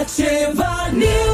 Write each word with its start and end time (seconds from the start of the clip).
Ativa 0.00 0.90
News. 0.94 1.29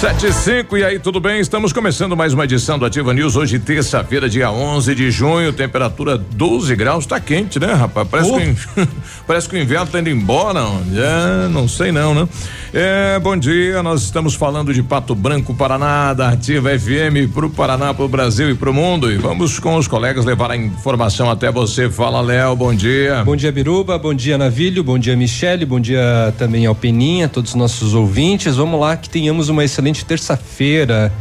Sete 0.00 0.26
e 0.26 0.32
cinco, 0.32 0.76
e 0.78 0.84
aí, 0.84 0.96
tudo 1.00 1.18
bem? 1.18 1.40
Estamos 1.40 1.72
começando 1.72 2.16
mais 2.16 2.32
uma 2.32 2.44
edição 2.44 2.78
do 2.78 2.84
Ativa 2.86 3.12
News, 3.12 3.34
hoje 3.34 3.58
terça-feira, 3.58 4.28
dia 4.28 4.48
11 4.48 4.94
de 4.94 5.10
junho, 5.10 5.52
temperatura 5.52 6.16
12 6.16 6.76
graus, 6.76 7.04
tá 7.04 7.18
quente, 7.18 7.58
né, 7.58 7.72
rapaz? 7.72 8.06
Parece, 8.06 8.30
Oh. 8.30 8.36
que, 8.38 8.80
o- 8.80 8.88
parece 9.26 9.48
que 9.48 9.56
o 9.56 9.58
inverno 9.58 9.88
tá 9.88 9.98
indo 9.98 10.08
embora, 10.08 10.60
é, 10.94 11.48
não 11.48 11.66
sei 11.66 11.90
não, 11.90 12.14
né? 12.14 12.28
É, 12.72 13.18
bom 13.18 13.36
dia, 13.36 13.82
nós 13.82 14.02
estamos 14.04 14.34
falando 14.36 14.72
de 14.72 14.84
Pato 14.84 15.16
Branco, 15.16 15.52
Paraná, 15.52 16.14
da 16.14 16.28
Ativa 16.28 16.70
FM 16.78 17.32
pro 17.34 17.50
Paraná, 17.50 17.92
pro 17.92 18.06
Brasil 18.06 18.48
e 18.50 18.54
pro 18.54 18.72
mundo, 18.72 19.10
e 19.10 19.16
vamos 19.16 19.58
com 19.58 19.74
os 19.76 19.88
colegas 19.88 20.24
levar 20.24 20.52
a 20.52 20.56
informação 20.56 21.28
até 21.28 21.50
você. 21.50 21.90
Fala, 21.90 22.20
Léo, 22.20 22.54
bom 22.54 22.72
dia. 22.72 23.24
Bom 23.24 23.34
dia, 23.34 23.50
Biruba. 23.50 23.98
Bom 23.98 24.14
dia, 24.14 24.38
Navilho. 24.38 24.84
Bom 24.84 24.96
dia, 24.98 25.16
Michele. 25.16 25.64
Bom 25.64 25.80
dia 25.80 26.32
também 26.38 26.66
ao 26.66 26.74
Peninha, 26.74 27.28
todos 27.28 27.50
os 27.50 27.56
nossos 27.56 27.94
ouvintes. 27.94 28.54
Vamos 28.54 28.78
lá, 28.80 28.96
que 28.96 29.08
tenhamos 29.10 29.48
uma 29.48 29.64
excelente 29.64 29.87
terça-feira. 29.92 31.12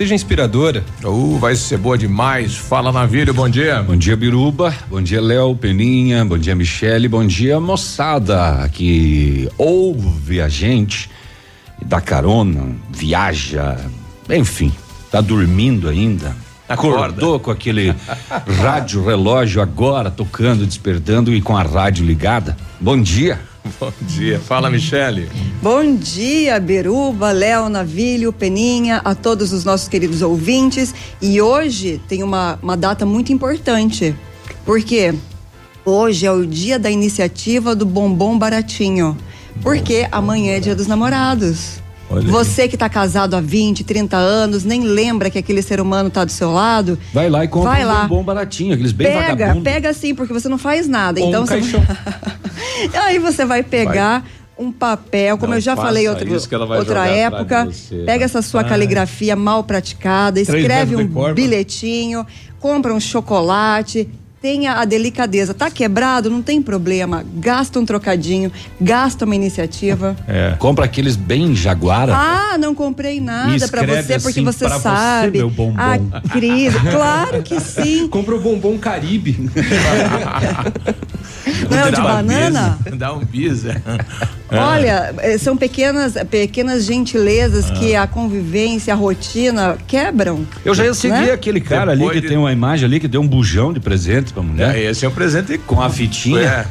Seja 0.00 0.14
inspiradora. 0.14 0.82
Uh, 1.04 1.36
vai 1.38 1.54
ser 1.54 1.76
boa 1.76 1.98
demais. 1.98 2.56
Fala, 2.56 2.90
Navírio, 2.90 3.34
bom 3.34 3.48
dia. 3.50 3.82
Bom 3.82 3.96
dia, 3.96 4.16
Biruba. 4.16 4.74
Bom 4.88 5.02
dia, 5.02 5.20
Léo, 5.20 5.54
Peninha. 5.54 6.24
Bom 6.24 6.38
dia, 6.38 6.54
Michele. 6.54 7.06
Bom 7.06 7.26
dia, 7.26 7.60
moçada 7.60 8.66
que 8.72 9.46
ouve 9.58 10.40
a 10.40 10.48
gente, 10.48 11.10
dá 11.84 12.00
carona, 12.00 12.74
viaja, 12.88 13.76
enfim, 14.30 14.72
tá 15.10 15.20
dormindo 15.20 15.86
ainda. 15.86 16.34
Acorda. 16.66 17.06
Acordou 17.06 17.38
com 17.38 17.50
aquele 17.50 17.94
rádio 18.62 19.04
relógio 19.04 19.60
agora 19.60 20.10
tocando, 20.10 20.64
despertando 20.64 21.34
e 21.34 21.42
com 21.42 21.54
a 21.54 21.62
rádio 21.62 22.06
ligada. 22.06 22.56
Bom 22.80 22.98
dia. 22.98 23.49
Bom 23.78 23.92
dia. 24.02 24.38
Fala, 24.38 24.70
Michele. 24.70 25.28
Bom 25.62 25.94
dia, 25.94 26.58
Beruba, 26.58 27.32
Léo, 27.32 27.68
Navilho, 27.68 28.32
Peninha, 28.32 29.00
a 29.04 29.14
todos 29.14 29.52
os 29.52 29.64
nossos 29.64 29.88
queridos 29.88 30.22
ouvintes. 30.22 30.94
E 31.20 31.40
hoje 31.40 32.00
tem 32.08 32.22
uma, 32.22 32.58
uma 32.62 32.76
data 32.76 33.04
muito 33.04 33.32
importante, 33.32 34.14
porque 34.64 35.14
hoje 35.84 36.26
é 36.26 36.32
o 36.32 36.46
dia 36.46 36.78
da 36.78 36.90
iniciativa 36.90 37.74
do 37.74 37.86
bombom 37.86 38.38
baratinho. 38.38 39.16
Porque 39.62 40.06
amanhã 40.10 40.52
é 40.52 40.60
dia 40.60 40.74
dos 40.74 40.86
namorados. 40.86 41.80
Olha 42.10 42.22
aí. 42.22 42.26
Você 42.26 42.66
que 42.66 42.74
está 42.74 42.88
casado 42.88 43.36
há 43.36 43.40
20, 43.40 43.84
30 43.84 44.16
anos, 44.16 44.64
nem 44.64 44.82
lembra 44.82 45.30
que 45.30 45.38
aquele 45.38 45.62
ser 45.62 45.80
humano 45.80 46.08
está 46.08 46.24
do 46.24 46.32
seu 46.32 46.50
lado. 46.50 46.98
Vai 47.14 47.30
lá 47.30 47.44
e 47.44 47.48
compra 47.48 47.70
Vai 47.70 47.84
um 47.84 47.88
lá. 47.88 48.02
bombom 48.02 48.24
baratinho, 48.24 48.74
aqueles 48.74 48.92
bem 48.92 49.06
pega, 49.06 49.28
vagabundos. 49.28 49.62
pega 49.62 49.92
sim, 49.94 50.14
porque 50.14 50.32
você 50.32 50.48
não 50.48 50.58
faz 50.58 50.88
nada. 50.88 51.20
Ou 51.20 51.28
então 51.28 51.42
um 51.44 51.46
você 51.46 51.60
caixão. 51.60 51.80
Aí 53.06 53.18
você 53.18 53.44
vai 53.44 53.62
pegar 53.62 54.24
um 54.58 54.70
papel, 54.70 55.38
como 55.38 55.50
Não 55.50 55.56
eu 55.56 55.60
já 55.60 55.74
falei 55.74 56.06
outra, 56.08 56.26
vai 56.66 56.78
outra 56.78 57.06
época. 57.06 57.68
Pega 58.04 58.24
essa 58.24 58.42
sua 58.42 58.62
caligrafia 58.64 59.34
mal 59.36 59.64
praticada, 59.64 60.40
escreve 60.40 60.96
um 60.96 61.32
bilhetinho, 61.32 62.26
compra 62.58 62.92
um 62.92 63.00
chocolate. 63.00 64.08
Tenha 64.40 64.74
a 64.74 64.86
delicadeza. 64.86 65.52
Tá 65.52 65.70
quebrado? 65.70 66.30
Não 66.30 66.40
tem 66.40 66.62
problema. 66.62 67.22
Gasta 67.34 67.78
um 67.78 67.84
trocadinho, 67.84 68.50
gasta 68.80 69.26
uma 69.26 69.34
iniciativa. 69.34 70.16
É. 70.26 70.54
Compra 70.58 70.86
aqueles 70.86 71.14
bem 71.14 71.54
jaguara. 71.54 72.14
Ah, 72.16 72.56
não 72.58 72.74
comprei 72.74 73.20
nada 73.20 73.48
pra 73.68 73.82
escreve 73.82 74.02
você 74.02 74.18
porque 74.18 74.40
assim, 74.40 74.44
você 74.44 74.64
"Pra 74.64 74.76
você, 74.78 74.82
sabe. 74.82 75.38
meu 75.38 75.50
bombom." 75.50 75.74
Ah, 75.76 76.20
Cris, 76.32 76.72
claro 76.90 77.42
que 77.42 77.60
sim. 77.60 78.08
Compra 78.08 78.34
o 78.34 78.40
bombom 78.40 78.78
Caribe. 78.78 79.50
Não 81.70 81.78
é 81.78 81.88
o 81.88 81.92
de 81.92 82.00
um 82.00 82.04
banana? 82.04 82.78
bis, 82.84 82.94
Dá 82.98 83.12
um 83.14 83.24
bis. 83.24 83.64
é. 83.66 83.80
Olha, 84.52 85.14
eh, 85.18 85.38
são 85.38 85.56
pequenas, 85.56 86.14
pequenas 86.28 86.84
gentilezas 86.84 87.70
que 87.70 87.94
Ah. 87.94 88.02
a 88.02 88.06
convivência, 88.06 88.92
a 88.92 88.96
rotina 88.96 89.78
quebram. 89.86 90.44
Eu 90.64 90.74
já 90.74 90.84
ia 90.84 90.92
seguir 90.94 91.14
Né? 91.26 91.32
aquele 91.32 91.60
cara 91.60 91.92
Depois 91.92 92.10
ali 92.10 92.16
que 92.20 92.22
de- 92.22 92.28
tem 92.28 92.36
uma 92.36 92.52
imagem 92.52 92.84
ali 92.86 92.98
que 92.98 93.06
deu 93.06 93.20
um 93.20 93.28
bujão 93.28 93.72
de 93.72 93.78
presente 93.78 94.32
pra 94.32 94.42
mulher. 94.42 94.74
É, 94.76 94.90
esse 94.90 95.04
é 95.04 95.08
um 95.08 95.12
presente 95.12 95.56
Com 95.58 95.80
a 95.80 95.88
fitinha. 95.88 96.40
É. 96.40 96.66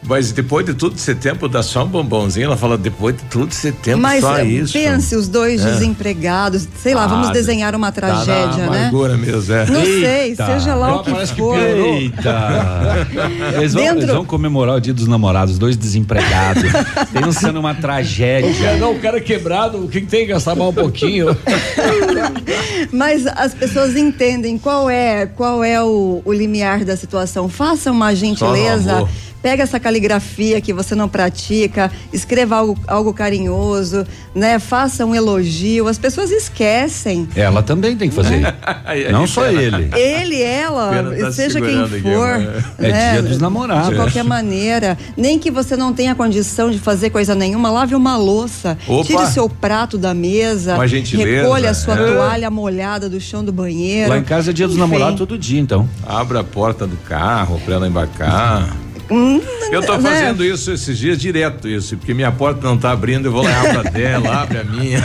Mas 0.00 0.30
depois 0.32 0.64
de 0.64 0.74
tudo 0.74 0.94
esse 0.96 1.14
tempo 1.14 1.48
dá 1.48 1.62
só 1.62 1.84
um 1.84 1.88
bombonzinho. 1.88 2.46
Ela 2.46 2.56
fala, 2.56 2.78
depois 2.78 3.16
de 3.16 3.22
tudo 3.24 3.50
esse 3.50 3.72
tempo 3.72 3.98
Mas 4.00 4.20
só 4.20 4.38
eh, 4.38 4.44
isso. 4.44 4.72
pense, 4.72 5.14
os 5.16 5.26
dois 5.28 5.60
desempregados, 5.62 6.68
sei 6.80 6.94
lá, 6.94 7.06
vamos 7.06 7.28
Ah, 7.28 7.32
desenhar 7.32 7.74
uma 7.74 7.90
Tá 7.92 8.00
na 8.06 8.24
tragédia, 8.24 8.70
né? 8.70 8.78
amargura 8.78 9.16
mesmo, 9.16 9.52
é. 9.52 9.66
Não 9.66 9.84
sei, 9.84 10.04
Eita. 10.30 10.46
seja 10.46 10.74
lá 10.76 10.96
o 10.96 11.02
que 11.02 11.12
que 11.12 11.26
for. 11.26 11.56
piorou. 11.58 11.94
Eita! 11.94 13.06
Eles 13.58 13.74
vão, 13.74 13.82
Dentro- 13.82 13.98
eles 14.02 14.14
vão 14.14 14.24
comemorar 14.24 14.76
o 14.76 14.80
dia 14.80 14.94
dos 14.94 15.08
namorados, 15.08 15.58
dois 15.58 15.76
desempregados. 15.76 16.62
Pensando 17.12 17.58
uma 17.58 17.74
tragédia. 17.74 18.76
Não, 18.76 18.92
o 18.92 19.00
cara 19.00 19.18
é 19.18 19.20
quebrado, 19.20 19.78
o 19.84 19.88
que 19.88 20.00
tem 20.02 20.20
que 20.20 20.32
gastar 20.32 20.54
mais 20.54 20.70
um 20.70 20.74
pouquinho? 20.74 21.36
Mas 22.92 23.26
as 23.26 23.52
pessoas 23.54 23.96
entendem 23.96 24.58
qual 24.58 24.88
é 24.88 25.26
qual 25.26 25.62
é 25.64 25.82
o, 25.82 26.22
o 26.24 26.32
limiar 26.32 26.84
da 26.84 26.96
situação. 26.96 27.48
Faça 27.48 27.90
uma 27.90 28.10
Só 28.10 28.16
gentileza. 28.16 29.08
Pega 29.40 29.62
essa 29.62 29.78
caligrafia 29.78 30.60
que 30.60 30.72
você 30.72 30.94
não 30.94 31.08
pratica, 31.08 31.90
escreva 32.12 32.56
algo, 32.56 32.76
algo 32.88 33.12
carinhoso, 33.14 34.04
né? 34.34 34.58
Faça 34.58 35.06
um 35.06 35.14
elogio. 35.14 35.86
As 35.86 35.96
pessoas 35.96 36.30
esquecem. 36.30 37.28
Ela 37.36 37.62
também 37.62 37.96
tem 37.96 38.08
que 38.08 38.14
fazer. 38.16 38.42
Aí, 38.84 39.12
Não 39.12 39.26
só 39.28 39.46
ele. 39.46 39.90
Ele, 39.96 40.42
ela, 40.42 40.90
tá 41.20 41.32
seja 41.32 41.60
quem 41.60 41.70
segurando 41.70 41.94
aqui, 41.94 42.02
for. 42.02 42.38
mas- 42.78 42.84
É 42.84 42.90
né? 42.92 43.12
dia 43.12 43.22
dos 43.22 43.38
namorados. 43.38 43.90
De 43.90 43.94
qualquer 43.94 44.24
maneira. 44.24 44.98
Nem 45.16 45.38
que 45.38 45.50
você 45.50 45.76
não 45.76 45.92
tenha 45.92 46.14
condição 46.14 46.70
de 46.70 46.78
fazer 46.78 47.10
coisa 47.10 47.34
nenhuma, 47.34 47.70
lave 47.70 47.94
uma 47.94 48.16
louça. 48.16 48.76
Opa! 48.88 49.04
Tire 49.04 49.26
seu 49.26 49.48
prato 49.48 49.96
da 49.96 50.12
mesa. 50.14 50.74
Uma 50.74 50.88
gentileza, 50.88 51.42
Recolha 51.42 51.70
a 51.70 51.74
sua 51.74 51.94
é. 51.94 52.12
toalha 52.12 52.50
molhada 52.50 53.08
do 53.08 53.20
chão 53.20 53.44
do 53.44 53.52
banheiro. 53.52 54.10
Lá 54.10 54.18
em 54.18 54.24
casa 54.24 54.50
é 54.50 54.52
dia 54.52 54.66
dos 54.66 54.76
Enfim. 54.76 54.86
namorados 54.90 55.18
todo 55.18 55.38
dia, 55.38 55.60
então. 55.60 55.88
Abra 56.06 56.40
a 56.40 56.44
porta 56.44 56.86
do 56.86 56.96
carro 56.96 57.60
pra 57.64 57.74
ela 57.76 57.86
embarcar. 57.86 58.76
Hum, 59.10 59.40
Eu 59.70 59.82
tô 59.82 59.96
né? 59.96 60.10
fazendo 60.10 60.44
isso 60.44 60.70
esses 60.70 60.98
dias 60.98 61.18
direto, 61.18 61.68
isso, 61.68 61.96
porque 61.96 62.12
minha 62.12 62.30
porta 62.30 62.66
não 62.66 62.76
tá 62.76 62.90
abrindo, 62.90 63.26
eu 63.26 63.32
vou 63.32 63.42
lá 63.42 63.50
e 63.50 63.54
abro 63.54 63.80
a 63.80 63.82
dela, 63.90 64.42
abre 64.42 64.58
a 64.58 64.64
minha. 64.64 65.02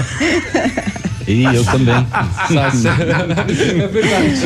E 1.27 1.43
eu 1.43 1.63
também. 1.63 1.95
é 3.79 3.87
verdade. 3.87 4.41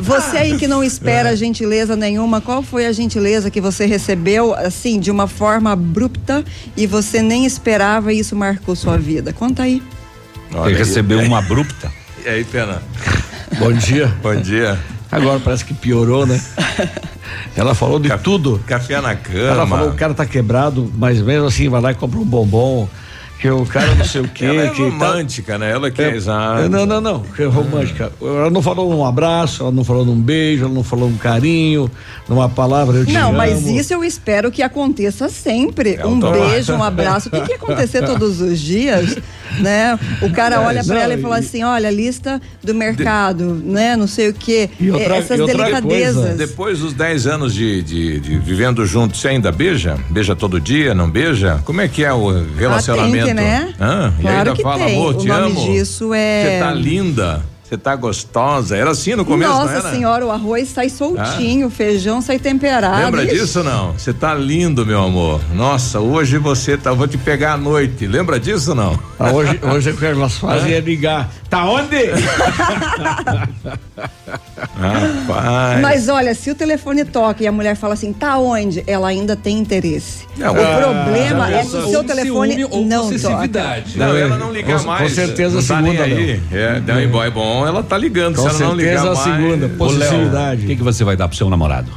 Você 0.00 0.36
aí 0.38 0.56
que 0.56 0.66
não 0.66 0.82
espera 0.82 1.36
gentileza 1.36 1.94
nenhuma, 1.96 2.40
qual 2.40 2.62
foi 2.62 2.86
a 2.86 2.92
gentileza 2.92 3.50
que 3.50 3.60
você 3.60 3.84
recebeu, 3.86 4.54
assim, 4.54 4.98
de 4.98 5.10
uma 5.10 5.26
forma 5.26 5.72
abrupta 5.72 6.44
e 6.76 6.86
você 6.86 7.20
nem 7.20 7.44
esperava 7.44 8.12
e 8.12 8.20
isso 8.20 8.34
marcou 8.34 8.74
sua 8.74 8.96
vida? 8.96 9.32
Conta 9.32 9.64
aí. 9.64 9.82
Ele 10.64 10.76
recebeu 10.76 11.20
uma 11.20 11.38
abrupta. 11.38 11.92
E 12.24 12.28
aí, 12.28 12.44
Pena? 12.44 12.82
Bom 13.58 13.72
dia. 13.72 14.12
Bom 14.22 14.34
dia. 14.36 14.78
Agora 15.10 15.40
parece 15.40 15.64
que 15.64 15.74
piorou, 15.74 16.26
né? 16.26 16.40
Ela 17.56 17.74
falou 17.74 17.98
de 17.98 18.08
tudo. 18.18 18.60
Café 18.66 19.00
na 19.00 19.14
cama. 19.16 19.38
Ela 19.38 19.66
falou 19.66 19.88
o 19.90 19.94
cara 19.94 20.14
tá 20.14 20.24
quebrado, 20.26 20.90
mas 20.96 21.20
mesmo 21.20 21.46
assim 21.46 21.68
vai 21.68 21.80
lá 21.80 21.90
e 21.92 21.94
compra 21.94 22.18
um 22.18 22.24
bombom. 22.24 22.88
Que 23.40 23.48
o 23.48 23.64
cara 23.64 23.94
não 23.94 24.04
sei 24.04 24.20
o 24.22 24.26
quê. 24.28 24.46
Ela 24.46 24.62
é 24.64 24.70
que 24.70 24.82
tá- 24.82 24.82
romântica, 24.90 25.58
né? 25.58 25.70
Ela 25.70 25.92
que 25.92 26.02
é, 26.02 26.10
É, 26.10 26.16
exato. 26.16 26.68
Não, 26.68 26.84
não, 26.84 27.00
não. 27.00 27.20
Que 27.20 27.44
é 27.44 27.46
romântica. 27.46 28.10
Ela 28.20 28.50
não 28.50 28.60
falou 28.60 28.92
um 28.92 29.06
abraço, 29.06 29.62
ela 29.62 29.70
não 29.70 29.84
falou 29.84 30.04
num 30.04 30.20
beijo, 30.20 30.64
ela 30.64 30.74
não 30.74 30.82
falou 30.82 31.08
um 31.08 31.16
carinho, 31.16 31.88
numa 32.28 32.48
palavra 32.48 32.96
eu 32.98 33.06
te 33.06 33.12
Não, 33.12 33.28
amo. 33.28 33.38
mas 33.38 33.64
isso 33.64 33.94
eu 33.94 34.02
espero 34.02 34.50
que 34.50 34.60
aconteça 34.60 35.28
sempre. 35.28 35.94
É 35.94 36.04
um 36.04 36.14
automático. 36.16 36.48
beijo, 36.48 36.72
um 36.72 36.82
abraço. 36.82 37.30
Tem 37.30 37.44
que 37.44 37.52
acontecer 37.54 38.04
todos 38.04 38.40
os 38.40 38.58
dias, 38.58 39.16
né? 39.60 39.98
O 40.22 40.30
cara 40.30 40.60
olha 40.60 40.82
pra 40.84 40.94
não, 40.96 41.02
ela 41.02 41.14
e 41.14 41.20
fala 41.20 41.38
assim: 41.38 41.62
olha, 41.62 41.90
lista 41.90 42.40
do 42.62 42.74
mercado, 42.74 43.54
né? 43.64 43.96
Não 43.96 44.06
sei 44.06 44.28
o 44.28 44.34
quê. 44.34 44.68
E 44.78 44.90
outra- 44.90 45.16
Essas 45.16 45.38
e 45.38 45.42
outra 45.42 45.56
delicadezas. 45.56 46.14
coisa, 46.22 46.34
Depois 46.36 46.78
dos 46.80 46.92
10 46.92 47.26
anos 47.26 47.54
de, 47.54 47.82
de, 47.82 48.20
de 48.20 48.38
vivendo 48.38 48.84
juntos, 48.86 49.20
você 49.20 49.28
ainda 49.28 49.50
beija? 49.50 49.96
Beija 50.10 50.34
todo 50.36 50.60
dia, 50.60 50.94
não 50.94 51.10
beija? 51.10 51.60
Como 51.64 51.80
é 51.80 51.88
que 51.88 52.04
é 52.04 52.12
o 52.12 52.30
relacionamento? 52.56 53.16
Ah, 53.16 53.24
tem 53.24 53.26
que, 53.26 53.34
né? 53.34 53.74
Hã? 53.80 54.12
e 54.18 54.22
Claro 54.22 54.38
ainda 54.38 54.52
que 54.54 54.62
fala, 54.62 54.84
tem. 54.84 54.96
amor, 54.96 55.14
O 55.14 55.18
te 55.18 55.26
nome 55.28 55.46
amo. 55.46 55.72
disso 55.72 56.12
é- 56.14 56.42
Você 56.44 56.58
tá 56.64 56.70
linda, 56.72 57.42
você 57.68 57.76
tá 57.76 57.94
gostosa. 57.94 58.74
Era 58.76 58.92
assim 58.92 59.14
no 59.14 59.24
começo, 59.26 59.52
não 59.52 59.60
Nossa 59.60 59.90
senhora, 59.90 60.24
o 60.24 60.30
arroz 60.30 60.68
sai 60.70 60.88
soltinho, 60.88 61.66
o 61.66 61.70
feijão 61.70 62.22
sai 62.22 62.38
temperado. 62.38 63.04
Lembra 63.04 63.24
Ixi. 63.24 63.34
disso 63.34 63.62
não? 63.62 63.92
Você 63.92 64.14
tá 64.14 64.34
lindo, 64.34 64.86
meu 64.86 65.02
amor. 65.02 65.40
Nossa, 65.54 66.00
hoje 66.00 66.38
você 66.38 66.78
tá. 66.78 66.92
Vou 66.94 67.06
te 67.06 67.18
pegar 67.18 67.52
à 67.52 67.56
noite. 67.58 68.06
Lembra 68.06 68.40
disso 68.40 68.74
não? 68.74 68.98
Ah, 69.18 69.32
hoje, 69.32 69.60
hoje 69.62 69.90
o 69.90 69.96
que 69.96 70.06
elas 70.06 70.34
fazem 70.38 70.72
é 70.72 70.80
ligar. 70.80 71.28
Tá 71.50 71.64
onde? 71.66 71.96
Rapaz. 74.76 75.80
Mas 75.80 76.08
olha, 76.08 76.34
se 76.34 76.50
o 76.50 76.54
telefone 76.54 77.04
toca 77.04 77.42
e 77.42 77.46
a 77.46 77.52
mulher 77.52 77.76
fala 77.76 77.94
assim, 77.94 78.12
tá 78.12 78.38
onde? 78.38 78.82
Ela 78.86 79.08
ainda 79.08 79.36
tem 79.36 79.58
interesse. 79.58 80.26
Não, 80.36 80.54
o 80.54 80.60
ah, 80.60 80.76
problema 80.80 81.50
já 81.50 81.56
é 81.58 81.60
que 81.64 81.76
o 81.76 81.88
seu 81.88 82.04
telefone 82.04 82.54
ciúme 82.54 82.64
ou 82.70 82.84
não 82.84 83.10
toca. 83.10 83.82
Não, 83.96 84.16
É, 84.16 84.20
ela 84.22 84.36
não 84.38 84.52
liga 84.52 84.72
com- 84.74 84.78
com 84.80 84.86
mais. 84.86 85.12
certeza 85.12 85.54
não 85.56 85.60
a 85.60 85.66
tá 85.66 85.76
segunda 85.76 86.02
aí. 86.04 86.40
É, 86.52 86.80
daí, 86.80 87.04
é 87.04 87.30
bom, 87.30 87.66
ela 87.66 87.82
tá 87.82 87.96
ligando. 87.98 88.36
Com 88.36 88.42
se 88.50 88.62
ela 88.62 88.70
não 88.70 88.76
ligar 88.76 89.00
certeza 89.02 89.20
a 89.20 89.26
mais. 89.26 89.42
segunda. 89.42 89.68
Possessividade. 89.70 90.64
O 90.64 90.66
que, 90.66 90.76
que 90.76 90.82
você 90.82 91.04
vai 91.04 91.16
dar 91.16 91.28
pro 91.28 91.36
seu 91.36 91.48
namorado? 91.50 91.90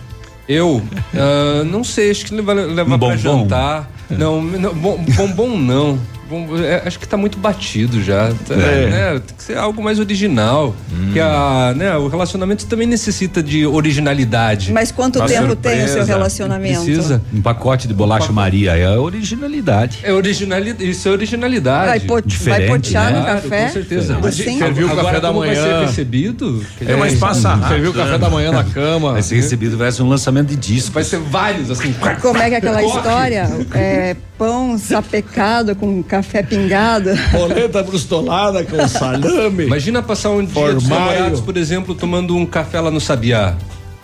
Eu 0.48 0.82
ah, 1.16 1.64
não 1.64 1.84
sei, 1.84 2.12
acho 2.12 2.26
que 2.26 2.34
levar, 2.36 2.54
levar 2.54 2.84
Um 2.84 2.88
pra 2.88 2.98
bombom? 2.98 3.18
jantar. 3.18 3.90
Não, 4.10 4.42
não 4.42 4.74
bom- 4.74 4.98
bombom 5.16 5.58
não. 5.58 6.00
Bom, 6.32 6.48
é, 6.58 6.82
acho 6.86 6.98
que 6.98 7.06
tá 7.08 7.18
muito 7.18 7.38
batido 7.38 8.02
já. 8.02 8.32
tá, 8.48 8.54
É. 8.56 8.90
né? 8.90 9.22
Tem 9.28 9.36
que 9.38 9.44
ser 9.44 9.58
algo 9.58 9.84
mais 9.84 10.00
original. 10.00 10.74
Que 11.12 11.20
a, 11.20 11.74
né, 11.76 11.98
o 11.98 12.08
relacionamento 12.08 12.66
também 12.68 12.88
necessita 12.88 13.44
de 13.44 13.66
originalidade. 13.68 14.72
Mas 14.72 14.92
quanto 14.94 15.18
Uma 15.20 15.28
tempo 15.28 15.56
tem 15.58 15.74
o 15.74 15.78
seu 15.80 15.88
surpresa. 15.88 16.06
relacionamento? 16.14 16.86
Precisa. 16.86 17.22
Um 17.34 17.42
pacote 17.42 17.86
de 17.88 17.94
bolacha 17.94 18.32
Maria 18.32 18.78
é 18.78 18.86
a 18.86 19.00
originalidade. 19.00 20.00
É 20.04 20.14
originalidade, 20.14 20.90
isso 20.90 21.08
é 21.08 21.12
originalidade. 21.12 21.88
Vai, 21.88 22.00
pot, 22.00 22.24
vai 22.24 22.60
Diferente, 22.62 22.70
potear 22.88 23.12
né? 23.12 23.20
no 23.20 23.26
café? 23.26 23.66
Com 23.66 23.74
certeza. 23.74 24.18
Assim? 24.24 24.58
Serviu 24.58 24.88
o 24.88 24.96
café 24.96 25.20
da 25.20 25.28
como 25.28 25.40
vai 25.42 25.50
manhã. 25.50 25.64
ser 25.64 25.86
recebido? 25.88 26.66
É, 26.86 26.96
mas 26.96 27.16
passa 27.16 27.50
rápido. 27.50 27.68
Serviu 27.68 27.92
o 27.92 27.94
café 27.94 28.12
né? 28.12 28.18
da 28.18 28.30
manhã 28.30 28.52
na 28.52 28.64
cama. 28.64 29.12
Vai 29.14 29.22
ser 29.22 29.36
recebido, 29.36 29.78
vai 29.78 29.92
ser 29.92 30.04
um 30.04 30.10
lançamento 30.10 30.48
de 30.48 30.56
disco. 30.56 30.94
Vai 30.94 31.04
ser 31.04 31.20
vários, 31.20 31.70
assim. 31.70 31.94
Como 32.22 32.38
é 32.38 32.48
que 32.50 32.56
é 32.56 32.58
aquela 32.58 32.82
história? 32.84 33.50
É, 33.74 34.16
pão 34.42 34.76
sapecado 34.76 35.76
com 35.76 36.02
café 36.02 36.42
pingado. 36.42 37.12
Polenta 37.32 37.84
brustolada 37.84 38.64
com 38.66 38.88
salame. 38.88 39.66
Imagina 39.66 40.02
passar 40.02 40.32
um 40.32 40.44
dia 40.44 40.74
dos 40.74 40.88
Formaio. 40.88 41.12
namorados, 41.12 41.42
por 41.42 41.56
exemplo, 41.58 41.94
tomando 41.94 42.36
um 42.36 42.44
café 42.44 42.80
lá 42.80 42.90
no 42.90 43.00
Sabiá. 43.00 43.54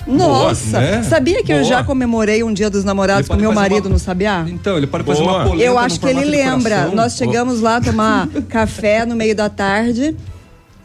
Nossa! 0.06 0.80
né? 0.80 1.02
Sabia 1.02 1.44
que 1.44 1.52
eu 1.52 1.58
Boa. 1.62 1.68
já 1.70 1.84
comemorei 1.84 2.44
um 2.44 2.54
dia 2.54 2.70
dos 2.70 2.84
namorados 2.84 3.28
com 3.28 3.36
meu 3.36 3.50
fazer 3.52 3.56
marido 3.70 3.86
uma- 3.88 3.94
no 3.94 4.00
Sabiá? 4.00 4.46
Então, 4.48 4.78
ele 4.78 4.86
pode 4.86 5.04
fazer 5.06 5.24
Boa. 5.24 5.38
uma 5.38 5.44
polenta 5.46 5.64
Eu 5.66 5.74
no 5.74 5.80
acho 5.80 6.00
que 6.00 6.06
ele 6.08 6.24
lembra. 6.24 6.86
Nós 6.94 7.16
chegamos 7.18 7.60
lá 7.60 7.82
tomar 7.82 8.28
café 8.48 9.08
no 9.08 9.16
meio 9.16 9.36
da 9.36 9.50
tarde. 9.50 10.16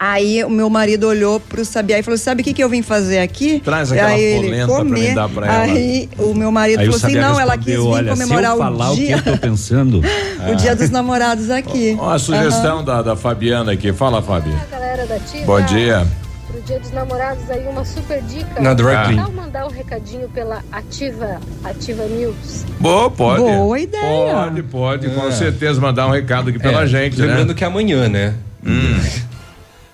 Aí 0.05 0.43
o 0.43 0.51
meu 0.51 0.69
marido 0.69 1.07
olhou 1.07 1.39
pro 1.39 1.65
Sabiá 1.65 1.97
e 1.97 2.03
falou: 2.03 2.19
Sabe 2.19 2.43
o 2.43 2.45
que, 2.45 2.53
que 2.53 2.65
eu 2.65 2.69
vim 2.69 2.83
fazer 2.83 3.21
aqui? 3.21 3.61
Traz 3.65 3.93
aquela 3.93 4.09
aí 4.09 4.21
ele, 4.21 4.47
polenta 4.49 4.67
pra 4.67 4.77
comer. 4.79 5.09
mim 5.09 5.15
dar 5.15 5.29
pra 5.29 5.47
ela." 5.47 5.63
Aí 5.63 6.09
o 6.19 6.35
meu 6.35 6.51
marido 6.51 6.81
Aí 6.81 6.87
falou 6.87 7.01
assim: 7.05 7.15
Não, 7.15 7.39
ela 7.39 7.57
quis 7.57 7.67
vir 7.67 7.79
olha, 7.79 8.11
comemorar 8.11 8.51
se 8.51 8.57
eu 8.57 8.59
falar 8.65 8.91
o 8.91 8.93
o 8.93 8.97
que 8.97 9.07
dia, 9.07 9.17
eu 9.17 9.23
tô 9.23 9.39
pensando, 9.39 10.01
o 10.51 10.55
dia 10.57 10.75
dos 10.75 10.91
namorados 10.91 11.51
aqui. 11.51 11.97
Ó, 12.01 12.11
a 12.11 12.19
sugestão 12.19 12.83
da, 12.85 13.01
da 13.01 13.15
Fabiana 13.15 13.71
aqui. 13.71 13.93
Fala, 13.93 14.21
Fabi. 14.21 14.51
galera 14.73 15.07
da 15.07 15.15
Ativa. 15.15 15.47
Bom 15.47 15.61
dia. 15.63 16.05
Pro 16.49 16.61
dia 16.63 16.81
dos 16.81 16.91
namorados 16.91 17.49
aí, 17.49 17.65
uma 17.69 17.85
super 17.85 18.21
dica. 18.23 18.61
Na 18.61 18.73
Ah. 18.73 18.75
Clean. 18.75 19.17
Tal 19.23 19.31
mandar 19.31 19.67
um 19.67 19.71
recadinho 19.71 20.29
pela 20.31 20.65
Ativa, 20.73 21.41
Ativa 21.63 22.03
News. 22.07 22.65
Boa, 22.81 23.09
pode. 23.09 23.41
Boa 23.41 23.79
ideia. 23.79 24.35
Pode, 24.35 24.63
pode, 24.65 25.11
com 25.11 25.29
É. 25.29 25.31
certeza 25.31 25.81
mandar 25.81 26.09
um 26.09 26.11
recado 26.11 26.51
aqui 26.51 26.59
pela 26.59 26.83
É, 26.83 26.87
gente, 26.89 27.21
Lembrando 27.21 27.51
né? 27.51 27.55
que 27.55 27.63
é 27.63 27.69
amanhã, 27.69 28.09
né? 28.09 28.35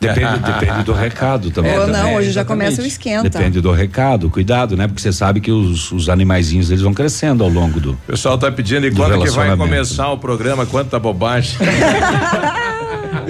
depende, 0.00 0.38
depende 0.60 0.84
do 0.84 0.92
recado 0.92 1.50
também. 1.50 1.78
Ou 1.78 1.86
não, 1.86 2.08
é, 2.08 2.16
hoje 2.16 2.30
já 2.30 2.44
começa 2.44 2.82
o 2.82 2.86
esquenta. 2.86 3.28
Depende 3.28 3.60
do 3.60 3.72
recado, 3.72 4.30
cuidado, 4.30 4.76
né? 4.76 4.86
Porque 4.86 5.00
você 5.00 5.12
sabe 5.12 5.40
que 5.40 5.50
os, 5.50 5.90
os 5.92 6.08
animaizinhos 6.08 6.70
eles 6.70 6.82
vão 6.82 6.94
crescendo 6.94 7.42
ao 7.44 7.50
longo 7.50 7.80
do. 7.80 7.92
O 7.92 7.96
pessoal 8.06 8.38
tá 8.38 8.50
pedindo 8.50 8.86
e 8.86 8.90
Do 8.90 8.96
quando 8.96 9.22
que 9.22 9.30
vai 9.30 9.56
começar 9.56 10.10
o 10.10 10.18
programa? 10.18 10.66
Quanta 10.66 10.98
bobagem. 10.98 11.58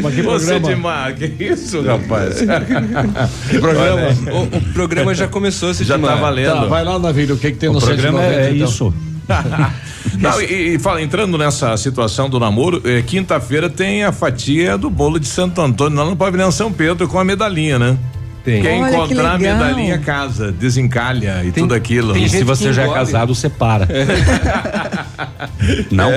Mas 0.00 0.14
que 0.14 0.22
Você 0.22 0.46
programa? 0.46 0.68
demais. 0.68 1.18
Que 1.18 1.44
isso, 1.44 1.82
rapaz? 1.82 2.38
Que 3.50 3.58
programa? 3.58 4.08
O, 4.32 4.56
o 4.56 4.72
programa 4.72 5.14
já 5.14 5.26
começou, 5.26 5.74
se 5.74 5.84
Já 5.84 5.98
tá 5.98 6.14
valendo. 6.14 6.52
Tá, 6.52 6.64
vai 6.66 6.84
lá 6.84 6.98
na 6.98 7.10
vida, 7.10 7.34
o 7.34 7.36
que, 7.38 7.50
que 7.52 7.58
tem 7.58 7.70
no 7.70 7.78
O 7.78 7.80
programa 7.80 8.20
190, 8.20 8.40
é, 8.40 8.46
é 8.46 8.54
então? 8.54 8.68
isso. 8.68 8.94
Não, 10.18 10.40
e, 10.40 10.74
e 10.74 10.78
fala, 10.78 11.02
entrando 11.02 11.36
nessa 11.36 11.76
situação 11.76 12.30
do 12.30 12.40
namoro, 12.40 12.80
eh, 12.84 13.02
quinta-feira 13.02 13.68
tem 13.68 14.04
a 14.04 14.12
fatia 14.12 14.78
do 14.78 14.88
bolo 14.88 15.20
de 15.20 15.26
Santo 15.26 15.60
Antônio 15.60 15.98
lá 15.98 16.04
no 16.04 16.16
pavilhão 16.16 16.50
São 16.50 16.72
Pedro 16.72 17.06
com 17.06 17.18
a 17.18 17.24
medalhinha, 17.24 17.78
né? 17.78 17.98
Tem. 18.44 18.62
Quem 18.62 18.82
Olha 18.82 18.90
que 18.90 18.96
encontrar 18.96 19.32
a 19.32 19.36
legal. 19.36 19.58
medalhinha 19.58 19.98
casa, 19.98 20.50
desencalha 20.50 21.42
e 21.44 21.52
Tem- 21.52 21.62
tudo 21.62 21.74
aquilo. 21.74 22.16
E 22.16 22.28
se 22.28 22.42
você 22.42 22.68
que 22.68 22.72
já 22.72 22.84
é 22.84 22.92
casado, 22.92 23.34
separa. 23.34 23.86
Não? 25.90 26.10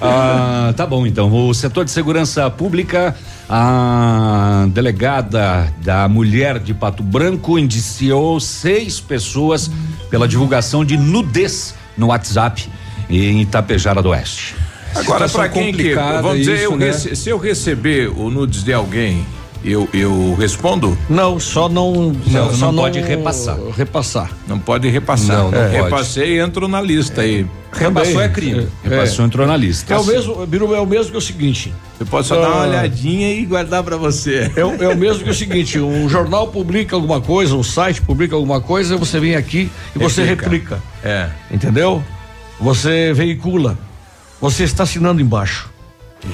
Ah, 0.00 0.72
tá 0.76 0.86
bom, 0.86 1.06
então. 1.06 1.32
O 1.32 1.54
setor 1.54 1.84
de 1.84 1.90
segurança 1.90 2.50
pública, 2.50 3.14
a 3.48 4.66
delegada 4.68 5.72
da 5.82 6.06
mulher 6.08 6.58
de 6.58 6.74
Pato 6.74 7.02
Branco 7.02 7.58
indiciou 7.58 8.38
seis 8.38 9.00
pessoas 9.00 9.70
pela 10.10 10.28
divulgação 10.28 10.84
de 10.84 10.96
nudez 10.96 11.74
no 12.00 12.08
WhatsApp 12.08 12.68
em 13.08 13.42
Itapejara 13.42 14.02
do 14.02 14.08
Oeste. 14.08 14.56
Agora, 14.94 15.28
pra 15.28 15.48
quem 15.48 15.72
que. 15.72 15.94
Vamos 15.94 16.38
dizer, 16.38 16.54
isso, 16.54 16.62
eu 16.64 16.76
né? 16.76 16.86
rece- 16.86 17.14
se 17.14 17.28
eu 17.28 17.38
receber 17.38 18.08
o 18.08 18.28
nudes 18.30 18.64
de 18.64 18.72
alguém, 18.72 19.24
eu, 19.64 19.88
eu 19.92 20.34
respondo? 20.38 20.96
Não, 21.08 21.38
só 21.38 21.68
não. 21.68 22.12
Não, 22.26 22.54
só 22.54 22.72
não 22.72 22.82
pode 22.84 23.00
repassar. 23.00 23.56
Repassar. 23.76 24.30
Não 24.48 24.58
pode 24.58 24.88
repassar. 24.88 25.38
Não, 25.38 25.50
não 25.50 25.58
É. 25.58 25.68
pode. 25.70 25.82
Repassei 25.84 26.36
e 26.36 26.40
entro 26.40 26.66
na 26.68 26.80
lista 26.80 27.20
aí. 27.22 27.46
Repassou 27.72 28.20
é 28.20 28.28
crime. 28.28 28.66
Repassou 28.82 29.24
entrou 29.24 29.46
na 29.46 29.56
lista. 29.56 29.94
É 29.94 29.96
o 29.98 30.04
mesmo, 30.04 30.44
Biru, 30.46 30.74
é 30.74 30.80
o 30.80 30.86
mesmo 30.86 31.12
que 31.12 31.18
o 31.18 31.20
seguinte. 31.20 31.72
Você 31.96 32.04
pode 32.04 32.26
só 32.26 32.40
dar 32.40 32.48
uma 32.48 32.64
Ah. 32.64 32.68
olhadinha 32.68 33.32
e 33.32 33.44
guardar 33.46 33.84
pra 33.84 33.96
você. 33.96 34.50
É, 34.56 34.64
o- 34.64 34.82
é 34.82 34.88
o 34.88 34.96
mesmo 34.96 35.22
que 35.22 35.30
o 35.30 35.34
seguinte, 35.34 35.78
um 35.78 36.08
jornal 36.08 36.48
publica 36.48 36.96
alguma 36.96 37.20
coisa, 37.20 37.54
um 37.54 37.62
site 37.62 38.02
publica 38.02 38.34
alguma 38.34 38.60
coisa, 38.60 38.96
você 38.96 39.20
vem 39.20 39.36
aqui 39.36 39.70
e 39.94 39.98
você 40.00 40.24
Replica. 40.24 40.50
replica. 40.76 40.82
É. 41.04 41.28
Entendeu? 41.50 42.02
Você 42.58 43.12
veicula. 43.12 43.78
Você 44.40 44.64
está 44.64 44.82
assinando 44.82 45.20
embaixo. 45.22 45.69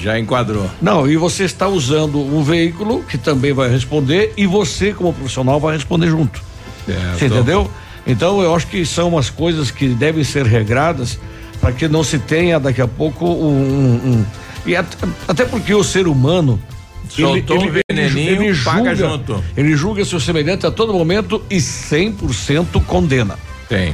Já 0.01 0.19
enquadrou. 0.19 0.69
Não, 0.81 1.09
e 1.09 1.15
você 1.17 1.43
está 1.45 1.67
usando 1.67 2.19
um 2.19 2.43
veículo 2.43 3.03
que 3.03 3.17
também 3.17 3.53
vai 3.53 3.69
responder 3.69 4.33
e 4.35 4.45
você, 4.45 4.93
como 4.93 5.13
profissional, 5.13 5.59
vai 5.59 5.75
responder 5.75 6.07
junto. 6.07 6.41
Certo. 6.85 7.19
Você 7.19 7.25
entendeu? 7.27 7.71
Então 8.05 8.41
eu 8.41 8.53
acho 8.55 8.67
que 8.67 8.85
são 8.85 9.09
umas 9.09 9.29
coisas 9.29 9.71
que 9.71 9.87
devem 9.89 10.23
ser 10.23 10.45
regradas 10.45 11.17
para 11.59 11.71
que 11.71 11.87
não 11.87 12.03
se 12.03 12.19
tenha 12.19 12.59
daqui 12.59 12.81
a 12.81 12.87
pouco 12.87 13.25
um. 13.25 13.47
um- 13.47 14.11
um- 14.19 14.25
e 14.65 14.75
at- 14.75 14.97
até 15.27 15.45
porque 15.45 15.73
o 15.73 15.83
ser 15.83 16.07
humano. 16.07 16.61
Soltou 17.09 17.57
um 17.63 17.71
veneninho, 17.71 18.53
paga 18.65 18.93
julga, 18.93 18.95
junto. 18.95 19.43
Ele 19.55 19.75
julga 19.77 20.03
seu 20.03 20.19
semelhante 20.19 20.65
a 20.65 20.71
todo 20.71 20.91
momento 20.93 21.41
e 21.49 21.61
100% 21.61 22.81
condena, 22.85 23.35
Tem. 23.69 23.93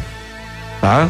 tá? 0.81 1.07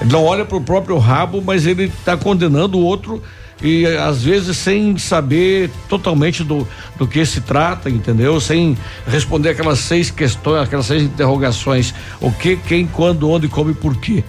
Ele 0.00 0.10
não 0.10 0.24
olha 0.24 0.44
para 0.46 0.56
o 0.56 0.60
próprio 0.62 0.96
rabo, 0.96 1.42
mas 1.44 1.66
ele 1.66 1.84
está 1.84 2.16
condenando 2.16 2.78
o 2.78 2.82
outro 2.82 3.22
e 3.64 3.86
às 3.86 4.22
vezes 4.22 4.56
sem 4.58 4.96
saber 4.98 5.70
totalmente 5.88 6.44
do, 6.44 6.68
do 6.98 7.06
que 7.08 7.24
se 7.24 7.40
trata, 7.40 7.88
entendeu? 7.88 8.38
Sem 8.40 8.76
responder 9.06 9.48
aquelas 9.48 9.78
seis 9.78 10.10
questões, 10.10 10.62
aquelas 10.62 10.86
seis 10.86 11.02
interrogações: 11.02 11.94
o 12.20 12.30
que, 12.30 12.56
quem, 12.56 12.86
quando, 12.86 13.28
onde, 13.30 13.48
como 13.48 13.70
e 13.70 13.74
por 13.74 13.96
quê, 13.96 14.22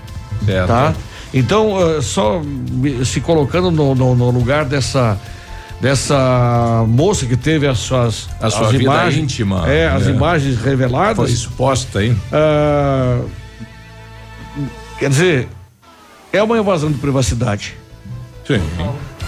Certo. 0.46 0.68
tá? 0.68 0.94
Então, 1.34 1.76
eh, 1.98 2.02
só 2.02 2.42
se 3.04 3.20
colocando 3.20 3.70
no, 3.70 3.94
no- 3.94 4.16
no 4.16 4.32
lugar 4.32 4.64
dessa 4.64 5.20
dessa 5.82 6.86
moça 6.88 7.26
que 7.26 7.36
teve 7.36 7.68
as 7.68 7.80
suas 7.80 8.30
A 8.40 8.50
sua 8.50 8.68
as 8.68 8.72
vida 8.72 8.84
imagens, 8.86 9.24
íntima. 9.24 9.70
é, 9.70 9.90
as 9.90 10.08
É. 10.08 10.12
imagens 10.12 10.58
reveladas, 10.62 11.18
Foi 11.18 11.30
exposta 11.30 12.00
aí. 12.00 12.16
ah, 12.32 13.20
quer 14.98 15.10
dizer, 15.10 15.50
é 16.32 16.42
uma 16.42 16.58
invasão 16.58 16.90
de 16.90 16.98
privacidade. 16.98 17.76
Sim. 18.48 18.62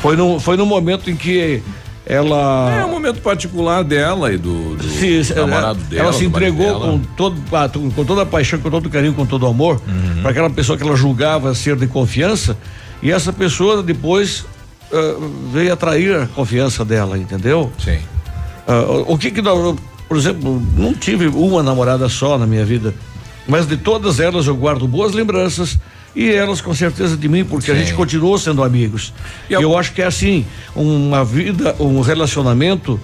Foi 0.01 0.15
no, 0.15 0.39
foi 0.39 0.55
no 0.57 0.65
momento 0.65 1.09
em 1.09 1.15
que 1.15 1.61
ela. 2.05 2.71
É 2.79 2.85
um 2.85 2.91
momento 2.91 3.21
particular 3.21 3.83
dela 3.83 4.31
e 4.31 4.37
do, 4.37 4.75
do 4.75 4.83
se- 4.83 5.25
se- 5.25 5.33
namorado 5.33 5.79
ela, 5.79 5.89
dela. 5.89 6.03
ela 6.03 6.13
se 6.13 6.25
entregou 6.25 6.79
com, 6.79 6.99
todo, 7.17 7.35
ah, 7.51 7.67
com 7.69 8.03
toda 8.05 8.21
a 8.21 8.25
paixão, 8.25 8.59
com 8.59 8.69
todo 8.69 8.85
o 8.85 8.89
carinho, 8.89 9.13
com 9.13 9.25
todo 9.25 9.43
o 9.43 9.47
amor, 9.47 9.81
Uhum. 9.87 10.21
para 10.21 10.31
aquela 10.31 10.49
pessoa 10.49 10.77
que 10.77 10.83
ela 10.83 10.95
julgava 10.95 11.53
ser 11.53 11.75
de 11.75 11.87
confiança, 11.87 12.55
e 13.01 13.11
essa 13.11 13.33
pessoa 13.33 13.81
depois 13.83 14.45
ah, 14.93 15.15
veio 15.51 15.73
atrair 15.73 16.15
a 16.15 16.27
confiança 16.27 16.85
dela, 16.85 17.17
entendeu? 17.17 17.71
Sim. 17.77 17.97
O 19.07 19.13
o 19.13 19.17
que 19.17 19.31
que 19.31 19.41
nós, 19.41 19.75
por 20.07 20.17
exemplo, 20.17 20.61
não 20.77 20.93
tive 20.93 21.27
uma 21.27 21.63
namorada 21.63 22.07
só 22.09 22.37
na 22.37 22.45
minha 22.45 22.63
vida, 22.65 22.93
mas 23.47 23.65
de 23.65 23.75
todas 23.77 24.19
elas 24.19 24.45
eu 24.47 24.55
guardo 24.55 24.87
boas 24.87 25.13
lembranças 25.13 25.77
e 26.17 26.31
elas 26.33 26.59
com 26.61 26.73
certeza 26.73 27.15
de 27.15 27.29
mim, 27.29 27.45
porque 27.45 27.69
a 27.71 27.75
Sim. 27.75 27.81
gente 27.81 27.93
continuou 27.93 28.37
sendo 28.39 28.63
amigos. 28.63 29.13
E 29.49 29.55
a- 29.55 29.61
eu 29.61 29.77
acho 29.77 29.93
que 29.93 30.01
é 30.01 30.05
assim, 30.05 30.45
uma 30.75 31.23
vida, 31.23 31.75
um 31.79 32.01
relacionamento, 32.01 32.99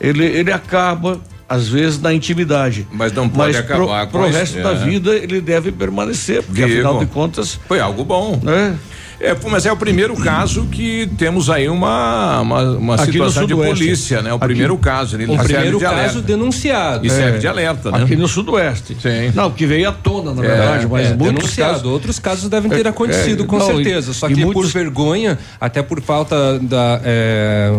ele, 0.00 0.24
ele 0.24 0.52
acaba 0.52 1.18
às 1.48 1.66
vezes 1.66 1.98
na 2.00 2.12
intimidade. 2.12 2.86
Mas 2.92 3.10
não 3.12 3.26
pode 3.26 3.54
pro- 3.62 3.84
acabar 3.84 4.06
com 4.06 4.18
pro 4.20 4.28
resto 4.30 4.58
é. 4.58 4.62
da 4.62 4.74
vida 4.74 5.14
ele 5.16 5.40
deve 5.40 5.72
permanecer, 5.72 6.42
porque 6.42 6.60
Vivo. 6.66 6.74
afinal 6.86 6.98
de 6.98 7.06
contas, 7.06 7.58
Foi 7.66 7.80
algo 7.80 8.04
bom. 8.04 8.38
né? 8.42 8.76
É, 9.20 9.36
mas 9.50 9.66
é 9.66 9.72
o 9.72 9.76
primeiro 9.76 10.14
caso 10.16 10.66
que 10.66 11.10
temos 11.18 11.50
aí 11.50 11.68
uma, 11.68 12.40
uma, 12.40 12.62
uma 12.76 12.98
situação 12.98 13.46
de 13.46 13.54
polícia, 13.54 14.22
né? 14.22 14.32
O 14.32 14.36
Aqui. 14.36 14.46
primeiro 14.46 14.78
caso. 14.78 15.16
Ele 15.16 15.24
O 15.24 15.28
serve 15.34 15.44
primeiro 15.54 15.78
de 15.78 15.84
caso 15.84 16.22
denunciado. 16.22 17.04
E 17.06 17.10
serve 17.10 17.36
É. 17.36 17.40
de 17.40 17.48
alerta, 17.48 17.90
né? 17.90 18.04
Aqui 18.04 18.14
no 18.14 18.28
Sudoeste. 18.28 18.96
Sim. 19.00 19.32
Não, 19.34 19.50
que 19.50 19.66
veio 19.66 19.88
à 19.88 19.92
tona, 19.92 20.32
na 20.32 20.44
É, 20.44 20.48
verdade, 20.48 20.86
mas 20.88 21.06
É, 21.06 21.14
muitos 21.14 21.34
denunciado. 21.34 21.72
casos. 21.74 21.86
Outros 21.86 22.18
casos 22.20 22.48
devem 22.48 22.70
ter 22.70 22.86
É, 22.86 22.88
acontecido, 22.88 23.42
é, 23.42 23.46
com 23.46 23.58
não, 23.58 23.66
certeza. 23.66 24.12
Só 24.14 24.28
que 24.28 24.36
muitos- 24.36 24.52
por 24.54 24.66
vergonha, 24.66 25.38
até 25.60 25.82
por 25.82 26.00
falta 26.00 26.58
da, 26.60 27.00
é, 27.04 27.70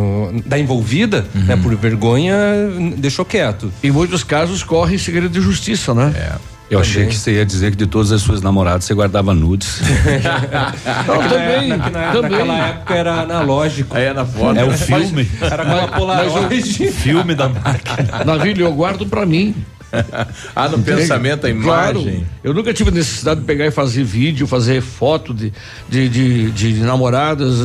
da 0.45 0.59
envolvida, 0.59 1.25
né, 1.33 1.55
Uhum. 1.55 1.61
por 1.61 1.75
vergonha, 1.75 2.35
deixou 2.97 3.23
quieto. 3.23 3.71
Em 3.81 3.91
muitos 3.91 4.23
casos 4.23 4.61
corre 4.63 4.99
segredo 4.99 5.29
de 5.29 5.39
justiça, 5.41 5.93
né? 5.93 6.13
É. 6.15 6.58
Eu 6.69 6.79
achei 6.79 7.07
que 7.07 7.15
você 7.15 7.31
ia 7.33 7.45
dizer 7.45 7.71
que 7.71 7.77
de 7.77 7.87
todas 7.87 8.11
as 8.11 8.21
suas 8.21 8.41
namoradas 8.41 8.85
você 8.85 8.93
guardava 8.93 9.33
nudes. 9.33 9.81
Não, 11.07 11.27
também, 11.29 11.69
Na- 11.69 11.77
na- 11.77 12.11
também. 12.11 12.29
Naquela 12.31 12.67
época 12.67 12.93
era 12.93 13.13
analógico. 13.21 13.97
Aí 13.97 14.03
é 14.03 14.13
na 14.13 14.25
foto. 14.25 14.59
É 14.59 14.63
o 14.63 14.71
filme. 14.71 15.27
Era 15.41 15.65
com 15.65 15.71
uma 15.71 15.87
Polaroid. 15.87 16.91
filme 16.91 17.33
da 17.33 17.49
máquina. 17.49 18.23
Navilho, 18.25 18.65
eu 18.65 18.73
guardo 18.73 19.05
pra 19.07 19.25
mim. 19.25 19.55
Ah, 20.55 20.69
no 20.69 20.77
pensamento, 20.77 21.47
a 21.47 21.51
Claro, 21.51 22.01
imagem. 22.01 22.23
eu 22.43 22.53
nunca 22.53 22.71
tive 22.71 22.91
necessidade 22.91 23.39
de 23.39 23.45
pegar 23.47 23.65
e 23.65 23.71
fazer 23.71 24.03
vídeo, 24.03 24.45
fazer 24.45 24.81
foto 24.81 25.33
de, 25.33 25.51
de, 25.89 26.07
de, 26.07 26.51
de 26.51 26.73
namoradas 26.81 27.55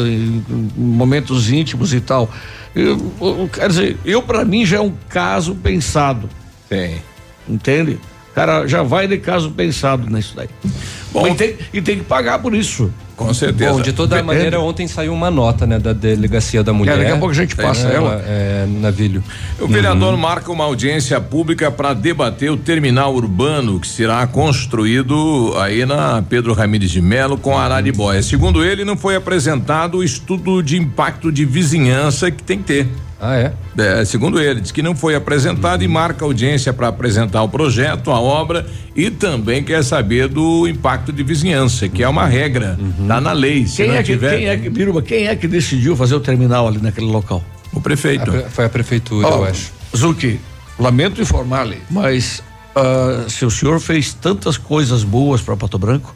momentos 0.74 1.50
íntimos 1.50 1.92
e 1.92 2.00
tal. 2.00 2.30
Eu, 2.74 3.12
eu- 3.20 3.50
quer 3.52 3.68
dizer, 3.68 3.98
eu 4.06 4.22
para 4.22 4.42
mim 4.42 4.64
já 4.64 4.78
é 4.78 4.80
um 4.80 4.92
caso 5.10 5.54
pensado, 5.56 6.30
Tem. 6.66 7.02
entende? 7.46 7.98
O 8.34 8.34
cara 8.34 8.66
já 8.66 8.82
vai 8.82 9.06
de 9.06 9.16
caso 9.18 9.52
pensado 9.52 10.10
nisso 10.10 10.34
daí. 10.34 10.48
Bom, 11.12 11.28
e, 11.28 11.34
tem, 11.36 11.54
e 11.72 11.80
tem 11.80 11.98
que 11.98 12.04
pagar 12.04 12.40
por 12.40 12.52
isso. 12.52 12.90
Com 13.14 13.32
certeza. 13.32 13.72
Bom, 13.72 13.80
de 13.80 13.92
toda 13.92 14.16
Depende. 14.16 14.34
maneira, 14.34 14.58
ontem 14.58 14.88
saiu 14.88 15.12
uma 15.12 15.30
nota, 15.30 15.64
né, 15.68 15.78
da 15.78 15.92
delegacia 15.92 16.64
da 16.64 16.72
mulher. 16.72 16.98
daqui 16.98 17.12
a 17.12 17.16
pouco 17.16 17.30
a 17.30 17.34
gente 17.34 17.54
passa 17.54 17.86
É, 17.86 17.94
ela. 17.94 18.20
É, 18.26 18.66
navilho. 18.80 19.22
O 19.60 19.68
vereador 19.68 20.16
marca 20.16 20.50
uma 20.50 20.64
audiência 20.64 21.20
pública 21.20 21.70
para 21.70 21.94
debater 21.94 22.50
o 22.50 22.56
terminal 22.56 23.14
urbano 23.14 23.78
que 23.78 23.86
será 23.86 24.26
construído 24.26 25.54
aí 25.58 25.86
na 25.86 26.20
Pedro 26.28 26.52
Ramires 26.54 26.90
de 26.90 27.00
Melo 27.00 27.38
com 27.38 27.56
Araribóia. 27.56 28.20
Segundo 28.20 28.64
ele, 28.64 28.84
não 28.84 28.96
foi 28.96 29.14
apresentado 29.14 29.98
o 29.98 30.02
estudo 30.02 30.60
de 30.60 30.76
impacto 30.76 31.30
de 31.30 31.44
vizinhança 31.44 32.32
que 32.32 32.42
tem 32.42 32.58
que 32.58 32.64
ter. 32.64 32.88
Ah, 33.26 33.36
é? 33.36 33.52
É, 33.78 34.04
segundo 34.04 34.38
ele, 34.38 34.60
diz 34.60 34.70
que 34.70 34.82
não 34.82 34.94
foi 34.94 35.14
apresentado 35.14 35.82
e 35.82 35.88
marca 35.88 36.26
audiência 36.26 36.74
para 36.74 36.88
apresentar 36.88 37.42
o 37.42 37.48
projeto, 37.48 38.10
a 38.10 38.20
obra 38.20 38.66
e 38.94 39.10
também 39.10 39.64
quer 39.64 39.82
saber 39.82 40.28
do 40.28 40.68
impacto 40.68 41.10
de 41.10 41.22
vizinhança, 41.22 41.88
que 41.88 42.02
é 42.02 42.08
uma 42.08 42.26
regra, 42.26 42.78
tá 43.08 43.22
na 43.22 43.32
lei. 43.32 43.66
Se 43.66 43.78
Quem 43.78 43.88
não 43.88 43.94
é, 43.94 44.02
que, 44.02 44.12
tiver, 44.12 44.36
quem, 44.36 44.48
é 44.48 44.56
que, 44.58 44.68
Biruba, 44.68 45.00
quem 45.00 45.26
é 45.26 45.34
que 45.34 45.48
decidiu 45.48 45.96
fazer 45.96 46.14
o 46.14 46.20
terminal 46.20 46.68
ali 46.68 46.82
naquele 46.82 47.06
local? 47.06 47.42
o 47.72 47.80
prefeito. 47.80 48.30
A 48.30 48.50
foi 48.50 48.64
a 48.66 48.68
prefeitura, 48.68 49.26
eu 49.26 49.40
Ó, 49.40 49.44
acho. 49.44 49.72
Zuki, 49.96 50.38
lamento 50.78 51.20
informar-lhe, 51.20 51.78
mas 51.90 52.42
ah, 52.74 53.24
se 53.28 53.44
o 53.44 53.50
senhor 53.50 53.80
fez 53.80 54.12
tantas 54.12 54.56
coisas 54.56 55.02
boas 55.02 55.40
para 55.40 55.56
Pato 55.56 55.78
Branco, 55.78 56.14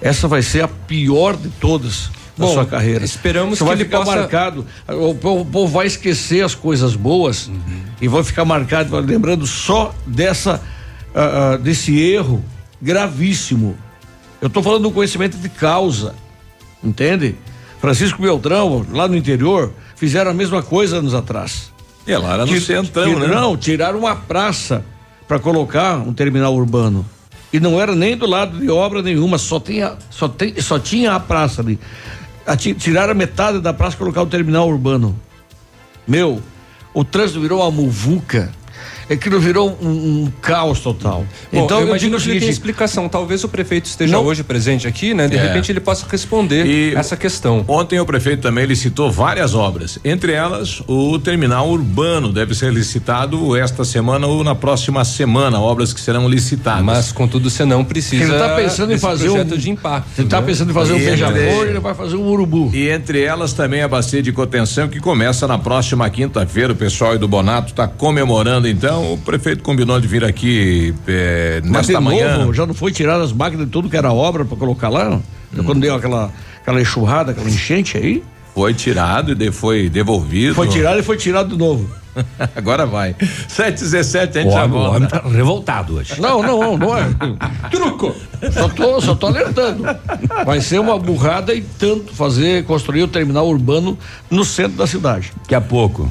essa 0.00 0.26
vai 0.26 0.42
ser 0.42 0.64
a 0.64 0.68
pior 0.68 1.36
de 1.36 1.48
todas 1.48 2.10
da 2.36 2.46
Bom, 2.46 2.54
sua 2.54 2.64
carreira. 2.66 3.04
esperamos 3.04 3.58
Você 3.58 3.64
que 3.64 3.68
vai 3.68 3.74
ele 3.76 3.84
ficar 3.84 3.98
possa- 3.98 4.16
marcado, 4.16 4.66
o 4.88 5.14
povo, 5.14 5.66
vai 5.66 5.86
esquecer 5.86 6.44
as 6.44 6.54
coisas 6.54 6.94
boas 6.96 7.48
Uhum. 7.48 7.82
e 8.00 8.08
vai 8.08 8.22
ficar 8.24 8.44
marcado, 8.44 8.96
lembrando 9.00 9.46
só 9.46 9.94
dessa 10.06 10.60
ah, 11.14 11.52
ah, 11.52 11.56
desse 11.56 11.98
erro 11.98 12.42
gravíssimo. 12.80 13.76
Eu 14.40 14.46
estou 14.48 14.62
falando 14.62 14.82
do 14.84 14.90
conhecimento 14.90 15.36
de 15.36 15.48
causa, 15.48 16.14
entende? 16.82 17.34
Francisco 17.80 18.20
Beltrão, 18.22 18.86
lá 18.90 19.06
no 19.08 19.16
interior, 19.16 19.72
fizeram 19.96 20.30
a 20.30 20.34
mesma 20.34 20.62
coisa 20.62 20.96
anos 20.98 21.14
atrás. 21.14 21.70
É 22.06 22.16
lá 22.16 22.34
era 22.34 22.46
no 22.46 22.52
Que- 22.52 22.60
centrão, 22.60 23.14
que 23.14 23.20
né? 23.20 23.26
Não, 23.26 23.56
tiraram 23.56 23.98
uma 23.98 24.16
praça 24.16 24.84
para 25.28 25.38
colocar 25.38 25.96
um 25.98 26.12
terminal 26.12 26.54
urbano. 26.54 27.04
E 27.52 27.58
não 27.60 27.80
era 27.80 27.94
nem 27.94 28.16
do 28.16 28.26
lado 28.26 28.58
de 28.58 28.70
obra 28.70 29.02
nenhuma, 29.02 29.36
só 29.36 29.58
tinha, 29.58 29.94
só 30.08 30.28
tem, 30.28 30.60
só 30.60 30.78
tinha 30.78 31.12
a 31.14 31.20
praça 31.20 31.60
ali. 31.60 31.78
Tiraram 32.56 33.14
metade 33.14 33.60
da 33.60 33.72
praça 33.72 33.96
e 33.96 33.98
colocar 33.98 34.22
o 34.22 34.26
terminal 34.26 34.68
urbano. 34.68 35.18
Meu, 36.06 36.42
o 36.92 37.04
trânsito 37.04 37.40
virou 37.40 37.60
uma 37.60 37.70
muvuca. 37.70 38.52
Aquilo 39.10 39.40
virou 39.40 39.76
um, 39.82 39.88
um 39.88 40.32
caos 40.40 40.80
total. 40.80 41.26
Bom, 41.52 41.64
então 41.64 41.80
eu 41.80 41.88
imagino 41.88 42.10
digo 42.16 42.20
o 42.20 42.24
que 42.24 42.30
ele 42.30 42.40
tem 42.40 42.48
explicação. 42.48 43.08
Talvez 43.08 43.42
o 43.42 43.48
prefeito 43.48 43.86
esteja 43.86 44.12
Não. 44.16 44.24
hoje 44.24 44.42
presente 44.44 44.86
aqui, 44.86 45.12
né? 45.12 45.26
De 45.26 45.36
É. 45.36 45.42
repente 45.42 45.72
ele 45.72 45.80
possa 45.80 46.06
responder 46.08 46.64
E- 46.64 46.94
essa 46.94 47.16
questão. 47.16 47.64
Ontem 47.66 47.98
o 47.98 48.06
prefeito 48.06 48.40
também 48.42 48.64
licitou 48.66 49.10
várias 49.10 49.54
obras, 49.54 49.98
entre 50.04 50.32
elas 50.32 50.80
o 50.86 51.18
terminal 51.18 51.68
urbano 51.68 52.32
deve 52.32 52.54
ser 52.54 52.72
licitado 52.72 53.56
esta 53.56 53.84
semana 53.84 54.26
ou 54.26 54.44
na 54.44 54.54
próxima 54.54 55.04
semana, 55.04 55.58
obras 55.60 55.92
que 55.92 56.00
serão 56.00 56.28
licitadas. 56.28 56.84
Mas, 56.84 57.12
contudo, 57.12 57.50
você 57.50 57.64
não 57.64 57.84
precisa. 57.84 58.22
ele 58.22 58.32
está 58.32 58.54
pensando 58.54 58.92
em 58.92 58.98
fazer 58.98 59.28
projeto 59.28 59.54
um 59.54 59.58
de 59.58 59.70
impacto. 59.70 60.08
Ele 60.18 60.26
está 60.26 60.40
né? 60.40 60.46
pensando 60.46 60.70
em 60.70 60.74
fazer 60.74 60.92
um 60.92 60.96
E 60.96 61.00
ele- 61.00 61.10
beija-flor, 61.10 61.66
ele 61.66 61.80
vai 61.80 61.94
fazer 61.94 62.16
um 62.16 62.28
urubu. 62.28 62.70
E 62.72 62.88
entre 62.88 63.22
elas 63.22 63.52
também 63.52 63.82
a 63.82 63.88
bacia 63.88 64.22
de 64.22 64.30
contenção 64.32 64.86
que 64.88 65.00
começa 65.00 65.48
na 65.48 65.58
próxima 65.58 66.08
quinta-feira. 66.08 66.72
O 66.72 66.76
pessoal 66.76 67.12
aí 67.12 67.18
do 67.18 67.26
Bonato 67.26 67.70
está 67.70 67.88
comemorando, 67.88 68.68
então 68.68 68.99
o 69.14 69.18
prefeito 69.18 69.62
combinou 69.62 70.00
de 70.00 70.06
vir 70.08 70.24
aqui 70.24 70.94
eh, 71.06 71.60
Mas 71.64 71.86
de 71.86 71.92
nesta 71.92 72.00
manhã. 72.00 72.38
novo, 72.38 72.52
já 72.54 72.66
não 72.66 72.74
foi 72.74 72.92
tirado 72.92 73.22
as 73.22 73.32
máquinas 73.32 73.66
de 73.66 73.72
tudo 73.72 73.88
que 73.88 73.96
era 73.96 74.12
obra 74.12 74.44
para 74.44 74.56
colocar 74.56 74.88
lá? 74.88 75.20
Quando 75.64 75.80
deu 75.80 75.94
aquela, 75.94 76.30
aquela 76.62 76.80
enxurrada, 76.80 77.32
aquela 77.32 77.48
enchente 77.48 77.96
aí? 77.96 78.22
Foi 78.54 78.74
tirado 78.74 79.32
e 79.32 79.34
de- 79.34 79.50
foi 79.52 79.88
devolvido. 79.88 80.54
Foi 80.54 80.68
tirado 80.68 80.98
e 81.00 81.02
foi 81.02 81.16
tirado 81.16 81.50
de 81.50 81.56
novo. 81.56 81.88
Agora 82.56 82.84
vai. 82.86 83.14
717 83.48 84.38
a 84.38 84.42
gente 84.42 84.50
O 84.50 84.52
já 84.52 84.64
homem, 84.64 84.76
o 84.76 84.80
homem 84.82 85.00
volta. 85.00 85.20
tá 85.20 85.28
revoltado 85.28 85.94
hoje. 85.96 86.20
Não, 86.20 86.42
não, 86.42 86.60
não, 86.60 86.76
não 86.76 86.98
é. 86.98 87.04
Truco! 87.70 88.14
Só 88.52 88.68
tô, 88.68 89.00
só 89.00 89.14
tô 89.14 89.26
alertando. 89.28 89.84
Vai 90.44 90.60
ser 90.60 90.80
uma 90.80 90.98
burrada 90.98 91.54
e 91.54 91.60
tanto 91.60 92.12
fazer, 92.12 92.64
construir 92.64 93.04
o 93.04 93.08
terminal 93.08 93.46
urbano 93.48 93.96
no 94.28 94.44
centro 94.44 94.76
da 94.76 94.86
cidade. 94.86 95.32
Daqui 95.42 95.54
a 95.54 95.60
pouco. 95.60 96.10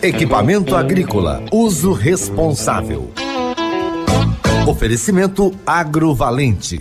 Equipamento 0.00 0.76
agrícola, 0.76 1.42
uso 1.50 1.92
responsável. 1.92 3.10
Oferecimento 4.66 5.52
agrovalente. 5.66 6.80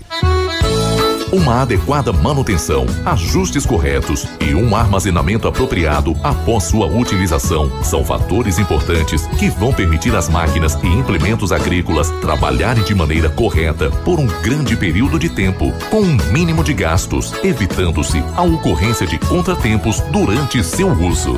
Uma 1.32 1.62
adequada 1.62 2.14
manutenção, 2.14 2.86
ajustes 3.06 3.66
corretos 3.66 4.26
e 4.40 4.54
um 4.54 4.76
armazenamento 4.76 5.48
apropriado 5.48 6.16
após 6.24 6.66
sua 6.66 6.86
utilização 6.86 7.84
são 7.84 8.06
fatores 8.06 8.60
importantes 8.60 9.28
que 9.38 9.50
vão 9.50 9.74
permitir 9.74 10.16
às 10.16 10.30
máquinas 10.30 10.76
e 10.82 10.88
implementos 10.88 11.52
agrícolas 11.52 12.12
trabalharem 12.22 12.84
de 12.84 12.96
maneira 12.96 13.30
correta 13.30 13.90
por 14.06 14.20
um 14.20 14.28
grande 14.42 14.78
período 14.78 15.20
de 15.20 15.28
tempo, 15.28 15.74
com 15.90 16.02
um 16.02 16.18
mínimo 16.32 16.64
de 16.64 16.74
gastos, 16.74 17.34
evitando-se 17.44 18.24
a 18.36 18.44
ocorrência 18.44 19.06
de 19.06 19.18
contratempos 19.18 20.00
durante 20.12 20.64
seu 20.64 20.92
uso. 20.92 21.38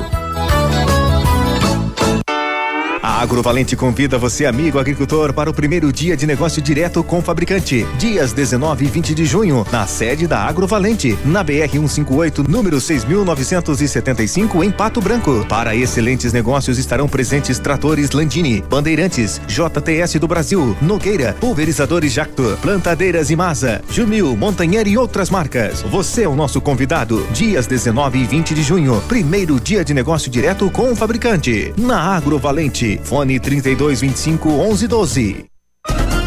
A 3.20 3.24
Agrovalente 3.24 3.76
convida 3.76 4.16
você, 4.16 4.46
amigo 4.46 4.78
agricultor, 4.78 5.34
para 5.34 5.50
o 5.50 5.52
primeiro 5.52 5.92
dia 5.92 6.16
de 6.16 6.26
negócio 6.26 6.62
direto 6.62 7.04
com 7.04 7.18
o 7.18 7.22
fabricante. 7.22 7.86
Dias 7.98 8.32
19 8.32 8.86
e 8.86 8.88
20 8.88 9.14
de 9.14 9.26
junho, 9.26 9.66
na 9.70 9.86
sede 9.86 10.26
da 10.26 10.38
Agrovalente, 10.38 11.18
na 11.22 11.44
BR 11.44 11.68
158, 11.70 12.42
número 12.48 12.80
6975, 12.80 14.64
em 14.64 14.70
Pato 14.70 15.02
Branco. 15.02 15.44
Para 15.46 15.76
excelentes 15.76 16.32
negócios 16.32 16.78
estarão 16.78 17.06
presentes 17.06 17.58
tratores 17.58 18.12
Landini, 18.12 18.62
Bandeirantes, 18.62 19.38
JTS 19.46 20.18
do 20.18 20.26
Brasil, 20.26 20.74
Nogueira, 20.80 21.36
Pulverizadores 21.38 22.14
Jacto, 22.14 22.58
Plantadeiras 22.62 23.28
Imasa, 23.28 23.82
Jumil, 23.90 24.34
Montanheiro 24.34 24.88
e 24.88 24.96
outras 24.96 25.28
marcas. 25.28 25.82
Você 25.82 26.22
é 26.22 26.28
o 26.28 26.34
nosso 26.34 26.58
convidado. 26.58 27.26
Dias 27.34 27.66
19 27.66 28.18
e 28.18 28.24
20 28.24 28.54
de 28.54 28.62
junho, 28.62 28.98
primeiro 29.06 29.60
dia 29.60 29.84
de 29.84 29.92
negócio 29.92 30.30
direto 30.30 30.70
com 30.70 30.90
o 30.90 30.96
fabricante. 30.96 31.74
Na 31.76 32.16
Agrovalente, 32.16 32.98
fone 33.10 33.40
3225 33.40 34.48
1112. 34.48 35.49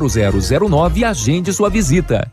0009 0.00 1.00
e 1.00 1.04
agende 1.04 1.52
sua 1.52 1.70
visita. 1.70 2.30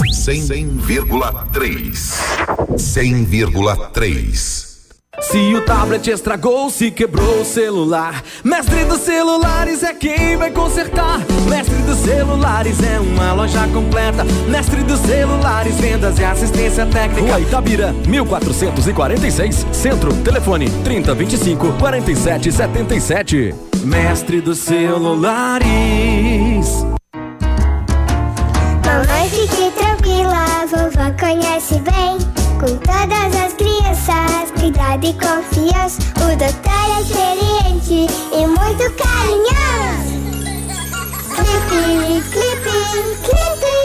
100,3. 0.00 2.18
100,3. 2.76 4.70
Se 5.20 5.54
o 5.54 5.64
tablet 5.64 6.08
estragou, 6.08 6.70
se 6.70 6.90
quebrou 6.90 7.42
o 7.42 7.44
celular, 7.44 8.24
Mestre 8.42 8.84
dos 8.84 9.00
Celulares 9.00 9.82
é 9.82 9.92
quem 9.92 10.36
vai 10.36 10.50
consertar. 10.50 11.20
Mestre 11.48 11.76
dos 11.82 11.98
Celulares 11.98 12.82
é 12.82 12.98
uma 12.98 13.34
loja 13.34 13.66
completa. 13.68 14.24
Mestre 14.48 14.82
dos 14.82 14.98
Celulares, 15.00 15.76
vendas 15.76 16.18
e 16.18 16.24
assistência 16.24 16.86
técnica. 16.86 17.20
Rua 17.20 17.40
Itabira, 17.40 17.92
1446, 18.06 19.66
Centro, 19.72 20.14
telefone 20.22 20.70
3025 20.84 21.72
4777. 21.74 23.54
Mestre 23.84 24.40
dos 24.40 24.58
Celulares. 24.58 25.66
Vovó 30.70 31.10
conhece 31.18 31.74
bem. 31.80 32.16
Com 32.60 32.76
todas 32.78 33.34
as 33.36 33.52
crianças, 33.54 34.52
cuidado 34.58 35.04
e 35.04 35.12
confiança. 35.14 36.00
O 36.16 36.36
doutor 36.36 36.96
é 36.96 37.00
experiente 37.00 38.06
e 38.32 38.46
muito 38.46 38.84
carinhoso. 38.96 40.20
Clipe, 41.34 42.22
clipe, 42.30 42.78
clipe. 43.24 43.80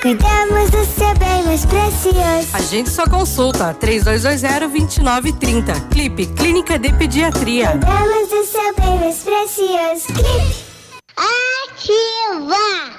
Cuidamos 0.00 0.70
do 0.70 0.84
seu 0.86 1.12
bem 1.18 1.42
mais 1.44 1.66
precioso. 1.66 2.48
Agende 2.54 2.88
sua 2.88 3.06
consulta 3.06 3.74
3220-2930. 3.74 5.88
Clipe 5.90 6.24
Clínica 6.26 6.78
de 6.78 6.92
Pediatria. 6.94 7.72
Cuidamos 7.72 8.28
do 8.30 8.42
seu 8.44 8.74
bem 8.76 8.98
mais 9.00 9.18
precioso. 9.18 10.06
Clipe. 10.06 10.64
Ativa! 11.16 12.98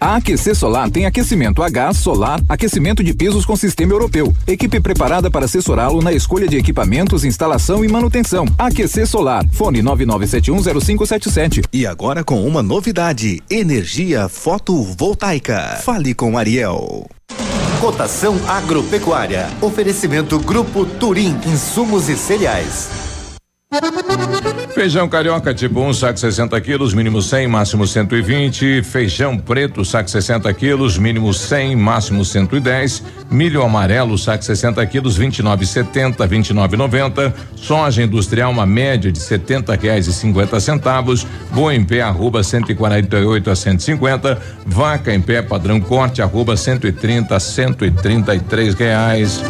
A 0.00 0.16
Aquecer 0.16 0.54
Solar 0.54 0.88
tem 0.90 1.06
aquecimento 1.06 1.62
a 1.62 1.68
gás, 1.68 1.96
solar, 1.96 2.40
aquecimento 2.48 3.02
de 3.02 3.12
pisos 3.12 3.44
com 3.44 3.56
sistema 3.56 3.92
europeu. 3.92 4.32
Equipe 4.46 4.80
preparada 4.80 5.28
para 5.30 5.46
assessorá-lo 5.46 6.00
na 6.00 6.12
escolha 6.12 6.46
de 6.46 6.56
equipamentos, 6.56 7.24
instalação 7.24 7.84
e 7.84 7.88
manutenção. 7.88 8.46
Aquecer 8.56 9.06
Solar. 9.08 9.44
Fone 9.50 9.82
99710577. 9.82 11.64
E 11.72 11.84
agora 11.86 12.22
com 12.22 12.46
uma 12.46 12.62
novidade: 12.62 13.42
energia 13.50 14.28
fotovoltaica. 14.28 15.80
Fale 15.82 16.14
com 16.14 16.38
Ariel. 16.38 17.08
Cotação 17.80 18.36
agropecuária. 18.46 19.48
Oferecimento 19.60 20.38
Grupo 20.38 20.84
Turim, 20.84 21.36
insumos 21.46 22.08
e 22.08 22.16
cereais. 22.16 23.07
Feijão 24.74 25.06
carioca 25.08 25.52
tipo 25.52 25.80
1, 25.80 25.88
um, 25.88 25.92
saco 25.92 26.18
60 26.18 26.58
quilos, 26.62 26.94
mínimo 26.94 27.20
100, 27.20 27.48
máximo 27.48 27.86
120. 27.86 28.82
Feijão 28.82 29.36
preto, 29.36 29.84
saco 29.84 30.08
60 30.08 30.50
quilos, 30.54 30.96
mínimo 30.96 31.34
100, 31.34 31.76
máximo 31.76 32.24
110. 32.24 33.02
Milho 33.30 33.62
amarelo, 33.62 34.16
saco 34.16 34.42
60 34.42 34.86
quilos, 34.86 35.18
29,70, 35.18 36.16
29,90. 36.16 37.34
Soja 37.56 38.02
industrial, 38.02 38.50
uma 38.52 38.64
média 38.64 39.12
de 39.12 39.18
70 39.18 39.74
reais 39.74 40.06
e 40.06 40.14
50 40.14 40.58
centavos. 40.60 41.26
Boa 41.50 41.74
em 41.74 41.84
pé, 41.84 42.00
arroba 42.00 42.42
148 42.42 43.50
a 43.50 43.56
150. 43.56 44.40
Vaca 44.64 45.12
em 45.12 45.20
pé, 45.20 45.42
padrão 45.42 45.78
corte, 45.78 46.22
arroba 46.22 46.56
130 46.56 47.36
a 47.36 47.40
133 47.40 48.74
reais. 48.74 49.42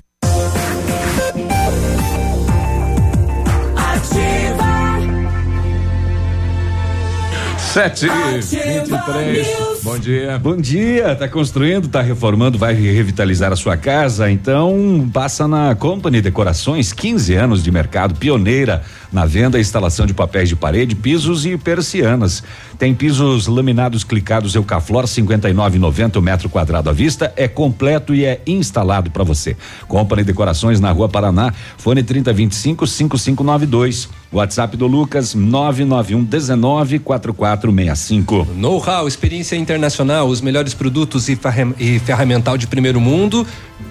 Sete 7.71 8.05
vinte 8.05 8.89
três. 9.05 9.47
Bom 9.81 9.97
dia. 9.97 10.37
Bom 10.37 10.57
dia. 10.57 11.15
Tá 11.15 11.25
construindo, 11.25 11.87
tá 11.87 12.01
reformando, 12.01 12.57
vai 12.57 12.73
revitalizar 12.73 13.53
a 13.53 13.55
sua 13.55 13.77
casa? 13.77 14.29
Então 14.29 15.09
passa 15.13 15.47
na 15.47 15.73
Company 15.73 16.21
Decorações, 16.21 16.91
15 16.91 17.33
anos 17.33 17.63
de 17.63 17.71
mercado, 17.71 18.15
pioneira 18.15 18.83
na 19.09 19.25
venda 19.25 19.57
e 19.57 19.61
instalação 19.61 20.05
de 20.05 20.13
papéis 20.13 20.49
de 20.49 20.55
parede, 20.57 20.95
pisos 20.95 21.45
e 21.45 21.57
persianas. 21.57 22.43
Tem 22.77 22.93
pisos 22.93 23.47
laminados 23.47 24.03
clicados 24.03 24.53
Eucaflor 24.53 25.05
59,90 25.05 26.21
metro 26.21 26.49
quadrado 26.49 26.89
à 26.89 26.93
vista, 26.93 27.31
é 27.37 27.47
completo 27.47 28.13
e 28.13 28.25
é 28.25 28.41
instalado 28.45 29.09
para 29.09 29.23
você. 29.23 29.55
Company 29.87 30.25
Decorações 30.25 30.81
na 30.81 30.91
Rua 30.91 31.07
Paraná, 31.07 31.53
fone 31.77 32.03
3025 32.03 32.85
5592. 32.85 34.20
WhatsApp 34.31 34.77
do 34.77 34.87
Lucas 34.87 35.35
991 35.35 36.23
19 36.23 36.99
4465. 36.99 38.47
Know-how, 38.55 39.05
experiência 39.05 39.57
internacional, 39.57 40.27
os 40.27 40.39
melhores 40.39 40.73
produtos 40.73 41.27
e, 41.27 41.37
e 41.77 41.99
ferramental 41.99 42.57
de 42.57 42.65
primeiro 42.65 43.01
mundo. 43.01 43.45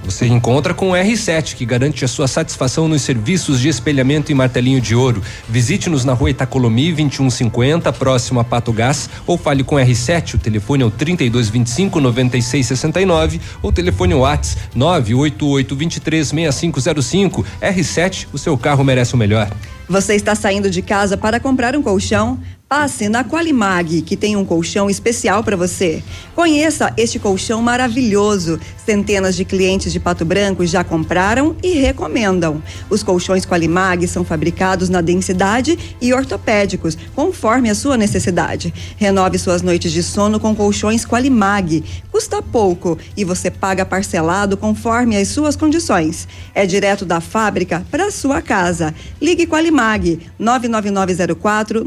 Você 0.05 0.26
encontra 0.26 0.72
com 0.72 0.90
o 0.90 0.94
R7, 0.94 1.55
que 1.55 1.66
garante 1.66 2.05
a 2.05 2.09
sua 2.09 2.26
satisfação 2.26 2.88
nos 2.88 3.03
serviços 3.03 3.61
de 3.61 3.68
espelhamento 3.68 4.33
e 4.33 4.35
martelinho 4.35 4.81
de 4.81 4.94
ouro. 4.94 5.22
Visite-nos 5.46 6.05
na 6.07 6.14
rua 6.14 6.31
Itacolomi 6.31 6.87
2150, 6.92 7.92
próximo 7.92 8.40
a 8.40 8.44
Pato 8.44 8.72
Gás, 8.72 9.11
ou 9.26 9.37
fale 9.37 9.62
com 9.62 9.76
o 9.76 9.79
R7. 9.79 10.35
O 10.35 10.38
telefone 10.38 10.85
é 10.85 10.87
o 10.87 10.90
3225 10.90 12.00
9669 12.00 13.40
ou 13.62 13.70
telefone 13.70 14.14
Whats 14.14 14.57
988 14.74 15.76
23 15.76 16.29
6505. 16.29 17.44
R7, 17.61 18.26
o 18.33 18.38
seu 18.38 18.57
carro 18.57 18.83
merece 18.83 19.14
o 19.14 19.18
melhor. 19.18 19.50
Você 19.90 20.14
está 20.14 20.37
saindo 20.37 20.70
de 20.70 20.83
casa 20.83 21.16
para 21.16 21.40
comprar 21.40 21.74
um 21.74 21.83
colchão? 21.83 22.38
Passe 22.72 23.09
na 23.09 23.24
Qualimag, 23.24 24.00
que 24.02 24.16
tem 24.16 24.37
um 24.37 24.44
colchão 24.44 24.88
especial 24.88 25.42
para 25.42 25.56
você. 25.56 26.04
Conheça 26.37 26.94
este 26.96 27.18
colchão 27.18 27.61
maravilhoso. 27.61 28.61
Centenas 28.87 29.35
de 29.35 29.44
clientes 29.44 29.92
de 29.92 29.98
Pato 29.98 30.24
Branco 30.24 30.64
já 30.64 30.85
compraram 30.85 31.56
e 31.64 31.72
recomendam. 31.72 32.62
Os 32.88 33.02
colchões 33.02 33.44
Qualimag 33.44 34.06
são 34.06 34.24
fabricados 34.24 34.88
na 34.88 35.00
densidade 35.00 35.76
e 36.00 36.14
ortopédicos, 36.14 36.96
conforme 37.12 37.68
a 37.68 37.74
sua 37.74 37.96
necessidade. 37.96 38.72
Renove 38.96 39.37
suas 39.37 39.62
noites 39.62 39.90
de 39.90 40.04
sono 40.04 40.38
com 40.38 40.54
colchões 40.54 41.04
Qualimag. 41.04 41.83
Custa 42.12 42.40
pouco 42.40 42.96
e 43.16 43.24
você 43.24 43.50
paga 43.50 43.85
parcelado 43.85 44.56
conforme 44.56 45.16
as 45.16 45.26
suas 45.26 45.56
condições. 45.56 46.28
É 46.54 46.64
direto 46.64 47.04
da 47.04 47.20
fábrica 47.20 47.85
para 47.90 48.12
sua 48.12 48.40
casa. 48.40 48.94
Ligue 49.20 49.44
Qualimag 49.44 50.20
99904 50.38 51.85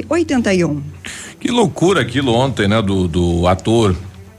9981. 0.00 0.82
Que 1.38 1.50
loucura 1.50 2.00
aquilo 2.00 2.32
ontem, 2.32 2.66
né? 2.68 2.80
Do, 2.80 3.06
do 3.06 3.46
ator, 3.46 3.94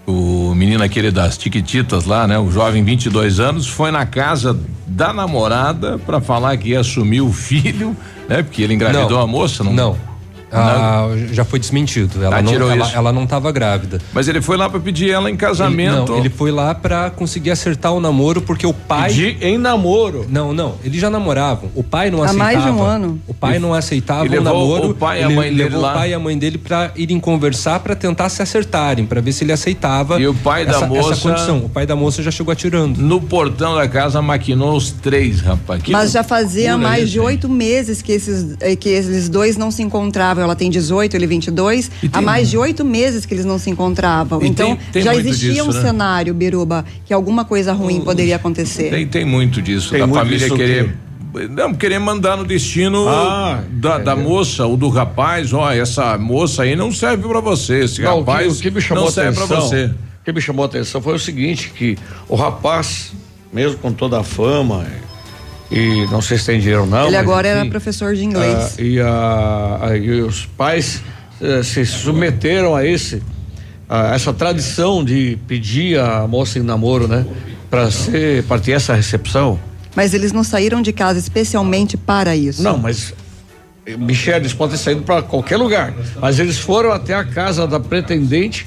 o 0.06 0.54
menino 0.56 0.84
aquele 0.84 1.12
das 1.12 1.38
Tiquititas 1.38 2.06
lá, 2.06 2.28
né? 2.28 2.38
O 2.40 2.52
jovem 2.52 2.84
22 2.84 3.40
anos 3.40 3.68
foi 3.68 3.92
na 3.92 4.06
casa 4.06 4.58
da 4.88 5.14
namorada 5.14 5.98
para 5.98 6.20
falar 6.20 6.58
que 6.58 6.70
ia 6.70 6.80
assumir 6.80 7.22
o 7.22 7.32
filho, 7.32 7.96
né? 8.28 8.44
Porque 8.44 8.62
ele 8.62 8.74
engravidou 8.74 9.18
Não. 9.18 9.22
a 9.22 9.28
moça, 9.28 9.64
não? 9.64 9.74
Não. 9.74 10.13
Ah, 10.54 11.08
já 11.32 11.44
foi 11.44 11.60
desmentido. 11.60 12.24
Ela, 12.24 12.38
Ah, 12.38 12.42
não, 12.42 12.52
tirou 12.52 12.70
ela, 12.72 12.86
isso. 12.86 12.96
ela 12.96 13.12
não 13.12 13.24
estava 13.24 13.52
grávida. 13.52 14.00
Mas 14.14 14.28
ele 14.28 14.42
foi 14.42 14.58
lá 14.58 14.70
para 14.70 14.80
pedir 14.80 15.10
ela 15.10 15.30
em 15.30 15.34
Ele, 15.34 15.38
casamento. 15.38 16.12
não, 16.12 16.18
ele 16.20 16.30
foi 16.30 16.52
lá 16.52 16.74
pra 16.76 17.10
conseguir 17.10 17.52
acertar 17.52 17.94
o 17.94 18.00
namoro 18.00 18.42
porque 18.42 18.66
o 18.68 18.74
pai. 18.74 19.10
Pedir 19.10 19.38
em 19.42 19.58
namoro. 19.58 20.26
Não, 20.30 20.54
não. 20.54 20.76
Eles 20.84 21.00
já 21.02 21.10
namoravam. 21.10 21.70
O 21.76 21.84
pai 21.84 22.10
não 22.12 22.22
Há 22.22 22.26
aceitava. 22.26 22.44
mais 22.54 22.64
de 22.64 22.70
um 22.70 22.82
ano. 22.84 23.20
O 23.28 23.34
pai 23.34 23.60
não 23.60 23.74
aceitava 23.74 24.26
E 24.26 24.38
o 24.38 24.42
namoro. 24.42 24.90
o 24.92 24.94
pai 24.94 25.20
e 25.22 25.24
a 25.24 25.26
ele 25.28 25.36
mãe 25.36 25.50
dele 25.50 25.64
levou 25.64 25.82
lá. 25.82 25.92
o 25.92 25.96
pai 25.96 26.10
e 26.12 26.14
a 26.14 26.20
mãe 26.20 26.38
dele 26.38 26.58
pra 26.58 26.92
irem 26.96 27.20
conversar 27.20 27.80
pra 27.80 27.96
tentar 27.96 28.30
se 28.30 28.42
acertarem, 28.42 29.06
pra 29.06 29.22
ver 29.22 29.32
se 29.32 29.44
ele 29.44 29.52
aceitava. 29.52 30.20
E 30.20 30.28
o 30.28 30.34
pai 30.34 30.66
da 30.66 30.72
essa, 30.74 30.86
moça- 30.88 31.14
Essa 31.14 31.22
condição. 31.30 31.58
O 31.66 31.70
pai 31.70 31.86
da 31.86 31.96
moça 31.96 32.22
já 32.24 32.32
chegou 32.32 32.52
atirando. 32.52 33.02
No 33.02 33.20
portão 33.22 33.76
da 33.76 33.88
casa 33.88 34.22
maquinou 34.22 34.76
os 34.76 34.92
três, 34.92 35.42
rapaz. 35.42 35.82
Que 35.82 35.92
Mas 35.92 36.12
já 36.12 36.24
fazia 36.24 36.72
loucura 36.72 36.90
mais 36.90 37.04
isso, 37.04 37.12
de 37.14 37.20
oito 37.20 37.50
meses 37.50 38.02
que 38.02 38.12
esses, 38.12 38.56
eh, 38.60 38.76
que 38.76 38.90
esses 38.90 39.30
dois 39.30 39.58
não 39.58 39.72
se 39.72 39.82
encontravam. 39.84 40.43
Ela 40.44 40.56
tem 40.56 40.70
18, 40.70 41.16
ele 41.16 41.28
22. 41.28 41.90
E 42.02 42.08
Há 42.08 42.10
tem- 42.10 42.22
mais 42.22 42.50
de 42.50 42.58
oito 42.58 42.84
meses 42.86 43.26
que 43.26 43.34
eles 43.34 43.46
não 43.46 43.58
se 43.58 43.70
encontravam. 43.70 44.42
E 44.42 44.48
então, 44.48 44.76
tem- 44.76 44.80
tem 44.94 45.02
já 45.04 45.16
existia 45.16 45.54
disso, 45.54 45.70
um 45.70 45.74
né? 45.74 45.82
cenário, 45.82 46.34
Biruba, 46.34 46.86
que 47.06 47.14
alguma 47.14 47.46
coisa 47.46 47.74
ruim 47.74 48.02
poderia 48.02 48.36
acontecer. 48.36 48.90
Tem, 48.90 49.08
tem 49.08 49.26
muito 49.26 49.62
disso, 49.62 49.90
Tem 49.92 50.00
da 50.00 50.08
muito 50.08 50.20
família 50.20 50.40
disso 50.40 50.56
querer. 50.56 50.96
Não, 51.50 51.74
querer 51.74 51.98
mandar 51.98 52.38
no 52.38 52.46
destino 52.46 53.08
Ah, 53.10 53.64
da, 53.72 53.98
da 53.98 54.16
moça 54.16 54.68
ou 54.68 54.78
do 54.78 54.88
rapaz, 54.90 55.52
ó, 55.52 55.72
essa 55.72 56.16
moça 56.16 56.62
aí 56.62 56.76
não 56.76 56.92
serve 56.92 57.28
pra 57.28 57.40
você, 57.40 57.86
esse 57.86 58.02
Não, 58.04 58.20
o 58.20 58.24
que- 58.24 58.30
rapaz 58.32 58.60
o 58.60 58.62
que 58.62 58.70
me 58.70 58.80
chamou 58.80 59.04
não 59.06 59.10
a 59.10 59.12
serve 59.12 59.30
atenção, 59.30 59.48
pra 59.48 59.60
você. 59.60 59.86
O 59.86 60.24
que 60.26 60.32
me 60.32 60.40
chamou 60.40 60.62
a 60.64 60.68
atenção 60.68 61.02
foi 61.02 61.16
o 61.16 61.20
seguinte, 61.20 61.72
que 61.76 61.98
o 62.30 62.36
rapaz, 62.36 63.14
mesmo 63.52 63.80
com 63.80 63.92
toda 63.92 64.20
a 64.20 64.24
fama, 64.24 64.86
e 65.74 66.06
não 66.12 66.22
sei 66.22 66.38
se 66.38 66.46
tem 66.46 66.60
dinheiro 66.60 66.82
ou 66.82 66.88
não. 66.88 67.08
ele 67.08 67.18
agora 67.18 67.48
era 67.48 67.62
enfim, 67.62 67.70
professor 67.70 68.16
de 68.16 68.24
inglês. 68.24 68.76
ah, 68.78 68.82
e, 68.82 69.00
a- 69.00 69.98
e 69.98 70.22
os 70.22 70.46
pais 70.46 71.02
eh, 71.42 71.64
se 71.64 71.86
submeteram 71.86 72.76
a 72.76 72.86
esse 72.86 73.22
a 73.90 74.16
essa 74.16 74.32
tradição 74.34 75.04
de 75.04 75.38
pedir 75.48 76.00
a 76.00 76.28
moça 76.28 76.58
em 76.58 76.62
namoro, 76.64 77.08
né? 77.08 77.26
Para 77.70 77.92
ser 77.92 78.44
para 78.44 78.62
ter 78.62 78.72
essa 78.74 78.94
recepção. 78.94 79.60
Mas 79.96 80.14
eles 80.14 80.32
não 80.32 80.44
saíram 80.44 80.82
de 80.82 80.92
casa 80.94 81.20
especialmente 81.20 81.98
para 81.98 82.36
isso. 82.36 82.64
Não, 82.64 82.78
mas 82.78 83.14
eh, 83.86 83.96
Michel, 83.98 84.38
eles 84.38 84.54
podem 84.54 84.78
ter 84.78 84.84
saído 84.84 85.02
para 85.04 85.22
qualquer 85.22 85.58
lugar, 85.58 85.94
mas 86.20 86.40
eles 86.40 86.58
foram 86.58 86.92
até 86.92 87.14
a 87.14 87.24
casa 87.24 87.68
da 87.68 87.80
pretendente 87.80 88.66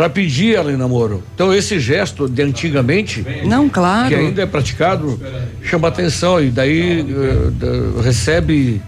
para 0.00 0.08
pedir 0.08 0.54
ela 0.56 0.72
em 0.72 0.78
namoro. 0.78 1.22
Então 1.34 1.52
esse 1.52 1.78
gesto 1.78 2.26
de 2.26 2.40
antigamente, 2.40 3.22
Não, 3.44 3.68
claro. 3.68 4.08
que 4.08 4.14
ainda 4.14 4.40
é 4.40 4.46
praticado, 4.46 5.20
chama 5.62 5.88
atenção 5.88 6.42
e 6.42 6.48
daí 6.50 7.00
eh, 7.00 7.50
da- 7.50 8.00
recebe 8.02 8.80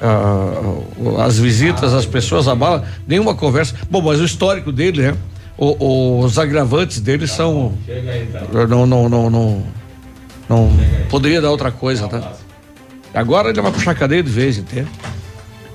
ah, 0.00 1.22
as 1.26 1.38
visitas, 1.38 1.92
as 1.92 2.06
pessoas, 2.06 2.48
a 2.48 2.54
bala, 2.54 2.82
nenhuma 3.06 3.34
conversa. 3.34 3.74
Bom, 3.90 4.00
mas 4.00 4.18
o 4.20 4.24
histórico 4.24 4.72
dele, 4.72 5.02
né? 5.02 5.14
O- 5.58 6.20
os 6.20 6.38
agravantes 6.38 6.98
dele 6.98 7.26
são 7.26 7.74
não 8.66 8.86
não 8.86 9.06
não 9.10 9.28
não 9.30 9.62
não 10.48 10.72
poderia 11.10 11.42
dar 11.42 11.50
outra 11.50 11.70
coisa, 11.70 12.08
tá? 12.08 12.32
Agora 13.12 13.50
ele 13.50 13.60
vai 13.60 13.70
puxar 13.70 13.94
cadeia 13.94 14.22
de 14.22 14.30
vez, 14.30 14.56
entende? 14.56 14.88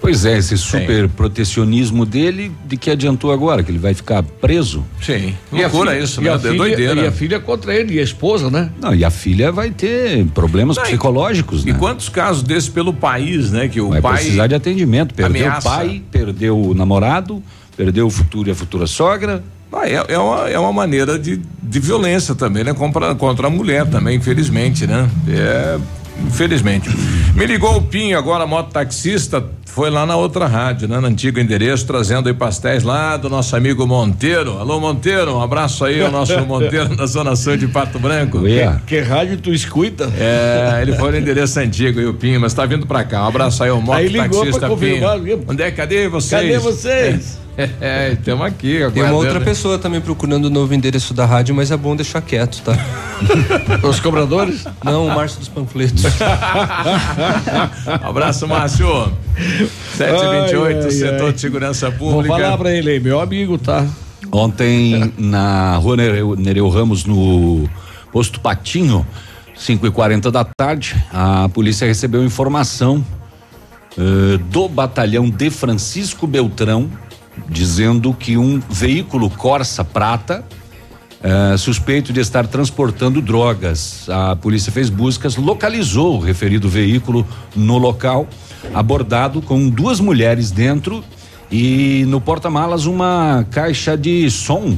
Pois 0.02 0.24
é, 0.26 0.38
esse 0.38 0.58
super 0.58 1.10
protecionismo 1.10 2.06
dele, 2.06 2.52
de 2.66 2.78
que 2.78 2.90
adiantou 2.90 3.32
agora? 3.32 3.62
Que 3.62 3.70
ele 3.72 3.78
vai 3.78 3.94
ficar 3.94 4.24
preso? 4.24 4.86
Sim. 5.02 5.36
E 5.52 5.62
Loucura 5.62 5.92
filha- 5.92 6.04
isso, 6.04 6.22
e 6.22 6.24
né? 6.24 6.30
a 6.32 6.34
É 6.36 6.40
filha- 6.40 6.54
doideira. 6.58 7.02
E 7.02 7.08
a 7.08 7.12
filha 7.12 7.40
contra 7.40 7.76
ele, 7.76 7.96
e 7.96 8.00
a 8.00 8.04
esposa, 8.04 8.50
né? 8.50 8.70
Não, 8.82 8.96
e 8.96 9.04
a 9.04 9.10
filha 9.10 9.52
vai 9.52 9.72
ter 9.72 10.26
problemas 10.28 10.78
Não, 10.78 10.84
e- 10.84 10.88
psicológicos, 10.88 11.64
E 11.66 11.72
né? 11.74 11.78
quantos 11.78 12.08
casos 12.10 12.44
desses 12.44 12.70
pelo 12.70 12.94
país, 12.94 13.52
né? 13.52 13.68
Que 13.68 13.82
o 13.82 13.90
Vai 13.90 14.02
pai. 14.02 14.14
precisar 14.16 14.48
de 14.48 14.56
atendimento. 14.56 15.14
Perdeu 15.14 15.46
ameaça. 15.48 15.68
o 15.68 15.72
pai, 15.72 16.02
perdeu 16.10 16.58
o 16.60 16.74
namorado, 16.74 17.44
perdeu 17.76 18.08
o 18.08 18.10
futuro 18.10 18.48
e 18.50 18.52
a 18.52 18.56
futura 18.56 18.88
sogra. 18.88 19.44
Ah, 19.72 19.88
é, 19.88 20.04
é 20.08 20.18
uma, 20.18 20.50
é 20.50 20.58
uma 20.58 20.74
maneira 20.74 21.20
de, 21.20 21.40
de 21.62 21.80
violência 21.80 22.34
também, 22.34 22.64
né? 22.64 22.74
Contra, 22.74 23.14
contra 23.16 23.48
a 23.48 23.50
mulher 23.50 23.86
também, 23.86 24.16
infelizmente, 24.18 24.88
né? 24.88 25.08
É. 25.28 25.78
Infelizmente. 26.26 26.90
Me 27.34 27.46
ligou 27.46 27.78
o 27.78 27.82
Pinho, 27.82 28.18
agora 28.18 28.46
mototaxista, 28.46 29.42
foi 29.70 29.90
lá 29.90 30.06
na 30.06 30.16
outra 30.16 30.48
rádio, 30.48 30.88
né? 30.88 31.00
No 31.00 31.08
antigo 31.08 31.40
endereço, 31.40 31.86
trazendo 31.86 32.28
aí 32.28 32.34
pastéis 32.34 32.84
lá 32.84 33.16
do 33.16 33.30
nosso 33.30 33.56
amigo 33.56 33.86
Monteiro. 33.86 34.58
Alô, 34.58 34.80
Monteiro, 34.80 35.36
um 35.36 35.42
abraço 35.42 35.86
aí 35.86 36.02
ao 36.02 36.12
nosso 36.12 36.38
Monteiro 36.46 36.96
na 36.96 37.06
Zona 37.06 37.36
Sul 37.36 37.56
de 37.56 37.68
Pato 37.68 38.00
Branco. 38.00 38.40
Ué. 38.40 38.80
Que 38.86 39.00
rádio 39.00 39.38
tu 39.38 39.54
escuta? 39.54 40.12
É, 40.18 40.80
ele 40.82 40.94
foi 40.94 41.12
no 41.12 41.18
endereço 41.18 41.60
antigo 41.60 42.00
aí, 42.00 42.06
o 42.06 42.14
Pinho, 42.14 42.42
mas 42.42 42.54
tá 42.54 42.66
vindo 42.66 42.88
pra 42.88 43.04
cá. 43.04 43.24
Um 43.24 43.28
abraço 43.28 43.64
aí 43.64 43.70
ao 43.70 43.80
Aí 43.94 44.08
ligou 44.08 44.46
confirmar, 44.60 45.20
Pinho. 45.20 45.46
Onde 45.48 45.64
é? 45.64 45.72
Cadê 45.72 46.08
vocês? 46.10 46.42
Cadê 46.42 46.58
vocês? 46.58 47.40
É, 47.46 47.49
estamos 48.13 48.45
aqui. 48.45 48.80
Tem 48.93 49.04
uma 49.04 49.13
outra 49.13 49.39
pessoa 49.41 49.78
também 49.78 50.00
procurando 50.00 50.45
o 50.45 50.50
novo 50.50 50.74
endereço 50.74 51.13
da 51.13 51.26
rádio, 51.26 51.54
mas 51.56 51.72
é 51.72 51.78
bom 51.78 51.95
deixar 51.95 52.22
quieto, 52.22 52.62
tá? 52.63 52.74
Os 53.88 54.00
cobradores? 54.00 54.65
Não, 54.84 55.08
o 55.08 55.10
Márcio 55.10 55.39
dos 55.39 55.50
Panfletos. 55.50 56.04
Abraço, 58.02 58.48
Márcio. 58.48 58.88
728, 59.98 60.78
Ai, 60.78 60.84
ai, 60.84 60.91
setor 60.91 61.26
ai. 61.28 61.34
de 61.34 61.41
segurança 61.41 61.89
Vou 61.89 62.13
pública. 62.13 62.36
falar 62.36 62.58
pra 62.58 62.72
ele 62.72 62.91
aí, 62.91 63.00
meu 63.00 63.19
amigo, 63.19 63.58
tá? 63.58 63.86
Ontem, 64.32 65.13
na 65.17 65.76
rua 65.78 65.98
Nereu, 65.98 66.36
Nereu 66.36 66.69
Ramos, 66.69 67.06
no 67.06 67.67
posto 68.12 68.39
Patinho, 68.39 69.06
5 69.56 69.88
e 69.88 69.91
40 69.91 70.32
da 70.32 70.43
tarde, 70.43 70.95
a 71.12 71.50
polícia 71.50 71.88
recebeu 71.88 72.24
informação 72.24 73.04
eh, 73.98 74.38
do 74.50 74.67
batalhão 74.69 75.30
de 75.30 75.50
Francisco 75.50 76.28
Beltrão, 76.28 76.89
dizendo 77.47 78.13
que 78.13 78.38
um 78.38 78.60
veículo 78.69 79.30
Corsa 79.30 79.84
Prata, 79.84 80.45
eh, 81.21 81.58
suspeito 81.58 82.13
de 82.13 82.21
estar 82.21 82.47
transportando 82.47 83.21
drogas. 83.21 84.08
A 84.10 84.36
polícia 84.38 84.71
fez 84.71 84.89
buscas, 84.89 85.36
localizou 85.36 86.17
o 86.17 86.19
referido 86.19 86.69
veículo 86.69 87.28
no 87.56 87.78
local, 87.78 88.28
abordado 88.73 89.41
com 89.41 89.69
duas 89.69 89.99
mulheres 89.99 90.49
dentro 90.49 91.04
e 91.52 92.06
no 92.08 92.21
porta-malas 92.21 92.86
uma 92.86 93.45
caixa 93.52 93.97
de 93.97 94.30
som. 94.30 94.78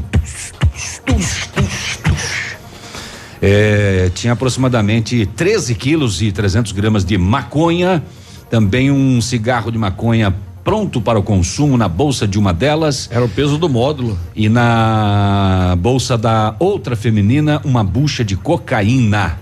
É, 3.40 4.12
tinha 4.14 4.34
aproximadamente 4.34 5.26
13 5.26 5.76
quilos 5.76 6.22
e 6.22 6.32
300 6.32 6.72
gramas 6.72 7.04
de 7.04 7.18
maconha, 7.18 8.04
também 8.50 8.92
um 8.92 9.22
cigarro 9.22 9.72
de 9.72 9.78
maconha 9.78 10.34
pronto 10.64 11.02
para 11.02 11.20
o 11.20 11.24
consumo 11.24 11.78
na 11.78 11.88
bolsa 11.88 12.28
de 12.28 12.38
uma 12.38 12.54
delas. 12.54 13.10
Era 13.12 13.24
o 13.24 13.30
peso 13.30 13.58
do 13.58 13.68
módulo. 13.68 14.18
E 14.36 14.50
na 14.50 15.76
bolsa 15.80 16.18
da 16.18 16.56
outra 16.60 16.96
feminina, 16.96 17.62
uma 17.64 17.84
bucha 17.84 18.24
de 18.24 18.36
cocaína. 18.36 19.40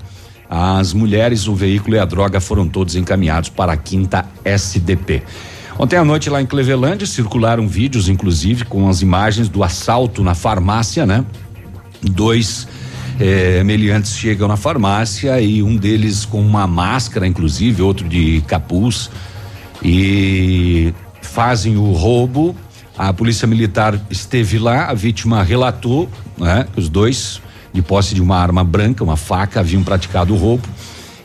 As 0.50 0.94
mulheres, 0.94 1.48
o 1.48 1.54
veículo 1.54 1.96
e 1.96 2.00
a 2.00 2.06
droga 2.06 2.40
foram 2.40 2.68
todos 2.68 2.96
encaminhados 2.96 3.50
para 3.50 3.74
a 3.74 3.78
quinta 3.78 4.26
SDP. 4.44 5.22
Ontem 5.78 5.96
à 5.96 6.04
noite, 6.04 6.30
lá 6.30 6.42
em 6.42 6.46
Cleveland, 6.46 7.06
circularam 7.08 7.68
vídeos, 7.68 8.10
inclusive, 8.10 8.66
com 8.66 8.90
as 8.90 9.02
imagens 9.02 9.48
do 9.48 9.64
assalto 9.64 10.24
na 10.24 10.36
farmácia, 10.36 11.06
né? 11.06 11.24
Dois 12.02 12.68
eh, 13.20 13.64
meliantes 13.64 14.18
chegam 14.18 14.48
na 14.48 14.58
farmácia 14.58 15.40
e 15.40 15.62
um 15.62 15.78
deles 15.78 16.26
com 16.26 16.42
uma 16.42 16.66
máscara, 16.66 17.28
inclusive, 17.28 17.82
outro 17.82 18.10
de 18.10 18.42
capuz, 18.48 19.10
e 19.84 20.94
fazem 21.40 21.78
o 21.78 21.94
roubo. 21.94 22.54
A 22.98 23.14
polícia 23.14 23.48
militar 23.48 23.98
esteve 24.10 24.60
lá, 24.60 24.88
a 24.88 24.94
vítima 24.94 25.42
relatou, 25.42 26.10
né? 26.38 26.68
Os 26.76 26.90
dois, 26.90 27.42
de 27.72 27.82
posse 27.82 28.14
de 28.14 28.22
uma 28.22 28.36
arma 28.36 28.62
branca, 28.62 29.06
uma 29.06 29.16
faca, 29.16 29.62
haviam 29.62 29.82
praticado 29.82 30.34
o 30.34 30.38
roubo. 30.38 30.68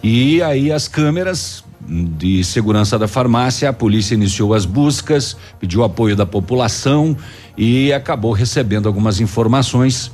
E 0.05 0.40
aí 0.40 0.70
as 0.70 0.87
câmeras 0.87 1.64
de 1.88 2.44
segurança 2.44 2.96
da 2.96 3.09
farmácia, 3.09 3.68
a 3.68 3.72
polícia 3.72 4.14
iniciou 4.14 4.55
as 4.55 4.64
buscas, 4.64 5.37
pediu 5.59 5.83
apoio 5.83 6.14
da 6.14 6.24
população 6.24 7.16
e 7.59 7.92
acabou 7.92 8.31
recebendo 8.31 8.87
algumas 8.87 9.18
informações 9.18 10.12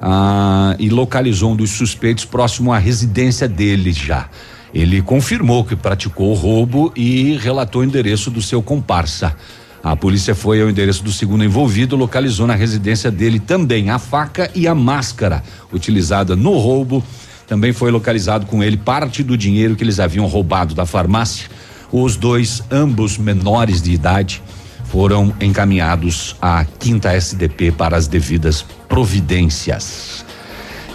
ah, 0.00 0.76
e 0.78 0.88
localizou 0.88 1.50
um 1.50 1.56
dos 1.56 1.70
suspeitos 1.70 2.24
próximo 2.24 2.72
à 2.72 2.78
residência 2.78 3.48
dele 3.48 3.90
já. 3.90 4.28
Ele 4.72 5.02
confirmou 5.02 5.64
que 5.64 5.74
praticou 5.74 6.30
o 6.30 6.34
roubo 6.34 6.92
e 6.94 7.36
relatou 7.38 7.82
o 7.82 7.84
endereço 7.84 8.30
do 8.30 8.40
seu 8.40 8.62
comparsa. 8.62 9.34
A 9.82 9.96
polícia 9.96 10.34
foi 10.34 10.60
ao 10.60 10.68
endereço 10.68 11.02
do 11.02 11.10
segundo 11.10 11.42
envolvido, 11.42 11.96
localizou 11.96 12.46
na 12.46 12.54
residência 12.54 13.10
dele 13.10 13.40
também 13.40 13.90
a 13.90 13.98
faca 13.98 14.50
e 14.54 14.68
a 14.68 14.74
máscara 14.74 15.42
utilizada 15.72 16.36
no 16.36 16.56
roubo. 16.58 17.02
Também 17.46 17.72
foi 17.72 17.90
localizado 17.90 18.46
com 18.46 18.62
ele 18.62 18.76
parte 18.76 19.22
do 19.22 19.36
dinheiro 19.36 19.74
que 19.74 19.82
eles 19.82 19.98
haviam 19.98 20.26
roubado 20.26 20.74
da 20.74 20.84
farmácia. 20.84 21.48
Os 21.90 22.14
dois, 22.14 22.62
ambos 22.70 23.18
menores 23.18 23.82
de 23.82 23.92
idade, 23.92 24.42
foram 24.84 25.32
encaminhados 25.40 26.36
à 26.40 26.64
quinta 26.64 27.12
SDP 27.12 27.72
para 27.72 27.96
as 27.96 28.06
devidas 28.06 28.64
providências. 28.88 30.24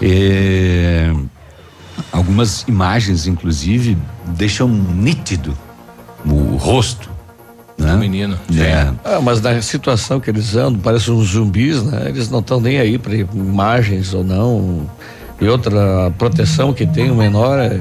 É, 0.00 1.12
algumas 2.12 2.62
imagens, 2.68 3.26
inclusive, 3.26 3.96
deixam 4.28 4.68
nítido 4.68 5.56
o 6.24 6.56
rosto. 6.56 7.10
Né? 7.78 7.94
menino. 7.94 8.38
É. 8.58 8.90
Ah, 9.04 9.20
mas 9.22 9.42
na 9.42 9.60
situação 9.60 10.18
que 10.18 10.30
eles 10.30 10.56
andam, 10.56 10.80
parecem 10.80 11.12
uns 11.12 11.28
zumbis, 11.32 11.82
né? 11.82 12.04
Eles 12.08 12.30
não 12.30 12.38
estão 12.38 12.58
nem 12.58 12.78
aí 12.78 12.96
para 12.96 13.14
imagens 13.14 14.14
ou 14.14 14.24
não. 14.24 14.88
E 15.38 15.46
outra 15.46 16.10
proteção 16.16 16.72
que 16.72 16.86
tem 16.86 17.10
o 17.10 17.14
menor 17.14 17.58
é 17.58 17.78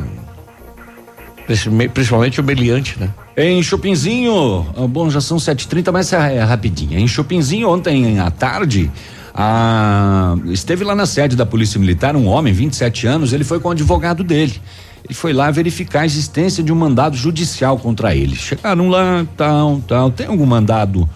principalmente- 1.46 1.90
principalmente 1.92 2.42
humilhante, 2.42 3.00
né? 3.00 3.10
Em 3.38 3.62
Chopinzinho, 3.64 4.66
ah, 4.78 4.88
bom, 4.88 5.10
já 5.10 5.22
são 5.22 5.38
7h30, 5.38 5.92
mas 5.92 6.12
é, 6.12 6.36
é 6.38 6.44
rapidinho. 6.44 7.00
Em 7.00 7.08
Chopinzinho, 7.08 7.70
ontem 7.70 8.20
à 8.20 8.30
tarde, 8.32 8.92
ah, 9.38 10.38
esteve 10.46 10.86
lá 10.86 10.96
na 10.96 11.06
sede 11.06 11.36
da 11.36 11.46
Polícia 11.46 11.78
Militar 11.78 12.16
um 12.16 12.26
homem, 12.26 12.54
27 12.54 13.06
anos, 13.06 13.34
ele 13.34 13.44
foi 13.44 13.60
com 13.60 13.68
o 13.68 13.72
advogado 13.72 14.24
dele. 14.24 14.62
Ele 15.04 15.14
foi 15.14 15.34
lá 15.34 15.52
verificar 15.52 16.02
a 16.02 16.06
existência 16.06 16.64
de 16.64 16.72
um 16.72 16.76
mandado 16.76 17.18
judicial 17.18 17.78
contra 17.78 18.16
ele. 18.16 18.34
Chegaram 18.34 18.88
lá, 18.88 19.28
tal, 19.36 19.82
tal. 19.86 20.10
Tem 20.10 20.28
algum 20.28 20.46
mandado 20.46 21.08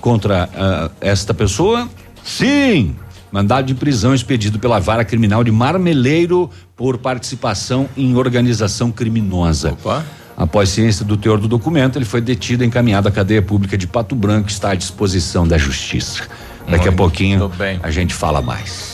contra 0.00 0.50
ah, 0.52 0.90
esta 1.00 1.32
pessoa? 1.32 1.88
Sim! 2.24 2.96
Mandado 3.30 3.68
de 3.68 3.74
prisão 3.74 4.12
expedido 4.12 4.58
pela 4.58 4.80
vara 4.80 5.04
criminal 5.04 5.44
de 5.44 5.52
Marmeleiro 5.52 6.50
por 6.76 6.98
participação 6.98 7.88
em 7.96 8.16
organização 8.16 8.90
criminosa. 8.90 9.72
Opa. 9.72 10.04
Após 10.36 10.70
ciência 10.70 11.04
do 11.04 11.16
teor 11.16 11.38
do 11.38 11.46
documento, 11.46 11.96
ele 11.96 12.04
foi 12.04 12.20
detido 12.20 12.64
e 12.64 12.66
encaminhado 12.66 13.06
à 13.06 13.12
cadeia 13.12 13.40
pública 13.40 13.78
de 13.78 13.86
Pato 13.86 14.16
Branco, 14.16 14.48
está 14.48 14.70
à 14.70 14.74
disposição 14.74 15.46
da 15.46 15.56
justiça. 15.56 16.24
Daqui 16.68 16.88
a 16.88 16.92
pouquinho 16.92 17.50
a 17.82 17.90
gente 17.90 18.14
fala 18.14 18.40
mais. 18.40 18.93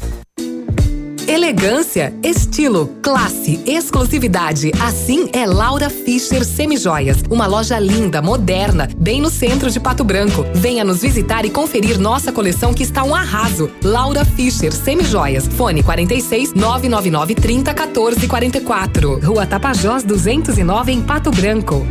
Elegância, 1.31 2.13
estilo, 2.21 2.87
classe, 3.01 3.63
exclusividade. 3.65 4.69
Assim 4.81 5.29
é 5.31 5.45
Laura 5.45 5.89
Fischer 5.89 6.43
Semijoias. 6.43 7.23
Uma 7.29 7.47
loja 7.47 7.79
linda, 7.79 8.21
moderna, 8.21 8.89
bem 8.97 9.21
no 9.21 9.29
centro 9.29 9.71
de 9.71 9.79
Pato 9.79 10.03
Branco. 10.03 10.43
Venha 10.53 10.83
nos 10.83 11.01
visitar 11.01 11.45
e 11.45 11.49
conferir 11.49 11.97
nossa 11.97 12.33
coleção 12.33 12.73
que 12.73 12.83
está 12.83 13.05
um 13.05 13.15
arraso. 13.15 13.71
Laura 13.81 14.25
Fischer 14.25 14.73
Semijoias. 14.73 15.47
Fone 15.47 15.81
46 15.81 16.53
999 16.53 17.35
30 17.35 17.73
14 17.75 18.27
44. 18.27 19.25
Rua 19.25 19.45
Tapajós 19.45 20.03
209 20.03 20.91
em 20.91 21.01
Pato 21.01 21.31
Branco. 21.31 21.87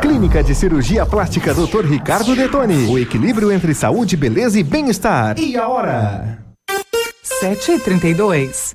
Clínica 0.00 0.40
de 0.40 0.54
Cirurgia 0.54 1.04
Plástica 1.04 1.52
Dr. 1.52 1.84
Ricardo 1.84 2.36
Detoni. 2.36 2.86
O 2.86 2.96
equilíbrio 2.96 3.50
entre 3.50 3.74
saúde, 3.74 4.16
beleza 4.16 4.56
e 4.56 4.62
bem-estar. 4.62 5.36
E 5.36 5.56
a 5.56 5.66
hora? 5.66 6.45
7 7.40 7.74
e 7.74 7.78
32 7.78 8.74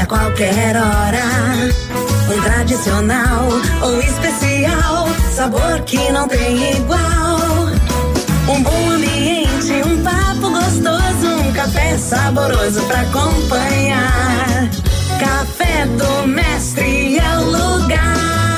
A 0.00 0.06
qualquer 0.06 0.76
hora. 0.76 1.24
Um 2.32 2.40
tradicional 2.42 3.48
ou 3.82 4.00
especial, 4.00 5.08
sabor 5.34 5.80
que 5.82 6.10
não 6.12 6.26
tem 6.26 6.76
igual. 6.76 7.66
Um 8.48 8.62
bom 8.62 8.90
ambiente, 8.90 9.72
um 9.84 10.02
papo 10.02 10.50
gostoso, 10.50 11.42
um 11.46 11.52
café 11.52 11.98
saboroso 11.98 12.82
pra 12.82 13.00
acompanhar. 13.02 14.70
Café 15.18 15.86
do 15.86 16.26
Mestre 16.26 17.18
é 17.18 17.38
o 17.38 17.44
lugar. 17.44 18.49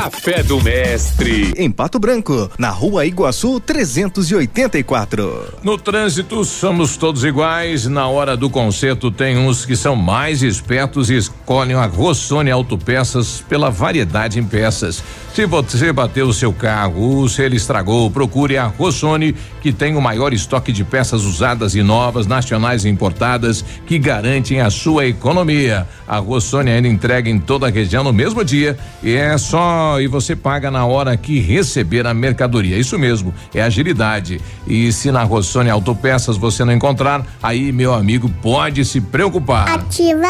Café 0.00 0.42
do 0.42 0.58
Mestre. 0.62 1.52
Em 1.58 1.70
Pato 1.70 1.98
Branco, 1.98 2.50
na 2.56 2.70
rua 2.70 3.04
Iguaçu 3.04 3.60
384. 3.60 5.58
No 5.62 5.76
trânsito, 5.76 6.42
somos 6.42 6.96
todos 6.96 7.22
iguais. 7.22 7.84
Na 7.84 8.08
hora 8.08 8.34
do 8.34 8.48
conserto, 8.48 9.10
tem 9.10 9.36
uns 9.36 9.66
que 9.66 9.76
são 9.76 9.94
mais 9.94 10.42
espertos 10.42 11.10
e 11.10 11.18
escolhem 11.18 11.76
a 11.76 11.84
Rossoni 11.84 12.50
Autopeças 12.50 13.44
pela 13.46 13.68
variedade 13.68 14.38
em 14.38 14.42
peças. 14.42 15.04
Se 15.34 15.46
você 15.46 15.92
bateu 15.92 16.26
o 16.26 16.34
seu 16.34 16.52
carro, 16.52 17.28
se 17.28 17.42
ele 17.42 17.56
estragou, 17.56 18.10
procure 18.10 18.56
a 18.56 18.66
Rossoni, 18.66 19.34
que 19.60 19.72
tem 19.72 19.94
o 19.96 20.00
maior 20.00 20.32
estoque 20.32 20.72
de 20.72 20.82
peças 20.82 21.24
usadas 21.24 21.74
e 21.74 21.82
novas, 21.82 22.26
nacionais 22.26 22.84
e 22.84 22.88
importadas, 22.88 23.64
que 23.86 23.98
garantem 23.98 24.60
a 24.60 24.70
sua 24.70 25.06
economia. 25.06 25.86
A 26.08 26.18
Rossoni 26.18 26.70
ainda 26.70 26.88
entrega 26.88 27.30
em 27.30 27.38
toda 27.38 27.68
a 27.68 27.70
região 27.70 28.02
no 28.02 28.12
mesmo 28.12 28.44
dia 28.44 28.76
e 29.02 29.14
é 29.14 29.38
só 29.38 29.89
e 29.98 30.06
você 30.06 30.36
paga 30.36 30.70
na 30.70 30.84
hora 30.84 31.16
que 31.16 31.40
receber 31.40 32.06
a 32.06 32.12
mercadoria. 32.12 32.76
Isso 32.76 32.98
mesmo, 32.98 33.32
é 33.54 33.62
agilidade. 33.62 34.38
E 34.66 34.92
se 34.92 35.10
na 35.10 35.22
Rossoni 35.22 35.70
Autopeças 35.70 36.36
você 36.36 36.62
não 36.64 36.74
encontrar, 36.74 37.26
aí 37.42 37.72
meu 37.72 37.94
amigo 37.94 38.30
pode 38.42 38.84
se 38.84 39.00
preocupar. 39.00 39.70
Ativa 39.70 40.28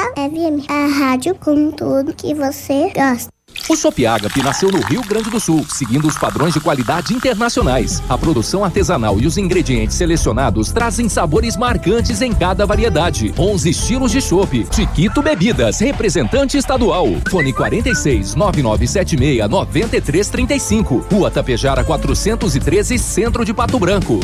a 0.68 0.87
rádio 0.87 1.35
com 1.35 1.73
tudo 1.73 2.14
que 2.14 2.33
você 2.35 2.92
gosta. 2.94 3.39
O 3.69 3.77
Shop 3.77 4.05
Agape 4.05 4.43
nasceu 4.43 4.71
no 4.71 4.81
Rio 4.81 5.01
Grande 5.03 5.31
do 5.31 5.39
Sul, 5.39 5.65
seguindo 5.69 6.09
os 6.09 6.19
padrões 6.19 6.55
de 6.55 6.61
qualidade 6.61 7.15
internacionais. 7.15 8.03
A 8.09 8.19
produção 8.19 8.65
artesanal 8.65 9.21
e 9.21 9.27
os 9.27 9.39
ingredientes 9.39 9.97
selecionados 9.97 10.73
trazem 10.73 11.09
sabores 11.09 11.57
marcantes 11.57 12.21
em 12.21 12.33
cada 12.33 12.67
variedade. 12.67 13.33
11 13.39 13.71
estilos 13.71 14.11
de 14.11 14.21
chopp. 14.21 14.67
Chiquito 14.73 15.23
Bebidas, 15.23 15.79
representante 15.79 16.57
estadual. 16.57 17.07
Fone 17.31 17.53
46 17.53 18.35
9976 18.35 19.49
9335. 19.49 21.07
Rua 21.11 21.31
Tapejara 21.31 21.85
413, 21.85 22.99
Centro 22.99 23.45
de 23.45 23.55
Pato 23.55 23.79
Branco. 23.79 24.21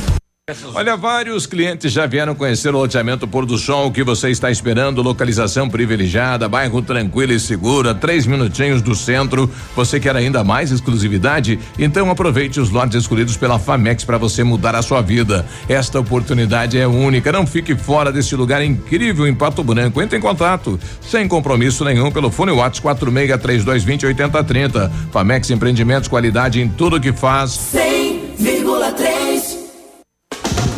Olha, 0.74 0.96
vários 0.96 1.44
clientes 1.44 1.90
já 1.90 2.06
vieram 2.06 2.32
conhecer 2.32 2.72
o 2.72 2.78
loteamento 2.78 3.26
Pôr 3.26 3.44
do 3.44 3.58
Sol. 3.58 3.88
O 3.88 3.90
que 3.90 4.04
você 4.04 4.30
está 4.30 4.48
esperando? 4.48 5.02
Localização 5.02 5.68
privilegiada, 5.68 6.48
bairro 6.48 6.80
tranquilo 6.80 7.32
e 7.32 7.40
seguro, 7.40 7.92
três 7.96 8.28
minutinhos 8.28 8.80
do 8.80 8.94
centro. 8.94 9.50
Você 9.74 9.98
quer 9.98 10.14
ainda 10.14 10.44
mais 10.44 10.70
exclusividade? 10.70 11.58
Então 11.76 12.12
aproveite 12.12 12.60
os 12.60 12.70
lotes 12.70 12.96
escolhidos 12.96 13.36
pela 13.36 13.58
Famex 13.58 14.04
para 14.04 14.18
você 14.18 14.44
mudar 14.44 14.76
a 14.76 14.82
sua 14.82 15.02
vida. 15.02 15.44
Esta 15.68 15.98
oportunidade 15.98 16.78
é 16.78 16.86
única. 16.86 17.32
Não 17.32 17.44
fique 17.44 17.74
fora 17.74 18.12
deste 18.12 18.36
lugar 18.36 18.62
incrível 18.62 19.26
em 19.26 19.34
Pato 19.34 19.64
Branco. 19.64 20.00
Entre 20.00 20.16
em 20.16 20.20
contato, 20.20 20.78
sem 21.00 21.26
compromisso 21.26 21.84
nenhum, 21.84 22.12
pelo 22.12 22.30
fone 22.30 22.52
WhatsApp 22.52 23.00
46 23.00 23.42
3220 23.42 24.06
8030. 24.06 24.92
Famex 25.10 25.50
Empreendimentos, 25.50 26.08
qualidade 26.08 26.60
em 26.60 26.68
tudo 26.68 27.00
que 27.00 27.12
faz. 27.12 27.50
100,3 27.74 29.05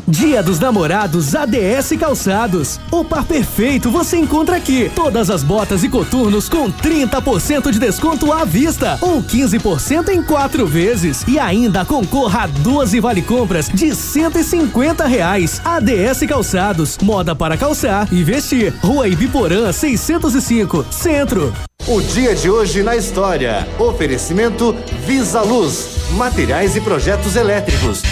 Dia 0.08 0.42
dos 0.42 0.58
Namorados 0.58 1.34
ADS 1.34 1.92
Calçados. 2.00 2.80
O 2.90 3.04
par 3.04 3.24
perfeito 3.24 3.90
você 3.90 4.16
encontra 4.16 4.56
aqui. 4.56 4.90
Todas 4.94 5.28
as 5.28 5.42
botas 5.42 5.84
e 5.84 5.88
coturnos 5.88 6.48
com 6.48 6.72
30% 6.72 7.70
de 7.70 7.78
desconto 7.78 8.32
à 8.32 8.42
vista 8.42 8.96
ou 9.02 9.22
15% 9.22 10.08
em 10.08 10.22
quatro 10.22 10.66
vezes. 10.66 11.24
E 11.28 11.38
ainda 11.38 11.84
concorra 11.84 12.44
a 12.44 12.46
12 12.46 12.98
vale 13.00 13.20
compras 13.20 13.68
de 13.68 13.94
150 13.94 15.04
reais. 15.04 15.60
ADS 15.62 16.26
Calçados. 16.26 16.96
Moda 17.02 17.34
para 17.34 17.58
calçar 17.58 18.08
e 18.10 18.24
vestir. 18.24 18.72
Rua 18.80 19.06
Ibiporã 19.08 19.70
605, 19.70 20.86
Centro. 20.90 21.52
O 21.86 22.00
dia 22.00 22.34
de 22.34 22.48
hoje 22.48 22.82
na 22.82 22.96
história. 22.96 23.68
Oferecimento 23.78 24.74
Visa 25.06 25.42
Luz. 25.42 25.98
Materiais 26.12 26.74
e 26.76 26.80
projetos 26.80 27.36
elétricos. 27.36 28.02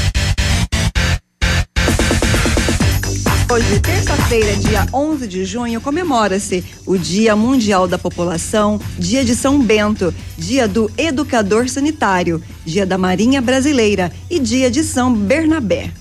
Hoje, 3.49 3.79
terça-feira, 3.79 4.57
dia 4.57 4.85
11 4.93 5.29
de 5.29 5.45
junho, 5.45 5.81
comemora-se 5.81 6.65
o 6.85 6.99
Dia 6.99 7.37
Mundial 7.37 7.87
da 7.87 7.97
População, 7.97 8.81
Dia 8.99 9.25
de 9.25 9.37
São 9.37 9.63
Bento, 9.63 10.13
Dia 10.37 10.67
do 10.67 10.91
Educador 10.99 11.69
Sanitário, 11.69 12.43
Dia 12.65 12.85
da 12.85 12.99
Marinha 12.99 13.41
Brasileira 13.41 14.13
e 14.29 14.41
Dia 14.41 14.69
de 14.69 14.83
São 14.83 15.15
Bernabé. 15.15 15.93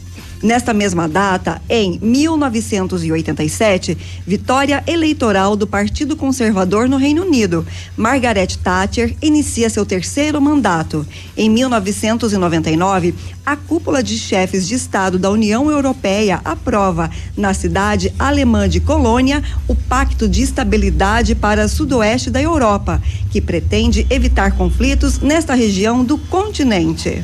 Nesta 0.45 0.73
mesma 0.75 1.09
data, 1.09 1.59
em 1.67 1.97
1987, 1.99 3.97
vitória 4.27 4.83
eleitoral 4.85 5.55
do 5.55 5.65
Partido 5.65 6.15
Conservador 6.15 6.87
no 6.87 6.97
Reino 6.97 7.23
Unido. 7.23 7.65
Margaret 7.97 8.55
Thatcher 8.63 9.15
inicia 9.23 9.71
seu 9.71 9.83
terceiro 9.87 10.39
mandato. 10.39 11.03
Em 11.35 11.49
1999, 11.49 13.15
a 13.43 13.55
cúpula 13.55 14.03
de 14.03 14.19
chefes 14.19 14.67
de 14.67 14.75
Estado 14.75 15.17
da 15.17 15.31
União 15.31 15.71
Europeia 15.71 16.39
aprova, 16.45 17.09
na 17.35 17.51
cidade 17.55 18.13
alemã 18.19 18.69
de 18.69 18.79
Colônia, 18.79 19.41
o 19.67 19.73
Pacto 19.73 20.29
de 20.29 20.43
Estabilidade 20.43 21.33
para 21.33 21.67
Sudoeste 21.67 22.29
da 22.29 22.39
Europa, 22.39 23.01
que 23.31 23.41
pretende 23.41 24.05
evitar 24.11 24.55
conflitos 24.55 25.17
nesta 25.17 25.55
região 25.55 26.05
do 26.05 26.19
continente. 26.19 27.23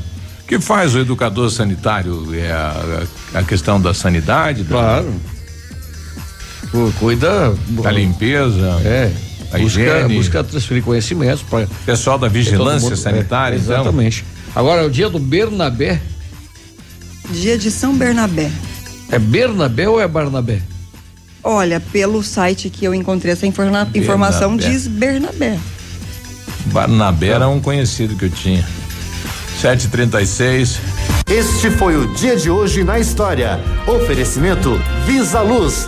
O 0.51 0.53
que 0.53 0.59
faz 0.59 0.93
o 0.95 0.99
educador 0.99 1.49
sanitário? 1.49 2.27
É 2.35 2.51
a, 2.51 3.03
a 3.35 3.41
questão 3.41 3.79
da 3.79 3.93
sanidade? 3.93 4.65
Claro. 4.65 5.15
Cuida 6.99 7.55
da 7.69 7.89
limpeza. 7.89 8.81
É. 8.83 9.13
A 9.53 9.57
busca, 9.57 9.79
higiene. 9.79 10.13
busca 10.13 10.43
transferir 10.43 10.83
conhecimentos 10.83 11.41
para 11.41 11.67
Pessoal 11.85 12.17
da 12.17 12.27
vigilância 12.27 12.97
sanitária, 12.97 13.55
é, 13.55 13.59
então? 13.59 13.75
Exatamente. 13.75 14.25
Agora, 14.53 14.81
é 14.81 14.85
o 14.85 14.89
dia 14.89 15.09
do 15.09 15.19
Bernabé. 15.19 16.01
Dia 17.29 17.57
de 17.57 17.71
São 17.71 17.95
Bernabé. 17.95 18.51
É 19.09 19.17
Bernabé 19.17 19.87
ou 19.87 20.01
é 20.01 20.07
Barnabé? 20.07 20.61
Olha, 21.41 21.79
pelo 21.79 22.21
site 22.21 22.69
que 22.69 22.83
eu 22.83 22.93
encontrei 22.93 23.31
essa 23.31 23.47
informa- 23.47 23.87
informação, 23.95 24.57
Bernabé. 24.57 24.69
diz 24.69 24.85
Bernabé. 24.85 25.57
Barnabé 26.65 27.27
era 27.27 27.47
um 27.47 27.61
conhecido 27.61 28.17
que 28.17 28.25
eu 28.25 28.29
tinha. 28.29 28.80
736. 29.61 30.79
Este 31.29 31.69
foi 31.69 31.95
o 31.95 32.11
dia 32.15 32.35
de 32.35 32.49
hoje 32.49 32.83
na 32.83 32.97
história. 32.97 33.59
Oferecimento 33.85 34.71
Visa 35.05 35.41
Luz. 35.41 35.87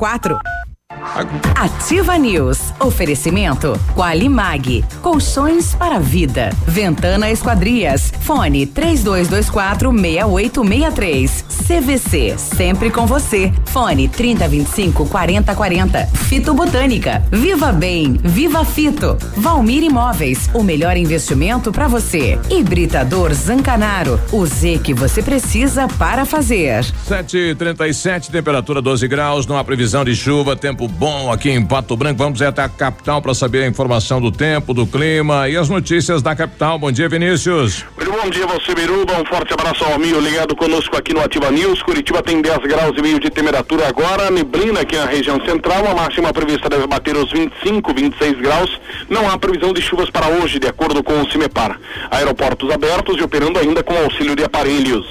Ativa 1.55 2.17
News. 2.17 2.73
Oferecimento 2.79 3.79
Qualimag. 3.93 4.83
Colchões 4.99 5.75
para 5.75 5.99
vida. 5.99 6.49
Ventana 6.65 7.29
Esquadrias. 7.29 8.11
Fone 8.21 8.65
3224 8.65 9.91
6863. 9.91 11.60
CVC. 11.61 12.35
Sempre 12.37 12.89
com 12.89 13.05
você. 13.05 13.51
Fone 13.67 14.07
3025 14.07 15.07
4040. 15.07 16.05
Fito 16.27 16.53
Botânica. 16.53 17.23
Viva 17.31 17.71
Bem. 17.71 18.19
Viva 18.23 18.65
Fito. 18.65 19.17
Valmir 19.37 19.83
Imóveis. 19.83 20.49
O 20.53 20.63
melhor 20.63 20.97
investimento 20.97 21.71
para 21.71 21.87
você. 21.87 22.39
Hibridador 22.49 23.33
Zancanaro. 23.33 24.19
O 24.31 24.45
Z 24.45 24.79
que 24.83 24.93
você 24.93 25.21
precisa 25.21 25.87
para 25.87 26.25
fazer. 26.25 26.83
737, 26.83 28.31
temperatura 28.31 28.81
12 28.81 29.07
graus, 29.07 29.45
não 29.45 29.57
há 29.57 29.63
previsão 29.63 30.03
de 30.03 30.15
chuva, 30.15 30.55
tempo 30.55 30.87
bom 30.87 31.31
aqui 31.31 31.49
em 31.49 31.65
Pato 31.65 31.95
Branco. 31.95 32.17
Vamos 32.17 32.41
até 32.41 32.63
a 32.63 32.69
capital 32.69 33.21
para 33.21 33.33
saber 33.33 33.63
a 33.63 33.67
informação 33.67 34.19
do 34.19 34.31
tempo, 34.31 34.73
do 34.73 34.85
clima 34.85 35.47
e 35.49 35.55
as 35.57 35.69
notícias 35.69 36.21
da 36.21 36.35
capital. 36.35 36.79
Bom 36.79 36.91
dia, 36.91 37.07
Vinícius. 37.07 37.85
Muito 37.95 38.11
bom 38.11 38.29
dia, 38.29 38.45
você, 38.47 38.73
Biruba. 38.73 39.13
Um 39.21 39.25
forte 39.25 39.53
abraço 39.53 39.83
ao 39.83 39.93
amigo 39.93 40.19
ligado 40.19 40.55
conosco 40.55 40.95
aqui 40.97 41.13
no 41.13 41.21
Ativa 41.21 41.51
News. 41.51 41.60
Curitiba 41.91 42.23
tem 42.23 42.41
10 42.41 42.59
graus 42.59 42.97
e 42.97 43.01
meio 43.01 43.19
de 43.19 43.29
temperatura 43.29 43.87
agora. 43.87 44.31
Neblina 44.31 44.81
aqui 44.81 44.95
na 44.95 45.05
região 45.05 45.39
central. 45.45 45.85
A 45.87 45.93
máxima 45.93 46.33
prevista 46.33 46.69
deve 46.69 46.87
bater 46.87 47.15
os 47.15 47.31
25, 47.31 47.93
26 47.93 48.39
graus. 48.39 48.81
Não 49.09 49.29
há 49.29 49.37
previsão 49.37 49.73
de 49.73 49.81
chuvas 49.81 50.09
para 50.09 50.27
hoje, 50.27 50.57
de 50.57 50.67
acordo 50.67 51.03
com 51.03 51.21
o 51.21 51.29
CIMEPAR. 51.29 51.79
Aeroportos 52.09 52.71
abertos 52.71 53.17
e 53.19 53.23
operando 53.23 53.59
ainda 53.59 53.83
com 53.83 53.95
auxílio 53.95 54.35
de 54.35 54.43
aparelhos. 54.43 55.05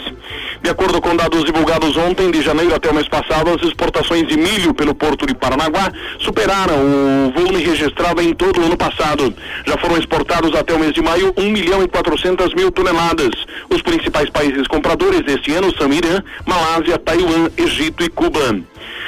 De 0.63 0.69
acordo 0.69 1.01
com 1.01 1.17
dados 1.17 1.43
divulgados 1.45 1.97
ontem, 1.97 2.31
de 2.31 2.43
janeiro 2.43 2.75
até 2.75 2.91
o 2.91 2.95
mês 2.95 3.09
passado, 3.09 3.51
as 3.51 3.63
exportações 3.63 4.27
de 4.27 4.37
milho 4.37 4.75
pelo 4.75 4.95
Porto 4.95 5.25
de 5.25 5.35
Paranaguá 5.35 5.91
superaram 6.19 6.77
o 6.77 7.33
volume 7.33 7.65
registrado 7.65 8.21
em 8.21 8.35
todo 8.35 8.61
o 8.61 8.65
ano 8.67 8.77
passado. 8.77 9.35
Já 9.67 9.79
foram 9.79 9.97
exportados 9.97 10.55
até 10.55 10.75
o 10.75 10.79
mês 10.79 10.93
de 10.93 11.01
maio 11.01 11.33
1 11.37 11.51
milhão 11.51 11.83
e 11.83 11.89
400 11.89 12.55
mil 12.55 12.71
toneladas. 12.71 13.31
Os 13.71 13.81
principais 13.81 14.29
países 14.29 14.67
compradores 14.67 15.23
deste 15.23 15.51
ano 15.53 15.75
são 15.79 15.91
Irã, 15.91 16.23
Malásia, 16.47 16.99
Taiwan, 16.99 17.49
Egito 17.57 18.05
e 18.05 18.11
Cuba. 18.11 18.61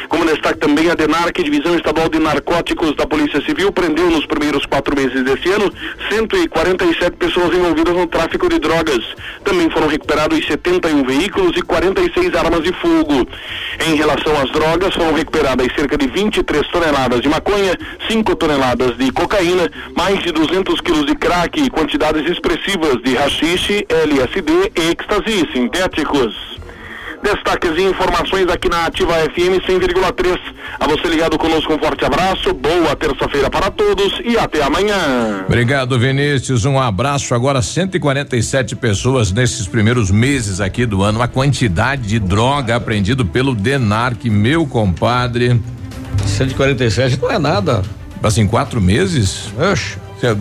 Como 0.09 0.25
destaque 0.27 0.59
também, 0.59 0.91
a 0.91 0.95
DENARC, 0.95 1.43
Divisão 1.43 1.75
Estadual 1.75 2.09
de 2.09 2.19
Narcóticos 2.19 2.95
da 2.97 3.07
Polícia 3.07 3.41
Civil, 3.43 3.73
prendeu 3.73 4.11
nos 4.11 4.27
primeiros 4.27 4.67
quatro 4.67 4.95
meses 4.95 5.25
deste 5.25 5.51
ano 5.51 5.73
147 6.11 7.17
pessoas 7.17 7.55
envolvidas 7.55 7.97
no 7.97 8.07
tráfico 8.07 8.49
de 8.49 8.59
drogas. 8.59 9.03
Também 9.45 9.71
foram 9.71 9.89
recuperados 9.89 10.47
71 10.47 11.03
veículos 11.05 11.42
e 11.57 11.63
46 11.63 12.35
armas 12.35 12.63
de 12.63 12.73
fogo. 12.75 13.27
Em 13.87 13.97
relação 13.97 14.33
às 14.41 14.51
drogas, 14.51 14.95
foram 14.95 15.13
recuperadas 15.15 15.67
cerca 15.75 15.97
de 15.97 16.07
23 16.07 16.67
toneladas 16.69 17.21
de 17.21 17.29
maconha, 17.29 17.77
5 18.09 18.37
toneladas 18.37 18.97
de 18.97 19.11
cocaína, 19.11 19.71
mais 19.97 20.21
de 20.21 20.31
200 20.33 20.81
quilos 20.81 21.07
de 21.07 21.15
crack 21.15 21.61
e 21.61 21.71
quantidades 21.71 22.29
expressivas 22.31 23.03
de 23.03 23.15
rachixe, 23.15 23.87
LSD 23.89 24.73
e 24.77 24.91
êxtase 24.91 25.49
sintéticos. 25.53 26.62
Destaques 27.23 27.71
e 27.79 27.83
informações 27.83 28.49
aqui 28.49 28.69
na 28.69 28.87
Ativa 28.87 29.15
FM 29.15 29.63
100,3. 29.65 30.39
A 30.81 30.89
você 30.89 31.07
ligado 31.07 31.39
conosco, 31.39 31.73
um 31.73 31.79
forte 31.79 32.05
abraço, 32.05 32.53
boa 32.53 32.97
terça-feira 32.97 33.49
para 33.49 33.71
todos 33.71 34.21
e 34.25 34.37
até 34.37 34.63
amanhã. 34.63 35.45
Obrigado, 35.47 35.97
Vinícius. 35.99 36.65
Um 36.65 36.81
abraço. 36.81 37.35
Agora, 37.35 37.63
147 37.63 38.75
pessoas 38.75 39.31
nesses 39.31 39.69
primeiros 39.69 40.11
meses 40.11 40.61
aqui 40.61 40.85
do 40.85 41.03
ano. 41.03 41.21
Uma 41.21 41.29
quantidade 41.29 42.03
de 42.09 42.19
droga 42.19 42.75
apreendido 42.75 43.25
pelo 43.25 43.55
DENARC, 43.55 44.25
meu 44.29 44.67
compadre. 44.67 45.61
147 46.27 47.21
não 47.23 47.31
é 47.31 47.39
nada. 47.39 47.83
Assim, 48.23 48.47
quatro 48.47 48.81
meses? 48.81 49.53
Oxe. 49.59 49.97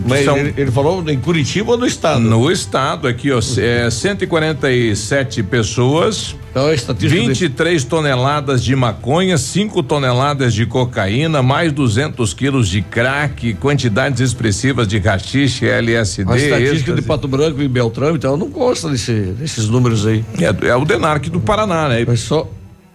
Mas 0.08 0.26
São- 0.26 0.38
ele, 0.38 0.54
ele 0.58 0.72
falou 0.72 1.04
em 1.10 1.20
Curitiba 1.20 1.72
ou 1.72 1.78
no 1.78 1.86
estado? 1.86 2.20
No 2.20 2.52
estado 2.52 3.08
aqui, 3.08 3.32
ó, 3.32 3.40
é 3.58 3.90
147 3.90 5.44
pessoas. 5.44 6.36
Então, 6.52 6.68
a 6.68 6.74
estatística 6.74 7.22
23 7.22 7.84
toneladas 7.86 8.62
de 8.62 8.76
maconha, 8.76 9.38
5 9.38 9.82
toneladas 9.84 10.54
de 10.54 10.66
cocaína, 10.66 11.42
mais 11.42 11.72
200 11.72 12.34
quilos 12.34 12.68
de 12.68 12.82
crack, 12.82 13.54
quantidades 13.54 14.20
expressivas 14.20 14.86
de 14.88 14.98
rachixe, 15.00 15.66
LSD. 15.66 16.32
A 16.32 16.36
estatística 16.36 16.76
de 16.76 16.80
êxtase. 17.00 17.02
Pato 17.08 17.28
Branco 17.28 17.62
e 17.62 17.68
Beltrame, 17.70 18.18
então 18.18 18.36
não 18.36 18.50
consta 18.52 18.90
desse, 18.90 19.14
desses 19.14 19.70
números 19.70 20.06
aí. 20.06 20.26
É, 20.40 20.68
é 20.68 20.76
o 20.76 20.84
Denarc 20.84 21.30
do 21.30 21.40
Paraná, 21.40 21.88
né? 21.88 22.02
É 22.02 22.16
só. 22.18 22.50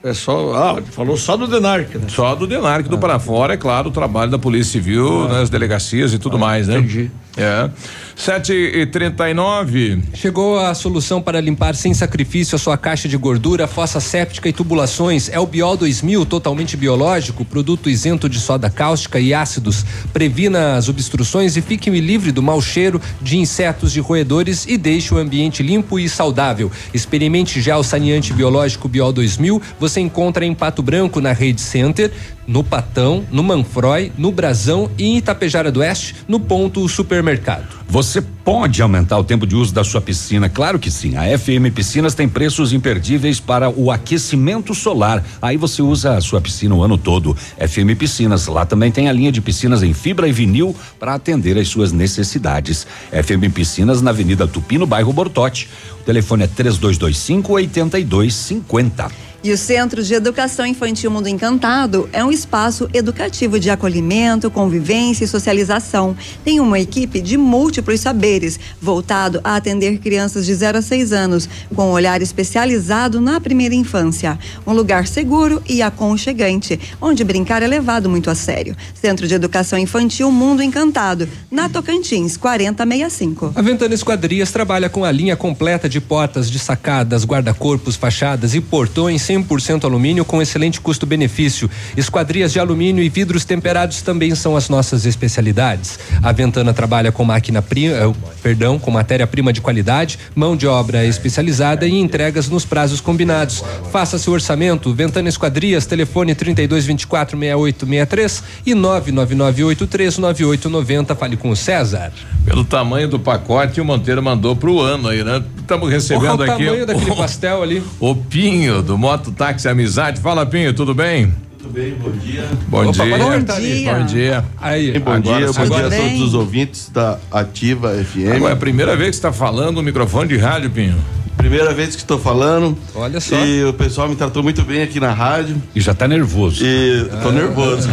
É 0.07 0.15
só. 0.15 0.55
Ah, 0.55 0.83
falou 0.93 1.17
só 1.17 1.37
do 1.37 1.49
Denarc, 1.49 1.99
né? 1.99 2.07
Só 2.09 2.33
do 2.37 2.47
Denarc 2.47 2.89
do 2.89 2.97
para 2.97 3.19
fora, 3.19 3.55
é 3.55 3.57
claro, 3.57 3.89
o 3.89 3.93
trabalho 3.93 4.31
da 4.31 4.39
Polícia 4.39 4.73
Civil, 4.73 5.27
nas 5.29 5.51
delegacias 5.51 6.15
e 6.15 6.19
tudo 6.19 6.39
mais, 6.39 6.69
né? 6.69 6.79
entendi. 6.79 7.11
É. 7.37 7.69
7 8.17 8.51
e 8.51 8.87
39 8.87 10.03
Chegou 10.15 10.59
a 10.59 10.75
solução 10.75 11.21
para 11.21 11.39
limpar 11.39 11.75
sem 11.75 11.93
sacrifício 11.93 12.57
a 12.57 12.59
sua 12.59 12.79
caixa 12.79 13.07
de 13.07 13.17
gordura, 13.17 13.67
fossa 13.67 14.01
séptica 14.01 14.49
e 14.49 14.55
tubulações. 14.55 15.29
É 15.29 15.39
o 15.39 15.47
Biol 15.47 15.77
2000, 15.77 16.25
totalmente 16.25 16.79
biológico, 16.79 17.45
produto 17.45 17.91
isento 17.91 18.27
de 18.27 18.41
soda 18.41 18.71
cáustica 18.71 19.21
e 19.21 19.35
ácidos. 19.35 19.85
Previna 20.15 20.77
as 20.77 20.89
obstruções 20.89 21.59
e 21.59 21.63
fique 21.63 21.91
livre 21.91 22.33
do 22.33 22.43
mau 22.43 22.61
cheiro 22.63 23.01
de 23.21 23.37
insetos 23.37 23.95
e 23.95 24.01
roedores 24.01 24.65
e 24.67 24.79
deixe 24.79 25.13
o 25.13 25.19
ambiente 25.19 25.63
limpo 25.63 25.99
e 25.99 26.09
saudável. 26.09 26.73
Experimente 26.95 27.61
já 27.61 27.77
o 27.77 27.83
saneante 27.83 28.33
biológico 28.33 28.89
Biol 28.89 29.13
2000. 29.13 29.61
Você 29.79 30.01
encontra 30.01 30.47
em 30.47 30.55
Pato 30.55 30.83
Branco, 30.83 31.21
na 31.21 31.33
Rede 31.33 31.61
Center, 31.61 32.11
no 32.47 32.63
Patão, 32.63 33.25
no 33.31 33.43
Manfroy, 33.43 34.13
no 34.17 34.31
Brasão 34.31 34.91
e 34.99 35.05
em 35.05 35.17
Itapejara 35.17 35.73
do 35.73 35.81
Oeste, 35.81 36.17
no 36.29 36.39
ponto 36.39 36.89
supermercado. 36.89 37.77
Você 37.89 38.21
pode 38.21 38.83
aumentar 38.83 39.17
o 39.17 39.25
tempo 39.25 39.47
de 39.47 39.55
uso 39.55 39.73
da 39.73 39.85
sua 39.85 40.01
piscina? 40.01 40.49
Claro 40.49 40.79
que 40.79 40.91
sim. 40.91 41.17
A 41.17 41.39
FM 41.39 41.73
Piscinas 41.73 42.15
tem 42.15 42.29
preços 42.29 42.73
imperdíveis 42.73 43.39
para 43.39 43.71
o 43.71 43.93
aquecimento 43.93 44.75
solar. 44.75 45.25
Aí 45.41 45.57
você 45.57 45.83
usa 45.83 46.17
a 46.17 46.21
sua 46.21 46.41
piscina 46.41 46.75
o 46.75 46.83
ano 46.83 46.99
todo. 46.99 47.37
FM 47.59 47.97
Piscinas, 47.97 48.49
lá 48.49 48.67
também 48.67 48.91
tem 48.91 49.09
a 49.09 49.13
linha 49.13 49.31
de 49.31 49.41
piscinas 49.41 49.85
em 49.85 49.95
fibra 49.95 50.29
e 50.29 50.33
vinil 50.33 50.75
para 50.99 51.15
atender 51.15 51.57
às 51.57 51.69
suas 51.69 51.93
necessidades. 51.93 52.87
FM 53.11 53.53
Piscinas 53.55 54.03
na 54.03 54.11
Avenida 54.11 54.49
Tupi, 54.49 54.79
no 54.79 54.87
bairro 54.87 55.13
Bortote. 55.13 55.69
Telefone 56.07 56.45
é 56.45 56.47
3225 56.47 57.53
8250. 57.53 59.27
E 59.47 59.53
o 59.53 59.57
Centro 59.57 60.03
de 60.03 60.13
Educação 60.13 60.67
Infantil 60.67 61.09
Mundo 61.09 61.29
Encantado 61.29 62.09
é 62.13 62.25
um 62.25 62.33
espaço 62.33 62.89
educativo 62.93 63.61
de 63.61 63.71
acolhimento, 63.71 64.51
convivência 64.51 65.25
e 65.25 65.29
socialização. 65.29 66.17
Tem 66.45 66.59
uma 66.59 66.81
equipe 66.81 67.21
de 67.21 67.37
múltiplos 67.37 68.01
saberes, 68.01 68.59
voltado 68.81 69.41
a 69.45 69.55
atender 69.55 69.99
crianças 69.99 70.47
de 70.47 70.53
0 70.53 70.79
a 70.79 70.83
6 70.83 71.13
anos, 71.13 71.49
com 71.73 71.91
um 71.91 71.93
olhar 71.93 72.21
especializado 72.21 73.21
na 73.21 73.41
primeira 73.41 73.73
infância. 73.73 74.37
Um 74.67 74.73
lugar 74.73 75.07
seguro 75.07 75.63
e 75.69 75.81
aconchegante, 75.81 76.81
onde 77.01 77.23
brincar 77.23 77.63
é 77.63 77.69
levado 77.69 78.09
muito 78.11 78.29
a 78.29 78.35
sério. 78.35 78.75
Centro 78.95 79.29
de 79.29 79.35
Educação 79.35 79.79
Infantil 79.79 80.33
Mundo 80.33 80.61
Encantado, 80.61 81.29
na 81.49 81.69
Tocantins, 81.69 82.37
4065. 82.37 83.53
A 83.55 83.63
Ventana 83.63 83.95
Esquadrias 83.95 84.51
trabalha 84.51 84.89
com 84.89 85.05
a 85.05 85.13
linha 85.13 85.37
completa 85.37 85.89
de 85.89 85.96
portas 86.01 86.51
de 86.51 86.59
sacadas, 86.59 87.25
guarda-corpos, 87.25 87.95
fachadas 87.97 88.55
e 88.55 88.61
portões 88.61 89.23
100% 89.23 89.85
alumínio 89.85 90.25
com 90.25 90.43
excelente 90.43 90.81
custo-benefício. 90.81 91.71
Esquadrias 91.97 92.53
de 92.53 92.61
alumínio 92.61 93.03
e 93.03 93.09
vidros 93.09 93.45
temperados 93.45 94.03
também 94.03 94.35
são 94.35 94.57
as 94.57 94.69
nossas 94.69 95.07
especialidades. 95.07 95.99
A 96.23 96.33
Ventana 96.33 96.75
trabalha 96.75 97.13
com 97.13 97.25
máquina 97.25 97.63
prima, 97.63 97.95
eh, 97.95 98.13
perdão, 98.43 98.79
com 98.79 98.91
matéria-prima 98.91 99.53
de 99.53 99.61
qualidade, 99.61 100.19
mão 100.35 100.57
de 100.57 100.67
obra 100.67 101.05
especializada 101.05 101.87
e 101.87 101.95
entregas 101.99 102.49
nos 102.49 102.65
prazos 102.65 103.01
combinados. 103.01 103.63
Faça 103.93 104.19
seu 104.19 104.33
orçamento. 104.33 104.95
Ventana 104.95 105.29
Esquadrias, 105.29 105.87
telefone 105.87 106.35
3224 106.35 107.39
6863 107.39 108.43
e 108.67 108.75
999839890. 108.75 111.17
Fale 111.17 111.37
com 111.37 111.51
o 111.51 111.57
César. 111.57 112.13
Pelo 112.45 112.65
tamanho 112.65 113.09
do 113.09 113.19
pacote, 113.19 113.81
o 113.81 113.85
Monteiro 113.85 114.23
mandou 114.23 114.55
pro 114.55 114.81
ano 114.81 115.09
aí, 115.09 115.25
né? 115.25 115.43
Estamos 115.59 115.86
recebendo 115.87 116.41
Olha 116.41 116.51
o 116.51 116.53
aqui. 116.53 116.65
tamanho 116.65 116.87
daquele 116.87 117.17
pastel 117.17 117.63
ali. 117.63 117.83
O 118.01 118.15
Pinho, 118.15 118.83
do 118.83 118.97
Moto 118.99 119.31
Táxi 119.33 119.69
Amizade. 119.69 120.21
Fala, 120.21 120.45
Pinho, 120.47 120.73
tudo 120.75 120.95
bem? 120.95 121.33
Tudo 121.59 121.73
bem, 121.73 121.95
bom 121.95 122.11
dia. 122.11 122.45
Bom 122.69 122.83
Opa, 122.89 123.05
dia. 123.05 123.19
Bom 123.19 123.41
dia. 123.61 123.95
Bom 123.95 124.07
dia. 124.07 124.45
Aí, 124.61 124.99
Bom 124.99 125.11
Agora 125.13 125.21
dia, 125.39 125.53
bom 125.53 125.65
dia 125.69 125.87
a 125.87 125.91
todos 125.91 126.21
os 126.21 126.35
ouvintes 126.35 126.91
da 126.93 127.19
Ativa 127.31 127.93
FM. 127.93 128.37
Agora 128.37 128.53
é 128.53 128.55
a 128.55 128.59
primeira 128.59 128.97
vez 128.97 129.11
que 129.11 129.17
você 129.17 129.29
está 129.29 129.33
falando 129.33 129.77
no 129.77 129.83
microfone 129.83 130.29
de 130.29 130.37
rádio, 130.37 130.71
Pinho. 130.71 130.97
Primeira 131.37 131.73
vez 131.73 131.95
que 131.95 132.03
estou 132.03 132.19
falando. 132.19 132.77
Olha 132.95 133.21
só. 133.21 133.37
E 133.37 133.65
o 133.65 133.73
pessoal 133.73 134.09
me 134.09 134.17
tratou 134.17 134.43
muito 134.43 134.63
bem 134.63 134.83
aqui 134.83 134.99
na 134.99 135.13
rádio. 135.13 135.61
E 135.75 135.81
já 135.81 135.95
tá 135.95 136.09
nervoso. 136.09 136.65
E 136.65 137.05
tô 137.23 137.29
Ah. 137.29 137.33
nervoso. 137.33 137.89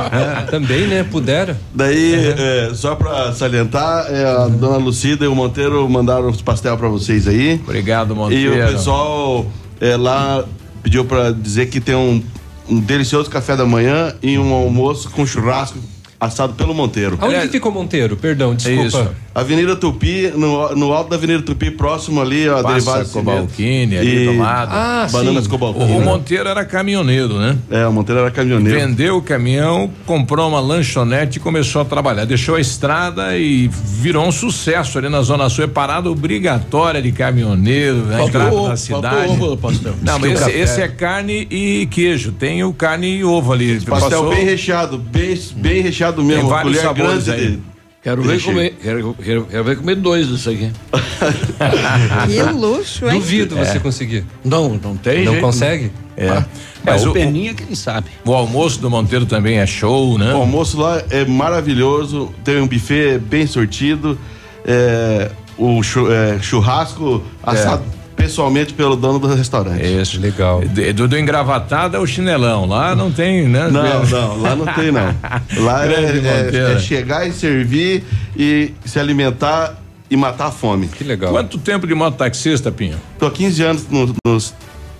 Também, 0.50 0.86
né? 0.86 1.04
Pudera. 1.04 1.58
Daí, 1.74 2.14
é, 2.36 2.70
só 2.74 2.94
pra 2.94 3.32
salientar, 3.32 4.06
é, 4.10 4.24
a 4.24 4.48
dona 4.48 4.76
Lucida 4.78 5.24
e 5.24 5.28
o 5.28 5.34
Monteiro 5.34 5.88
mandaram 5.88 6.28
os 6.28 6.40
pastel 6.42 6.76
pra 6.76 6.88
vocês 6.88 7.28
aí. 7.28 7.60
Obrigado, 7.62 8.12
E 8.12 8.16
Monteiro. 8.16 8.64
o 8.66 8.72
pessoal 8.72 9.46
é, 9.80 9.96
lá 9.96 10.44
pediu 10.82 11.04
pra 11.04 11.30
dizer 11.32 11.66
que 11.66 11.80
tem 11.80 11.94
um, 11.94 12.22
um 12.68 12.80
delicioso 12.80 13.28
café 13.30 13.56
da 13.56 13.64
manhã 13.66 14.14
e 14.22 14.38
um 14.38 14.52
almoço 14.52 15.10
com 15.10 15.26
churrasco 15.26 15.78
assado 16.20 16.54
pelo 16.54 16.74
Monteiro. 16.74 17.18
Aonde 17.20 17.40
que 17.42 17.48
fica 17.48 17.68
o 17.68 17.72
Monteiro? 17.72 18.16
Perdão, 18.16 18.54
desculpa. 18.54 18.86
Isso. 18.86 19.08
Avenida 19.34 19.76
Tupi, 19.76 20.32
no, 20.34 20.74
no 20.74 20.92
alto 20.94 21.10
da 21.10 21.16
Avenida 21.16 21.42
Tupi, 21.42 21.70
próximo 21.70 22.22
ali, 22.22 22.48
ó, 22.48 22.62
Passa 22.62 22.68
derivado 22.74 23.08
Cobalcine 23.10 23.98
ali 23.98 24.24
do 24.24 24.38
lado. 24.38 24.70
Ah, 24.72 25.06
Bananas 25.12 25.44
sim. 25.44 25.50
Cobalcine. 25.50 25.84
O 25.92 26.00
Monteiro 26.00 26.48
era 26.48 26.64
caminhoneiro, 26.64 27.38
né? 27.38 27.56
É, 27.70 27.86
o 27.86 27.92
Monteiro 27.92 28.22
era 28.22 28.30
caminhoneiro. 28.30 28.78
Vendeu 28.78 29.18
o 29.18 29.22
caminhão, 29.22 29.90
comprou 30.06 30.48
uma 30.48 30.58
lanchonete 30.60 31.36
e 31.36 31.40
começou 31.40 31.82
a 31.82 31.84
trabalhar. 31.84 32.24
Deixou 32.24 32.54
a 32.54 32.60
estrada 32.60 33.36
e 33.36 33.68
virou 33.68 34.26
um 34.26 34.32
sucesso 34.32 34.96
ali 34.96 35.10
na 35.10 35.20
Zona 35.20 35.50
Sul. 35.50 35.64
É 35.64 35.66
parada 35.66 36.10
obrigatória 36.10 37.02
de 37.02 37.12
caminhoneiro 37.12 38.06
na 38.06 38.16
Faltou 38.18 38.28
entrada 38.28 38.54
ovo, 38.54 38.68
da 38.68 38.76
cidade. 38.76 39.30
ovo 39.32 39.56
pastel. 39.58 39.94
Não, 40.02 40.18
mas 40.18 40.30
o 40.30 40.48
esse, 40.48 40.50
esse 40.58 40.80
é 40.80 40.88
carne 40.88 41.46
e 41.50 41.86
queijo. 41.90 42.32
Tem 42.32 42.64
o 42.64 42.72
carne 42.72 43.18
e 43.18 43.24
ovo 43.24 43.52
ali. 43.52 43.80
Pastel 43.80 44.10
Passou- 44.22 44.30
bem 44.30 44.44
recheado, 44.46 44.96
bem, 44.96 45.38
bem 45.56 45.82
recheado 45.82 46.05
mesmo. 46.22 46.42
Tem 46.42 46.50
vários 46.50 46.78
colher 46.80 46.94
grande 46.94 47.30
aí. 47.30 47.50
de- 47.52 47.76
Quero 48.02 48.22
ver 48.22 48.40
comer, 48.40 48.78
quero, 48.80 49.16
quero, 49.20 49.44
quero 49.46 49.64
ver 49.64 49.76
comer 49.78 49.96
dois 49.96 50.28
disso 50.28 50.48
aqui. 50.50 50.70
Que 52.26 52.42
luxo, 52.52 53.06
hein? 53.08 53.14
Duvido 53.18 53.58
É. 53.58 53.64
você 53.64 53.80
conseguir. 53.80 54.24
Não, 54.44 54.78
não 54.82 54.96
tem 54.96 55.24
Não 55.24 55.32
jeito. 55.32 55.44
consegue? 55.44 55.90
É. 56.16 56.26
É, 56.26 56.44
Mas 56.84 57.04
o 57.04 57.10
o, 57.10 57.12
Peninha 57.12 57.52
quem 57.52 57.74
sabe. 57.74 58.06
o 58.24 58.32
almoço 58.32 58.80
do 58.80 58.88
Monteiro 58.88 59.26
também 59.26 59.58
é 59.58 59.66
show, 59.66 60.16
né? 60.18 60.32
O 60.32 60.36
almoço 60.36 60.78
lá 60.80 61.02
é 61.10 61.24
maravilhoso, 61.24 62.32
tem 62.44 62.60
um 62.60 62.68
buffet 62.68 63.18
bem 63.18 63.44
sortido, 63.46 64.16
é, 64.64 65.30
o 65.58 65.80
é, 66.08 66.38
churrasco 66.40 67.22
assado 67.42 67.82
pessoalmente 68.26 68.72
pelo 68.74 68.96
dono 68.96 69.18
do 69.18 69.26
restaurante. 69.28 69.82
Isso. 69.84 70.20
Legal. 70.20 70.60
De- 70.60 70.92
Do, 70.92 71.08
do 71.08 71.18
engravatado 71.18 71.96
é 71.96 72.00
o 72.00 72.06
chinelão. 72.06 72.66
Lá 72.66 72.94
não 72.94 73.10
tem, 73.10 73.48
né? 73.48 73.68
Não, 73.70 74.04
não, 74.04 74.40
lá 74.42 74.56
não 74.56 74.66
tem 74.66 74.90
não. 74.92 75.14
Lá 75.64 75.86
é, 75.86 75.92
é- 75.92 76.72
é 76.74 76.78
chegar 76.78 77.26
e 77.26 77.32
servir 77.32 78.04
e 78.36 78.72
se 78.84 78.98
alimentar 78.98 79.74
e 80.10 80.16
matar 80.16 80.46
a 80.46 80.50
fome. 80.50 80.88
Que 80.88 81.02
legal. 81.04 81.30
Quanto 81.32 81.58
tempo 81.58 81.86
de 81.86 81.94
mototaxista, 81.94 82.70
Pinho? 82.70 82.96
Tô 83.18 83.26
há 83.26 83.30
15 83.30 83.62
anos 83.62 83.86
no- 83.88 84.14
nos, 84.26 84.54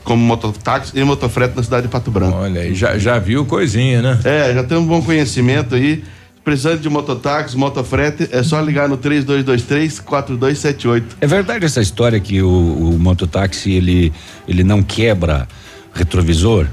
como 0.04 0.22
mototáxi 0.24 0.92
e 0.94 1.02
motofrete 1.04 1.56
na 1.56 1.62
cidade 1.62 1.82
de 1.86 1.88
Pato 1.92 2.10
Branco. 2.10 2.36
Olha 2.38 2.60
aí, 2.62 2.74
já, 2.74 2.96
já 2.98 3.18
viu 3.18 3.44
coisinha, 3.44 4.00
né? 4.02 4.18
É, 4.24 4.54
já 4.54 4.62
tem 4.64 4.76
um 4.78 4.84
bom 4.86 5.02
conhecimento 5.02 5.74
aí. 5.74 6.02
Precisando 6.46 6.78
de 6.80 6.88
mototáxi, 6.88 7.56
motofrete, 7.56 8.28
é 8.30 8.40
só 8.40 8.60
ligar 8.60 8.88
no 8.88 8.96
3223-4278. 8.98 11.02
É 11.20 11.26
verdade 11.26 11.64
essa 11.64 11.80
história 11.80 12.20
que 12.20 12.40
o, 12.40 12.48
o 12.48 12.96
mototáxi 13.00 13.72
ele, 13.72 14.12
ele 14.46 14.62
não 14.62 14.80
quebra 14.80 15.48
retrovisor? 15.92 16.68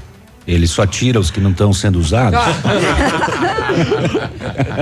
Ele 0.46 0.68
só 0.68 0.86
tira 0.86 1.18
os 1.18 1.28
que 1.28 1.40
não 1.40 1.50
estão 1.50 1.72
sendo 1.72 1.98
usados? 1.98 2.38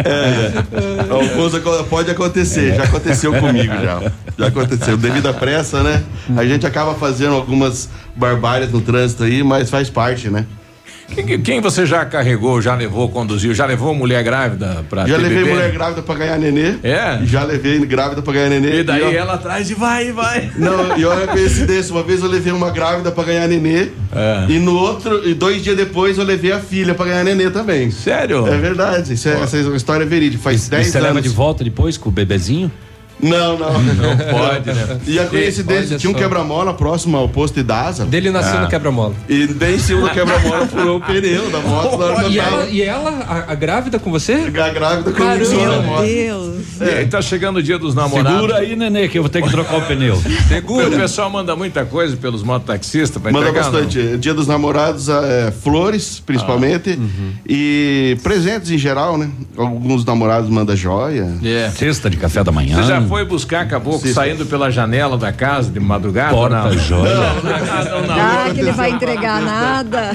É, 0.05 1.61
co- 1.61 1.85
pode 1.85 2.11
acontecer, 2.11 2.75
já 2.75 2.85
aconteceu 2.85 3.33
comigo 3.35 3.73
já. 3.73 4.13
Já 4.39 4.47
aconteceu. 4.49 4.97
Devido 4.97 5.29
à 5.29 5.33
pressa, 5.33 5.83
né? 5.83 6.03
A 6.37 6.45
gente 6.45 6.67
acaba 6.67 6.95
fazendo 6.95 7.35
algumas 7.35 7.89
barbáries 8.17 8.71
no 8.73 8.81
trânsito 8.81 9.25
aí, 9.25 9.43
mas 9.43 9.71
faz 9.71 9.89
parte, 9.89 10.29
né? 10.29 10.47
Quem, 11.15 11.41
quem 11.41 11.61
você 11.61 11.85
já 11.87 12.05
carregou, 12.05 12.61
já 12.63 12.75
levou, 12.75 13.09
conduziu? 13.09 13.55
Já 13.55 13.67
levou 13.67 13.95
mulher 13.95 14.23
grávida 14.25 14.85
pra 14.89 15.07
Já 15.07 15.17
ter 15.17 15.23
levei 15.23 15.39
bebê? 15.39 15.51
mulher 15.53 15.73
grávida 15.73 16.03
pra 16.03 16.15
ganhar 16.15 16.39
nenê. 16.39 16.75
É? 16.83 17.19
E 17.23 17.27
já 17.27 17.43
levei 17.45 17.79
grávida 17.87 18.23
pra 18.23 18.33
ganhar 18.33 18.49
nenê. 18.49 18.81
E 18.81 18.83
daí 18.83 19.03
ó- 19.03 19.11
ela 19.13 19.35
atrás 19.35 19.71
e 19.71 19.75
vai, 19.75 20.11
vai. 20.13 20.51
Não, 20.57 20.97
e 20.97 21.05
olha 21.05 21.25
a 21.25 21.29
coincidência. 21.29 21.95
Uma 21.95 22.03
vez 22.03 22.23
eu 22.23 22.29
levei 22.29 22.53
uma 22.53 22.71
grávida 22.71 23.11
pra 23.11 23.25
ganhar 23.25 23.47
nenê. 23.49 23.89
É. 24.15 24.47
E 24.49 24.59
no 24.59 24.75
outro, 24.77 25.29
e 25.29 25.35
dois 25.35 25.63
dias 25.63 25.77
depois 25.77 26.19
eu 26.19 26.25
levei 26.25 26.53
a 26.53 26.59
filha 26.61 26.95
pra 26.95 27.07
ganhar 27.07 27.25
nenê 27.25 27.51
também. 27.51 27.91
Sério? 27.91 28.47
É 28.47 28.57
verdade. 28.57 29.15
Isso 29.15 29.29
é, 29.29 29.41
essa 29.41 29.59
história 29.59 30.05
é 30.05 30.07
verídica. 30.07 30.43
Faz 30.43 30.69
10 30.69 30.87
E 30.87 30.91
você 30.91 30.99
anos. 30.99 31.09
leva 31.09 31.21
de 31.23 31.29
volta 31.29 31.63
depois 31.65 31.97
com 31.97 32.09
o 32.09 32.13
bebezinho? 32.13 32.71
Não, 33.23 33.57
não. 33.59 33.73
Não 33.81 34.17
pode, 34.17 34.73
né? 34.73 34.99
E 35.07 35.19
a 35.19 35.27
coincidência, 35.27 35.97
tinha 35.97 36.11
um 36.11 36.15
quebra-mola 36.15 36.75
próximo 36.75 37.17
ao 37.17 37.29
posto 37.29 37.59
Idasa. 37.61 38.05
Dele 38.05 38.31
nasceu 38.31 38.59
Ah. 38.59 38.63
no 38.63 38.69
quebra-mola. 38.69 39.15
E 39.29 39.47
bem 39.47 39.77
em 39.77 39.79
cima 39.79 40.03
do 40.03 40.11
quebra-mola 40.11 40.67
furou 40.67 40.99
o 40.99 41.01
pneu 41.01 41.51
da 41.51 41.61
moto. 41.61 41.97
na 41.99 42.05
hora 42.07 42.15
que 42.17 42.25
eu 42.25 42.31
E 42.33 42.39
ela, 42.39 42.67
e 42.69 42.83
ela 42.83 43.11
a, 43.29 43.53
a 43.53 43.55
grávida 43.55 43.99
com 43.99 44.11
você? 44.11 44.33
A 44.35 44.51
grávida 44.51 45.11
em 45.11 45.45
cima 45.45 45.67
da 45.71 45.83
Meu. 45.83 46.03
Deus. 46.05 46.63
E 46.81 46.85
aí 46.85 47.07
tá 47.07 47.23
chegando 47.23 47.59
o 47.59 47.63
dia 47.63 47.79
dos 47.79 47.95
namorados. 47.95 48.33
Segura 48.41 48.57
aí, 48.59 48.75
nenê, 48.75 49.07
que 49.09 49.17
eu 49.19 49.23
vou 49.23 49.31
ter 49.31 49.41
que 49.43 49.51
trocar 49.51 49.77
o 49.79 49.83
pneu. 49.83 50.21
O 50.73 50.91
pessoal 50.97 51.31
manda 51.31 51.55
muita 51.55 51.85
coisa 51.85 52.17
pelos 52.17 52.43
mototaxistas 52.43 53.21
pra 53.23 53.31
Manda 53.31 53.49
entregar, 53.49 53.67
não? 53.71 53.73
bastante. 53.73 54.17
Dia 54.19 54.35
dos 54.35 54.47
namorados, 54.47 55.09
é, 55.09 55.53
flores, 55.63 56.21
principalmente. 56.25 56.99
E 57.49 58.17
presentes 58.23 58.71
em 58.71 58.79
geral, 58.79 59.17
né? 59.19 59.31
Alguns 59.57 60.05
namorados 60.05 60.49
mandam 60.51 60.75
joia. 60.75 61.33
É. 61.45 61.71
Cesta 61.71 62.09
de 62.11 62.17
café 62.17 62.43
da 62.43 62.51
manhã. 62.53 62.77
Você 62.77 62.89
já 62.89 63.01
foi 63.13 63.27
buscar 63.27 63.69
caboclo 63.69 64.01
Sim. 64.01 64.15
saindo 64.15 64.47
pela 64.47 64.71
janela 64.71 65.19
da 65.19 65.31
casa 65.31 65.71
de 65.71 65.79
madrugada? 65.79 66.35
ou 66.35 66.49
não? 66.49 66.63
Porta-joia. 66.63 67.15
Não, 67.15 67.35
não, 67.43 68.01
não, 68.01 68.07
não. 68.07 68.15
Ah, 68.15 68.51
que 68.55 68.61
ele 68.61 68.73
vai 68.73 68.91
entregar 68.91 69.43
nada. 69.43 70.13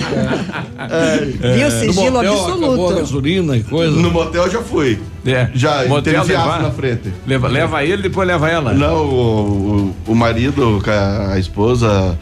Viu? 1.55 1.65
No 1.65 1.71
Sigilo 1.71 2.11
motel, 2.11 2.33
acabou 2.33 2.55
a 2.65 2.69
absoluto. 2.71 2.95
gasolina 2.95 3.55
e 3.55 3.63
coisa. 3.63 3.91
No 3.95 4.09
motel 4.09 4.49
já 4.49 4.63
fui. 4.63 4.99
É. 5.23 5.47
Já, 5.53 5.85
Motel 5.85 6.23
teve 6.23 6.37
levar? 6.37 6.61
na 6.63 6.71
frente. 6.71 7.13
Leva, 7.27 7.47
leva 7.47 7.83
ele, 7.83 8.01
depois 8.01 8.27
leva 8.27 8.49
ela. 8.49 8.73
Não, 8.73 9.05
o, 9.05 9.93
o, 10.07 10.11
o 10.11 10.15
marido 10.15 10.81
a 11.31 11.37
esposa 11.37 12.17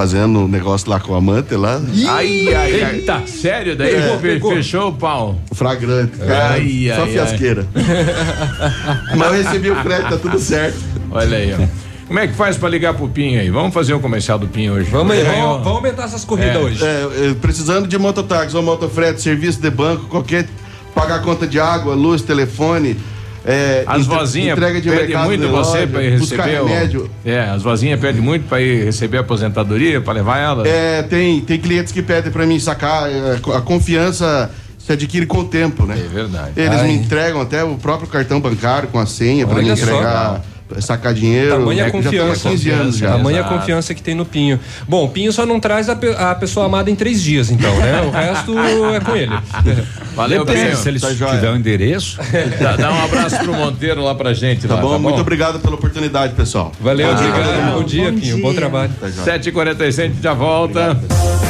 fazendo 0.00 0.38
um 0.38 0.48
negócio 0.48 0.88
lá 0.88 0.98
com 0.98 1.14
a 1.14 1.18
amante 1.18 1.54
lá. 1.54 1.78
Ai, 2.08 2.54
ai, 2.54 2.82
ai. 2.82 2.98
Tá, 3.00 3.20
sério? 3.26 3.76
Daí 3.76 3.94
É. 3.94 4.16
fe- 4.18 4.40
fechou 4.40 4.88
o 4.88 4.92
pau. 4.94 5.38
Flagrante. 5.52 6.16
Cara, 6.16 6.54
Ai, 6.54 6.90
só 6.96 7.02
ai, 7.02 7.10
fiasqueira. 7.12 7.66
Mas 9.14 9.26
eu 9.26 9.32
recebi 9.44 9.70
o 9.70 9.76
crédito, 9.82 10.08
tá 10.08 10.16
tudo 10.16 10.38
certo. 10.38 10.78
Olha 11.10 11.36
aí, 11.36 11.52
ó. 11.52 11.66
Como 12.06 12.18
é 12.18 12.26
que 12.26 12.32
faz 12.32 12.56
pra 12.56 12.68
ligar 12.70 12.94
pro 12.94 13.08
Pinho 13.08 13.38
aí? 13.40 13.50
Vamos 13.50 13.74
fazer 13.74 13.92
o 13.92 14.00
comercial 14.00 14.38
do 14.38 14.48
Pinho 14.48 14.72
hoje. 14.72 14.90
Vamos 14.90 15.12
aí, 15.12 15.20
É. 15.20 15.24
vamos, 15.24 15.58
vamos 15.64 15.76
aumentar 15.76 16.04
essas 16.04 16.24
corridas 16.24 16.56
É. 16.56 16.58
hoje. 16.58 16.82
É, 16.82 16.86
é, 17.30 17.34
precisando 17.34 17.86
de 17.86 17.98
mototáxi 17.98 18.56
ou 18.56 18.62
motofrete, 18.62 19.20
serviço 19.20 19.60
de 19.60 19.68
banco, 19.70 20.06
qualquer. 20.06 20.48
Pagar 20.94 21.20
conta 21.22 21.46
de 21.46 21.60
água, 21.60 21.94
luz, 21.94 22.22
telefone. 22.22 22.96
É, 23.44 23.84
As 23.86 24.02
entre- 24.02 24.14
vozinhas 24.16 24.58
entrega 24.58 24.80
de 24.80 24.90
muito 25.24 25.48
você 25.48 25.78
ir 25.82 26.18
buscar 26.18 26.44
receber 26.44 26.96
o... 26.96 27.10
É, 27.24 27.40
as 27.50 27.62
vozinhas 27.62 27.98
pedem 28.00 28.20
muito 28.20 28.46
pra 28.48 28.60
ir 28.60 28.84
receber 28.84 29.18
a 29.18 29.20
aposentadoria, 29.20 30.00
pra 30.00 30.12
levar 30.12 30.38
ela. 30.38 30.68
É, 30.68 31.02
tem, 31.02 31.40
tem 31.40 31.58
clientes 31.58 31.92
que 31.92 32.02
pedem 32.02 32.30
pra 32.30 32.44
mim 32.46 32.58
sacar. 32.60 33.10
é, 33.10 33.38
A 33.56 33.60
confiança 33.60 34.50
se 34.78 34.92
adquire 34.92 35.26
com 35.26 35.38
o 35.38 35.44
tempo, 35.44 35.84
né? 35.86 35.94
É 35.98 36.08
verdade. 36.08 36.52
Eles 36.56 36.80
Ai. 36.80 36.88
me 36.88 36.94
entregam 36.94 37.40
até 37.40 37.62
o 37.64 37.76
próprio 37.76 38.08
cartão 38.08 38.40
bancário 38.40 38.88
com 38.88 38.98
a 38.98 39.06
senha 39.06 39.46
Olha 39.46 39.74
me 39.74 39.76
só. 39.76 40.40
Sacar 40.80 41.12
dinheiro. 41.14 41.50
Tamanha 41.58 41.84
É 41.86 41.90
que 41.90 42.02
já 42.02 42.10
tô 42.10 42.16
há 42.16 42.20
confiança. 42.26 42.48
15 42.50 42.70
anos 42.70 42.96
já. 42.98 43.10
Tamanha 43.12 43.40
Exato. 43.40 43.54
confiança 43.54 43.94
que 43.94 44.02
tem 44.02 44.14
no 44.14 44.24
Pinho. 44.24 44.60
Bom, 44.88 45.04
o 45.04 45.08
Pinho 45.08 45.32
só 45.32 45.44
não 45.46 45.58
traz 45.60 45.88
a, 45.88 45.96
pe- 45.96 46.14
a 46.16 46.34
pessoa 46.34 46.66
amada 46.66 46.90
em 46.90 46.94
três 46.94 47.22
dias, 47.22 47.50
então, 47.50 47.74
né? 47.78 48.02
O 48.02 48.10
resto 48.10 48.54
é 48.58 49.00
com 49.00 49.16
ele. 49.16 49.32
Valeu, 50.14 50.44
Depende, 50.44 50.66
Pinho. 50.66 50.76
se 50.76 50.88
ele 50.88 51.00
Tá 51.00 51.08
tiver 51.08 51.50
o 51.50 51.56
endereço. 51.56 52.18
Dá, 52.60 52.76
dá 52.76 52.92
um 52.92 53.04
abraço 53.04 53.38
pro 53.38 53.52
Monteiro 53.54 54.02
lá 54.02 54.14
pra 54.14 54.32
gente. 54.34 54.66
Tá 54.68 54.74
lá, 54.76 54.80
bom? 54.80 54.98
Muito 54.98 55.20
obrigado 55.20 55.58
pela 55.60 55.74
oportunidade, 55.74 56.34
pessoal. 56.34 56.72
Valeu, 56.80 57.06
Bom 57.06 57.12
obrigado. 57.14 57.62
mundo. 57.64 57.78
Bom 57.78 57.84
dia, 57.84 58.04
Bom 58.12 58.18
Pinho. 58.20 58.34
dia. 58.36 58.42
Bom 58.42 58.54
trabalho. 58.54 58.90
Tá 59.00 59.08
joia. 59.08 59.38
7h47 59.38 60.12
já 60.22 60.34
volta. 60.34 60.90
Ativa 60.92 61.49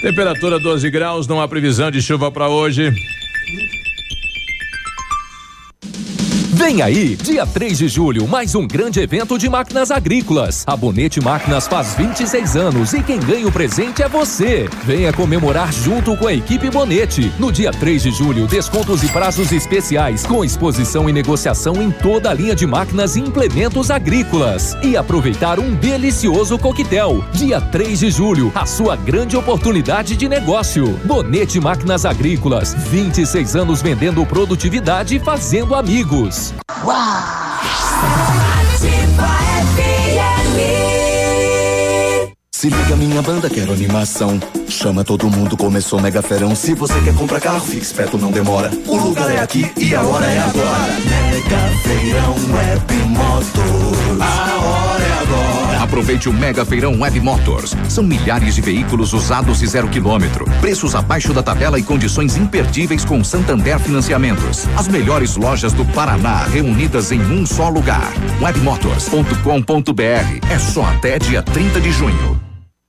Temperatura 0.00 0.58
12 0.58 0.90
graus, 0.90 1.26
não 1.26 1.40
há 1.40 1.46
previsão 1.46 1.90
de 1.90 2.00
chuva 2.00 2.30
pra 2.30 2.48
hoje. 2.48 2.90
Vem 6.60 6.82
aí, 6.82 7.16
dia 7.16 7.46
3 7.46 7.78
de 7.78 7.88
julho, 7.88 8.28
mais 8.28 8.54
um 8.54 8.66
grande 8.66 9.00
evento 9.00 9.38
de 9.38 9.48
máquinas 9.48 9.90
agrícolas. 9.90 10.62
A 10.66 10.76
Bonete 10.76 11.18
Máquinas 11.18 11.66
faz 11.66 11.94
26 11.94 12.54
anos 12.54 12.92
e 12.92 13.02
quem 13.02 13.18
ganha 13.18 13.48
o 13.48 13.50
presente 13.50 14.02
é 14.02 14.08
você. 14.10 14.68
Venha 14.84 15.10
comemorar 15.10 15.72
junto 15.72 16.14
com 16.18 16.26
a 16.26 16.34
equipe 16.34 16.68
Bonete. 16.68 17.32
No 17.38 17.50
dia 17.50 17.70
3 17.70 18.02
de 18.02 18.10
julho, 18.10 18.46
descontos 18.46 19.02
e 19.02 19.08
prazos 19.08 19.50
especiais, 19.52 20.26
com 20.26 20.44
exposição 20.44 21.08
e 21.08 21.14
negociação 21.14 21.80
em 21.80 21.90
toda 21.90 22.30
a 22.30 22.34
linha 22.34 22.54
de 22.54 22.66
máquinas 22.66 23.16
e 23.16 23.20
implementos 23.20 23.90
agrícolas. 23.90 24.76
E 24.82 24.98
aproveitar 24.98 25.58
um 25.58 25.74
delicioso 25.74 26.58
coquetel. 26.58 27.24
Dia 27.32 27.58
3 27.58 28.00
de 28.00 28.10
julho, 28.10 28.52
a 28.54 28.66
sua 28.66 28.96
grande 28.96 29.34
oportunidade 29.34 30.14
de 30.14 30.28
negócio. 30.28 30.88
Bonete 31.06 31.58
Máquinas 31.58 32.04
Agrícolas, 32.04 32.74
26 32.90 33.56
anos 33.56 33.80
vendendo 33.80 34.26
produtividade 34.26 35.16
e 35.16 35.18
fazendo 35.18 35.74
amigos. 35.74 36.49
Se 42.60 42.68
liga 42.68 42.94
minha 42.94 43.22
banda, 43.22 43.48
quero 43.48 43.72
animação. 43.72 44.38
Chama 44.68 45.02
todo 45.02 45.30
mundo, 45.30 45.56
começou 45.56 45.98
mega 45.98 46.20
ferão. 46.20 46.54
Se 46.54 46.74
você 46.74 47.00
quer 47.00 47.14
comprar 47.14 47.40
carro, 47.40 47.60
fique 47.60 47.82
esperto, 47.82 48.18
não 48.18 48.30
demora. 48.30 48.70
O 48.86 48.96
lugar 48.96 49.30
é 49.30 49.40
aqui 49.40 49.72
e 49.78 49.94
a 49.94 50.02
hora 50.02 50.26
é 50.26 50.38
agora. 50.40 50.92
Mega 51.04 51.58
feirão 51.82 52.34
web 52.52 52.94
motos. 53.08 54.20
A 54.20 54.58
hora 54.62 55.04
é. 55.04 55.09
Aproveite 55.90 56.28
o 56.28 56.32
Mega 56.32 56.64
Feirão 56.64 57.00
Web 57.00 57.18
Motors. 57.18 57.74
São 57.88 58.04
milhares 58.04 58.54
de 58.54 58.60
veículos 58.60 59.12
usados 59.12 59.60
e 59.60 59.66
zero 59.66 59.88
quilômetro. 59.88 60.44
Preços 60.60 60.94
abaixo 60.94 61.34
da 61.34 61.42
tabela 61.42 61.80
e 61.80 61.82
condições 61.82 62.36
imperdíveis 62.36 63.04
com 63.04 63.24
Santander 63.24 63.76
Financiamentos. 63.80 64.68
As 64.76 64.86
melhores 64.86 65.34
lojas 65.34 65.72
do 65.72 65.84
Paraná 65.86 66.44
reunidas 66.44 67.10
em 67.10 67.20
um 67.20 67.44
só 67.44 67.68
lugar. 67.68 68.12
Webmotors.com.br. 68.40 70.46
É 70.48 70.58
só 70.60 70.84
até 70.84 71.18
dia 71.18 71.42
30 71.42 71.80
de 71.80 71.90
junho. 71.90 72.49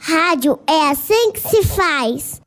Rádio 0.00 0.58
é 0.68 0.90
assim 0.90 1.32
que 1.32 1.40
se 1.40 1.62
faz. 1.64 2.40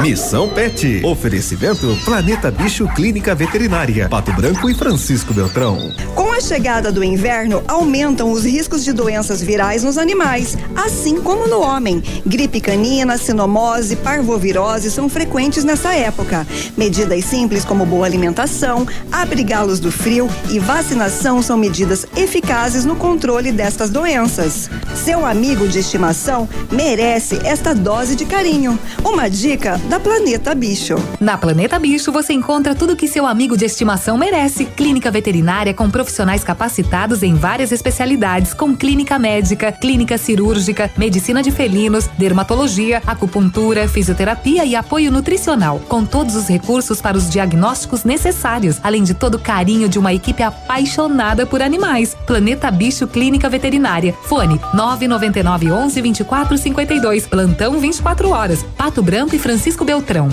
Missão 0.00 0.48
Pet. 0.50 1.02
Oferecimento 1.02 1.96
Planeta 2.04 2.50
Bicho 2.50 2.86
Clínica 2.94 3.34
Veterinária. 3.34 4.08
Pato 4.08 4.32
Branco 4.32 4.68
e 4.68 4.74
Francisco 4.74 5.32
Beltrão. 5.32 5.78
Com 6.14 6.30
a 6.30 6.40
chegada 6.40 6.92
do 6.92 7.02
inverno, 7.02 7.62
aumentam 7.66 8.30
os 8.30 8.44
riscos 8.44 8.84
de 8.84 8.92
doenças 8.92 9.40
virais 9.40 9.82
nos 9.82 9.96
animais, 9.96 10.58
assim 10.76 11.20
como 11.22 11.46
no 11.46 11.60
homem. 11.60 12.02
Gripe 12.26 12.60
canina, 12.60 13.16
sinomose, 13.16 13.96
parvovirose 13.96 14.90
são 14.90 15.08
frequentes 15.08 15.64
nessa 15.64 15.94
época. 15.94 16.46
Medidas 16.76 17.24
simples 17.24 17.64
como 17.64 17.86
boa 17.86 18.04
alimentação, 18.04 18.86
abrigá-los 19.10 19.80
do 19.80 19.90
frio 19.90 20.28
e 20.50 20.58
vacinação 20.58 21.40
são 21.40 21.56
medidas 21.56 22.04
eficazes 22.14 22.84
no 22.84 22.96
controle 22.96 23.52
destas 23.52 23.88
doenças. 23.88 24.68
Seu 24.94 25.24
amigo 25.24 25.66
de 25.66 25.78
estimação 25.78 26.46
merece 26.70 27.40
esta 27.44 27.74
dose 27.74 28.16
de 28.16 28.26
carinho. 28.26 28.73
Uma 29.04 29.28
dica 29.28 29.80
da 29.88 29.98
Planeta 29.98 30.54
Bicho. 30.54 30.96
Na 31.20 31.36
Planeta 31.36 31.78
Bicho 31.78 32.12
você 32.12 32.32
encontra 32.32 32.74
tudo 32.74 32.96
que 32.96 33.08
seu 33.08 33.26
amigo 33.26 33.56
de 33.56 33.64
estimação 33.64 34.16
merece. 34.16 34.64
Clínica 34.64 35.10
veterinária 35.10 35.74
com 35.74 35.90
profissionais 35.90 36.44
capacitados 36.44 37.22
em 37.22 37.34
várias 37.34 37.72
especialidades, 37.72 38.54
com 38.54 38.74
clínica 38.74 39.18
médica, 39.18 39.72
clínica 39.72 40.18
cirúrgica, 40.18 40.90
medicina 40.96 41.42
de 41.42 41.50
felinos, 41.50 42.08
dermatologia, 42.18 43.02
acupuntura, 43.06 43.88
fisioterapia 43.88 44.64
e 44.64 44.74
apoio 44.76 45.10
nutricional, 45.10 45.80
com 45.88 46.04
todos 46.04 46.36
os 46.36 46.48
recursos 46.48 47.00
para 47.00 47.16
os 47.16 47.28
diagnósticos 47.28 48.04
necessários, 48.04 48.78
além 48.82 49.02
de 49.02 49.14
todo 49.14 49.34
o 49.34 49.38
carinho 49.38 49.88
de 49.88 49.98
uma 49.98 50.12
equipe 50.12 50.42
apaixonada 50.42 51.46
por 51.46 51.62
animais. 51.62 52.16
Planeta 52.26 52.70
Bicho 52.70 53.06
Clínica 53.06 53.48
Veterinária. 53.48 54.14
Fone 54.24 54.60
999 54.72 55.70
11 55.72 56.00
24 56.00 56.58
52. 56.58 57.26
Plantão 57.26 57.78
24 57.78 58.28
horas. 58.30 58.53
Pato 58.62 59.02
Branco 59.02 59.34
e 59.34 59.38
Francisco 59.38 59.84
Beltrão. 59.84 60.28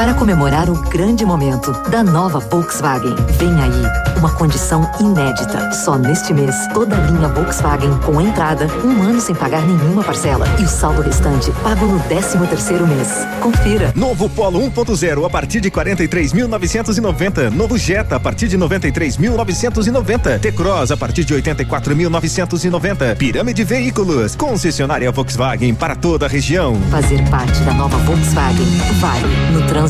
Para 0.00 0.14
comemorar 0.14 0.70
o 0.70 0.74
grande 0.88 1.26
momento 1.26 1.72
da 1.90 2.02
nova 2.02 2.38
Volkswagen, 2.38 3.14
vem 3.38 3.52
aí 3.60 4.16
uma 4.16 4.30
condição 4.30 4.90
inédita. 4.98 5.72
Só 5.72 5.98
neste 5.98 6.32
mês, 6.32 6.54
toda 6.72 6.96
a 6.96 7.00
linha 7.00 7.28
Volkswagen 7.28 7.90
com 8.06 8.18
entrada, 8.18 8.66
um 8.82 9.02
ano 9.02 9.20
sem 9.20 9.34
pagar 9.34 9.60
nenhuma 9.60 10.02
parcela 10.02 10.46
e 10.58 10.62
o 10.62 10.68
saldo 10.68 11.02
restante 11.02 11.50
pago 11.62 11.84
no 11.84 12.00
13 12.04 12.38
terceiro 12.48 12.86
mês. 12.86 13.08
Confira. 13.42 13.92
Novo 13.94 14.26
Polo 14.30 14.60
1.0 14.70 15.26
a 15.26 15.28
partir 15.28 15.60
de 15.60 15.70
43.990. 15.70 17.50
Novo 17.50 17.76
Jetta 17.76 18.16
a 18.16 18.20
partir 18.20 18.48
de 18.48 18.56
93.990. 18.56 20.40
T-Cross 20.40 20.92
a 20.92 20.96
partir 20.96 21.24
de 21.24 21.34
84.990. 21.34 23.16
Pirâmide 23.16 23.64
Veículos. 23.64 24.34
Concessionária 24.34 25.12
Volkswagen 25.12 25.74
para 25.74 25.94
toda 25.94 26.24
a 26.24 26.28
região. 26.28 26.74
Fazer 26.90 27.22
parte 27.28 27.60
da 27.60 27.74
nova 27.74 27.98
Volkswagen 27.98 28.66
vale 28.98 29.28
no 29.52 29.66
trânsito 29.66 29.89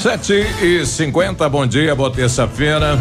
Sete 0.00 0.46
e 0.62 0.86
cinquenta, 0.86 1.46
bom 1.46 1.66
dia, 1.66 1.94
boa 1.94 2.10
terça-feira. 2.10 2.98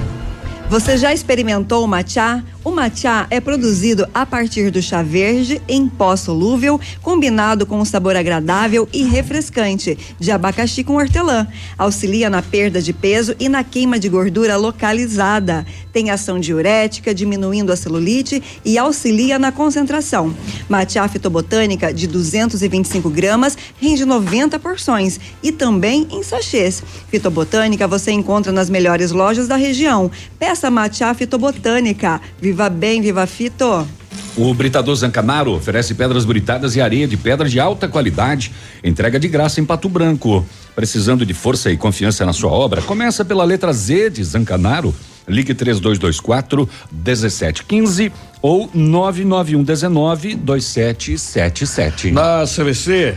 Você 0.69 0.97
já 0.97 1.11
experimentou 1.11 1.83
o 1.83 1.87
matcha? 1.87 2.43
O 2.63 2.69
matcha 2.69 3.25
é 3.31 3.39
produzido 3.39 4.07
a 4.13 4.23
partir 4.23 4.69
do 4.69 4.79
chá 4.83 5.01
verde 5.01 5.59
em 5.67 5.89
pó 5.89 6.15
solúvel, 6.15 6.79
combinado 7.01 7.65
com 7.65 7.79
um 7.79 7.85
sabor 7.85 8.15
agradável 8.15 8.87
e 8.93 9.03
refrescante 9.03 9.97
de 10.19 10.31
abacaxi 10.31 10.83
com 10.83 10.93
hortelã. 10.97 11.47
Auxilia 11.75 12.29
na 12.29 12.43
perda 12.43 12.79
de 12.79 12.93
peso 12.93 13.35
e 13.39 13.49
na 13.49 13.63
queima 13.63 13.97
de 13.97 14.07
gordura 14.09 14.57
localizada. 14.57 15.65
Tem 15.91 16.11
ação 16.11 16.39
diurética, 16.39 17.15
diminuindo 17.15 17.71
a 17.71 17.75
celulite 17.75 18.43
e 18.63 18.77
auxilia 18.77 19.39
na 19.39 19.51
concentração. 19.51 20.35
Matcha 20.69 21.07
fitobotânica 21.07 21.91
de 21.91 22.05
225 22.05 23.09
gramas 23.09 23.57
rende 23.81 24.05
90 24.05 24.59
porções 24.59 25.19
e 25.41 25.51
também 25.51 26.07
em 26.11 26.21
sachês. 26.21 26.83
Fitobotânica 27.09 27.87
você 27.87 28.11
encontra 28.11 28.51
nas 28.51 28.69
melhores 28.69 29.09
lojas 29.09 29.47
da 29.47 29.55
região. 29.55 30.11
Peça 30.37 30.58
matcha 30.67 31.13
fitobotânica. 31.13 32.19
Viva 32.41 32.67
bem, 32.67 32.99
viva 33.03 33.27
fito! 33.27 33.87
O 34.35 34.53
Britador 34.53 34.95
Zancanaro 34.95 35.51
oferece 35.51 35.93
pedras 35.93 36.25
britadas 36.25 36.75
e 36.75 36.81
areia 36.81 37.07
de 37.07 37.17
pedra 37.17 37.47
de 37.47 37.59
alta 37.59 37.87
qualidade. 37.87 38.51
Entrega 38.83 39.19
de 39.19 39.27
graça 39.27 39.59
em 39.59 39.65
Pato 39.65 39.89
Branco. 39.89 40.45
Precisando 40.75 41.25
de 41.25 41.33
força 41.33 41.69
e 41.69 41.77
confiança 41.77 42.25
na 42.25 42.33
sua 42.33 42.49
obra? 42.49 42.81
Começa 42.81 43.25
pela 43.25 43.43
letra 43.43 43.73
Z 43.73 44.11
de 44.11 44.23
Zancanaro. 44.23 44.95
Ligue 45.27 45.53
3224 45.53 46.67
1715 46.91 48.11
ou 48.41 48.69
991 48.73 49.63
19 49.63 50.35
2777. 50.35 52.11
Na 52.11 52.45
CVC, 52.45 53.15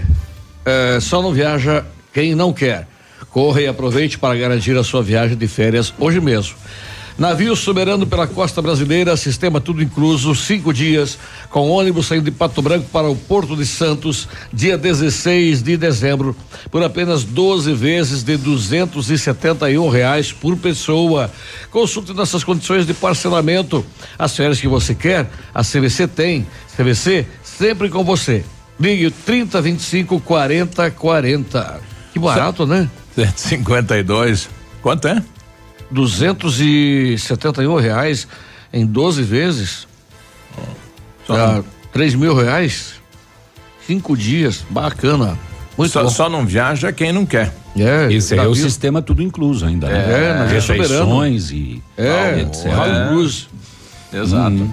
é, 0.65 0.99
só 1.01 1.23
não 1.23 1.33
viaja 1.33 1.85
quem 2.13 2.35
não 2.35 2.53
quer. 2.53 2.89
Corra 3.31 3.63
e 3.63 3.67
aproveite 3.67 4.19
para 4.19 4.37
garantir 4.37 4.77
a 4.77 4.85
sua 4.85 5.03
viagem 5.03 5.37
de 5.37 5.47
férias 5.47 5.95
hoje 5.99 6.21
mesmo. 6.21 6.57
Navio 7.19 7.55
soberano 7.55 8.07
pela 8.07 8.27
costa 8.27 8.63
brasileira, 8.63 9.17
sistema 9.17 9.61
tudo 9.61 9.83
incluso, 9.83 10.35
cinco 10.35 10.73
dias, 10.73 11.19
com 11.51 11.69
ônibus 11.69 12.07
saindo 12.07 12.25
de 12.25 12.31
Pato 12.31 12.63
Branco 12.63 12.89
para 12.91 13.09
o 13.09 13.15
Porto 13.15 13.55
de 13.55 13.67
Santos, 13.67 14.27
dia 14.53 14.79
16 14.79 15.63
de 15.63 15.77
dezembro, 15.77 16.35
por 16.71 16.83
apenas 16.83 17.23
12 17.23 17.75
vezes 17.75 18.23
de 18.23 18.37
duzentos 18.37 19.11
e 19.11 19.19
setenta 19.19 19.71
e 19.71 19.79
um 19.79 19.89
reais 19.89 20.33
por 20.33 20.57
pessoa. 20.57 21.31
Consulte 21.71 22.13
nossas 22.15 22.43
condições 22.43 22.87
de 22.87 22.95
parcelamento. 22.95 23.85
As 24.19 24.35
férias 24.35 24.61
que 24.61 24.69
você 24.69 24.95
quer, 24.95 25.31
a 25.55 25.63
CVC 25.63 26.09
tem. 26.09 26.47
CVC 26.77 27.27
sempre 27.43 27.91
com 27.91 28.03
você. 28.03 28.45
Ligue 28.81 29.11
30 29.11 29.61
25 29.61 30.21
40 30.21 30.91
40. 30.91 31.81
Que 32.13 32.19
barato, 32.19 32.67
né? 32.67 32.89
152. 33.15 34.49
Quanto 34.81 35.09
é? 35.09 35.23
271 35.93 37.77
reais 37.77 38.27
em 38.73 38.87
12 38.87 39.23
vezes. 39.23 39.87
Só 41.27 41.37
Dá 41.37 41.63
3 41.93 42.15
mil 42.15 42.35
reais. 42.35 42.95
Cinco 43.87 44.17
dias. 44.17 44.65
Bacana. 44.71 45.39
Muito 45.77 45.93
só, 45.93 46.03
bom. 46.03 46.09
só 46.11 46.29
não 46.29 46.47
viaja 46.47 46.93
quem 46.93 47.13
não 47.13 47.27
quer. 47.27 47.53
É, 47.77 48.13
Esse 48.13 48.35
aí 48.35 48.41
é 48.41 48.49
o 48.49 48.55
sistema 48.55 49.01
tudo 49.01 49.23
incluso 49.23 49.65
ainda, 49.65 49.89
né? 49.89 50.31
É, 50.31 50.35
navio 50.35 50.55
refeições 50.61 51.51
e 51.51 51.83
É, 51.97 52.41
etc. 52.41 52.67
Rally 52.67 53.09
Cruz. 53.09 53.49
Exato. 54.13 54.55
Hum. 54.55 54.71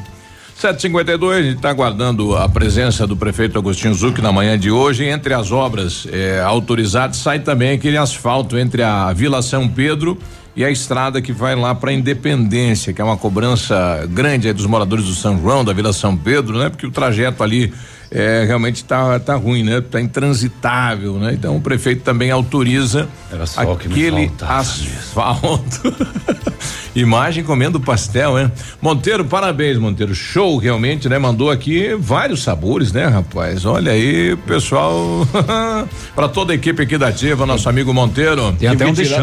752, 0.56 1.38
a 1.38 1.42
gente 1.42 1.56
está 1.56 1.70
aguardando 1.70 2.36
a 2.36 2.50
presença 2.50 3.08
do 3.08 3.16
prefeito 3.16 3.58
Agostinho 3.58 3.94
Zuc 3.94 4.22
na 4.22 4.30
manhã 4.30 4.60
de 4.60 4.70
hoje. 4.70 5.06
Entre 5.06 5.34
as 5.34 5.54
obras 5.54 6.06
eh, 6.12 6.42
autorizadas, 6.46 7.16
sai 7.16 7.40
também 7.40 7.72
aquele 7.72 7.96
asfalto 7.96 8.58
entre 8.58 8.84
a 8.84 9.14
Vila 9.14 9.42
São 9.42 9.70
Pedro 9.70 10.18
e 10.18 10.39
a 10.58 10.70
estrada 10.70 11.22
que 11.22 11.32
vai 11.32 11.56
lá 11.56 11.74
para 11.74 11.93
Independência, 11.93 12.93
que 12.93 13.02
é 13.02 13.04
uma 13.04 13.18
cobrança 13.18 14.08
grande 14.10 14.52
dos 14.52 14.66
moradores 14.66 15.06
do 15.06 15.14
São 15.14 15.39
João, 15.39 15.64
da 15.64 15.74
Vila 15.74 15.93
São 15.93 16.18
Pedro, 16.18 16.58
né? 16.58 16.70
Porque 16.70 16.86
o 16.86 16.91
trajeto 16.91 17.43
ali 17.43 17.74
eh, 18.12 18.43
realmente 18.47 18.84
tá, 18.84 19.20
tá 19.20 19.36
ruim, 19.36 19.64
né? 19.64 19.82
Tá 19.82 19.99
intransitável, 20.01 21.16
né? 21.20 21.34
Então 21.34 21.55
o 21.55 21.62
prefeito 21.62 22.01
também 22.03 22.32
autoriza 22.32 23.07
Era 23.32 23.45
só 23.45 23.62
o 23.72 23.78
que 23.78 23.88
me 23.88 23.93
aquele 24.07 24.32
asfalto. 24.41 25.93
Imagem 26.95 27.43
comendo 27.43 27.80
pastel, 27.80 28.34
né? 28.36 28.51
Monteiro, 28.82 29.24
parabéns, 29.24 29.78
Monteiro. 29.78 30.14
Show, 30.16 30.57
realmente, 30.57 31.07
né? 31.07 31.20
Mandou 31.20 31.51
aqui 31.51 31.95
vários 31.99 32.41
sabores, 32.41 32.91
né, 32.91 33.05
rapaz? 33.05 33.64
Olha 33.64 33.91
aí, 33.91 34.36
pessoal. 34.47 35.26
para 36.16 36.28
toda 36.28 36.51
a 36.51 36.55
equipe 36.55 36.82
aqui 36.82 36.97
da 36.97 37.07
Ativa, 37.10 37.45
nosso 37.45 37.70
amigo 37.70 37.93
Monteiro. 37.93 38.53
Tive 38.57 38.76
que 38.76 38.93
tirar- 39.03 39.22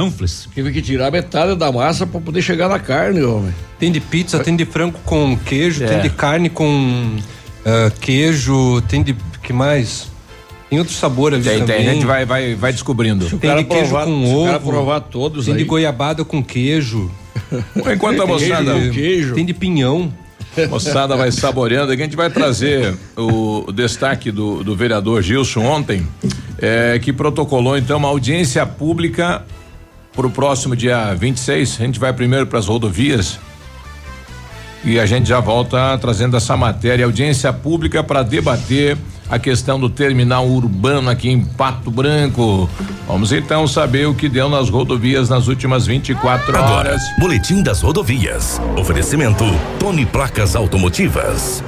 Tive 0.54 0.72
que 0.72 0.80
tirar 0.80 1.10
metade 1.10 1.56
da 1.56 1.70
massa 1.72 2.06
para 2.06 2.20
poder 2.20 2.40
chegar 2.40 2.68
na 2.68 2.78
carne, 2.78 3.22
homem. 3.22 3.52
Tem 3.78 3.90
de 3.92 4.00
pizza, 4.00 4.38
tem 4.38 4.56
de 4.56 4.64
frango 4.64 4.98
com 5.04 5.36
queijo, 5.36 5.84
É. 5.84 5.88
tem 5.88 6.00
de 6.00 6.10
carne 6.10 6.48
com 6.48 7.16
ah, 7.66 7.90
queijo, 8.00 8.80
tem 8.88 9.02
de 9.02 9.14
que 9.42 9.52
mais? 9.52 10.06
Tem 10.70 10.78
outro 10.78 10.94
sabor 10.94 11.32
ali 11.34 11.42
Tem, 11.44 11.60
também. 11.60 11.76
tem. 11.78 11.88
A 11.88 11.92
gente 11.94 12.06
vai, 12.06 12.24
vai, 12.24 12.54
vai 12.54 12.72
descobrindo. 12.72 13.24
Tem 13.38 13.56
de 13.56 13.64
queijo 13.64 13.90
provar- 13.90 14.04
com 14.06 14.26
se 14.26 14.32
ovo. 14.34 14.44
cara 14.46 14.60
provar 14.60 15.00
todos 15.00 15.44
Tem 15.44 15.54
de 15.54 15.60
aí. 15.60 15.66
goiabada 15.66 16.24
com 16.24 16.42
queijo. 16.42 17.10
Enquanto 17.76 18.22
a 18.22 18.24
Tem 18.26 18.32
moçada. 18.32 18.80
de- 18.90 19.32
Tem 19.32 19.44
de 19.44 19.54
pinhão. 19.54 20.12
A 20.56 20.66
moçada 20.68 21.16
vai 21.16 21.30
saboreando. 21.30 21.92
Aqui 21.92 22.00
a 22.02 22.04
gente 22.06 22.16
vai 22.16 22.30
trazer 22.30 22.96
o, 23.16 23.64
o 23.68 23.72
destaque 23.72 24.30
do, 24.32 24.64
do 24.64 24.74
vereador 24.74 25.22
Gilson 25.22 25.60
ontem, 25.62 26.06
é, 26.58 26.98
que 26.98 27.12
protocolou 27.12 27.76
então 27.76 27.98
uma 27.98 28.08
audiência 28.08 28.64
pública 28.66 29.44
para 30.14 30.26
o 30.26 30.30
próximo 30.30 30.74
dia 30.74 31.12
26. 31.14 31.76
A 31.78 31.84
gente 31.84 32.00
vai 32.00 32.12
primeiro 32.12 32.46
para 32.46 32.58
as 32.58 32.66
rodovias. 32.66 33.38
E 34.86 35.00
a 35.00 35.04
gente 35.04 35.28
já 35.28 35.40
volta 35.40 35.98
trazendo 35.98 36.36
essa 36.36 36.56
matéria, 36.56 37.04
audiência 37.04 37.52
pública 37.52 38.04
para 38.04 38.22
debater 38.22 38.96
a 39.28 39.36
questão 39.36 39.80
do 39.80 39.90
terminal 39.90 40.46
urbano 40.46 41.10
aqui 41.10 41.28
em 41.28 41.44
Pato 41.44 41.90
Branco. 41.90 42.70
Vamos 43.04 43.32
então 43.32 43.66
saber 43.66 44.06
o 44.06 44.14
que 44.14 44.28
deu 44.28 44.48
nas 44.48 44.68
rodovias 44.70 45.28
nas 45.28 45.48
últimas 45.48 45.88
24 45.88 46.56
Agora, 46.56 46.70
horas. 46.70 47.02
Boletim 47.18 47.64
das 47.64 47.80
Rodovias. 47.80 48.60
Oferecimento 48.78 49.44
Tony 49.80 50.06
Placas 50.06 50.54
Automotivas. 50.54 51.64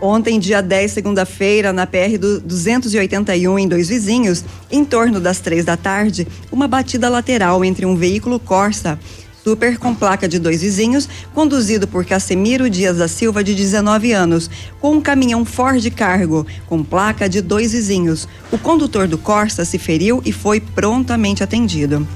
Ontem, 0.00 0.40
dia 0.40 0.60
10, 0.60 0.90
segunda-feira, 0.90 1.72
na 1.72 1.86
PR 1.86 2.18
do 2.18 2.40
281, 2.40 3.56
em 3.56 3.68
Dois 3.68 3.88
Vizinhos, 3.88 4.44
em 4.68 4.84
torno 4.84 5.20
das 5.20 5.38
três 5.38 5.64
da 5.64 5.76
tarde, 5.76 6.26
uma 6.50 6.66
batida 6.66 7.08
lateral 7.08 7.64
entre 7.64 7.86
um 7.86 7.94
veículo 7.94 8.40
Corsa 8.40 8.98
Super 9.42 9.76
com 9.76 9.92
placa 9.92 10.28
de 10.28 10.38
dois 10.38 10.62
vizinhos, 10.62 11.08
conduzido 11.34 11.88
por 11.88 12.04
Casemiro 12.04 12.70
Dias 12.70 12.98
da 12.98 13.08
Silva, 13.08 13.42
de 13.42 13.56
19 13.56 14.12
anos, 14.12 14.48
com 14.80 14.92
um 14.92 15.00
caminhão 15.00 15.44
Ford 15.44 15.84
Cargo, 15.90 16.46
com 16.68 16.84
placa 16.84 17.28
de 17.28 17.40
dois 17.40 17.72
vizinhos. 17.72 18.28
O 18.52 18.58
condutor 18.58 19.08
do 19.08 19.18
Corsa 19.18 19.64
se 19.64 19.80
feriu 19.80 20.22
e 20.24 20.30
foi 20.30 20.60
prontamente 20.60 21.42
atendido. 21.42 22.06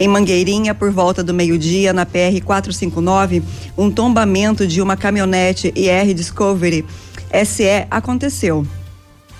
Em 0.00 0.08
Mangueirinha, 0.08 0.74
por 0.74 0.90
volta 0.90 1.22
do 1.22 1.32
meio-dia, 1.32 1.92
na 1.92 2.04
PR 2.04 2.42
459, 2.44 3.44
um 3.78 3.88
tombamento 3.88 4.66
de 4.66 4.82
uma 4.82 4.96
caminhonete 4.96 5.72
IR 5.76 6.12
Discovery 6.12 6.84
SE 7.46 7.86
aconteceu, 7.88 8.66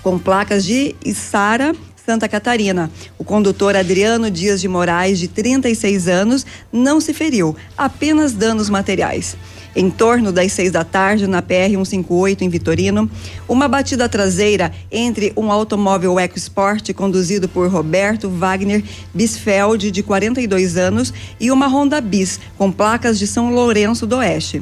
com 0.01 0.17
placas 0.17 0.63
de 0.63 0.95
Içara, 1.03 1.75
Santa 2.05 2.27
Catarina. 2.27 2.91
O 3.17 3.23
condutor 3.23 3.77
Adriano 3.77 4.29
Dias 4.29 4.59
de 4.59 4.67
Moraes, 4.67 5.19
de 5.19 5.27
36 5.29 6.09
anos, 6.09 6.45
não 6.71 6.99
se 6.99 7.13
feriu, 7.13 7.55
apenas 7.77 8.33
danos 8.33 8.69
materiais. 8.69 9.37
Em 9.75 9.89
torno 9.89 10.31
das 10.31 10.51
seis 10.51 10.71
da 10.71 10.83
tarde, 10.83 11.25
na 11.27 11.41
PR 11.41 11.71
158 11.71 12.43
em 12.43 12.49
Vitorino, 12.49 13.09
uma 13.47 13.67
batida 13.67 14.07
traseira 14.09 14.71
entre 14.91 15.31
um 15.35 15.51
automóvel 15.51 16.19
EcoSport 16.19 16.93
conduzido 16.93 17.47
por 17.47 17.71
Roberto 17.71 18.29
Wagner 18.29 18.83
Bisfeld, 19.13 19.89
de 19.89 20.03
42 20.03 20.77
anos, 20.77 21.13
e 21.39 21.49
uma 21.49 21.67
Honda 21.67 22.01
Bis 22.01 22.39
com 22.57 22.71
placas 22.71 23.17
de 23.17 23.25
São 23.25 23.49
Lourenço 23.51 24.05
do 24.05 24.17
Oeste 24.17 24.61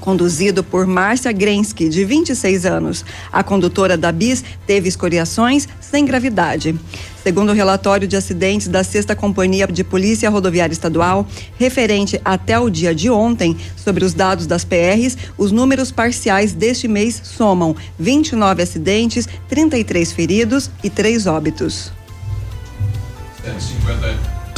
conduzido 0.00 0.62
por 0.62 0.86
Márcia 0.86 1.32
Grensky, 1.32 1.88
de 1.88 2.04
26 2.04 2.66
anos. 2.66 3.04
A 3.32 3.42
condutora 3.42 3.96
da 3.96 4.12
BIS 4.12 4.44
teve 4.66 4.88
escoriações 4.88 5.68
sem 5.80 6.04
gravidade. 6.04 6.74
Segundo 7.22 7.50
o 7.50 7.54
relatório 7.54 8.08
de 8.08 8.16
acidentes 8.16 8.68
da 8.68 8.82
Sexta 8.82 9.14
Companhia 9.14 9.66
de 9.66 9.84
Polícia 9.84 10.30
Rodoviária 10.30 10.72
Estadual, 10.72 11.26
referente 11.58 12.20
até 12.24 12.58
o 12.58 12.70
dia 12.70 12.94
de 12.94 13.10
ontem, 13.10 13.56
sobre 13.76 14.04
os 14.04 14.14
dados 14.14 14.46
das 14.46 14.64
PRs, 14.64 15.18
os 15.36 15.52
números 15.52 15.90
parciais 15.92 16.52
deste 16.52 16.88
mês 16.88 17.20
somam 17.22 17.76
29 17.98 18.62
acidentes, 18.62 19.28
33 19.48 20.12
feridos 20.12 20.70
e 20.82 20.88
3 20.88 21.26
óbitos. 21.26 21.92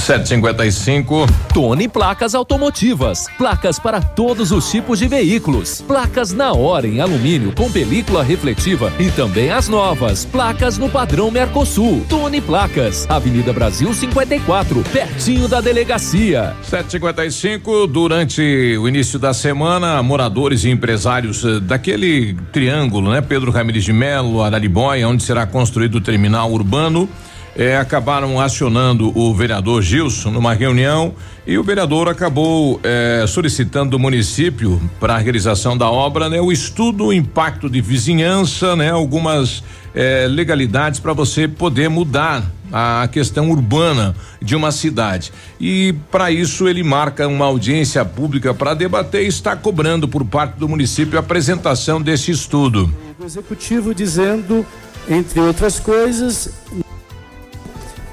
755. 0.02 1.26
Tony 1.54 1.86
Placas 1.86 2.34
Automotivas. 2.34 3.26
Placas 3.38 3.78
para 3.78 4.00
todos 4.00 4.50
os 4.50 4.68
tipos 4.68 4.98
de 4.98 5.06
veículos. 5.06 5.80
Placas 5.80 6.32
na 6.32 6.52
hora 6.52 6.88
em 6.88 7.00
alumínio 7.00 7.52
com 7.54 7.70
película 7.70 8.22
refletiva 8.22 8.92
e 8.98 9.10
também 9.12 9.52
as 9.52 9.68
novas. 9.68 10.24
Placas 10.24 10.76
no 10.76 10.90
padrão 10.90 11.30
Mercosul. 11.30 12.04
Tony 12.08 12.40
Placas. 12.40 13.06
Avenida 13.08 13.52
Brasil 13.52 13.94
54, 13.94 14.82
pertinho 14.92 15.46
da 15.46 15.60
delegacia. 15.60 16.56
755, 16.64 17.86
durante 17.86 18.76
o 18.76 18.88
início 18.88 19.20
da 19.20 19.32
semana, 19.32 20.02
moradores 20.02 20.64
e 20.64 20.70
empresários 20.70 21.44
eh, 21.44 21.60
daquele 21.60 22.34
triângulo, 22.52 23.12
né? 23.12 23.20
Pedro 23.20 23.52
Ramirez 23.52 23.84
de 23.84 23.92
Melo, 23.92 24.42
Araribóia, 24.42 25.08
onde 25.08 25.22
será 25.22 25.46
construído 25.46 25.96
o 25.96 26.00
terminal 26.00 26.50
urbano, 26.50 27.08
eh, 27.56 27.76
acabaram 27.76 28.40
acionando 28.40 29.16
o 29.16 29.34
vereador 29.34 29.82
Gilson 29.82 30.30
numa 30.30 30.54
reunião 30.54 31.14
e 31.46 31.58
o 31.58 31.62
vereador 31.62 32.08
acabou 32.08 32.80
eh, 32.82 33.24
solicitando 33.26 33.90
do 33.90 33.98
município 33.98 34.80
para 34.98 35.14
a 35.14 35.18
realização 35.18 35.76
da 35.76 35.90
obra, 35.90 36.28
né? 36.28 36.40
O 36.40 36.52
estudo, 36.52 37.06
o 37.06 37.12
impacto 37.12 37.68
de 37.68 37.80
vizinhança, 37.80 38.76
né? 38.76 38.90
Algumas 38.90 39.62
eh, 39.94 40.26
legalidades 40.28 41.00
para 41.00 41.12
você 41.12 41.46
poder 41.46 41.90
mudar 41.90 42.44
a 42.72 43.06
questão 43.12 43.50
urbana 43.50 44.14
de 44.40 44.56
uma 44.56 44.72
cidade. 44.72 45.30
E 45.60 45.94
para 46.10 46.30
isso 46.30 46.66
ele 46.66 46.82
marca 46.82 47.28
uma 47.28 47.44
audiência 47.44 48.02
pública 48.02 48.54
para 48.54 48.72
debater 48.72 49.24
e 49.24 49.28
está 49.28 49.54
cobrando 49.54 50.08
por 50.08 50.24
parte 50.24 50.58
do 50.58 50.66
município 50.66 51.18
a 51.18 51.20
apresentação 51.20 52.00
desse 52.00 52.30
estudo. 52.30 52.92
do 53.18 53.26
executivo 53.26 53.94
dizendo, 53.94 54.64
entre 55.08 55.38
outras 55.40 55.78
coisas, 55.78 56.50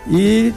e 0.09 0.53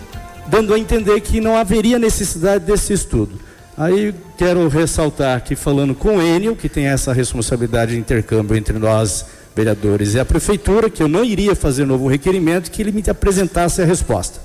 dando 0.47 0.75
a 0.75 0.79
entender 0.79 1.21
que 1.21 1.41
não 1.41 1.57
haveria 1.57 1.99
necessidade 1.99 2.65
desse 2.65 2.93
estudo. 2.93 3.39
Aí 3.77 4.15
quero 4.37 4.67
ressaltar 4.69 5.43
que 5.43 5.55
falando 5.55 5.95
com 5.95 6.17
o 6.17 6.23
Enio, 6.23 6.57
que 6.57 6.69
tem 6.69 6.87
essa 6.87 7.13
responsabilidade 7.13 7.93
de 7.93 7.99
intercâmbio 7.99 8.57
entre 8.57 8.79
nós 8.79 9.25
vereadores 9.55 10.15
e 10.15 10.21
a 10.21 10.25
prefeitura, 10.25 10.91
que 10.91 11.03
eu 11.03 11.09
não 11.09 11.25
iria 11.25 11.55
fazer 11.55 11.85
novo 11.85 12.09
requerimento, 12.09 12.71
que 12.71 12.83
ele 12.83 12.93
me 12.93 13.03
apresentasse 13.09 13.83
a 13.83 13.85
resposta. 13.85 14.41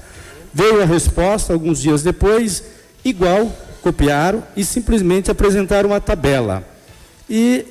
Veio 0.53 0.81
a 0.81 0.85
resposta 0.85 1.53
alguns 1.53 1.81
dias 1.81 2.03
depois, 2.03 2.63
igual, 3.03 3.51
copiaram 3.81 4.43
e 4.55 4.63
simplesmente 4.63 5.31
apresentaram 5.31 5.89
uma 5.89 6.01
tabela. 6.01 6.63
E 7.29 7.65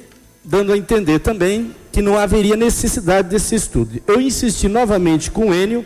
dando 0.44 0.72
a 0.72 0.76
entender 0.76 1.18
também 1.18 1.74
que 1.90 2.00
não 2.00 2.18
haveria 2.18 2.56
necessidade 2.56 3.28
desse 3.28 3.54
estudo. 3.54 4.00
Eu 4.06 4.20
insisti 4.20 4.68
novamente 4.68 5.30
com 5.30 5.48
o 5.48 5.54
Enio 5.54 5.84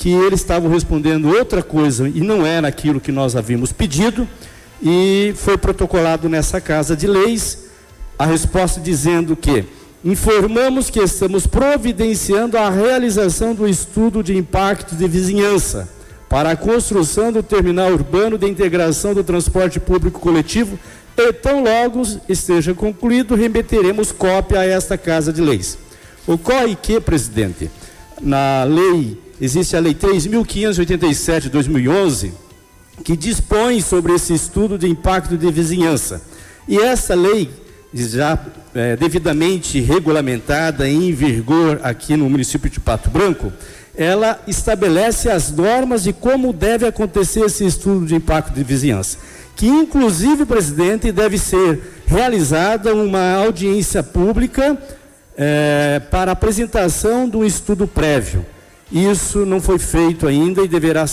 que 0.00 0.08
eles 0.08 0.40
estavam 0.40 0.70
respondendo 0.70 1.28
outra 1.28 1.62
coisa 1.62 2.08
e 2.08 2.22
não 2.22 2.46
era 2.46 2.66
aquilo 2.66 2.98
que 2.98 3.12
nós 3.12 3.36
havíamos 3.36 3.70
pedido, 3.70 4.26
e 4.82 5.34
foi 5.36 5.58
protocolado 5.58 6.26
nessa 6.26 6.58
Casa 6.58 6.96
de 6.96 7.06
Leis 7.06 7.66
a 8.18 8.24
resposta 8.24 8.80
dizendo 8.80 9.36
que 9.36 9.62
informamos 10.02 10.88
que 10.88 11.00
estamos 11.00 11.46
providenciando 11.46 12.56
a 12.56 12.70
realização 12.70 13.54
do 13.54 13.68
estudo 13.68 14.22
de 14.22 14.34
impacto 14.34 14.94
de 14.94 15.06
vizinhança 15.06 15.86
para 16.30 16.52
a 16.52 16.56
construção 16.56 17.30
do 17.30 17.42
terminal 17.42 17.92
urbano 17.92 18.38
de 18.38 18.48
integração 18.48 19.12
do 19.12 19.22
transporte 19.22 19.78
público 19.78 20.18
coletivo 20.18 20.78
e 21.14 21.30
tão 21.30 21.62
logo 21.62 22.00
esteja 22.26 22.72
concluído, 22.72 23.34
remeteremos 23.34 24.12
cópia 24.12 24.60
a 24.60 24.64
esta 24.64 24.96
Casa 24.96 25.30
de 25.30 25.42
Leis. 25.42 25.76
Ocorre 26.26 26.74
que, 26.74 26.98
presidente, 27.00 27.70
na 28.20 28.64
lei, 28.64 29.18
existe 29.40 29.76
a 29.76 29.80
lei 29.80 29.94
3.587 29.94 31.40
de 31.42 31.50
2011, 31.50 32.32
que 33.02 33.16
dispõe 33.16 33.80
sobre 33.80 34.14
esse 34.14 34.34
estudo 34.34 34.78
de 34.78 34.86
impacto 34.88 35.36
de 35.36 35.50
vizinhança. 35.50 36.22
E 36.68 36.78
essa 36.78 37.14
lei, 37.14 37.50
já 37.92 38.38
é, 38.74 38.96
devidamente 38.96 39.80
regulamentada 39.80 40.88
em 40.88 41.12
vigor 41.12 41.80
aqui 41.82 42.16
no 42.16 42.28
município 42.28 42.70
de 42.70 42.78
Pato 42.78 43.10
Branco, 43.10 43.52
ela 43.96 44.40
estabelece 44.46 45.28
as 45.28 45.50
normas 45.50 46.04
de 46.04 46.12
como 46.12 46.52
deve 46.52 46.86
acontecer 46.86 47.40
esse 47.40 47.66
estudo 47.66 48.06
de 48.06 48.14
impacto 48.14 48.54
de 48.54 48.62
vizinhança. 48.62 49.18
Que, 49.56 49.66
inclusive, 49.66 50.46
presidente, 50.46 51.12
deve 51.12 51.36
ser 51.36 51.80
realizada 52.06 52.94
uma 52.94 53.34
audiência 53.34 54.02
pública 54.02 54.78
é, 55.36 56.00
para 56.10 56.32
apresentação 56.32 57.28
de 57.28 57.36
um 57.36 57.44
estudo 57.44 57.86
prévio. 57.86 58.44
Isso 58.92 59.46
não 59.46 59.60
foi 59.60 59.78
feito 59.78 60.26
ainda 60.26 60.62
e 60.62 60.68
deverá 60.68 61.04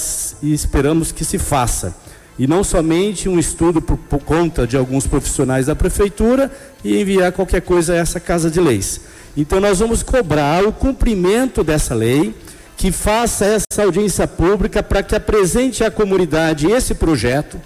e 0.42 0.54
esperamos 0.54 1.12
que 1.12 1.24
se 1.24 1.38
faça. 1.38 1.96
E 2.40 2.48
não 2.48 2.64
somente 2.64 3.30
um 3.30 3.40
estudo 3.40 3.82
por, 3.82 3.98
por, 3.98 4.20
conta 4.20 4.66
de 4.68 4.78
alguns 4.78 5.08
profissionais 5.08 5.68
da 5.68 5.76
prefeitura 5.76 6.52
e 6.84 7.00
enviar 7.00 7.32
qualquer 7.32 7.62
coisa 7.62 7.94
a 7.94 7.98
essa 7.98 8.20
casa 8.20 8.50
de 8.50 8.60
leis. 8.60 9.02
Então 9.36 9.60
nós 9.60 9.80
vamos 9.80 10.02
cobrar 10.04 10.66
o 10.66 10.72
cumprimento 10.72 11.64
dessa 11.64 11.94
lei, 11.94 12.36
que 12.76 12.92
faça 12.92 13.46
essa 13.46 13.84
audiência 13.84 14.28
pública 14.28 14.84
para 14.84 15.02
que 15.02 15.16
apresente 15.16 15.84
à 15.84 15.90
comunidade 15.90 16.70
esse 16.70 16.94
projeto 16.94 17.60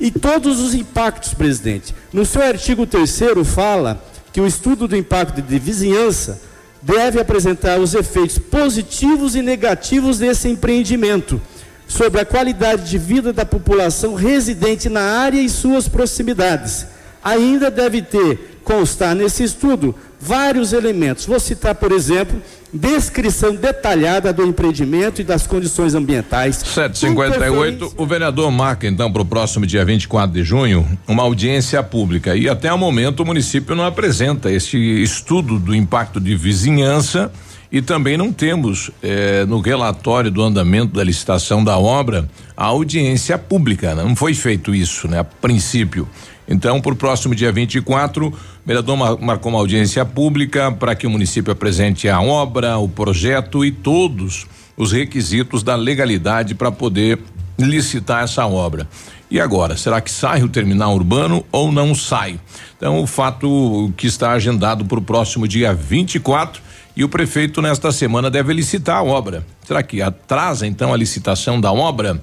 e 0.00 0.10
todos 0.10 0.60
os 0.60 0.74
impactos, 0.74 1.34
presidente. 1.34 1.94
No 2.12 2.24
seu 2.24 2.42
artigo 2.42 2.86
3 2.86 3.20
fala 3.44 4.02
que 4.36 4.40
o 4.42 4.46
estudo 4.46 4.86
do 4.86 4.94
impacto 4.94 5.40
de 5.40 5.58
vizinhança 5.58 6.38
deve 6.82 7.18
apresentar 7.18 7.80
os 7.80 7.94
efeitos 7.94 8.36
positivos 8.36 9.34
e 9.34 9.40
negativos 9.40 10.18
desse 10.18 10.46
empreendimento 10.46 11.40
sobre 11.88 12.20
a 12.20 12.24
qualidade 12.26 12.90
de 12.90 12.98
vida 12.98 13.32
da 13.32 13.46
população 13.46 14.12
residente 14.12 14.90
na 14.90 15.00
área 15.00 15.40
e 15.40 15.48
suas 15.48 15.88
proximidades. 15.88 16.84
Ainda 17.26 17.72
deve 17.72 18.02
ter 18.02 18.60
constar 18.62 19.16
nesse 19.16 19.42
estudo 19.42 19.92
vários 20.20 20.72
elementos. 20.72 21.26
Vou 21.26 21.40
citar, 21.40 21.74
por 21.74 21.90
exemplo, 21.90 22.40
descrição 22.72 23.54
detalhada 23.54 24.32
do 24.32 24.44
empreendimento 24.44 25.20
e 25.20 25.24
das 25.24 25.44
condições 25.44 25.94
ambientais. 25.96 26.56
758, 26.56 27.94
o 27.96 28.06
vereador 28.06 28.48
marca 28.52 28.86
então 28.86 29.12
para 29.12 29.22
o 29.22 29.24
próximo 29.24 29.66
dia 29.66 29.84
24 29.84 30.32
de 30.32 30.44
junho 30.44 30.86
uma 31.06 31.24
audiência 31.24 31.82
pública 31.82 32.36
e 32.36 32.48
até 32.48 32.72
o 32.72 32.78
momento 32.78 33.24
o 33.24 33.26
município 33.26 33.74
não 33.74 33.84
apresenta 33.84 34.48
esse 34.48 34.78
estudo 34.78 35.58
do 35.58 35.74
impacto 35.74 36.20
de 36.20 36.36
vizinhança 36.36 37.32
e 37.72 37.82
também 37.82 38.16
não 38.16 38.32
temos 38.32 38.92
eh, 39.02 39.44
no 39.46 39.60
relatório 39.60 40.30
do 40.30 40.42
andamento 40.42 40.94
da 40.94 41.02
licitação 41.02 41.64
da 41.64 41.76
obra 41.76 42.28
a 42.56 42.66
audiência 42.66 43.36
pública. 43.36 43.94
Né? 43.94 44.04
Não 44.04 44.14
foi 44.14 44.32
feito 44.34 44.72
isso, 44.72 45.08
né? 45.08 45.18
A 45.18 45.24
princípio. 45.24 46.08
Então, 46.48 46.80
para 46.80 46.92
o 46.92 46.96
próximo 46.96 47.34
dia 47.34 47.50
24, 47.50 48.28
o 48.28 48.34
vereador 48.64 48.96
marcou 49.20 49.50
uma 49.50 49.58
audiência 49.58 50.04
pública 50.04 50.70
para 50.70 50.94
que 50.94 51.06
o 51.06 51.10
município 51.10 51.52
apresente 51.52 52.08
a 52.08 52.20
obra, 52.20 52.78
o 52.78 52.88
projeto 52.88 53.64
e 53.64 53.72
todos 53.72 54.46
os 54.76 54.92
requisitos 54.92 55.62
da 55.62 55.74
legalidade 55.74 56.54
para 56.54 56.70
poder 56.70 57.18
licitar 57.58 58.22
essa 58.22 58.46
obra. 58.46 58.86
E 59.28 59.40
agora, 59.40 59.76
será 59.76 60.00
que 60.00 60.10
sai 60.10 60.42
o 60.42 60.48
terminal 60.48 60.94
urbano 60.94 61.44
ou 61.50 61.72
não 61.72 61.94
sai? 61.94 62.38
Então, 62.76 63.02
o 63.02 63.06
fato 63.06 63.92
que 63.96 64.06
está 64.06 64.32
agendado 64.32 64.84
para 64.84 64.98
o 64.98 65.02
próximo 65.02 65.48
dia 65.48 65.74
24 65.74 66.62
e 66.96 67.02
o 67.02 67.08
prefeito 67.08 67.60
nesta 67.60 67.90
semana 67.90 68.30
deve 68.30 68.52
licitar 68.52 68.98
a 68.98 69.02
obra. 69.02 69.44
Será 69.66 69.82
que 69.82 70.00
atrasa 70.00 70.66
então 70.66 70.94
a 70.94 70.96
licitação 70.96 71.60
da 71.60 71.72
obra? 71.72 72.22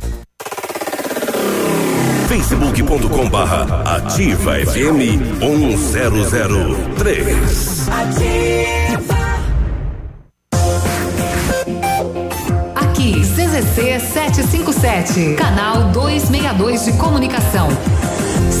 facebook.com 2.31 3.29
barra 3.29 3.83
ativa 3.97 4.53
FM 4.53 5.19
1003. 5.41 7.89
Ativa. 7.89 9.17
Aqui, 12.73 13.19
CZC 13.19 13.99
757, 13.99 15.35
canal 15.35 15.91
262 15.91 16.85
de 16.85 16.93
comunicação. 16.93 17.67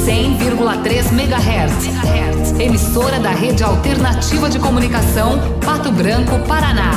100,3 0.05 1.13
MHz. 1.13 2.59
Emissora 2.59 3.21
da 3.21 3.31
Rede 3.31 3.63
Alternativa 3.63 4.49
de 4.49 4.59
Comunicação, 4.59 5.39
Pato 5.65 5.93
Branco, 5.93 6.37
Paraná. 6.45 6.91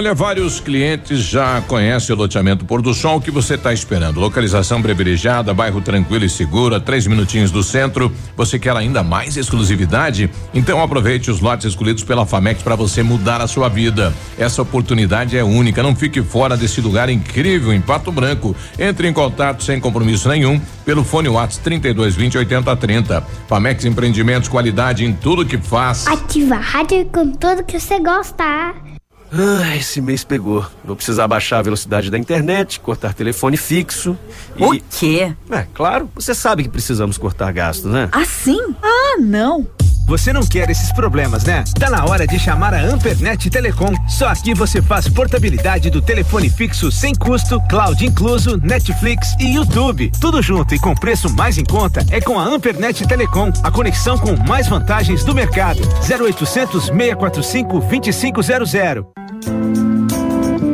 Olha, 0.00 0.14
vários 0.14 0.60
clientes 0.60 1.18
já 1.18 1.60
conhecem 1.60 2.14
o 2.14 2.18
loteamento 2.18 2.64
Pôr 2.64 2.80
do 2.80 2.94
Sol. 2.94 3.20
Que 3.20 3.30
você 3.30 3.56
está 3.56 3.70
esperando? 3.70 4.18
Localização 4.18 4.80
privilegiada, 4.80 5.52
bairro 5.52 5.82
tranquilo 5.82 6.24
e 6.24 6.30
seguro, 6.30 6.74
a 6.74 6.80
três 6.80 7.06
minutinhos 7.06 7.50
do 7.50 7.62
centro. 7.62 8.10
Você 8.34 8.58
quer 8.58 8.74
ainda 8.74 9.02
mais 9.02 9.36
exclusividade? 9.36 10.30
Então 10.54 10.82
aproveite 10.82 11.30
os 11.30 11.40
lotes 11.40 11.66
escolhidos 11.66 12.02
pela 12.02 12.24
Famex 12.24 12.62
para 12.62 12.74
você 12.74 13.02
mudar 13.02 13.42
a 13.42 13.46
sua 13.46 13.68
vida. 13.68 14.10
Essa 14.38 14.62
oportunidade 14.62 15.36
é 15.36 15.44
única. 15.44 15.82
Não 15.82 15.94
fique 15.94 16.22
fora 16.22 16.56
desse 16.56 16.80
lugar 16.80 17.10
incrível 17.10 17.70
em 17.70 17.82
Pato 17.82 18.10
Branco. 18.10 18.56
Entre 18.78 19.06
em 19.06 19.12
contato 19.12 19.62
sem 19.62 19.78
compromisso 19.78 20.30
nenhum 20.30 20.58
pelo 20.82 21.04
fone 21.04 21.28
WhatsApp 21.28 21.62
32 21.62 22.16
20 22.16 22.38
80 22.38 22.74
30. 22.74 23.20
Famex 23.46 23.84
Empreendimentos, 23.84 24.48
qualidade 24.48 25.04
em 25.04 25.12
tudo 25.12 25.44
que 25.44 25.58
faz. 25.58 26.06
Ativa 26.06 26.54
a 26.54 26.58
rádio 26.58 27.04
com 27.12 27.32
tudo 27.32 27.62
que 27.62 27.78
você 27.78 27.98
gosta. 27.98 28.89
Ah, 29.32 29.76
esse 29.76 30.00
mês 30.00 30.24
pegou. 30.24 30.66
Vou 30.84 30.96
precisar 30.96 31.28
baixar 31.28 31.58
a 31.58 31.62
velocidade 31.62 32.10
da 32.10 32.18
internet, 32.18 32.80
cortar 32.80 33.14
telefone 33.14 33.56
fixo. 33.56 34.18
E... 34.56 34.64
O 34.64 34.80
quê? 34.90 35.32
É, 35.50 35.66
claro. 35.72 36.10
Você 36.14 36.34
sabe 36.34 36.64
que 36.64 36.68
precisamos 36.68 37.16
cortar 37.16 37.52
gastos, 37.52 37.92
né? 37.92 38.08
Assim? 38.12 38.58
Ah, 38.82 39.16
não. 39.20 39.66
Você 40.10 40.32
não 40.32 40.42
quer 40.42 40.68
esses 40.68 40.90
problemas, 40.90 41.44
né? 41.44 41.62
Tá 41.78 41.88
na 41.88 42.04
hora 42.04 42.26
de 42.26 42.36
chamar 42.36 42.74
a 42.74 42.82
Ampernet 42.82 43.48
Telecom. 43.48 43.94
Só 44.08 44.26
aqui 44.26 44.52
você 44.52 44.82
faz 44.82 45.08
portabilidade 45.08 45.88
do 45.88 46.02
telefone 46.02 46.50
fixo 46.50 46.90
sem 46.90 47.14
custo, 47.14 47.60
cloud 47.68 48.04
incluso, 48.04 48.56
Netflix 48.56 49.36
e 49.38 49.54
YouTube. 49.54 50.10
Tudo 50.20 50.42
junto 50.42 50.74
e 50.74 50.80
com 50.80 50.96
preço 50.96 51.32
mais 51.36 51.58
em 51.58 51.64
conta 51.64 52.04
é 52.10 52.20
com 52.20 52.40
a 52.40 52.44
Ampernet 52.44 53.06
Telecom, 53.06 53.52
a 53.62 53.70
conexão 53.70 54.18
com 54.18 54.36
mais 54.48 54.66
vantagens 54.66 55.22
do 55.22 55.32
mercado. 55.32 55.80
0800 56.02 56.86
645 56.86 57.78
2500. 57.78 59.89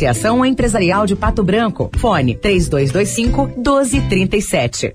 Associação 0.00 0.42
Empresarial 0.46 1.04
de 1.04 1.14
Pato 1.14 1.44
Branco. 1.44 1.90
Fone 1.98 2.34
3225 2.34 3.46
1237. 3.48 4.94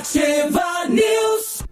Ativa 0.00 0.88
News. 0.88 1.62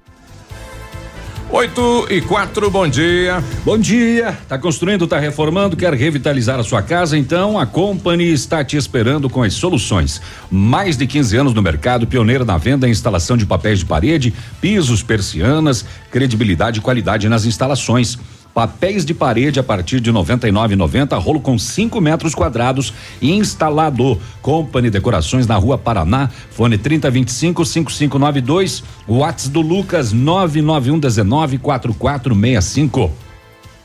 8 1.51 2.09
e 2.11 2.21
4, 2.21 2.71
bom 2.71 2.87
dia. 2.87 3.43
Bom 3.65 3.79
dia. 3.79 4.39
Tá 4.47 4.59
construindo, 4.59 5.07
tá 5.07 5.19
reformando, 5.19 5.75
quer 5.75 5.95
revitalizar 5.95 6.61
a 6.61 6.63
sua 6.63 6.83
casa? 6.83 7.17
Então 7.17 7.59
a 7.59 7.65
Company 7.65 8.31
está 8.31 8.63
te 8.63 8.77
esperando 8.77 9.31
com 9.31 9.43
as 9.43 9.55
soluções. 9.55 10.21
Mais 10.51 10.95
de 10.95 11.07
15 11.07 11.39
anos 11.39 11.55
no 11.55 11.63
mercado, 11.63 12.07
pioneira 12.07 12.45
na 12.45 12.59
venda 12.59 12.87
e 12.87 12.91
instalação 12.91 13.35
de 13.35 13.47
papéis 13.47 13.79
de 13.79 13.87
parede, 13.87 14.35
pisos, 14.61 15.03
persianas, 15.03 15.87
credibilidade 16.11 16.81
e 16.81 16.83
qualidade 16.83 17.31
nas 17.31 17.47
instalações. 17.47 18.19
Papéis 18.55 19.05
de 19.05 19.15
parede 19.15 19.61
a 19.61 19.63
partir 19.63 20.01
de 20.01 20.13
99,90, 20.13 21.19
rolo 21.21 21.41
com 21.41 21.59
5 21.59 22.01
metros 22.01 22.35
quadrados 22.35 22.93
instalado. 23.23 24.21
Company 24.43 24.91
Decorações 24.91 25.47
na 25.47 25.57
Rua 25.57 25.79
Paraná, 25.79 26.31
fone 26.51 26.77
3025 26.77 27.65
5592, 27.65 28.83
WhatsApp 29.07 29.53
do 29.53 29.61
Lucas 29.61 30.13
991 30.13 30.99
19 30.99 31.59
4465. 31.59 33.28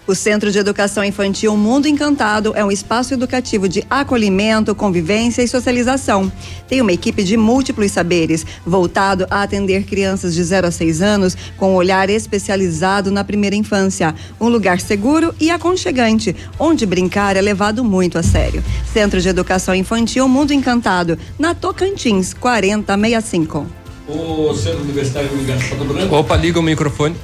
O 0.06 0.14
Centro 0.14 0.52
de 0.52 0.60
Educação 0.60 1.02
Infantil 1.02 1.56
Mundo 1.56 1.88
Encantado 1.88 2.52
é 2.58 2.66
um 2.66 2.72
espaço 2.72 3.14
educativo 3.14 3.70
de 3.70 3.86
acolhimento, 3.90 4.76
convivência 4.76 5.42
e 5.42 5.48
socialização. 5.48 6.30
Tem 6.68 6.82
uma 6.82 6.92
equipe 6.92 7.24
de 7.24 7.38
múltiplos 7.38 7.90
saberes, 7.90 8.46
voltado 8.66 9.26
a 9.32 9.44
atender 9.44 9.86
crianças 9.86 10.36
de 10.36 10.44
0 10.44 10.68
a 10.68 10.72
6 10.72 11.02
anos 11.02 11.38
com 11.56 11.72
um 11.72 11.76
olhar 11.76 12.10
especializado 12.10 13.12
na 13.12 13.24
primeira 13.24 13.56
infância. 13.56 14.14
Um 14.42 14.50
lugar 14.50 14.82
seguro 14.82 15.34
e 15.40 15.50
aconchegante, 15.50 16.36
onde 16.60 16.86
brincar 16.86 17.38
é 17.38 17.42
levado 17.42 17.82
muito 17.82 18.18
a 18.18 18.24
sério. 18.24 18.62
Centro 18.92 19.22
de 19.22 19.30
Educação 19.30 19.74
Infantil 19.74 20.28
Mundo 20.28 20.52
Encantado, 20.52 21.18
na 21.40 21.56
Tocantins, 21.56 22.34
4065. 22.34 23.66
O 24.10 24.54
Centro 24.54 24.82
Universitário 24.82 25.30
do 25.30 25.38
Ligado 25.38 25.64
Pato 25.70 25.86
Branco. 25.86 26.14
Opa, 26.14 26.36
liga 26.36 26.60
o 26.60 26.64
microfone. 26.64 27.16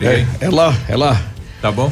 É, 0.00 0.26
é 0.40 0.48
lá, 0.48 0.74
é 0.88 0.96
lá. 0.96 1.31
Tá 1.62 1.70
bom? 1.72 1.90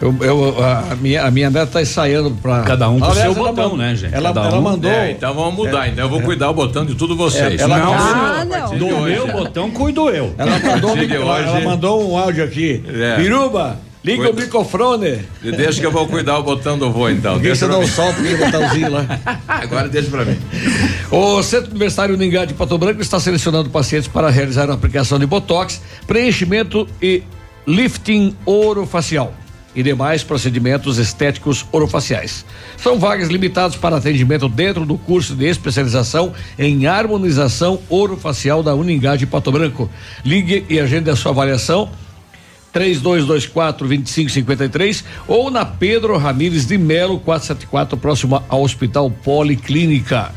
Eu, 0.00 0.14
eu, 0.20 0.64
a, 0.64 0.94
minha, 0.94 1.24
a 1.24 1.30
minha 1.30 1.50
neta 1.50 1.66
tá 1.66 1.82
ensaiando 1.82 2.30
pra. 2.30 2.62
Cada 2.62 2.88
um 2.88 3.00
com 3.00 3.04
Aliás, 3.06 3.20
seu 3.22 3.32
ela 3.32 3.48
botão, 3.50 3.64
mandou- 3.64 3.78
né, 3.78 3.96
gente? 3.96 4.14
Ela, 4.14 4.32
Cada 4.32 4.46
ela 4.48 4.58
um. 4.58 4.62
mandou. 4.62 4.90
É, 4.90 5.10
então 5.10 5.34
vamos 5.34 5.54
mudar. 5.56 5.88
então 5.88 6.04
eu 6.04 6.08
vou 6.08 6.22
cuidar 6.22 6.50
o 6.50 6.54
botão 6.54 6.86
de 6.86 6.94
tudo 6.94 7.16
vocês. 7.16 7.60
É, 7.60 7.64
ela- 7.64 7.78
não, 7.78 7.94
Ah, 7.94 8.44
não. 8.44 8.78
Do 8.78 8.86
hoje, 8.86 9.14
meu 9.14 9.26
é. 9.28 9.32
botão 9.32 9.70
cuido 9.72 10.08
eu. 10.08 10.32
Ela 10.38 10.56
mandou, 10.60 10.96
de 10.96 11.12
ela, 11.12 11.60
mandou 11.62 12.12
um 12.12 12.16
áudio 12.16 12.44
aqui. 12.44 12.80
É. 12.94 13.16
Biruba, 13.16 13.76
liga 14.04 14.22
Cuida. 14.22 14.38
o 14.38 14.40
microfone. 14.40 15.18
Deixa 15.42 15.80
que 15.80 15.86
eu 15.86 15.90
vou 15.90 16.06
cuidar 16.06 16.38
o 16.38 16.44
botão 16.44 16.78
do 16.78 16.92
vô, 16.92 17.08
então. 17.08 17.36
Deixa 17.40 17.66
pra 17.66 17.74
não 17.74 17.82
mim. 17.82 17.88
solta 17.88 18.20
aquele 18.20 18.36
botãozinho 18.36 18.90
lá? 18.92 19.04
Agora 19.48 19.88
deixa 19.88 20.08
pra 20.10 20.24
mim. 20.24 20.38
O 21.10 21.42
Centro 21.42 21.70
Universitário 21.70 22.14
Uningá 22.14 22.44
de 22.44 22.54
Pato 22.54 22.78
Branco 22.78 23.00
está 23.02 23.18
selecionando 23.18 23.68
pacientes 23.68 24.06
para 24.06 24.30
realizar 24.30 24.70
a 24.70 24.74
aplicação 24.74 25.18
de 25.18 25.26
botox, 25.26 25.80
preenchimento 26.06 26.86
e 27.02 27.24
lifting 27.66 28.36
orofacial 28.44 29.32
e 29.74 29.82
demais 29.82 30.22
procedimentos 30.24 30.98
estéticos 30.98 31.64
orofaciais. 31.70 32.44
São 32.76 32.98
vagas 32.98 33.28
limitadas 33.28 33.76
para 33.76 33.96
atendimento 33.96 34.48
dentro 34.48 34.84
do 34.84 34.98
curso 34.98 35.36
de 35.36 35.46
especialização 35.46 36.32
em 36.58 36.86
harmonização 36.86 37.78
orofacial 37.88 38.62
da 38.62 38.74
Uningá 38.74 39.14
de 39.14 39.26
Pato 39.26 39.52
Branco. 39.52 39.88
Ligue 40.24 40.64
e 40.68 40.80
agende 40.80 41.10
a 41.10 41.16
sua 41.16 41.32
avaliação 41.32 41.90
3224-2553 42.74 45.04
ou 45.26 45.50
na 45.50 45.64
Pedro 45.64 46.16
Ramires 46.16 46.66
de 46.66 46.76
Melo 46.76 47.18
474, 47.20 47.96
próximo 47.96 48.42
ao 48.48 48.62
Hospital 48.62 49.10
Policlínica. 49.10 50.32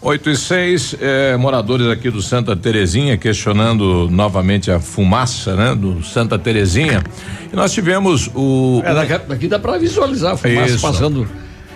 8 0.00 0.30
e 0.30 0.36
6, 0.36 0.96
eh, 1.00 1.36
moradores 1.36 1.88
aqui 1.88 2.10
do 2.10 2.20
Santa 2.22 2.54
Terezinha 2.54 3.16
questionando 3.16 4.08
novamente 4.10 4.70
a 4.70 4.78
fumaça, 4.78 5.56
né? 5.56 5.74
Do 5.74 6.02
Santa 6.04 6.38
Terezinha. 6.38 7.02
E 7.52 7.56
nós 7.56 7.72
tivemos 7.72 8.30
o. 8.34 8.82
É, 8.84 8.94
daqui, 8.94 9.18
daqui 9.26 9.48
dá 9.48 9.58
para 9.58 9.78
visualizar 9.78 10.34
a 10.34 10.36
fumaça 10.36 10.74
Isso. 10.74 10.82
passando 10.82 11.28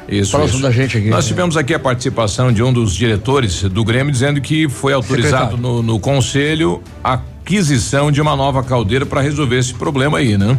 Isso, 0.08 0.32
próximo 0.32 0.58
isso. 0.58 0.62
da 0.62 0.70
gente 0.70 0.98
aqui. 0.98 1.08
Nós 1.08 1.26
tivemos 1.26 1.56
aqui 1.56 1.72
a 1.72 1.78
participação 1.78 2.52
de 2.52 2.62
um 2.62 2.72
dos 2.72 2.94
diretores 2.94 3.62
do 3.62 3.84
Grêmio 3.84 4.12
dizendo 4.12 4.40
que 4.40 4.68
foi 4.68 4.92
autorizado 4.92 5.56
no, 5.56 5.82
no 5.82 5.98
conselho 5.98 6.82
a 7.02 7.14
aquisição 7.14 8.12
de 8.12 8.20
uma 8.20 8.36
nova 8.36 8.62
caldeira 8.62 9.04
para 9.04 9.20
resolver 9.20 9.58
esse 9.58 9.74
problema 9.74 10.18
aí, 10.18 10.36
né? 10.38 10.56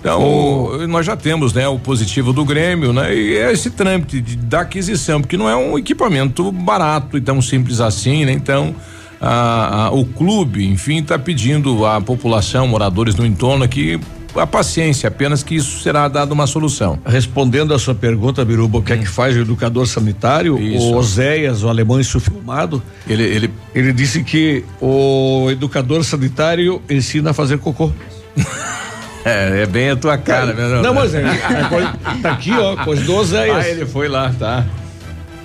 Então, 0.00 0.86
nós 0.88 1.04
já 1.04 1.14
temos, 1.14 1.52
né, 1.52 1.68
o 1.68 1.78
positivo 1.78 2.32
do 2.32 2.42
Grêmio, 2.44 2.92
né? 2.92 3.14
E 3.14 3.36
é 3.36 3.52
esse 3.52 3.70
trâmite 3.70 4.20
de, 4.20 4.34
da 4.36 4.60
aquisição, 4.62 5.20
porque 5.20 5.36
não 5.36 5.48
é 5.48 5.54
um 5.54 5.78
equipamento 5.78 6.50
barato 6.50 7.18
e 7.18 7.20
tão 7.20 7.40
simples 7.42 7.80
assim, 7.80 8.24
né? 8.24 8.32
Então, 8.32 8.74
a- 9.20 9.86
a- 9.86 9.90
o 9.90 10.06
clube, 10.06 10.66
enfim, 10.66 11.00
está 11.00 11.18
pedindo 11.18 11.84
à 11.84 12.00
população, 12.00 12.66
moradores 12.66 13.14
no 13.14 13.26
entorno 13.26 13.62
aqui, 13.62 14.00
a 14.34 14.46
paciência, 14.46 15.08
apenas 15.08 15.42
que 15.42 15.56
isso 15.56 15.80
será 15.82 16.08
dado 16.08 16.32
uma 16.32 16.46
solução. 16.46 16.98
Respondendo 17.04 17.74
a 17.74 17.78
sua 17.78 17.94
pergunta, 17.94 18.42
Biruba, 18.42 18.78
o 18.78 18.82
que 18.82 18.92
é 18.94 18.96
que 18.96 19.06
faz 19.06 19.36
o 19.36 19.40
educador 19.40 19.86
sanitário? 19.86 20.58
Isso. 20.58 20.86
O 20.86 20.96
Oséias, 20.96 21.62
o 21.62 21.68
alemão 21.68 22.00
insufilmado, 22.00 22.82
ele, 23.06 23.24
ele, 23.24 23.50
ele 23.74 23.92
disse 23.92 24.22
que 24.24 24.64
o 24.80 25.48
educador 25.50 26.02
sanitário 26.04 26.80
ensina 26.88 27.30
a 27.30 27.34
fazer 27.34 27.58
cocô. 27.58 27.92
É, 29.24 29.62
é 29.62 29.66
bem 29.66 29.90
a 29.90 29.96
tua 29.96 30.16
cara, 30.16 30.52
meu 30.54 30.82
Não, 30.82 30.94
mas 30.94 31.14
é, 31.14 31.20
é 31.22 32.16
tá 32.22 32.32
aqui, 32.32 32.52
ó, 32.52 32.76
coisa 32.84 33.02
do 33.02 33.14
Oséias. 33.14 33.56
Ah, 33.56 33.68
ele 33.68 33.84
foi 33.86 34.08
lá, 34.08 34.32
tá. 34.38 34.64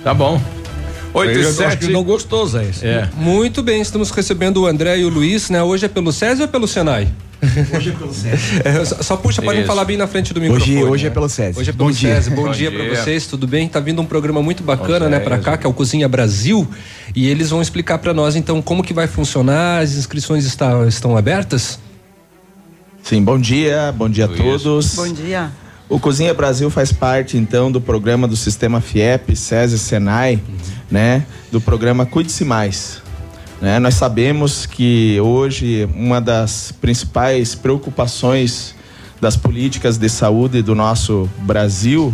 Tá 0.02 0.14
bom. 0.14 0.40
8 1.12 1.30
Ele 1.30 1.40
e 1.40 1.46
acho 1.46 1.52
7. 1.54 1.76
que 1.86 1.92
não 1.92 2.02
gostou, 2.04 2.42
Oséias. 2.44 2.82
É. 2.82 3.08
Muito 3.16 3.62
bem, 3.62 3.80
estamos 3.80 4.10
recebendo 4.10 4.62
o 4.62 4.66
André 4.66 4.98
e 4.98 5.04
o 5.04 5.08
Luiz, 5.08 5.50
né? 5.50 5.62
Hoje 5.62 5.86
é 5.86 5.88
pelo 5.88 6.12
SESI 6.12 6.42
ou 6.42 6.48
é 6.48 6.50
pelo 6.50 6.66
Senai? 6.68 7.08
Hoje 7.74 7.90
é 7.90 7.92
pelo 7.92 8.12
SESI. 8.14 8.60
É, 8.64 8.84
só, 8.84 9.02
só 9.02 9.16
puxa, 9.16 9.42
podem 9.42 9.64
falar 9.64 9.84
bem 9.84 9.96
na 9.96 10.06
frente 10.06 10.32
do 10.32 10.40
Hoje- 10.40 10.48
microfone. 10.50 10.84
hoje 10.84 11.06
é 11.06 11.08
né? 11.10 11.14
pelo 11.14 11.28
SESI. 11.28 11.58
Hoje 11.60 11.70
é 11.70 11.72
pelo 11.72 11.84
Bom 11.88 11.90
dia. 11.94 12.14
SESI. 12.16 12.30
Bom, 12.30 12.42
Bom 12.44 12.50
dia, 12.50 12.70
pra 12.70 12.80
dia. 12.82 12.96
vocês, 12.96 13.26
tudo 13.26 13.46
bem? 13.46 13.68
Tá 13.68 13.78
vindo 13.80 14.00
um 14.00 14.06
programa 14.06 14.42
muito 14.42 14.62
bacana, 14.62 15.00
Bom 15.06 15.10
né, 15.10 15.16
dia, 15.18 15.24
pra 15.26 15.38
cá, 15.38 15.56
que 15.56 15.66
é 15.66 15.68
o 15.70 15.72
Cozinha 15.72 16.08
Brasil. 16.08 16.66
E 17.14 17.28
eles 17.28 17.50
vão 17.50 17.60
explicar 17.62 17.98
pra 17.98 18.12
nós, 18.14 18.36
então, 18.36 18.60
como 18.62 18.82
que 18.82 18.92
vai 18.94 19.06
funcionar, 19.06 19.82
as 19.82 19.94
inscrições 19.96 20.44
está- 20.46 20.86
estão 20.86 21.16
abertas? 21.16 21.78
Sim, 23.06 23.22
bom 23.22 23.38
dia, 23.38 23.94
bom 23.96 24.08
dia 24.08 24.24
a 24.24 24.28
todos. 24.28 24.96
Bom 24.96 25.06
dia. 25.06 25.52
O 25.88 26.00
Cozinha 26.00 26.34
Brasil 26.34 26.68
faz 26.68 26.90
parte, 26.90 27.36
então, 27.36 27.70
do 27.70 27.80
programa 27.80 28.26
do 28.26 28.34
Sistema 28.34 28.80
FIEP, 28.80 29.36
SESI, 29.36 29.78
SENAI, 29.78 30.42
né? 30.90 31.24
Do 31.52 31.60
programa 31.60 32.04
Cuide-se 32.04 32.44
Mais. 32.44 33.00
Né? 33.62 33.78
Nós 33.78 33.94
sabemos 33.94 34.66
que 34.66 35.20
hoje 35.20 35.88
uma 35.94 36.20
das 36.20 36.72
principais 36.80 37.54
preocupações 37.54 38.74
das 39.20 39.36
políticas 39.36 39.96
de 39.96 40.08
saúde 40.08 40.60
do 40.60 40.74
nosso 40.74 41.30
Brasil 41.42 42.12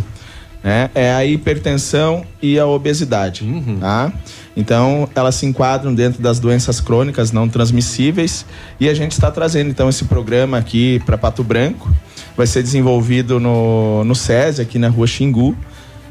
né, 0.63 0.91
é 0.93 1.11
a 1.11 1.25
hipertensão 1.25 2.23
e 2.39 2.59
a 2.59 2.67
obesidade. 2.67 3.43
Tá? 3.79 4.13
Então, 4.55 5.09
elas 5.15 5.35
se 5.35 5.45
enquadram 5.45 5.93
dentro 5.93 6.21
das 6.21 6.39
doenças 6.39 6.79
crônicas 6.79 7.31
não 7.31 7.49
transmissíveis 7.49 8.45
e 8.79 8.87
a 8.87 8.93
gente 8.93 9.13
está 9.13 9.31
trazendo 9.31 9.69
então 9.69 9.89
esse 9.89 10.05
programa 10.05 10.57
aqui 10.57 11.01
para 11.05 11.17
Pato 11.17 11.43
Branco. 11.43 11.89
Vai 12.37 12.47
ser 12.47 12.61
desenvolvido 12.61 13.39
no, 13.39 14.03
no 14.03 14.15
SESI, 14.15 14.61
aqui 14.61 14.77
na 14.77 14.89
rua 14.89 15.07
Xingu, 15.07 15.55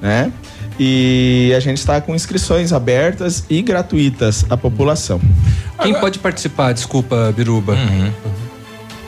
né? 0.01 0.32
E 0.78 1.53
a 1.57 1.61
gente 1.61 1.78
está 1.78 2.01
com 2.01 2.14
inscrições 2.14 2.72
abertas 2.72 3.45
e 3.49 3.62
gratuitas 3.62 4.45
à 4.49 4.57
população. 4.57 5.20
Quem 5.80 5.95
pode 5.95 6.18
participar? 6.18 6.72
Desculpa, 6.72 7.32
Biruba. 7.36 7.76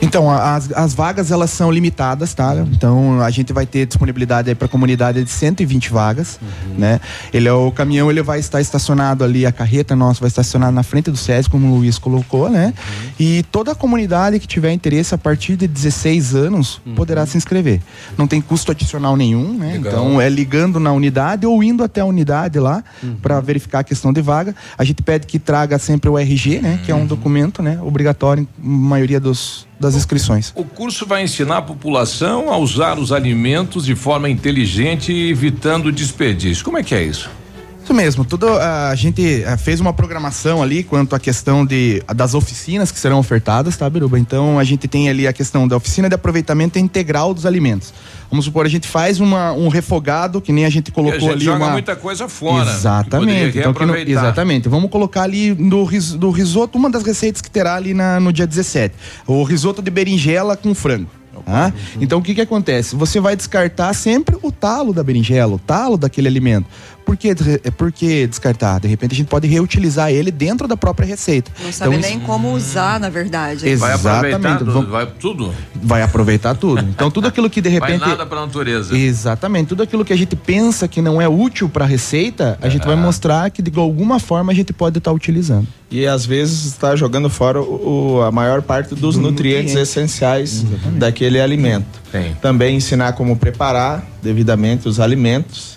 Então, 0.02 0.30
as, 0.30 0.70
as 0.72 0.94
vagas 0.94 1.30
elas 1.30 1.50
são 1.50 1.70
limitadas, 1.70 2.34
tá? 2.34 2.54
Então, 2.72 3.20
a 3.20 3.30
gente 3.30 3.52
vai 3.52 3.66
ter 3.66 3.86
disponibilidade 3.86 4.48
aí 4.48 4.54
para 4.54 4.66
a 4.66 4.68
comunidade 4.68 5.22
de 5.22 5.30
120 5.30 5.90
vagas, 5.90 6.38
né? 6.76 7.00
Ele 7.32 7.48
é 7.48 7.52
o 7.52 7.70
caminhão, 7.72 8.10
ele 8.10 8.22
vai 8.22 8.38
estar 8.38 8.60
estacionado 8.60 9.24
ali, 9.24 9.46
a 9.46 9.52
carreta 9.52 9.96
nossa 9.96 10.20
vai 10.20 10.28
estar 10.28 10.42
estacionada 10.42 10.72
na 10.72 10.82
frente 10.82 11.10
do 11.10 11.16
SESC, 11.16 11.50
como 11.50 11.72
o 11.72 11.78
Luiz 11.78 11.98
colocou, 11.98 12.48
né? 12.50 12.74
E 13.18 13.44
toda 13.50 13.72
a 13.72 13.74
comunidade 13.74 14.38
que 14.38 14.46
tiver 14.46 14.72
interesse 14.72 15.14
a 15.14 15.18
partir 15.18 15.56
de 15.56 15.66
16 15.66 16.34
anos 16.34 16.80
poderá 16.94 17.24
se 17.26 17.36
inscrever. 17.36 17.80
Não 18.16 18.26
tem 18.26 18.40
custo 18.40 18.72
adicional 18.72 19.16
nenhum, 19.16 19.54
né? 19.54 19.72
Legal. 19.74 19.92
Então, 19.92 20.20
é 20.20 20.28
ligando 20.28 20.78
na 20.78 20.92
unidade 20.92 21.46
ou 21.46 21.62
indo 21.62 21.82
até 21.82 22.00
a 22.00 22.04
unidade 22.04 22.58
lá 22.58 22.84
para 23.22 23.40
verificar 23.40 23.80
a 23.80 23.84
questão 23.84 24.12
de 24.12 24.20
vaga. 24.20 24.54
A 24.76 24.84
gente 24.84 25.02
pede 25.02 25.26
que 25.26 25.38
traga 25.38 25.78
sempre 25.78 26.10
o 26.10 26.18
RG, 26.18 26.60
né? 26.60 26.80
Que 26.84 26.92
é 26.92 26.94
um 26.94 27.06
documento, 27.06 27.62
né? 27.62 27.78
Obrigatório 27.80 28.42
em 28.42 28.68
maioria 28.68 29.20
dos, 29.20 29.66
das 29.78 29.94
inscrições. 29.94 30.52
O 30.54 30.64
curso 30.64 31.06
vai 31.06 31.22
ensinar 31.22 31.58
a 31.58 31.62
população 31.62 32.50
a 32.50 32.56
usar 32.56 32.98
os 32.98 33.12
alimentos 33.12 33.84
de 33.84 33.94
forma 33.94 34.28
inteligente 34.28 35.12
evitando 35.12 35.92
desperdício. 35.92 36.64
Como 36.64 36.78
é 36.78 36.82
que 36.82 36.94
é 36.94 37.02
isso? 37.02 37.30
Isso 37.84 37.92
mesmo, 37.92 38.24
tudo 38.24 38.48
ah, 38.48 38.88
a 38.88 38.94
gente 38.94 39.44
ah, 39.46 39.58
fez 39.58 39.78
uma 39.78 39.92
programação 39.92 40.62
ali 40.62 40.82
quanto 40.82 41.14
à 41.14 41.20
questão 41.20 41.66
de 41.66 42.02
das 42.16 42.32
oficinas 42.34 42.90
que 42.90 42.98
serão 42.98 43.18
ofertadas, 43.18 43.76
tá, 43.76 43.88
Biruba? 43.90 44.18
Então 44.18 44.58
a 44.58 44.64
gente 44.64 44.88
tem 44.88 45.10
ali 45.10 45.26
a 45.28 45.32
questão 45.34 45.68
da 45.68 45.76
oficina 45.76 46.08
de 46.08 46.14
aproveitamento 46.14 46.78
integral 46.78 47.34
dos 47.34 47.44
alimentos. 47.44 47.92
Vamos 48.30 48.46
supor, 48.46 48.64
a 48.64 48.70
gente 48.70 48.88
faz 48.88 49.20
uma, 49.20 49.52
um 49.52 49.68
refogado, 49.68 50.40
que 50.40 50.50
nem 50.50 50.64
a 50.64 50.70
gente 50.70 50.90
colocou 50.90 51.12
Porque 51.12 51.26
a 51.26 51.32
gente 51.32 51.36
ali 51.42 51.44
joga 51.44 51.64
uma 51.66 51.72
muita 51.72 51.94
coisa 51.94 52.26
fora. 52.26 52.70
Exatamente. 52.70 53.52
que 53.52 53.58
Então, 53.60 53.74
que 53.74 53.84
no- 53.84 53.94
exatamente. 53.96 54.68
Vamos 54.68 54.90
colocar 54.90 55.22
ali 55.22 55.54
no 55.54 55.84
ris- 55.84 56.14
do 56.14 56.30
risoto, 56.30 56.78
uma 56.78 56.88
das 56.88 57.02
receitas 57.02 57.42
que 57.42 57.50
terá 57.50 57.74
ali 57.76 57.92
na- 57.92 58.18
no 58.18 58.32
dia 58.32 58.46
17. 58.46 58.94
O 59.26 59.42
risoto 59.44 59.82
de 59.82 59.90
berinjela 59.90 60.56
com 60.56 60.74
frango. 60.74 61.10
tá? 61.44 61.72
Então 62.00 62.20
o 62.20 62.22
que 62.22 62.32
que 62.34 62.40
acontece? 62.40 62.94
Você 62.96 63.18
vai 63.20 63.34
descartar 63.36 63.92
sempre 63.92 64.36
o 64.40 64.50
talo 64.52 64.92
da 64.94 65.02
berinjela, 65.02 65.54
o 65.54 65.58
talo 65.58 65.96
daquele 65.98 66.28
alimento. 66.28 66.66
Por 67.04 67.16
que, 67.16 67.34
de- 67.34 67.58
por 67.72 67.92
que 67.92 68.26
descartar? 68.26 68.80
De 68.80 68.88
repente 68.88 69.12
a 69.12 69.16
gente 69.16 69.26
pode 69.28 69.46
reutilizar 69.46 70.10
ele 70.10 70.30
dentro 70.30 70.66
da 70.66 70.76
própria 70.76 71.06
receita. 71.06 71.50
Não 71.62 71.70
sabe 71.72 71.96
Então, 71.96 72.08
nem 72.10 72.18
como 72.20 72.52
usar, 72.52 72.98
na 72.98 73.08
verdade. 73.10 73.68
Ex- 73.68 73.78
Vai 73.80 73.92
aproveitar 73.92 74.28
Exatamente. 74.28 74.58
tudo, 74.60 74.72
Vamos- 74.72 74.90
vai 74.90 75.06
tudo. 75.06 75.54
vai 75.82 76.02
aproveitar 76.02 76.54
tudo. 76.54 76.80
Então 76.82 77.10
tudo 77.10 77.28
aquilo 77.28 77.50
que 77.50 77.60
de 77.60 77.68
repente 77.68 77.98
Vai 78.00 78.08
nada 78.08 78.24
pra 78.26 78.40
natureza. 78.40 78.96
Exatamente. 78.96 79.68
Tudo 79.68 79.82
aquilo 79.82 80.04
que 80.04 80.12
a 80.12 80.16
gente 80.16 80.34
pensa 80.34 80.88
que 80.88 81.02
não 81.02 81.20
é 81.20 81.28
útil 81.28 81.68
para 81.68 81.84
a 81.84 81.88
receita, 81.88 82.58
a 82.62 82.68
gente 82.68 82.86
vai 82.86 82.96
mostrar 82.96 83.50
que 83.50 83.60
de 83.62 83.78
alguma 83.78 84.18
forma 84.18 84.50
a 84.52 84.54
gente 84.54 84.72
pode 84.72 84.98
estar 84.98 85.12
utilizando. 85.12 85.66
E 85.90 86.06
às 86.06 86.24
vezes 86.26 86.64
está 86.64 86.96
jogando 86.96 87.28
fora 87.30 87.60
o, 87.60 88.16
o- 88.16 88.22
a 88.22 88.32
maior 88.32 88.62
parte 88.62 88.94
dos 88.94 89.14
Do 89.16 89.20
nutrientes 89.22 89.72
nutriente. 89.74 89.78
essenciais 89.78 90.64
daquele 90.96 91.40
alimento. 91.40 92.02
Também 92.40 92.76
ensinar 92.76 93.12
como 93.12 93.36
preparar 93.36 94.04
devidamente 94.22 94.88
os 94.88 94.98
alimentos. 95.00 95.73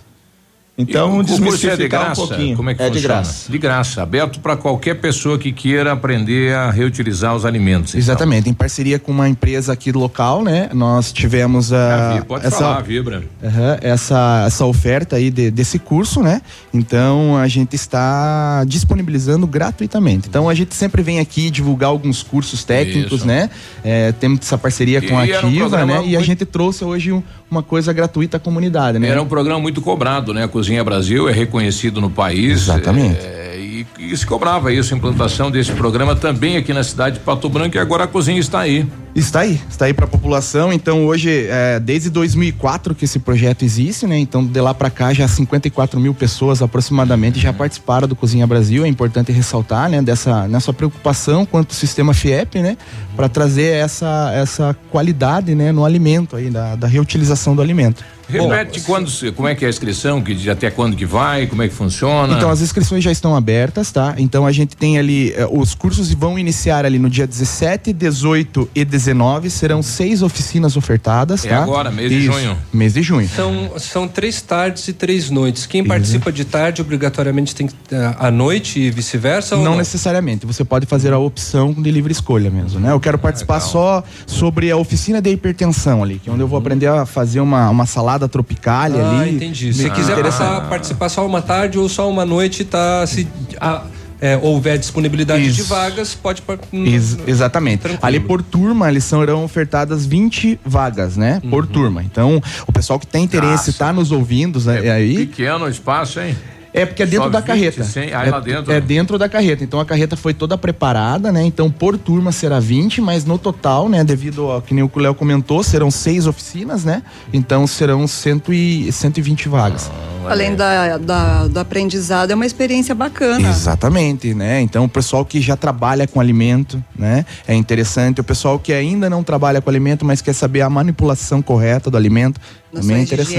Então, 0.77 1.09
curso 1.15 1.21
é 1.33 1.35
desmistificar 1.35 1.77
de 1.77 1.87
graça? 1.87 2.21
um 2.21 2.27
pouquinho. 2.27 2.55
Como 2.57 2.69
é 2.69 2.75
que 2.75 2.83
é 2.83 2.85
de 2.89 2.93
funciona? 2.95 3.13
graça. 3.15 3.51
De 3.51 3.57
graça, 3.57 4.03
aberto 4.03 4.39
para 4.39 4.55
qualquer 4.55 4.95
pessoa 5.01 5.39
que 5.39 5.51
queira 5.51 5.91
aprender 5.91 6.53
a 6.53 6.69
reutilizar 6.69 7.35
os 7.35 7.45
alimentos. 7.45 7.91
então. 7.95 7.99
Exatamente. 7.99 8.47
Em 8.49 8.53
parceria 8.53 8.99
com 8.99 9.11
uma 9.11 9.27
empresa 9.27 9.73
aqui 9.73 9.91
local, 9.91 10.43
né? 10.43 10.69
Nós 10.73 11.11
tivemos 11.11 11.73
a. 11.73 12.13
Vi- 12.19 12.25
Pode 12.25 12.49
falar, 12.51 12.81
vibra. 12.81 13.23
Aham, 13.43 13.77
essa, 13.81 14.43
essa 14.45 14.65
oferta 14.65 15.15
aí 15.15 15.31
de- 15.31 15.49
desse 15.49 15.79
curso, 15.79 16.21
né? 16.21 16.41
Então 16.73 17.35
a 17.37 17.47
gente 17.47 17.75
está 17.75 18.63
disponibilizando 18.65 19.47
gratuitamente. 19.47 20.27
Então 20.29 20.47
a 20.47 20.53
gente 20.53 20.75
sempre 20.75 21.01
vem 21.01 21.19
aqui 21.19 21.49
divulgar 21.49 21.89
alguns 21.89 22.21
cursos 22.21 22.63
técnicos, 22.63 23.19
Isso. 23.19 23.27
né? 23.27 23.49
É, 23.83 24.11
temos 24.11 24.41
essa 24.41 24.57
parceria 24.57 25.01
com 25.01 25.17
a 25.17 25.25
E 25.25 25.31
era 25.31 25.45
um 25.45 25.49
Ativa, 25.49 25.69
programa 25.69 26.01
né? 26.01 26.07
E 26.07 26.15
a 26.15 26.21
gente 26.21 26.45
trouxe 26.45 26.83
hoje 26.85 27.11
um- 27.11 27.23
uma 27.49 27.63
coisa 27.63 27.93
gratuita 27.93 28.37
à 28.37 28.39
comunidade, 28.39 28.99
né? 28.99 29.07
Era 29.07 29.21
um 29.21 29.27
programa 29.27 29.59
muito 29.59 29.81
cobrado, 29.81 30.33
né? 30.33 30.43
A 30.43 30.47
Cozinha 30.47 30.83
Brasil 30.83 31.27
é 31.29 31.31
reconhecido 31.31 32.01
no 32.01 32.09
país. 32.09 32.63
Exatamente. 32.63 33.19
é, 33.25 33.55
e, 33.77 34.11
e 34.11 34.17
se 34.17 34.25
cobrava 34.25 34.71
isso, 34.71 34.93
a 34.93 34.97
implantação 34.97 35.51
desse 35.51 35.71
programa 35.73 36.15
também 36.15 36.57
aqui 36.57 36.73
na 36.73 36.83
cidade 36.83 37.19
de 37.19 37.23
Pato 37.23 37.49
Branco 37.49 37.75
e 37.75 37.79
agora 37.79 38.05
a 38.05 38.07
cozinha 38.07 38.39
está 38.39 38.59
aí. 38.59 38.87
Está 39.15 39.41
aí, 39.41 39.59
está 39.69 39.85
aí 39.85 39.93
para 39.93 40.05
a 40.05 40.07
população. 40.07 40.71
Então 40.71 41.05
hoje, 41.05 41.47
é, 41.49 41.79
desde 41.79 42.09
2004 42.09 42.93
que 42.93 43.05
esse 43.05 43.19
projeto 43.19 43.63
existe, 43.63 44.05
né? 44.05 44.17
Então 44.17 44.45
de 44.45 44.61
lá 44.61 44.73
para 44.73 44.89
cá 44.89 45.11
já 45.13 45.27
54 45.27 45.99
mil 45.99 46.13
pessoas 46.13 46.61
aproximadamente 46.61 47.39
já 47.39 47.51
participaram 47.51 48.07
do 48.07 48.15
Cozinha 48.15 48.45
Brasil. 48.45 48.85
É 48.85 48.87
importante 48.87 49.31
ressaltar, 49.31 49.89
né? 49.89 50.01
Dessa 50.01 50.47
nessa 50.47 50.71
preocupação 50.71 51.45
quanto 51.45 51.71
ao 51.71 51.75
sistema 51.75 52.13
FIEP, 52.13 52.59
né? 52.59 52.77
Para 53.15 53.27
trazer 53.27 53.73
essa 53.73 54.31
essa 54.35 54.75
qualidade, 54.91 55.55
né? 55.55 55.71
No 55.71 55.83
alimento 55.83 56.35
aí 56.35 56.49
da, 56.49 56.75
da 56.75 56.87
reutilização 56.87 57.55
do 57.55 57.61
alimento. 57.61 58.03
Repete 58.29 58.81
quando, 58.81 59.09
se- 59.09 59.31
como 59.31 59.47
é 59.47 59.55
que 59.55 59.63
é 59.63 59.67
a 59.67 59.69
inscrição, 59.69 60.21
que 60.21 60.33
de 60.35 60.49
até 60.49 60.69
quando 60.69 60.95
que 60.95 61.05
vai, 61.05 61.47
como 61.47 61.61
é 61.63 61.67
que 61.67 61.73
funciona. 61.73 62.33
Então 62.35 62.49
as 62.49 62.61
inscrições 62.61 63.03
já 63.03 63.11
estão 63.11 63.35
abertas, 63.35 63.91
tá? 63.91 64.15
Então 64.17 64.45
a 64.45 64.51
gente 64.51 64.75
tem 64.75 64.97
ali 64.97 65.31
eh, 65.33 65.47
os 65.49 65.73
cursos 65.73 66.11
vão 66.13 66.37
iniciar 66.37 66.85
ali 66.85 66.99
no 66.99 67.09
dia 67.09 67.25
17, 67.25 67.93
18 67.93 68.69
e 68.75 68.83
19, 68.85 69.49
serão 69.49 69.81
seis 69.81 70.21
oficinas 70.21 70.75
ofertadas, 70.75 71.45
É 71.45 71.49
tá? 71.49 71.63
agora, 71.63 71.89
mês 71.91 72.09
de 72.09 72.17
Isso, 72.19 72.31
junho. 72.33 72.57
Mês 72.73 72.93
de 72.93 73.01
junho. 73.01 73.29
São, 73.29 73.71
são 73.77 74.07
três 74.07 74.41
tardes 74.41 74.87
e 74.87 74.93
três 74.93 75.29
noites. 75.29 75.65
Quem 75.65 75.83
participa 75.83 76.31
de 76.31 76.43
tarde 76.45 76.81
obrigatoriamente 76.81 77.55
tem 77.55 77.67
que 77.67 77.73
eh, 77.91 78.15
à 78.19 78.29
noite 78.31 78.79
e 78.79 78.91
vice-versa? 78.91 79.55
ou 79.55 79.63
Não, 79.63 79.75
necessariamente, 79.77 80.45
você 80.45 80.63
pode 80.63 80.85
fazer 80.85 81.13
a 81.13 81.17
opção 81.19 81.73
de 81.73 81.91
livre 81.91 82.11
escolha 82.11 82.49
mesmo, 82.49 82.79
né? 82.79 82.91
Eu 82.91 82.99
quero 82.99 83.17
participar 83.17 83.59
só 83.59 84.03
sobre 84.25 84.71
a 84.71 84.77
oficina 84.77 85.21
de 85.21 85.29
hipertensão 85.31 86.03
ali, 86.03 86.19
que 86.19 86.29
é 86.29 86.33
onde 86.33 86.41
eu 86.41 86.47
vou 86.47 86.57
aprender 86.59 86.87
a 86.87 87.05
fazer 87.05 87.39
uma, 87.39 87.69
uma 87.69 87.85
salada 87.85 88.16
tropical 88.25 88.89
Ah, 88.97 89.19
ali. 89.19 89.35
entendi. 89.35 89.73
Se 89.73 89.89
quiser 89.89 90.21
passar, 90.23 90.61
participar 90.69 91.09
só 91.09 91.25
uma 91.27 91.41
tarde 91.41 91.77
ou 91.77 91.89
só 91.89 92.09
uma 92.09 92.25
noite, 92.25 92.63
tá? 92.63 93.05
Se 93.05 93.27
a- 93.59 93.83
é, 94.21 94.35
houver 94.41 94.79
disponibilidade 94.79 95.43
de 95.43 95.61
Isso. 95.61 95.69
vagas, 95.69 96.15
pode. 96.15 96.41
Ex- 96.73 97.17
exatamente. 97.27 97.81
Tranquilo. 97.81 97.99
Ali 98.05 98.19
por 98.19 98.41
turma, 98.41 98.89
eles 98.89 99.03
serão 99.03 99.43
ofertadas 99.43 100.07
20 100.07 100.59
vagas, 100.65 101.15
né? 101.17 101.39
Por 101.51 101.65
Uhum. 101.65 101.69
turma. 101.69 102.01
Então, 102.03 102.41
o 102.65 102.71
pessoal 102.71 102.97
que 102.97 103.05
tem 103.05 103.23
interesse, 103.25 103.73
tá 103.73 103.93
nos 103.93 104.11
ouvindo 104.11 104.59
é, 104.71 104.89
aí. 104.89 105.27
Pequeno 105.27 105.65
o 105.65 105.69
espaço, 105.69 106.19
hein? 106.19 106.35
É 106.81 106.85
porque 106.85 107.03
é 107.03 107.05
dentro 107.05 107.25
Só 107.25 107.29
da 107.29 107.39
20, 107.39 107.47
carreta. 107.47 107.83
100, 107.83 108.13
aí 108.13 108.27
é, 108.27 108.31
lá 108.31 108.39
dentro. 108.39 108.71
é 108.73 108.81
dentro 108.81 109.17
da 109.17 109.27
carreta. 109.29 109.63
Então 109.63 109.79
a 109.79 109.85
carreta 109.85 110.15
foi 110.15 110.33
toda 110.33 110.57
preparada, 110.57 111.31
né? 111.31 111.43
Então 111.43 111.69
por 111.71 111.97
turma 111.97 112.31
será 112.31 112.59
20, 112.59 113.01
mas 113.01 113.25
no 113.25 113.37
total, 113.37 113.89
né? 113.89 114.03
Devido 114.03 114.49
ao 114.51 114.61
que 114.61 114.73
nem 114.73 114.83
o 114.83 114.91
Léo 114.95 115.13
comentou, 115.15 115.63
serão 115.63 115.89
seis 115.91 116.27
oficinas, 116.27 116.83
né? 116.83 117.01
Então 117.33 117.65
serão 117.67 118.07
cento 118.07 118.53
e, 118.53 118.91
120 118.91 119.49
vagas. 119.49 119.89
Além 120.29 120.55
da, 120.55 120.97
da- 120.97 121.47
do 121.47 121.57
aprendizado, 121.57 122.31
é 122.31 122.35
uma 122.35 122.45
experiência 122.45 122.93
bacana. 122.93 123.49
Exatamente, 123.49 124.33
né? 124.33 124.59
Então 124.61 124.83
o 124.83 124.89
pessoal 124.89 125.23
que 125.23 125.39
já 125.39 125.55
trabalha 125.55 126.05
com 126.05 126.19
alimento, 126.19 126.83
né? 126.97 127.25
É 127.47 127.55
interessante. 127.55 128.19
O 128.19 128.23
pessoal 128.23 128.59
que 128.59 128.73
ainda 128.73 129.09
não 129.09 129.23
trabalha 129.23 129.61
com 129.61 129.69
alimento, 129.69 130.03
mas 130.05 130.21
quer 130.21 130.33
saber 130.33 130.61
a 130.61 130.69
manipulação 130.69 131.41
correta 131.41 131.89
do 131.89 131.95
alimento, 131.95 132.41
também 132.81 132.97
é 132.97 132.99
interessante. 133.03 133.35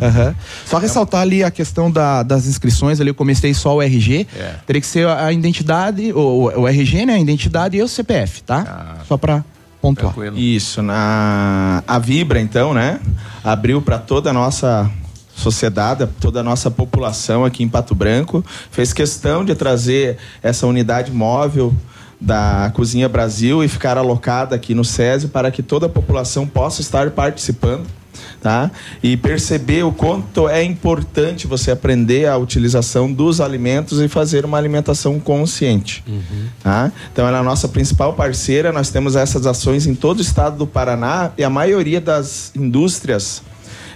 Aham. 0.00 0.34
Só 0.66 0.78
ressaltar 0.78 1.20
ali 1.22 1.42
a 1.44 1.50
questão 1.50 1.90
da- 1.90 2.22
das 2.22 2.46
inscrições, 2.46 3.00
ali 3.00 3.10
eu 3.10 3.14
comecei 3.14 3.52
só 3.54 3.76
o 3.76 3.82
RG. 3.82 4.26
É. 4.36 4.54
Teria 4.66 4.80
que 4.80 4.86
ser 4.86 5.06
a 5.08 5.32
identidade, 5.32 6.12
o, 6.12 6.50
o 6.60 6.68
RG, 6.68 7.06
né? 7.06 7.14
A 7.14 7.18
identidade 7.20 7.76
e 7.76 7.82
o 7.82 7.88
CPF, 7.88 8.42
tá? 8.42 8.96
Só 9.08 9.16
pra 9.16 9.44
pontuar. 9.80 10.12
Isso, 10.38 10.82
na 10.82 11.82
a 11.86 11.98
Vibra 11.98 12.40
então, 12.40 12.72
né? 12.72 13.00
Abriu 13.42 13.82
para 13.82 13.98
toda 13.98 14.30
a 14.30 14.32
nossa 14.32 14.88
sociedade, 15.34 16.06
toda 16.20 16.40
a 16.40 16.42
nossa 16.42 16.70
população 16.70 17.44
aqui 17.44 17.62
em 17.64 17.68
Pato 17.68 17.94
Branco, 17.94 18.44
fez 18.70 18.92
questão 18.92 19.44
de 19.44 19.54
trazer 19.54 20.18
essa 20.42 20.66
unidade 20.66 21.10
móvel 21.10 21.74
da 22.20 22.70
Cozinha 22.74 23.08
Brasil 23.08 23.64
e 23.64 23.68
ficar 23.68 23.98
alocada 23.98 24.54
aqui 24.54 24.74
no 24.74 24.84
SESI 24.84 25.26
para 25.28 25.50
que 25.50 25.60
toda 25.62 25.86
a 25.86 25.88
população 25.88 26.46
possa 26.46 26.80
estar 26.80 27.10
participando. 27.10 27.84
Tá? 28.40 28.70
E 29.02 29.16
perceber 29.16 29.84
o 29.84 29.92
quanto 29.92 30.48
é 30.48 30.62
importante 30.62 31.46
você 31.46 31.70
aprender 31.70 32.26
a 32.26 32.36
utilização 32.36 33.10
dos 33.12 33.40
alimentos 33.40 34.00
e 34.00 34.08
fazer 34.08 34.44
uma 34.44 34.58
alimentação 34.58 35.18
consciente. 35.20 36.04
Tá? 36.62 36.90
Então 37.12 37.26
ela 37.26 37.38
é 37.38 37.40
a 37.40 37.44
nossa 37.44 37.68
principal 37.68 38.12
parceira, 38.14 38.72
nós 38.72 38.90
temos 38.90 39.16
essas 39.16 39.46
ações 39.46 39.86
em 39.86 39.94
todo 39.94 40.18
o 40.18 40.22
estado 40.22 40.56
do 40.58 40.66
Paraná 40.66 41.30
e 41.38 41.44
a 41.44 41.50
maioria 41.50 42.00
das 42.00 42.52
indústrias 42.56 43.42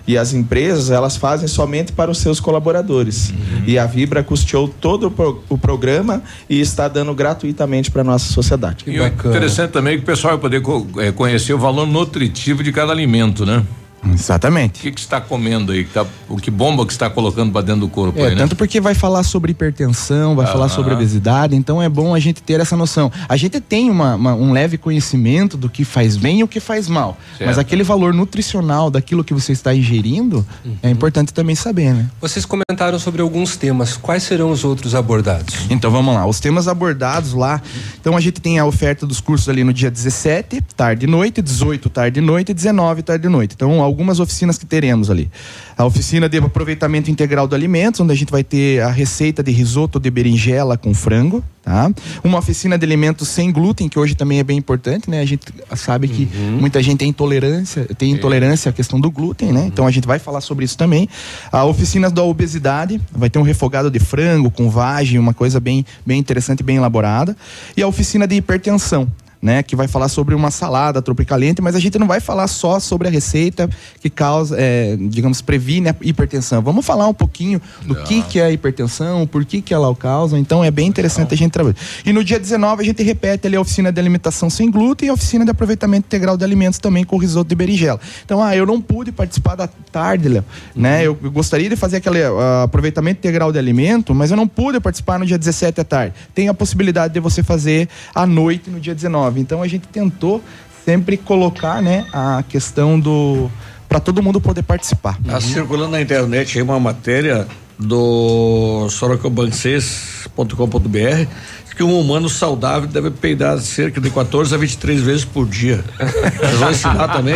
e 0.08 0.16
as 0.16 0.32
empresas, 0.32 0.90
elas 0.92 1.16
fazem 1.16 1.48
somente 1.48 1.90
para 1.92 2.08
os 2.08 2.18
seus 2.18 2.38
colaboradores. 2.38 3.34
E 3.66 3.76
a 3.76 3.86
Vibra 3.86 4.22
custeou 4.22 4.68
todo 4.68 5.08
o, 5.08 5.10
pro- 5.10 5.42
o 5.48 5.58
programa 5.58 6.22
e 6.48 6.60
está 6.60 6.86
dando 6.86 7.12
gratuitamente 7.12 7.90
para 7.90 8.02
a 8.02 8.04
nossa 8.04 8.32
sociedade. 8.32 8.84
E 8.86 9.00
o 9.00 9.02
interessante 9.30 9.72
também 9.72 9.94
é 9.94 9.96
que 9.96 10.04
o 10.04 10.06
pessoal 10.06 10.34
vai 10.34 10.40
poder 10.40 10.62
co- 10.62 10.86
eh, 10.98 11.10
conhecer 11.10 11.52
o 11.54 11.58
valor 11.58 11.86
nutritivo 11.88 12.62
de 12.62 12.70
cada 12.70 12.92
alimento, 12.92 13.44
né? 13.44 13.64
Exatamente. 14.12 14.80
O 14.80 14.82
que 14.82 14.92
que 14.92 15.00
está 15.00 15.20
comendo 15.20 15.72
aí? 15.72 15.84
Que 15.84 15.92
tá, 15.92 16.06
o 16.28 16.36
que 16.36 16.50
bomba 16.50 16.84
que 16.86 16.92
está 16.92 17.08
colocando 17.10 17.52
para 17.52 17.62
dentro 17.62 17.82
do 17.82 17.88
corpo 17.88 18.18
É, 18.18 18.24
aí, 18.24 18.30
né? 18.30 18.36
tanto 18.36 18.56
porque 18.56 18.80
vai 18.80 18.94
falar 18.94 19.22
sobre 19.22 19.52
hipertensão, 19.52 20.34
vai 20.34 20.46
falar 20.46 20.66
Aham. 20.66 20.74
sobre 20.74 20.94
obesidade, 20.94 21.54
então 21.56 21.82
é 21.82 21.88
bom 21.88 22.14
a 22.14 22.18
gente 22.18 22.42
ter 22.42 22.60
essa 22.60 22.76
noção. 22.76 23.10
A 23.28 23.36
gente 23.36 23.60
tem 23.60 23.90
uma- 23.90 24.14
uma- 24.14 24.34
um 24.34 24.52
leve 24.52 24.78
conhecimento 24.78 25.56
do 25.56 25.68
que 25.68 25.84
faz 25.84 26.16
bem 26.16 26.40
e 26.40 26.42
o 26.44 26.48
que 26.48 26.60
faz 26.60 26.88
mal, 26.88 27.16
Certo. 27.36 27.48
mas 27.48 27.58
aquele 27.58 27.82
valor 27.82 28.12
nutricional 28.14 28.90
daquilo 28.90 29.22
que 29.24 29.34
você 29.34 29.52
está 29.52 29.74
ingerindo 29.74 30.44
Uhum. 30.64 30.76
é 30.82 30.90
importante 30.90 31.32
também 31.32 31.54
saber, 31.54 31.92
né? 31.94 32.06
Vocês 32.20 32.44
comentaram 32.46 32.98
sobre 32.98 33.22
alguns 33.22 33.56
temas. 33.56 33.96
Quais 33.96 34.22
serão 34.22 34.50
os 34.50 34.64
outros 34.64 34.94
abordados? 34.94 35.54
Então 35.70 35.90
vamos 35.90 36.14
lá, 36.14 36.26
os 36.26 36.40
temas 36.40 36.68
abordados 36.68 37.32
lá. 37.32 37.60
Então 38.00 38.16
a 38.16 38.20
gente 38.20 38.40
tem 38.40 38.58
a 38.58 38.66
oferta 38.66 39.06
dos 39.06 39.20
cursos 39.20 39.48
ali 39.48 39.64
no 39.64 39.72
dia 39.72 39.90
17, 39.90 40.60
tarde 40.76 41.04
e 41.06 41.08
noite, 41.08 41.40
18, 41.42 41.88
tarde 41.88 42.20
e 42.20 42.22
noite, 42.22 42.52
19, 42.54 43.02
tarde 43.02 43.26
e 43.26 43.30
noite. 43.30 43.54
Então 43.54 43.80
algumas 43.96 44.20
oficinas 44.20 44.58
que 44.58 44.66
teremos 44.66 45.10
ali. 45.10 45.30
A 45.74 45.84
oficina 45.86 46.28
de 46.28 46.36
aproveitamento 46.36 47.10
integral 47.10 47.48
do 47.48 47.54
alimentos, 47.54 47.98
onde 47.98 48.12
a 48.12 48.14
gente 48.14 48.30
vai 48.30 48.44
ter 48.44 48.82
a 48.82 48.90
receita 48.90 49.42
de 49.42 49.50
risoto 49.50 49.98
de 49.98 50.10
berinjela 50.10 50.76
com 50.76 50.92
frango, 50.92 51.42
tá? 51.62 51.90
Uma 52.22 52.38
oficina 52.38 52.76
de 52.76 52.84
alimentos 52.84 53.26
sem 53.28 53.50
glúten, 53.50 53.88
que 53.88 53.98
hoje 53.98 54.14
também 54.14 54.38
é 54.38 54.44
bem 54.44 54.58
importante, 54.58 55.08
né? 55.08 55.20
A 55.20 55.24
gente 55.24 55.46
sabe 55.74 56.08
que 56.08 56.28
muita 56.60 56.82
gente 56.82 56.98
tem 56.98 57.08
intolerância, 57.08 57.86
tem 57.96 58.12
intolerância 58.12 58.68
à 58.68 58.72
questão 58.72 59.00
do 59.00 59.10
glúten, 59.10 59.50
né? 59.50 59.64
Então 59.66 59.86
a 59.86 59.90
gente 59.90 60.06
vai 60.06 60.18
falar 60.18 60.42
sobre 60.42 60.66
isso 60.66 60.76
também. 60.76 61.08
A 61.50 61.64
oficina 61.64 62.10
da 62.10 62.22
obesidade, 62.22 63.00
vai 63.10 63.30
ter 63.30 63.38
um 63.38 63.42
refogado 63.42 63.90
de 63.90 63.98
frango 63.98 64.50
com 64.50 64.68
vagem, 64.68 65.18
uma 65.18 65.32
coisa 65.32 65.58
bem, 65.58 65.86
bem 66.04 66.18
interessante, 66.18 66.62
bem 66.62 66.76
elaborada. 66.76 67.34
E 67.74 67.82
a 67.82 67.88
oficina 67.88 68.26
de 68.26 68.36
hipertensão. 68.36 69.08
Né, 69.40 69.62
que 69.62 69.76
vai 69.76 69.86
falar 69.86 70.08
sobre 70.08 70.34
uma 70.34 70.50
salada 70.50 71.00
tropicalente, 71.02 71.60
mas 71.60 71.76
a 71.76 71.78
gente 71.78 71.98
não 71.98 72.06
vai 72.06 72.20
falar 72.20 72.48
só 72.48 72.80
sobre 72.80 73.06
a 73.06 73.10
receita 73.10 73.68
que 74.00 74.08
causa, 74.08 74.56
é, 74.58 74.96
digamos, 74.98 75.42
previne 75.42 75.90
a 75.90 75.96
hipertensão. 76.00 76.62
Vamos 76.62 76.84
falar 76.84 77.06
um 77.06 77.14
pouquinho 77.14 77.60
do 77.84 77.94
que, 77.94 78.22
que 78.22 78.40
é 78.40 78.46
a 78.46 78.50
hipertensão, 78.50 79.26
por 79.26 79.44
que, 79.44 79.60
que 79.60 79.74
ela 79.74 79.94
causa. 79.94 80.38
Então 80.38 80.64
é 80.64 80.70
bem 80.70 80.88
interessante 80.88 81.34
a 81.34 81.36
gente 81.36 81.52
trabalhar. 81.52 81.76
E 82.04 82.12
no 82.12 82.24
dia 82.24 82.38
19 82.38 82.82
a 82.82 82.84
gente 82.84 83.02
repete 83.02 83.46
ali 83.46 83.56
a 83.56 83.60
oficina 83.60 83.92
de 83.92 84.00
alimentação 84.00 84.48
sem 84.48 84.70
glúten 84.70 85.08
e 85.08 85.10
a 85.10 85.14
oficina 85.14 85.44
de 85.44 85.50
aproveitamento 85.50 86.06
integral 86.06 86.36
de 86.36 86.44
alimentos 86.44 86.78
também 86.78 87.04
com 87.04 87.16
risoto 87.16 87.48
de 87.48 87.54
berinjela. 87.54 88.00
Então, 88.24 88.42
ah, 88.42 88.56
eu 88.56 88.66
não 88.66 88.80
pude 88.80 89.12
participar 89.12 89.54
da 89.54 89.66
tarde, 89.66 90.28
Léo, 90.28 90.44
né? 90.74 91.06
Eu, 91.06 91.18
eu 91.22 91.30
gostaria 91.30 91.68
de 91.68 91.76
fazer 91.76 91.98
aquele 91.98 92.22
ah, 92.22 92.64
aproveitamento 92.64 93.18
integral 93.18 93.52
de 93.52 93.58
alimento, 93.58 94.14
mas 94.14 94.30
eu 94.30 94.36
não 94.36 94.46
pude 94.46 94.80
participar 94.80 95.18
no 95.18 95.26
dia 95.26 95.38
17 95.38 95.80
à 95.80 95.84
tarde. 95.84 96.14
Tem 96.34 96.48
a 96.48 96.54
possibilidade 96.54 97.14
de 97.14 97.20
você 97.20 97.42
fazer 97.42 97.88
à 98.14 98.26
noite 98.26 98.70
no 98.70 98.80
dia 98.80 98.94
19. 98.94 99.35
Então 99.40 99.62
a 99.62 99.68
gente 99.68 99.88
tentou 99.88 100.42
sempre 100.84 101.16
colocar, 101.16 101.80
né, 101.82 102.06
a 102.12 102.44
questão 102.48 103.00
do 103.00 103.50
para 103.88 104.00
todo 104.00 104.20
mundo 104.22 104.40
poder 104.40 104.62
participar. 104.62 105.18
Tá 105.24 105.40
circulando 105.40 105.92
na 105.92 106.00
internet 106.00 106.58
aí 106.58 106.62
uma 106.62 106.80
matéria 106.80 107.46
do 107.78 108.88
sorocobancenses.com.br 108.90 111.28
que 111.76 111.82
um 111.84 112.00
humano 112.00 112.26
saudável 112.28 112.88
deve 112.88 113.10
peidar 113.10 113.58
cerca 113.58 114.00
de 114.00 114.08
14 114.10 114.54
a 114.54 114.56
23 114.58 115.00
vezes 115.02 115.24
por 115.26 115.46
dia. 115.46 115.84
Vocês 115.98 116.58
vão 116.58 116.70
ensinar 116.70 117.08
também? 117.08 117.34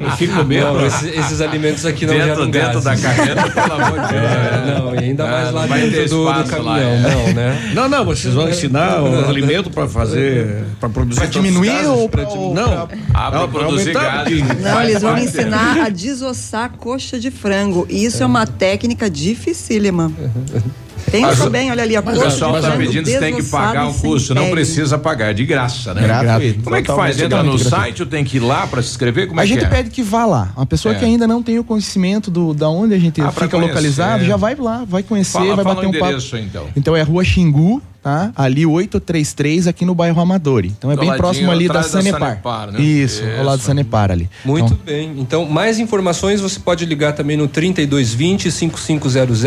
Eu 0.00 0.10
fico 0.12 0.42
mesmo. 0.44 0.72
Não, 0.72 0.86
esses, 0.86 1.14
esses 1.14 1.40
alimentos 1.42 1.84
aqui 1.84 2.06
não 2.06 2.14
Dentro- 2.14 2.28
geram 2.28 2.50
dentro 2.50 2.80
gases. 2.80 3.02
da 3.02 3.08
carreta, 3.14 3.50
pelo 3.50 3.72
amor 3.82 4.00
de 4.00 4.08
Deus. 4.08 4.22
É, 4.24 4.78
não, 4.78 4.94
e 4.94 4.98
ainda 4.98 5.26
mais 5.26 5.48
Ah, 5.48 5.50
lá 5.50 5.66
dentro 5.66 5.90
ter 5.90 6.08
do, 6.08 6.16
do 6.24 6.30
espaço 6.30 6.50
caminhão, 6.50 6.72
lá, 6.72 6.80
é. 6.80 6.98
não, 7.00 7.32
né? 7.34 7.72
Não, 7.74 7.88
não, 7.90 8.04
vocês 8.06 8.32
vão 8.32 8.48
ensinar 8.48 9.02
o 9.02 9.28
alimento 9.28 9.70
para 9.70 9.86
fazer, 9.86 10.64
para 10.80 10.88
produzir 10.88 11.20
tantos 11.20 11.34
diminuir 11.42 11.68
gases, 11.72 11.86
ou 11.88 12.08
pra- 12.08 12.24
diminuir? 12.24 12.54
Não, 12.54 12.88
Ah, 13.12 13.30
pra 13.30 13.48
produzir 13.48 13.92
porque- 13.92 14.42
Não, 14.62 14.82
eles 14.82 15.02
vão 15.02 15.18
ensinar 15.18 15.82
a 15.84 15.88
desossar 15.90 16.70
coxa 16.78 17.20
de 17.20 17.30
frango. 17.30 17.86
E 17.90 18.04
isso 18.06 18.22
é, 18.22 18.26
uma 18.26 18.46
técnica 18.46 19.10
dificílima. 19.10 20.10
Pensa 21.10 21.50
bem, 21.50 21.70
olha 21.70 21.82
ali, 21.82 21.96
a 21.96 22.00
O 22.00 22.02
coxa 22.02 22.20
pessoal 22.22 22.56
está 22.56 22.70
pedindo 22.72 23.06
se 23.08 23.18
tem 23.18 23.34
que 23.36 23.42
pagar 23.42 23.88
o 23.88 23.92
sem 23.92 24.00
custo. 24.10 24.34
Não 24.34 24.50
precisa 24.50 24.96
pagar, 24.98 25.30
é 25.30 25.34
de 25.34 25.44
graça, 25.44 25.92
né? 25.94 26.02
Gratuito. 26.06 26.62
Como 26.62 26.76
é 26.76 26.82
que 26.82 26.88
faz? 26.88 27.16
Totalmente 27.16 27.24
Entra 27.24 27.42
no 27.42 27.58
site 27.58 28.02
ou 28.02 28.08
tem 28.08 28.24
que 28.24 28.36
ir 28.38 28.40
lá 28.40 28.66
para 28.66 28.82
se 28.82 28.90
inscrever? 28.90 29.26
Como 29.28 29.40
é 29.40 29.42
a 29.42 29.46
gente 29.46 29.58
que 29.60 29.64
é? 29.64 29.68
pede 29.68 29.90
que 29.90 30.02
vá 30.02 30.24
lá. 30.24 30.52
Uma 30.56 30.66
pessoa 30.66 30.94
É. 30.94 30.98
que 30.98 31.04
ainda 31.04 31.26
não 31.26 31.42
tem 31.42 31.58
o 31.58 31.64
conhecimento 31.64 32.30
do 32.30 32.54
da 32.54 32.68
onde 32.68 32.94
a 32.94 32.98
gente 32.98 33.20
Ah, 33.20 33.30
fica 33.30 33.56
localizado, 33.56 34.24
já 34.24 34.36
vai 34.36 34.54
lá, 34.54 34.84
vai 34.86 35.02
conhecer, 35.02 35.32
Fala- 35.32 35.56
vai 35.56 35.64
fala 35.64 35.74
bater 35.76 35.86
o 35.86 35.90
um 35.90 35.98
papo. 35.98 36.36
então. 36.36 36.66
Então 36.76 36.96
é 36.96 37.02
Rua 37.02 37.24
Xingu, 37.24 37.82
tá? 38.02 38.32
Ali 38.34 38.66
833 38.66 39.68
aqui 39.68 39.84
no 39.84 39.94
bairro 39.94 40.20
Amadori. 40.20 40.72
Então 40.76 40.90
é 40.90 40.96
Do 40.96 41.00
bem 41.00 41.16
próximo 41.16 41.50
ali 41.50 41.68
da 41.68 41.74
atrás 41.74 41.92
da 41.92 42.02
Sanepar. 42.02 42.30
Sanepar, 42.30 42.72
né? 42.72 42.80
Isso, 42.80 43.22
ao 43.22 43.44
lado 43.44 43.58
Isso. 43.58 43.68
da 43.68 43.74
Sanepar 43.74 44.10
ali. 44.10 44.28
Muito 44.44 44.74
Então, 44.74 44.78
bem. 44.84 45.14
Então, 45.18 45.44
mais 45.44 45.78
informações 45.78 46.40
você 46.40 46.58
pode 46.58 46.84
ligar 46.84 47.12
também 47.12 47.36
no 47.36 47.46
3220 47.46 48.50
5500. 48.50 49.42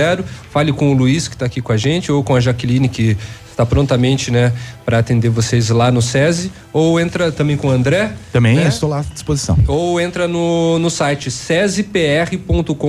Fale 0.50 0.72
com 0.72 0.92
o 0.92 0.94
Luiz, 0.94 1.28
que 1.28 1.36
está 1.36 1.46
aqui 1.46 1.62
com 1.62 1.72
a 1.72 1.78
gente, 1.78 2.12
ou 2.12 2.24
com 2.24 2.36
a 2.36 2.40
Jaqueline, 2.40 2.88
que 2.88 3.18
está 3.52 3.66
prontamente, 3.66 4.32
né, 4.32 4.52
para 4.86 5.00
atender 5.00 5.30
vocês 5.30 5.70
lá 5.70 5.92
no 5.92 6.02
SESI. 6.02 6.52
Ou 6.72 7.00
entra 7.00 7.32
também 7.32 7.58
com 7.58 7.68
o 7.68 7.72
André. 7.72 8.14
também 8.32 8.56
né? 8.56 8.68
estou 8.68 8.90
lá 8.90 9.00
à 9.00 9.02
disposição. 9.02 9.58
Ou 9.68 10.00
entra 10.00 10.28
no, 10.28 10.80
no 10.80 10.90
site 10.90 11.30
sesipr.com.br 11.32 12.86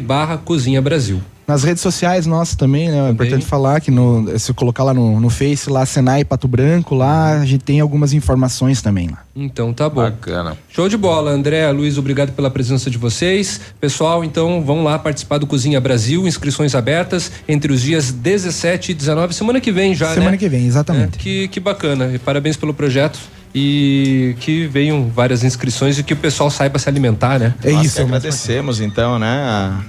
barra 0.00 0.38
Cozinha 0.38 0.80
Brasil. 0.82 1.20
Nas 1.46 1.62
redes 1.62 1.80
sociais 1.80 2.26
nossas 2.26 2.56
também, 2.56 2.90
né? 2.90 3.08
É 3.08 3.10
importante 3.10 3.46
falar 3.46 3.80
que 3.80 3.90
no, 3.90 4.36
se 4.38 4.52
colocar 4.52 4.82
lá 4.82 4.92
no, 4.92 5.20
no 5.20 5.30
Face, 5.30 5.70
lá 5.70 5.86
Senai 5.86 6.24
Pato 6.24 6.48
Branco, 6.48 6.94
lá 6.94 7.40
a 7.40 7.44
gente 7.46 7.62
tem 7.62 7.78
algumas 7.78 8.12
informações 8.12 8.82
também 8.82 9.08
lá. 9.08 9.22
Então 9.34 9.72
tá 9.72 9.88
bom. 9.88 10.02
Bacana. 10.02 10.56
Show 10.68 10.88
de 10.88 10.96
bola, 10.96 11.30
André, 11.30 11.70
Luiz, 11.70 11.98
obrigado 11.98 12.32
pela 12.32 12.50
presença 12.50 12.90
de 12.90 12.98
vocês. 12.98 13.60
Pessoal, 13.80 14.24
então 14.24 14.62
vão 14.64 14.82
lá 14.82 14.98
participar 14.98 15.38
do 15.38 15.46
Cozinha 15.46 15.80
Brasil, 15.80 16.26
inscrições 16.26 16.74
abertas 16.74 17.30
entre 17.46 17.72
os 17.72 17.82
dias 17.82 18.10
17 18.10 18.90
e 18.90 18.94
19, 18.94 19.32
semana 19.32 19.60
que 19.60 19.70
vem 19.70 19.94
já, 19.94 20.14
Semana 20.14 20.32
né? 20.32 20.36
que 20.36 20.48
vem, 20.48 20.66
exatamente. 20.66 21.16
É, 21.16 21.22
que, 21.22 21.48
que 21.48 21.60
bacana, 21.60 22.10
e 22.12 22.18
parabéns 22.18 22.56
pelo 22.56 22.74
projeto 22.74 23.20
e 23.54 24.34
que 24.40 24.66
venham 24.66 25.08
várias 25.08 25.42
inscrições 25.42 25.98
e 25.98 26.02
que 26.02 26.12
o 26.12 26.16
pessoal 26.16 26.50
saiba 26.50 26.78
se 26.78 26.88
alimentar, 26.88 27.38
né? 27.38 27.54
É 27.64 27.72
Nós 27.72 27.86
isso, 27.86 27.96
que 27.96 28.02
agradecemos 28.02 28.80
então, 28.80 29.18
né, 29.18 29.28
a, 29.28 29.80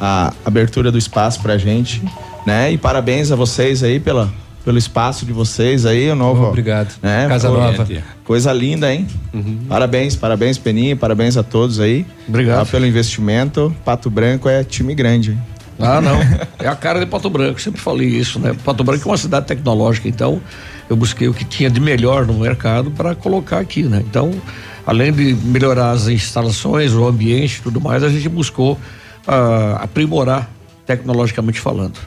a 0.00 0.32
abertura 0.44 0.90
do 0.90 0.98
espaço 0.98 1.40
pra 1.40 1.58
gente, 1.58 2.02
né? 2.46 2.72
E 2.72 2.78
parabéns 2.78 3.30
a 3.30 3.36
vocês 3.36 3.82
aí 3.82 4.00
pela 4.00 4.32
pelo 4.64 4.76
espaço 4.76 5.24
de 5.24 5.32
vocês 5.32 5.86
aí, 5.86 6.10
o 6.10 6.14
novo. 6.14 6.46
Obrigado. 6.46 6.94
Né, 7.02 7.26
Casa 7.28 7.48
pô, 7.48 7.54
Nova. 7.54 7.86
Coisa 8.24 8.52
linda, 8.52 8.92
hein? 8.92 9.06
Parabéns, 9.68 10.14
parabéns, 10.16 10.58
Peninha, 10.58 10.94
parabéns 10.94 11.36
a 11.36 11.42
todos 11.42 11.80
aí. 11.80 12.06
Obrigado. 12.28 12.58
Tá, 12.58 12.66
pelo 12.66 12.86
investimento. 12.86 13.74
Pato 13.84 14.10
Branco 14.10 14.48
é 14.48 14.62
time 14.62 14.94
grande, 14.94 15.32
hein? 15.32 15.38
Ah, 15.78 16.00
não. 16.00 16.20
É 16.58 16.68
a 16.68 16.76
cara 16.76 17.00
de 17.00 17.06
Pato 17.06 17.30
Branco, 17.30 17.58
sempre 17.58 17.80
falei 17.80 18.06
isso, 18.06 18.38
né? 18.38 18.54
Pato 18.62 18.84
Branco 18.84 19.08
é 19.08 19.10
uma 19.10 19.16
cidade 19.16 19.46
tecnológica, 19.46 20.06
então 20.08 20.40
eu 20.90 20.96
busquei 20.96 21.26
o 21.26 21.32
que 21.32 21.44
tinha 21.44 21.70
de 21.70 21.80
melhor 21.80 22.26
no 22.26 22.34
mercado 22.34 22.90
para 22.90 23.14
colocar 23.14 23.60
aqui, 23.60 23.84
né? 23.84 24.04
Então, 24.06 24.30
além 24.86 25.10
de 25.10 25.34
melhorar 25.34 25.92
as 25.92 26.06
instalações, 26.06 26.92
o 26.92 27.06
ambiente 27.06 27.56
e 27.56 27.62
tudo 27.62 27.80
mais, 27.80 28.02
a 28.02 28.10
gente 28.10 28.28
buscou 28.28 28.78
ah, 29.26 29.78
aprimorar 29.82 30.48
tecnologicamente 30.86 31.60
falando. 31.60 31.98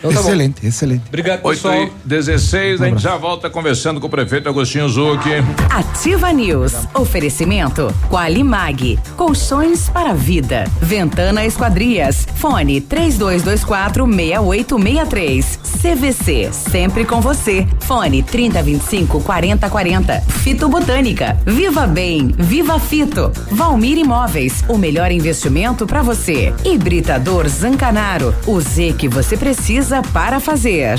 Então 0.00 0.10
tá 0.12 0.22
bom. 0.22 0.28
excelente, 0.28 0.66
excelente. 0.66 1.02
Obrigado, 1.08 1.40
8 1.44 1.62
pessoal. 1.62 1.84
e 1.84 1.92
16, 2.04 2.80
a 2.80 2.86
gente 2.88 3.02
já 3.02 3.16
volta 3.16 3.50
conversando 3.50 4.00
com 4.00 4.06
o 4.06 4.10
prefeito 4.10 4.48
Agostinho 4.48 4.88
Zucchi. 4.88 5.30
Ativa 5.68 6.32
News. 6.32 6.72
Oferecimento 6.94 7.94
Qualimag. 8.08 8.98
Colchões 9.16 9.88
para 9.90 10.14
vida. 10.14 10.64
Ventana 10.80 11.44
Esquadrias. 11.44 12.26
Fone 12.36 12.80
3224 12.80 14.06
6863. 14.06 15.58
CVC. 15.82 16.50
Sempre 16.52 17.04
com 17.04 17.20
você. 17.20 17.66
Fone 17.80 18.22
3025 18.22 19.20
4040. 19.20 20.20
Fito 20.42 20.68
Botânica. 20.68 21.36
Viva 21.46 21.86
Bem. 21.86 22.34
Viva 22.38 22.78
Fito. 22.78 23.30
Valmir 23.50 23.98
Imóveis. 23.98 24.64
O 24.68 24.78
melhor 24.78 25.10
investimento 25.12 25.86
para 25.86 26.02
você. 26.02 26.54
Hibridador 26.64 27.48
Zancanaro. 27.48 28.34
O 28.46 28.60
Z 28.60 28.94
que 28.96 29.08
você 29.08 29.36
precisa 29.36 29.89
para 30.12 30.38
fazer. 30.38 30.98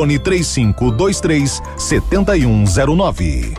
Fone 0.01 0.17
3523 0.17 1.61
7109. 1.77 3.53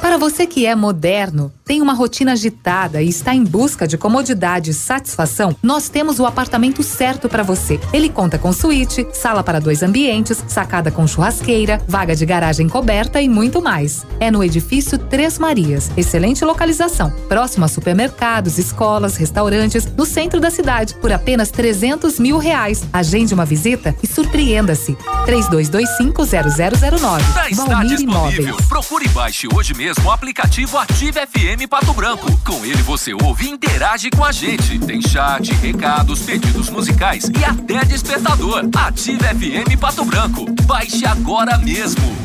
Para 0.10 0.18
você 0.18 0.48
que 0.48 0.66
é 0.66 0.74
moderno, 0.74 1.54
tem 1.64 1.84
uma 1.84 1.94
rotina 1.94 2.32
agitada 2.32 3.00
e 3.00 3.10
está 3.10 3.36
em 3.36 3.44
busca 3.44 3.88
de 3.88 3.96
comodidade 3.96 4.72
e 4.72 4.74
satisfação, 4.74 5.56
nós 5.62 5.88
temos 5.88 6.20
o 6.20 6.26
apartamento 6.26 6.82
certo 6.82 7.30
para 7.30 7.44
você. 7.44 7.80
Ele 7.94 8.10
conta 8.10 8.40
com 8.40 8.52
suíte, 8.52 9.08
sala 9.14 9.44
para 9.44 9.60
dois 9.60 9.84
ambientes, 9.84 10.44
sacada 10.48 10.90
com 10.90 11.06
churrasqueira, 11.06 11.80
vaga 11.88 12.16
de 12.16 12.26
garagem 12.26 12.68
coberta 12.68 13.22
e 13.22 13.30
muito 13.30 13.62
mais. 13.62 14.04
É 14.20 14.32
no 14.32 14.44
edifício 14.44 14.98
Três 14.98 15.38
Marias. 15.38 15.92
Excelente 15.96 16.44
localização, 16.44 17.12
próximo 17.28 17.66
a 17.66 17.68
supermercados, 17.68 18.58
escolas, 18.58 19.16
restaurantes, 19.16 19.86
no 19.96 20.08
centro 20.08 20.42
da 20.42 20.50
cidade, 20.50 20.96
por 20.96 21.12
apenas 21.12 21.52
300 21.52 22.20
mil 22.20 22.40
reais. 22.40 22.84
Agende 22.92 23.32
uma 23.32 23.46
visita 23.46 23.96
e 24.02 24.08
surpreenda-se. 24.08 24.98
32250009. 25.28 27.22
Já 27.32 27.48
está 27.48 27.66
Valmir 27.66 27.96
disponível. 27.96 28.44
Imóveis. 28.44 28.68
Procure 28.68 29.06
e 29.06 29.10
baixe 29.10 29.48
hoje 29.54 29.76
mesmo 29.76 29.99
o 30.06 30.12
aplicativo 30.12 30.78
Ative 30.78 31.20
FM 31.26 31.68
Pato 31.70 31.94
Branco. 31.94 32.26
Com 32.46 32.66
ele 32.66 32.82
você 32.82 33.14
ouve 33.14 33.46
e 33.46 33.50
interage 33.50 34.10
com 34.10 34.24
a 34.24 34.32
gente. 34.32 34.80
Tem 34.80 35.02
chat, 35.02 35.54
recados, 35.54 36.22
pedidos 36.22 36.70
musicais 36.70 37.30
e 37.40 37.44
até 37.44 37.86
despertador. 37.86 38.68
Ative 38.76 39.20
FM 39.20 39.80
Pato 39.80 40.06
Branco. 40.06 40.46
Baixe 40.64 41.06
agora 41.06 41.58
mesmo. 41.58 42.16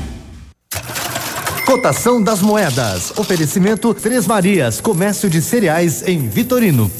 Cotação 1.65 2.23
das 2.23 2.41
moedas. 2.41 3.13
Oferecimento 3.17 3.95
Três 3.95 4.27
Marias, 4.27 4.81
comércio 4.81 5.31
de 5.31 5.41
cereais 5.41 6.07
em 6.07 6.29
Vitorino. 6.29 6.91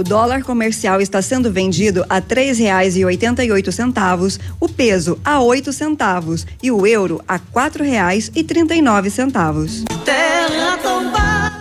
O 0.00 0.02
dólar 0.02 0.42
comercial 0.42 0.98
está 1.02 1.20
sendo 1.20 1.52
vendido 1.52 2.06
a 2.08 2.22
três 2.22 2.58
reais 2.58 2.96
e 2.96 3.04
oitenta 3.04 3.44
e 3.44 3.52
oito 3.52 3.70
centavos, 3.70 4.40
o 4.58 4.66
peso 4.66 5.20
a 5.22 5.42
oito 5.42 5.74
centavos 5.74 6.46
e 6.62 6.70
o 6.70 6.86
euro 6.86 7.22
a 7.28 7.38
quatro 7.38 7.84
reais 7.84 8.32
e 8.34 8.42
trinta 8.42 8.74
e 8.74 8.80
nove 8.80 9.10
centavos. 9.10 9.84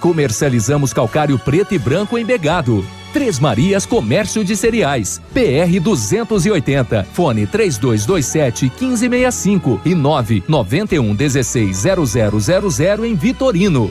Comercializamos 0.00 0.92
calcário 0.92 1.38
preto 1.38 1.74
e 1.74 1.78
branco 1.78 2.18
embegado. 2.18 2.84
Três 3.12 3.38
Marias 3.38 3.86
Comércio 3.86 4.44
de 4.44 4.56
Cereais. 4.56 5.20
PR 5.32 5.80
280. 5.80 7.04
Fone 7.12 7.46
3227 7.46 8.64
1565 8.66 9.80
e 9.84 9.94
991 9.94 11.14
16 11.14 11.84
0000 12.08 13.04
em 13.04 13.14
Vitorino. 13.14 13.90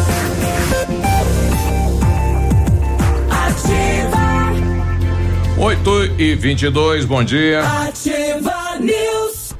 8 5.57 6.15
e 6.17 6.35
22 6.35 7.05
bom 7.05 7.23
dia. 7.23 7.61
Ativa 7.61 8.79
News. 8.79 9.53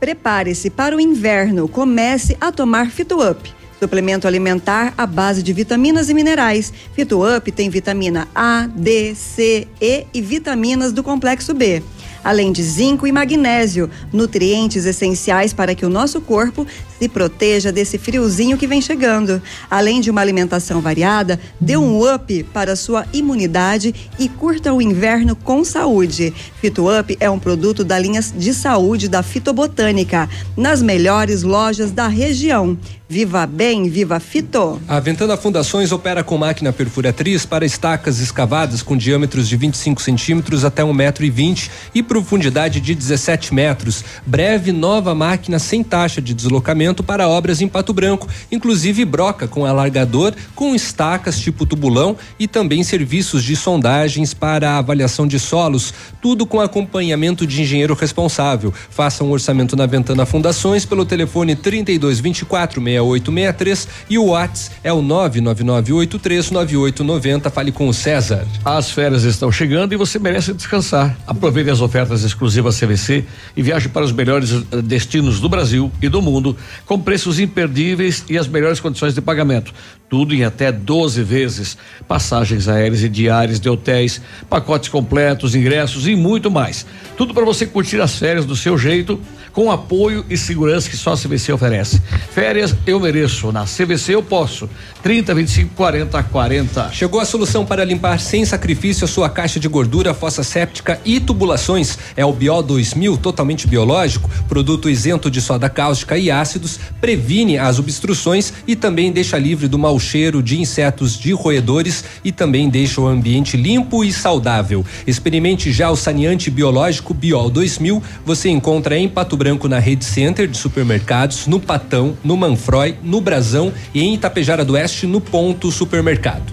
Prepare-se 0.00 0.70
para 0.70 0.96
o 0.96 1.00
inverno. 1.00 1.68
Comece 1.68 2.36
a 2.40 2.50
tomar 2.50 2.90
Fito 2.90 3.20
Up. 3.22 3.52
Suplemento 3.78 4.26
alimentar 4.26 4.94
à 4.96 5.06
base 5.06 5.42
de 5.42 5.52
vitaminas 5.52 6.08
e 6.08 6.14
minerais. 6.14 6.72
Fito 6.94 7.22
Up 7.22 7.52
tem 7.52 7.68
vitamina 7.68 8.26
A, 8.34 8.66
D, 8.74 9.14
C, 9.14 9.68
E 9.80 10.06
e 10.14 10.22
vitaminas 10.22 10.92
do 10.92 11.02
complexo 11.02 11.52
B. 11.52 11.82
Além 12.24 12.50
de 12.50 12.62
zinco 12.62 13.06
e 13.06 13.12
magnésio, 13.12 13.88
nutrientes 14.12 14.84
essenciais 14.84 15.52
para 15.52 15.74
que 15.74 15.86
o 15.86 15.90
nosso 15.90 16.20
corpo 16.20 16.66
se 16.98 17.08
proteja 17.08 17.70
desse 17.72 17.98
friozinho 17.98 18.56
que 18.56 18.66
vem 18.66 18.80
chegando. 18.80 19.40
Além 19.70 20.00
de 20.00 20.10
uma 20.10 20.20
alimentação 20.20 20.80
variada, 20.80 21.38
dê 21.60 21.76
um 21.76 22.02
up 22.14 22.42
para 22.52 22.76
sua 22.76 23.06
imunidade 23.12 23.94
e 24.18 24.28
curta 24.28 24.72
o 24.72 24.82
inverno 24.82 25.36
com 25.36 25.64
saúde. 25.64 26.32
Fito 26.60 26.86
Up 26.88 27.16
é 27.20 27.30
um 27.30 27.38
produto 27.38 27.84
da 27.84 27.98
linha 27.98 28.20
de 28.20 28.54
saúde 28.54 29.08
da 29.08 29.22
Fitobotânica, 29.22 30.28
nas 30.56 30.82
melhores 30.82 31.42
lojas 31.42 31.90
da 31.92 32.08
região. 32.08 32.76
Viva 33.08 33.46
bem, 33.46 33.88
viva 33.88 34.18
Fito! 34.18 34.80
A 34.88 34.98
Ventana 34.98 35.36
Fundações 35.36 35.92
opera 35.92 36.24
com 36.24 36.36
máquina 36.36 36.72
perfuratriz 36.72 37.46
para 37.46 37.64
estacas 37.64 38.18
escavadas 38.18 38.82
com 38.82 38.96
diâmetros 38.96 39.48
de 39.48 39.56
25 39.56 40.02
centímetros 40.02 40.64
até 40.64 40.82
1,20m 40.82 41.70
e 41.94 42.02
profundidade 42.02 42.80
de 42.80 42.96
17 42.96 43.54
metros. 43.54 44.04
Breve 44.26 44.72
nova 44.72 45.14
máquina 45.14 45.60
sem 45.60 45.84
taxa 45.84 46.20
de 46.20 46.34
deslocamento 46.34 46.85
para 46.94 47.28
obras 47.28 47.60
em 47.60 47.68
Pato 47.68 47.92
Branco, 47.92 48.28
inclusive 48.50 49.04
broca 49.04 49.48
com 49.48 49.64
alargador, 49.64 50.32
com 50.54 50.74
estacas 50.74 51.38
tipo 51.38 51.66
tubulão 51.66 52.16
e 52.38 52.46
também 52.46 52.82
serviços 52.82 53.42
de 53.42 53.56
sondagens 53.56 54.34
para 54.34 54.78
avaliação 54.78 55.26
de 55.26 55.38
solos, 55.38 55.92
tudo 56.20 56.46
com 56.46 56.60
acompanhamento 56.60 57.46
de 57.46 57.62
engenheiro 57.62 57.94
responsável. 57.94 58.72
Faça 58.90 59.24
um 59.24 59.30
orçamento 59.30 59.76
na 59.76 59.86
Ventana 59.86 60.26
Fundações 60.26 60.84
pelo 60.84 61.04
telefone 61.04 61.56
3224 61.56 62.82
6863 62.82 63.88
e 64.10 64.18
o 64.18 64.26
WhatsApp 64.26 64.76
é 64.82 64.92
o 64.92 65.00
999839890. 65.02 67.50
Fale 67.50 67.72
com 67.72 67.88
o 67.88 67.94
César. 67.94 68.46
As 68.64 68.90
férias 68.90 69.24
estão 69.24 69.50
chegando 69.50 69.92
e 69.92 69.96
você 69.96 70.18
merece 70.18 70.52
descansar. 70.52 71.16
Aproveite 71.26 71.70
as 71.70 71.80
ofertas 71.80 72.22
exclusivas 72.22 72.78
CVC 72.78 73.24
e 73.56 73.62
viaje 73.62 73.88
para 73.88 74.04
os 74.04 74.12
melhores 74.12 74.52
eh, 74.52 74.82
destinos 74.82 75.40
do 75.40 75.48
Brasil 75.48 75.90
e 76.00 76.08
do 76.08 76.22
mundo 76.22 76.56
com 76.84 77.00
preços 77.00 77.38
imperdíveis 77.40 78.24
e 78.28 78.36
as 78.36 78.46
melhores 78.46 78.80
condições 78.80 79.14
de 79.14 79.20
pagamento. 79.20 79.72
Tudo 80.08 80.34
em 80.34 80.44
até 80.44 80.70
12 80.70 81.22
vezes. 81.22 81.76
Passagens 82.06 82.68
aéreas 82.68 83.02
e 83.02 83.08
diárias 83.08 83.58
de 83.58 83.68
hotéis, 83.68 84.20
pacotes 84.48 84.88
completos, 84.88 85.54
ingressos 85.54 86.06
e 86.06 86.14
muito 86.14 86.50
mais. 86.50 86.86
Tudo 87.16 87.34
para 87.34 87.44
você 87.44 87.66
curtir 87.66 88.00
as 88.00 88.16
férias 88.16 88.44
do 88.44 88.54
seu 88.54 88.76
jeito, 88.78 89.20
com 89.56 89.72
apoio 89.72 90.22
e 90.28 90.36
segurança 90.36 90.90
que 90.90 90.98
só 90.98 91.14
a 91.14 91.16
CVC 91.16 91.50
oferece. 91.50 91.98
Férias 92.30 92.76
eu 92.86 93.00
mereço, 93.00 93.50
na 93.50 93.64
CVC 93.64 94.14
eu 94.14 94.22
posso. 94.22 94.68
30, 95.02 95.34
25, 95.34 95.74
40, 95.74 96.22
40. 96.24 96.92
Chegou 96.92 97.20
a 97.20 97.24
solução 97.24 97.64
para 97.64 97.82
limpar 97.82 98.20
sem 98.20 98.44
sacrifício 98.44 99.06
a 99.06 99.08
sua 99.08 99.30
caixa 99.30 99.58
de 99.58 99.66
gordura, 99.66 100.12
fossa 100.12 100.42
séptica 100.42 101.00
e 101.06 101.18
tubulações. 101.18 101.96
É 102.14 102.22
o 102.22 102.34
Bio 102.34 102.60
2000, 102.60 103.16
totalmente 103.16 103.66
biológico, 103.66 104.28
produto 104.46 104.90
isento 104.90 105.30
de 105.30 105.40
soda 105.40 105.70
cáustica 105.70 106.18
e 106.18 106.30
ácidos, 106.30 106.78
previne 107.00 107.56
as 107.56 107.78
obstruções 107.78 108.52
e 108.66 108.76
também 108.76 109.10
deixa 109.10 109.38
livre 109.38 109.68
do 109.68 109.78
mau 109.78 109.98
cheiro 109.98 110.42
de 110.42 110.60
insetos 110.60 111.18
de 111.18 111.32
roedores 111.32 112.04
e 112.22 112.30
também 112.30 112.68
deixa 112.68 113.00
o 113.00 113.06
ambiente 113.06 113.56
limpo 113.56 114.04
e 114.04 114.12
saudável. 114.12 114.84
Experimente 115.06 115.72
já 115.72 115.90
o 115.90 115.96
saneante 115.96 116.50
biológico 116.50 117.14
Biol 117.14 117.48
2000. 117.48 118.02
Você 118.26 118.50
encontra 118.50 118.98
em 118.98 119.08
Pato 119.08 119.34
Branco 119.34 119.45
na 119.68 119.78
Rede 119.78 120.04
Center 120.04 120.48
de 120.48 120.58
supermercados, 120.58 121.46
no 121.46 121.60
Patão, 121.60 122.18
no 122.24 122.36
Manfroy, 122.36 122.96
no 123.00 123.20
Brasão 123.20 123.72
e 123.94 124.02
em 124.02 124.14
Itapejara 124.14 124.64
do 124.64 124.72
Oeste 124.72 125.06
no 125.06 125.20
Ponto 125.20 125.70
Supermercado. 125.70 126.52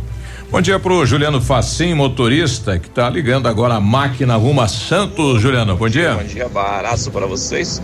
Bom 0.52 0.62
dia 0.62 0.78
pro 0.78 1.04
Juliano 1.04 1.42
Facim, 1.42 1.96
motorista, 1.96 2.78
que 2.78 2.88
tá 2.88 3.10
ligando 3.10 3.48
agora 3.48 3.74
a 3.74 3.80
máquina 3.80 4.36
rumo 4.36 4.62
a 4.62 4.68
Santos. 4.68 5.42
Juliano, 5.42 5.76
bom 5.76 5.90
dia. 5.90 6.14
Bom 6.14 6.24
dia, 6.24 6.48
baraço 6.48 7.10
para 7.10 7.26
vocês. 7.26 7.82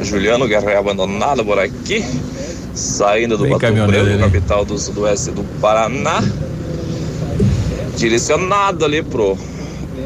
Juliano 0.00 0.46
Guerreiro 0.46 0.78
abandonado 0.78 1.44
por 1.44 1.58
aqui, 1.58 2.04
saindo 2.72 3.36
do 3.36 3.58
caminhoneiro, 3.58 4.06
Branco, 4.06 4.24
capital 4.24 4.64
do 4.64 4.78
sudoeste 4.78 5.32
do 5.32 5.42
Paraná, 5.60 6.22
direcionado 7.96 8.84
ali 8.84 9.02
pro 9.02 9.36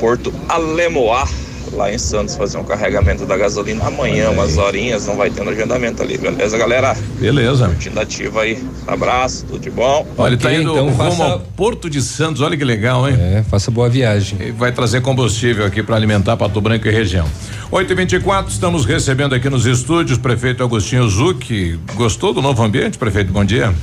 Porto 0.01 0.33
Alemoá, 0.49 1.29
lá 1.77 1.93
em 1.93 1.99
Santos, 1.99 2.37
fazer 2.37 2.59
um 2.59 2.65
carregamento 2.65 3.25
da 3.27 3.37
gasolina 3.37 3.87
amanhã, 3.87 4.31
umas 4.31 4.57
horinhas, 4.59 5.07
não 5.07 5.17
vai 5.17 5.31
tendo 5.31 5.51
agendamento 5.51 6.03
ali, 6.03 6.17
beleza, 6.19 6.57
galera? 6.59 6.97
Beleza. 7.19 7.67
Curtindo 7.69 8.01
ativa 8.01 8.43
aí. 8.43 8.63
Abraço, 8.87 9.45
tudo 9.47 9.59
de 9.61 9.71
bom. 9.71 10.07
Olha, 10.17 10.31
ele 10.35 10.37
tá 10.37 10.49
Ok, 10.49 10.61
indo 10.61 10.71
então 10.73 10.89
rumo 10.89 10.97
faça- 10.97 11.25
ao 11.25 11.41
Porto 11.41 11.89
de 11.91 12.01
Santos, 12.03 12.41
olha 12.43 12.57
que 12.57 12.65
legal, 12.65 13.09
hein? 13.09 13.17
É, 13.19 13.43
faça 13.49 13.71
boa 13.71 13.89
viagem. 13.89 14.39
E 14.41 14.51
vai 14.51 14.73
trazer 14.73 15.01
combustível 15.03 15.65
aqui 15.67 15.83
para 15.83 15.97
alimentar 15.97 16.37
Pato 16.37 16.61
Branco 16.61 16.87
e 16.87 16.91
região. 16.91 17.27
8 17.71 17.93
e 17.93 17.95
24 17.97 18.51
estamos 18.51 18.85
recebendo 18.87 19.35
aqui 19.35 19.51
nos 19.51 19.67
estúdios 19.67 20.19
prefeito 20.19 20.63
Agostinho 20.63 21.07
Zucchi. 21.09 21.79
Gostou 21.95 22.33
do 22.33 22.41
novo 22.41 22.63
ambiente, 22.63 22.97
prefeito? 22.97 23.31
Bom 23.33 23.45
dia. 23.45 23.75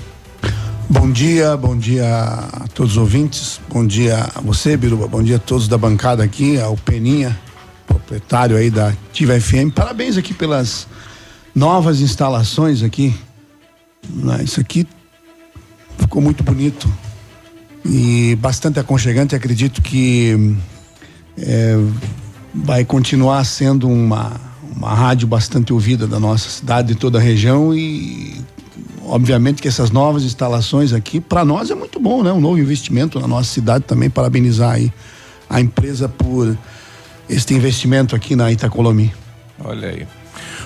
Bom 0.88 1.12
dia, 1.12 1.57
bom 1.57 1.76
dia 1.76 2.06
a 2.07 2.68
todos 2.74 2.91
os 2.94 2.98
ouvintes, 2.98 3.60
bom 3.68 3.86
dia 3.86 4.28
a 4.36 4.40
você, 4.41 4.78
Biruba, 4.78 5.07
bom 5.07 5.24
dia 5.24 5.38
a 5.38 5.40
todos 5.40 5.68
da 5.68 5.80
bancada 5.80 6.24
aqui, 6.24 6.60
ao 6.60 6.76
Peninha, 6.78 7.36
proprietário 8.06 8.56
aí 8.56 8.69
da 8.69 8.90
Ativa 8.90 9.40
FM. 9.40 9.72
Parabéns 9.73 10.15
aqui 10.15 10.34
pelas 10.34 10.88
novas 11.53 12.02
instalações 12.02 12.84
aqui. 12.84 13.14
né? 14.07 14.44
Isso 14.44 14.61
aqui 14.61 14.88
ficou 15.98 16.22
muito 16.22 16.44
bonito 16.44 16.88
e 17.84 18.38
bastante 18.40 18.80
aconchegante. 18.80 19.36
Acredito 19.36 19.82
que 19.82 20.56
é, 21.38 21.76
vai 22.53 22.86
continuar 22.86 23.44
sendo 23.44 23.90
uma, 23.90 24.40
uma 24.76 24.94
rádio 24.94 25.27
bastante 25.27 25.73
ouvida 25.73 26.06
da 26.06 26.19
nossa 26.19 26.49
cidade 26.49 26.94
e 26.94 26.95
toda 26.95 27.18
a 27.18 27.22
região 27.22 27.73
e 27.73 28.40
obviamente 29.02 29.61
que 29.61 29.68
essas 29.68 29.90
novas 29.90 30.23
instalações 30.23 30.94
aqui 30.94 31.19
para 31.19 31.44
nós 31.44 31.72
é 31.72 31.76
muito 31.76 31.99
bom, 31.99 32.23
né? 32.23 32.32
Um 32.32 32.40
novo 32.40 32.60
investimento 32.60 33.19
na 33.19 33.27
nossa 33.27 33.49
cidade 33.52 33.84
também 33.86 34.10
parabenizar 34.10 34.73
aí 34.73 34.91
a 35.49 35.60
empresa 35.60 36.07
por 36.07 36.57
este 37.30 37.53
investimento 37.53 38.15
aqui 38.15 38.35
na 38.35 38.52
Itacolomi. 38.52 39.14
Olha 39.64 39.89
aí. 39.89 40.07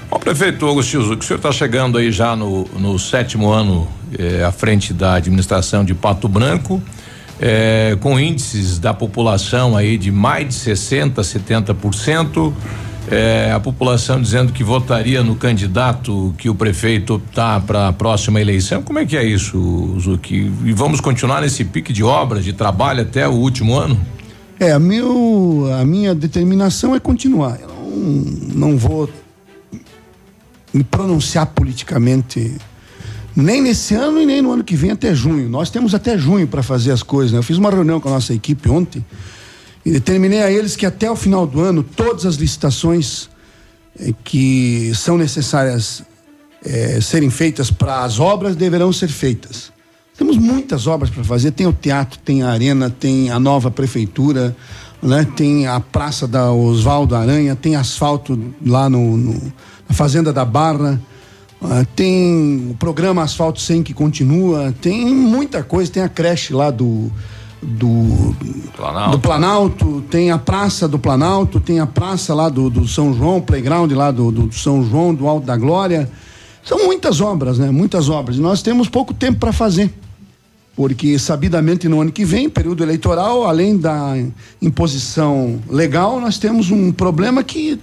Bom, 0.09 0.17
prefeito 0.17 0.67
Agostinho 0.67 1.03
Zucchi, 1.03 1.19
o 1.19 1.27
senhor 1.27 1.37
está 1.37 1.51
chegando 1.51 1.97
aí 1.97 2.11
já 2.11 2.35
no, 2.35 2.63
no 2.79 2.97
sétimo 2.97 3.51
ano 3.51 3.87
eh, 4.17 4.43
à 4.43 4.51
frente 4.51 4.91
da 4.91 5.13
administração 5.13 5.85
de 5.85 5.93
Pato 5.93 6.27
Branco, 6.27 6.81
eh, 7.39 7.95
com 8.01 8.19
índices 8.19 8.79
da 8.79 8.91
população 8.91 9.77
aí 9.77 9.97
de 9.97 10.11
mais 10.11 10.47
de 10.47 10.53
60, 10.55 11.21
70%. 11.21 12.53
eh, 13.11 13.51
a 13.53 13.59
população 13.59 14.19
dizendo 14.19 14.51
que 14.51 14.63
votaria 14.63 15.23
no 15.23 15.35
candidato 15.35 16.33
que 16.37 16.49
o 16.49 16.55
prefeito 16.55 17.15
optar 17.15 17.61
para 17.61 17.89
a 17.89 17.93
próxima 17.93 18.41
eleição. 18.41 18.81
Como 18.81 18.97
é 18.97 19.05
que 19.05 19.15
é 19.15 19.23
isso, 19.23 19.95
Zucchi? 19.99 20.51
E 20.65 20.73
vamos 20.73 20.99
continuar 20.99 21.41
nesse 21.41 21.63
pique 21.63 21.93
de 21.93 22.03
obras, 22.03 22.43
de 22.43 22.53
trabalho 22.53 23.01
até 23.01 23.27
o 23.27 23.33
último 23.33 23.75
ano? 23.75 23.99
É, 24.59 24.71
a, 24.73 24.79
meu, 24.79 25.69
a 25.79 25.85
minha 25.85 26.13
determinação 26.13 26.93
é 26.93 26.99
continuar. 26.99 27.59
Eu 27.61 27.69
não, 27.69 28.71
não 28.71 28.77
vou 28.77 29.09
me 30.73 30.83
pronunciar 30.83 31.47
politicamente 31.47 32.57
nem 33.35 33.61
nesse 33.61 33.95
ano 33.95 34.19
e 34.19 34.25
nem 34.25 34.41
no 34.41 34.51
ano 34.51 34.63
que 34.63 34.75
vem 34.75 34.91
até 34.91 35.15
junho. 35.15 35.47
Nós 35.47 35.69
temos 35.69 35.95
até 35.95 36.17
junho 36.17 36.47
para 36.47 36.61
fazer 36.61 36.91
as 36.91 37.01
coisas. 37.01 37.31
né? 37.31 37.39
Eu 37.39 37.43
fiz 37.43 37.57
uma 37.57 37.69
reunião 37.69 38.01
com 38.01 38.09
a 38.09 38.13
nossa 38.13 38.33
equipe 38.33 38.69
ontem 38.69 39.03
e 39.85 39.91
determinei 39.91 40.41
a 40.41 40.51
eles 40.51 40.75
que 40.75 40.85
até 40.85 41.09
o 41.09 41.15
final 41.15 41.47
do 41.47 41.61
ano 41.61 41.81
todas 41.81 42.25
as 42.25 42.35
licitações 42.35 43.29
eh, 43.97 44.13
que 44.23 44.91
são 44.93 45.17
necessárias 45.17 46.03
eh, 46.65 46.99
serem 47.01 47.29
feitas 47.29 47.71
para 47.71 48.03
as 48.03 48.19
obras 48.19 48.57
deverão 48.57 48.91
ser 48.91 49.07
feitas. 49.07 49.71
Temos 50.19 50.37
muitas 50.37 50.85
obras 50.85 51.09
para 51.09 51.23
fazer. 51.23 51.49
Tem 51.51 51.65
o 51.65 51.73
teatro, 51.73 52.19
tem 52.19 52.43
a 52.43 52.49
arena, 52.49 52.89
tem 52.91 53.31
a 53.31 53.39
nova 53.39 53.71
prefeitura, 53.71 54.55
né? 55.01 55.25
Tem 55.35 55.65
a 55.65 55.79
praça 55.79 56.27
da 56.27 56.51
Oswaldo 56.51 57.15
Aranha, 57.15 57.55
tem 57.55 57.75
asfalto 57.75 58.37
lá 58.63 58.87
no, 58.89 59.17
no- 59.17 59.41
na 59.87 59.95
fazenda 59.95 60.31
da 60.31 60.43
Barra. 60.45 61.01
ah, 61.61 61.85
tem 61.95 62.67
o 62.69 62.73
programa 62.75 63.23
Asfalto 63.23 63.59
100 63.59 63.81
que 63.81 63.93
continua, 63.93 64.73
tem 64.81 65.13
muita 65.15 65.63
coisa, 65.63 65.91
tem 65.91 66.03
a 66.03 66.09
creche 66.09 66.53
lá 66.53 66.69
do 66.69 67.09
do 67.61 68.33
Planalto. 68.77 69.11
do 69.11 69.19
Planalto, 69.19 70.03
tem 70.09 70.31
a 70.31 70.37
praça 70.37 70.87
do 70.87 70.97
Planalto, 70.97 71.59
tem 71.59 71.79
a 71.81 71.85
praça 71.85 72.33
lá 72.33 72.47
do, 72.47 72.69
do 72.69 72.87
São 72.87 73.13
João, 73.13 73.41
playground 73.41 73.91
lá 73.91 74.11
do, 74.11 74.31
do 74.31 74.53
São 74.53 74.81
João, 74.83 75.13
do 75.13 75.27
Alto 75.27 75.45
da 75.45 75.57
Glória. 75.57 76.09
São 76.63 76.85
muitas 76.85 77.19
obras, 77.19 77.57
né? 77.59 77.69
Muitas 77.69 78.07
obras. 78.09 78.37
E 78.37 78.39
nós 78.39 78.61
temos 78.61 78.87
pouco 78.87 79.13
tempo 79.13 79.39
para 79.39 79.51
fazer. 79.51 79.93
Porque, 80.79 81.19
sabidamente, 81.19 81.89
no 81.89 81.99
ano 81.99 82.09
que 82.09 82.23
vem, 82.23 82.49
período 82.49 82.81
eleitoral, 82.81 83.45
além 83.45 83.77
da 83.77 84.13
imposição 84.61 85.59
legal, 85.69 86.21
nós 86.21 86.37
temos 86.37 86.71
um 86.71 86.89
problema 86.89 87.43
que 87.43 87.77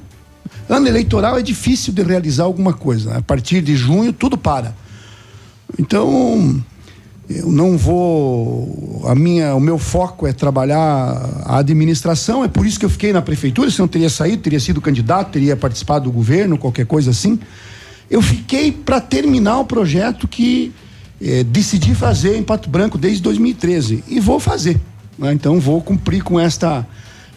ano 0.66 0.88
eleitoral 0.88 1.38
é 1.38 1.42
difícil 1.42 1.92
de 1.92 2.02
realizar 2.02 2.44
alguma 2.44 2.72
coisa. 2.72 3.18
A 3.18 3.20
partir 3.20 3.60
de 3.60 3.76
junho, 3.76 4.14
tudo 4.14 4.38
para. 4.38 4.74
Então, 5.78 6.58
eu 7.28 7.52
não 7.52 7.76
vou. 7.76 9.02
A 9.04 9.14
minha, 9.14 9.54
o 9.54 9.60
meu 9.60 9.76
foco 9.76 10.26
é 10.26 10.32
trabalhar 10.32 11.42
a 11.44 11.58
administração. 11.58 12.44
É 12.44 12.48
por 12.48 12.64
isso 12.64 12.80
que 12.80 12.86
eu 12.86 12.90
fiquei 12.90 13.12
na 13.12 13.20
prefeitura. 13.20 13.70
Se 13.70 13.78
eu 13.78 13.82
não 13.82 13.88
teria 13.88 14.08
saído, 14.08 14.42
teria 14.42 14.58
sido 14.58 14.80
candidato, 14.80 15.32
teria 15.32 15.54
participado 15.54 16.06
do 16.06 16.10
governo, 16.10 16.56
qualquer 16.56 16.86
coisa 16.86 17.10
assim. 17.10 17.38
Eu 18.10 18.22
fiquei 18.22 18.72
para 18.72 19.02
terminar 19.02 19.58
o 19.58 19.66
projeto 19.66 20.26
que 20.26 20.72
eh, 21.20 21.44
decidi 21.44 21.94
fazer 21.94 22.36
em 22.36 22.42
Pato 22.42 22.68
Branco 22.68 22.98
desde 22.98 23.22
2013 23.22 24.04
e 24.08 24.20
vou 24.20 24.38
fazer. 24.38 24.80
né? 25.18 25.32
Então 25.32 25.58
vou 25.60 25.80
cumprir 25.80 26.22
com 26.22 26.38
esta 26.38 26.86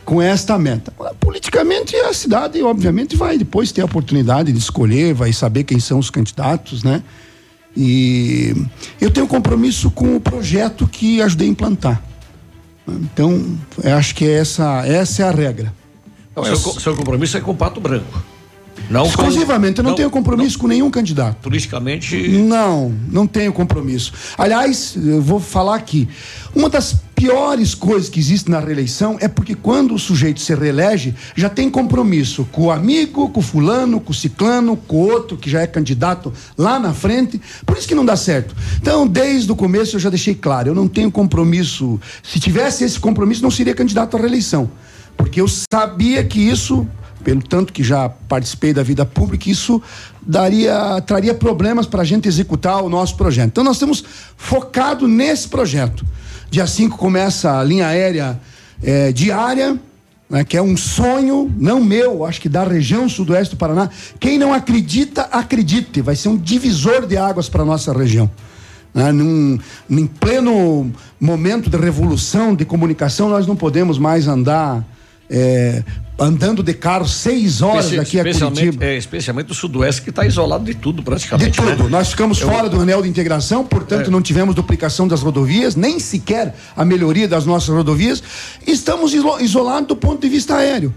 com 0.06 0.20
esta 0.22 0.58
meta. 0.58 0.92
Politicamente 1.20 1.96
a 1.96 2.14
cidade 2.14 2.62
obviamente 2.64 3.16
vai 3.16 3.38
depois 3.38 3.72
ter 3.72 3.82
a 3.82 3.86
oportunidade 3.86 4.52
de 4.52 4.58
escolher, 4.58 5.14
vai 5.14 5.32
saber 5.32 5.64
quem 5.64 5.80
são 5.80 6.00
os 6.00 6.10
candidatos, 6.10 6.84
né? 6.84 7.04
E 7.78 8.56
eu 9.00 9.12
tenho 9.12 9.28
compromisso 9.28 9.92
com 9.92 10.16
o 10.16 10.20
projeto 10.20 10.88
que 10.88 11.22
ajudei 11.22 11.48
a 11.48 11.52
implantar. 11.52 12.04
Então, 12.88 13.58
eu 13.84 13.96
acho 13.96 14.16
que 14.16 14.28
essa, 14.28 14.86
essa 14.86 15.24
é 15.24 15.28
a 15.28 15.32
regra. 15.32 15.74
Não, 16.36 16.44
seu, 16.44 16.58
seu 16.58 16.96
compromisso 16.96 17.38
é 17.38 17.42
com 17.42 17.52
o 17.52 17.56
Pato 17.56 17.80
Branco. 17.80 18.24
Não 18.90 19.06
Exclusivamente, 19.06 19.80
eu 19.80 19.84
não, 19.84 19.96
tenho 19.96 20.10
compromisso 20.10 20.58
com 20.58 20.68
nenhum 20.68 20.90
candidato. 20.90 21.38
Politicamente. 21.42 22.16
Não, 22.28 22.94
não 23.12 23.28
tenho 23.28 23.54
compromisso. 23.54 24.14
Aliás, 24.38 24.96
eu 24.96 25.22
vou 25.22 25.40
falar 25.40 25.76
aqui. 25.76 26.08
Uma 26.56 26.70
das 26.70 26.96
piores 27.16 27.76
coisas 27.76 28.10
que 28.10 28.20
existe 28.20 28.50
na 28.50 28.60
reeleição 28.60 29.18
é 29.20 29.28
porque 29.28 29.54
quando 29.54 29.94
o 29.94 30.00
sujeito 30.00 30.40
se 30.40 30.56
reelege, 30.56 31.14
já 31.36 31.50
tem 31.50 31.70
compromisso 31.70 32.48
com 32.52 32.64
o 32.64 32.72
amigo, 32.72 33.30
com 33.30 33.42
o 33.42 33.44
fulano, 33.44 34.00
com 34.00 34.12
o 34.12 34.16
ciclano, 34.16 34.78
com 34.78 34.96
o 34.96 35.12
outro 35.12 35.38
que 35.38 35.50
já 35.50 35.62
é 35.62 35.68
candidato 35.68 36.32
lá 36.58 36.80
na 36.80 36.94
frente. 36.94 37.40
Por 37.66 37.78
isso 37.78 37.88
que 37.88 37.94
não 37.94 38.06
dá 38.06 38.16
certo. 38.16 38.56
Então, 38.82 39.06
desde 39.06 39.52
o 39.52 39.56
começo 39.56 39.98
eu 39.98 40.00
já 40.00 40.10
deixei 40.10 40.34
claro, 40.34 40.70
eu 40.70 40.76
não 40.76 40.88
tenho 40.88 41.12
compromisso. 41.12 42.00
Se 42.24 42.40
tivesse 42.40 42.84
esse 42.84 43.00
compromisso, 43.00 43.44
não 43.44 43.52
seria 43.52 43.76
candidato 43.76 44.16
à 44.16 44.20
reeleição. 44.20 44.72
Porque 45.18 45.42
eu 45.42 45.48
sabia 45.50 46.24
que 46.24 46.40
isso 46.40 46.88
pelo 47.24 47.42
tanto 47.42 47.74
que 47.74 47.84
já 47.84 48.10
participei 48.10 48.74
da 48.74 48.84
vida 48.84 49.06
pública, 49.06 49.50
isso 49.50 49.82
daria, 50.22 51.02
traria 51.02 51.34
problemas 51.34 51.86
para 51.86 52.02
a 52.02 52.06
gente 52.06 52.28
executar 52.28 52.84
o 52.84 52.90
nosso 52.90 53.16
projeto. 53.16 53.48
Então 53.48 53.64
nós 53.64 53.76
estamos 53.76 54.04
focado 54.38 55.08
nesse 55.08 55.48
projeto. 55.48 56.06
Dia 56.50 56.66
5 56.66 56.98
começa 56.98 57.60
a 57.60 57.64
linha 57.64 57.88
aérea 57.88 58.40
eh, 58.82 59.12
diária, 59.12 59.80
né, 60.30 60.44
que 60.44 60.56
é 60.56 60.62
um 60.62 60.78
sonho, 60.78 61.52
não 61.58 61.84
meu, 61.84 62.26
acho 62.26 62.40
que 62.40 62.50
da 62.50 62.64
região 62.64 63.10
sudoeste 63.10 63.56
do 63.56 63.58
Paraná. 63.58 63.90
Quem 64.20 64.38
não 64.38 64.54
acredita, 64.54 65.24
acredite, 65.24 66.02
vai 66.02 66.16
ser 66.16 66.30
um 66.30 66.38
divisor 66.38 67.06
de 67.06 67.18
águas 67.18 67.50
para 67.50 67.66
nossa 67.66 67.92
região. 67.92 68.30
Né? 68.94 69.12
Num, 69.12 69.60
em 69.90 70.08
pleno 70.08 70.92
momento 71.20 71.70
de 71.70 71.78
revolução 71.78 72.56
de 72.56 72.66
comunicação, 72.66 73.30
nós 73.30 73.46
não 73.46 73.56
podemos 73.56 73.98
mais 73.98 74.28
andar 74.28 74.84
eh, 75.30 75.84
andando 76.20 76.62
de 76.62 76.74
carro 76.74 77.08
seis 77.08 77.62
horas 77.62 77.86
Especi- 77.92 77.98
daqui 78.18 78.20
a 78.20 78.24
Curitiba. 78.50 78.84
é, 78.86 78.98
especialmente 78.98 79.52
o 79.52 79.56
Sudoeste, 79.56 80.02
que 80.02 80.10
está 80.10 80.26
isolado 80.26 80.64
de 80.66 80.74
tudo, 80.76 81.02
praticamente. 81.02 81.52
De 81.52 81.58
tudo. 81.58 81.84
né? 81.86 81.90
Nós 81.90 82.10
ficamos 82.10 82.40
Eu- 82.42 82.50
fora 82.50 82.68
do 82.70 82.80
anel 82.82 83.02
de 83.02 83.10
integração, 83.10 83.64
portanto, 83.66 84.08
É. 84.08 84.10
não 84.12 84.22
tivemos 84.22 84.54
duplicação 84.56 85.08
das 85.08 85.22
rodovias, 85.22 85.76
nem 85.76 86.00
sequer 86.00 86.56
a 86.76 86.84
melhoria 86.84 87.28
das 87.28 87.46
nossas 87.46 87.70
rodovias. 87.70 88.22
Estamos 88.68 89.14
iso- 89.14 89.40
isolados 89.40 89.88
do 89.88 89.96
ponto 89.96 90.22
de 90.22 90.30
vista 90.30 90.56
aéreo. 90.58 90.94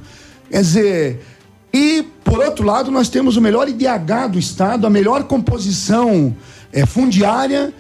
Quer 0.50 0.60
dizer, 0.60 1.24
e 1.72 2.04
por 2.24 2.38
outro 2.40 2.64
lado, 2.66 2.90
nós 2.90 3.08
temos 3.08 3.36
o 3.36 3.40
melhor 3.40 3.68
IDH 3.68 4.28
do 4.28 4.38
Estado, 4.38 4.86
a 4.86 4.90
melhor 4.90 5.24
composição 5.24 6.34
eh, 6.72 6.84
fundiária. 6.86 7.72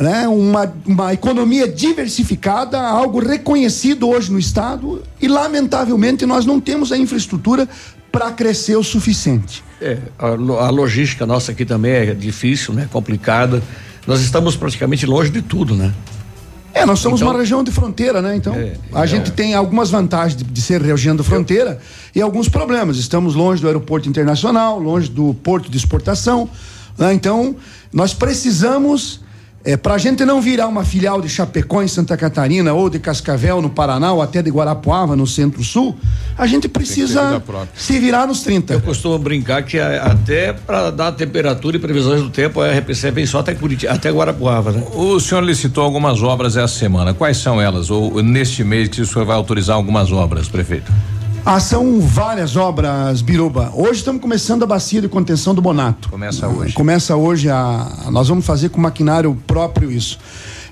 Né, 0.00 0.26
uma, 0.26 0.72
uma 0.86 1.12
economia 1.12 1.68
diversificada, 1.68 2.80
algo 2.80 3.20
reconhecido 3.20 4.08
hoje 4.08 4.32
no 4.32 4.38
Estado, 4.38 5.02
e 5.20 5.28
lamentavelmente 5.28 6.24
nós 6.24 6.46
não 6.46 6.58
temos 6.58 6.90
a 6.90 6.96
infraestrutura 6.96 7.68
para 8.10 8.30
crescer 8.32 8.76
o 8.76 8.82
suficiente. 8.82 9.62
É, 9.78 9.98
a, 10.18 10.28
a 10.28 10.70
logística 10.70 11.26
nossa 11.26 11.52
aqui 11.52 11.66
também 11.66 11.92
é 11.92 12.14
difícil, 12.14 12.72
né? 12.72 12.88
Complicada. 12.90 13.62
Nós 14.06 14.22
estamos 14.22 14.56
praticamente 14.56 15.04
longe 15.04 15.30
de 15.30 15.42
tudo, 15.42 15.74
né? 15.76 15.92
É, 16.72 16.86
nós 16.86 17.00
somos 17.00 17.20
Então- 17.20 17.30
uma 17.32 17.38
região 17.38 17.62
de 17.62 17.70
fronteira, 17.70 18.22
né? 18.22 18.34
Então, 18.34 18.54
a 18.94 19.04
gente 19.04 19.32
tem 19.32 19.54
algumas 19.54 19.90
vantagens 19.90 20.34
de, 20.34 20.44
de 20.44 20.62
ser 20.62 20.80
região 20.80 21.14
de 21.14 21.22
fronteira 21.22 21.78
e 22.14 22.22
alguns 22.22 22.48
problemas. 22.48 22.96
Estamos 22.96 23.34
longe 23.34 23.60
do 23.60 23.66
aeroporto 23.66 24.08
internacional, 24.08 24.78
longe 24.78 25.10
do 25.10 25.34
porto 25.34 25.70
de 25.70 25.76
exportação. 25.76 26.48
né? 26.96 27.12
Então, 27.12 27.54
nós 27.92 28.14
precisamos, 28.14 29.20
para 29.82 29.94
a 29.94 29.98
gente 29.98 30.24
não 30.24 30.40
virar 30.40 30.66
uma 30.68 30.84
filial 30.84 31.20
de 31.20 31.28
Chapecó 31.28 31.82
em 31.82 31.88
Santa 31.88 32.16
Catarina 32.16 32.72
ou 32.72 32.88
de 32.88 32.98
Cascavel 32.98 33.60
no 33.60 33.68
Paraná 33.68 34.10
ou 34.12 34.22
até 34.22 34.40
de 34.42 34.50
Guarapuava 34.50 35.14
no 35.14 35.26
Centro-Sul, 35.26 35.96
a 36.38 36.46
gente 36.46 36.66
precisa 36.66 37.42
se 37.74 37.98
virar 37.98 38.26
nos 38.26 38.42
30. 38.42 38.72
Eu 38.72 38.80
costumo 38.80 39.18
brincar 39.18 39.62
que 39.62 39.78
a- 39.78 40.04
até 40.06 40.54
para 40.54 40.90
dar 40.90 41.12
temperatura 41.12 41.76
e 41.76 41.80
previsões 41.80 42.22
do 42.22 42.30
tempo, 42.30 42.60
a 42.62 42.68
RPC 42.72 43.10
vem 43.10 43.26
só 43.26 43.40
até 43.40 43.54
Curitiba, 43.54 43.92
até 43.92 44.10
Guarapuava, 44.10 44.72
né? 44.72 44.82
O 44.94 45.20
senhor 45.20 45.42
licitou 45.44 45.84
algumas 45.84 46.22
obras 46.22 46.56
essa 46.56 46.74
semana. 46.78 47.12
Quais 47.12 47.36
são 47.36 47.60
elas? 47.60 47.90
Ou 47.90 48.22
neste 48.22 48.64
mês 48.64 48.88
que 48.88 49.02
o 49.02 49.06
senhor 49.06 49.26
vai 49.26 49.36
autorizar 49.36 49.76
algumas 49.76 50.10
obras, 50.10 50.48
prefeito? 50.48 50.90
Ah, 51.44 51.58
são 51.58 52.00
várias 52.00 52.54
obras, 52.54 53.22
Biruba. 53.22 53.72
Hoje 53.74 54.00
estamos 54.00 54.20
começando 54.20 54.62
a 54.62 54.66
bacia 54.66 55.00
de 55.00 55.08
contenção 55.08 55.54
do 55.54 55.62
Bonato. 55.62 56.10
Começa 56.10 56.46
hoje. 56.46 56.74
Começa 56.74 57.16
hoje 57.16 57.48
a. 57.48 58.08
Nós 58.10 58.28
vamos 58.28 58.44
fazer 58.44 58.68
com 58.68 58.78
maquinário 58.80 59.34
próprio 59.46 59.90
isso. 59.90 60.18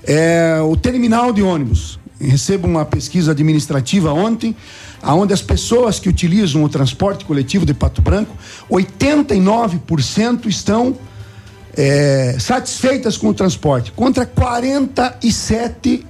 É, 0.03 0.59
o 0.61 0.75
terminal 0.77 1.33
de 1.33 1.41
ônibus. 1.41 1.97
Recebo 2.21 2.67
uma 2.67 2.85
pesquisa 2.85 3.31
administrativa 3.31 4.13
ontem, 4.13 4.55
aonde 5.01 5.33
as 5.33 5.41
pessoas 5.41 5.99
que 5.99 6.09
utilizam 6.09 6.63
o 6.63 6.69
transporte 6.69 7.23
coletivo 7.23 7.65
de 7.65 7.73
Pato 7.73 8.01
Branco, 8.01 8.35
89% 8.69 10.45
estão 10.45 10.97
é, 11.73 12.35
satisfeitas 12.37 13.15
com 13.17 13.29
o 13.29 13.33
transporte, 13.33 13.93
contra 13.93 14.25
47 14.25 16.05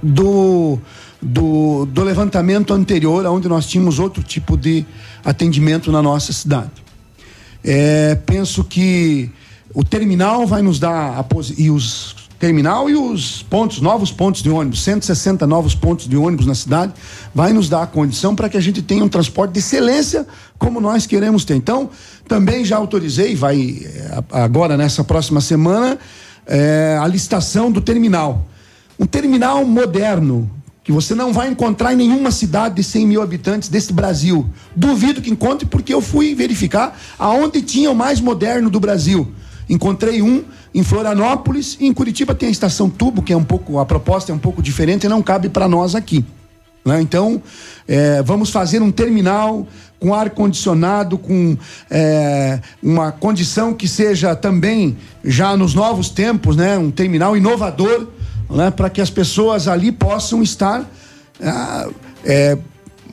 do, 0.00 0.78
do, 1.20 1.86
do 1.86 2.02
levantamento 2.02 2.72
anterior, 2.72 3.24
onde 3.26 3.48
nós 3.48 3.66
tínhamos 3.66 3.98
outro 3.98 4.22
tipo 4.22 4.56
de 4.56 4.84
atendimento 5.24 5.90
na 5.90 6.00
nossa 6.00 6.32
cidade. 6.32 6.70
É, 7.64 8.14
penso 8.14 8.62
que 8.64 9.30
o 9.74 9.84
terminal 9.84 10.46
vai 10.46 10.62
nos 10.62 10.78
dar 10.78 11.26
e 11.56 11.70
os 11.70 12.28
terminal 12.38 12.88
e 12.88 12.94
os 12.94 13.42
pontos, 13.42 13.80
novos 13.80 14.12
pontos 14.12 14.42
de 14.42 14.48
ônibus, 14.48 14.82
160 14.84 15.46
novos 15.46 15.74
pontos 15.74 16.08
de 16.08 16.16
ônibus 16.16 16.46
na 16.46 16.54
cidade, 16.54 16.92
vai 17.34 17.52
nos 17.52 17.68
dar 17.68 17.82
a 17.82 17.86
condição 17.86 18.34
para 18.34 18.48
que 18.48 18.56
a 18.56 18.60
gente 18.60 18.80
tenha 18.80 19.04
um 19.04 19.08
transporte 19.08 19.52
de 19.52 19.58
excelência 19.58 20.26
como 20.56 20.80
nós 20.80 21.04
queremos 21.04 21.44
ter. 21.44 21.56
Então, 21.56 21.90
também 22.28 22.64
já 22.64 22.76
autorizei, 22.76 23.34
vai 23.34 23.80
eh, 23.84 24.22
agora 24.30 24.76
nessa 24.76 25.02
próxima 25.02 25.40
semana, 25.40 25.98
eh, 26.46 26.96
a 27.00 27.06
licitação 27.08 27.72
do 27.72 27.80
terminal. 27.80 28.46
Um 28.98 29.06
terminal 29.06 29.64
moderno, 29.64 30.48
que 30.88 30.92
você 30.92 31.14
não 31.14 31.34
vai 31.34 31.50
encontrar 31.50 31.92
em 31.92 31.96
nenhuma 31.96 32.30
cidade 32.30 32.76
de 32.76 32.82
100 32.82 33.06
mil 33.06 33.20
habitantes 33.20 33.68
desse 33.68 33.92
Brasil. 33.92 34.48
Duvido 34.74 35.20
que 35.20 35.28
encontre, 35.30 35.66
porque 35.66 35.92
eu 35.92 36.00
fui 36.00 36.34
verificar 36.34 36.98
aonde 37.18 37.60
tinha 37.60 37.90
o 37.90 37.94
mais 37.94 38.22
moderno 38.22 38.70
do 38.70 38.80
Brasil. 38.80 39.30
Encontrei 39.68 40.22
um 40.22 40.42
em 40.74 40.82
Florianópolis 40.82 41.76
e 41.78 41.86
em 41.86 41.92
Curitiba 41.92 42.34
tem 42.34 42.48
a 42.48 42.50
estação 42.50 42.88
Tubo, 42.88 43.20
que 43.20 43.34
é 43.34 43.36
um 43.36 43.44
pouco, 43.44 43.78
a 43.78 43.84
proposta 43.84 44.32
é 44.32 44.34
um 44.34 44.38
pouco 44.38 44.62
diferente 44.62 45.04
e 45.04 45.10
não 45.10 45.20
cabe 45.20 45.50
para 45.50 45.68
nós 45.68 45.94
aqui. 45.94 46.24
né? 46.86 47.02
Então, 47.02 47.42
eh, 47.86 48.22
vamos 48.22 48.48
fazer 48.48 48.80
um 48.80 48.90
terminal 48.90 49.68
com 50.00 50.14
ar-condicionado, 50.14 51.18
com 51.18 51.54
eh, 51.90 52.60
uma 52.82 53.12
condição 53.12 53.74
que 53.74 53.86
seja 53.86 54.34
também, 54.34 54.96
já 55.22 55.54
nos 55.54 55.74
novos 55.74 56.08
tempos, 56.08 56.56
né? 56.56 56.78
um 56.78 56.90
terminal 56.90 57.36
inovador, 57.36 58.08
né? 58.50 58.70
para 58.70 58.88
que 58.90 59.00
as 59.00 59.10
pessoas 59.10 59.68
ali 59.68 59.92
possam 59.92 60.42
estar, 60.42 60.84
ah, 61.42 61.88
eh, 62.24 62.56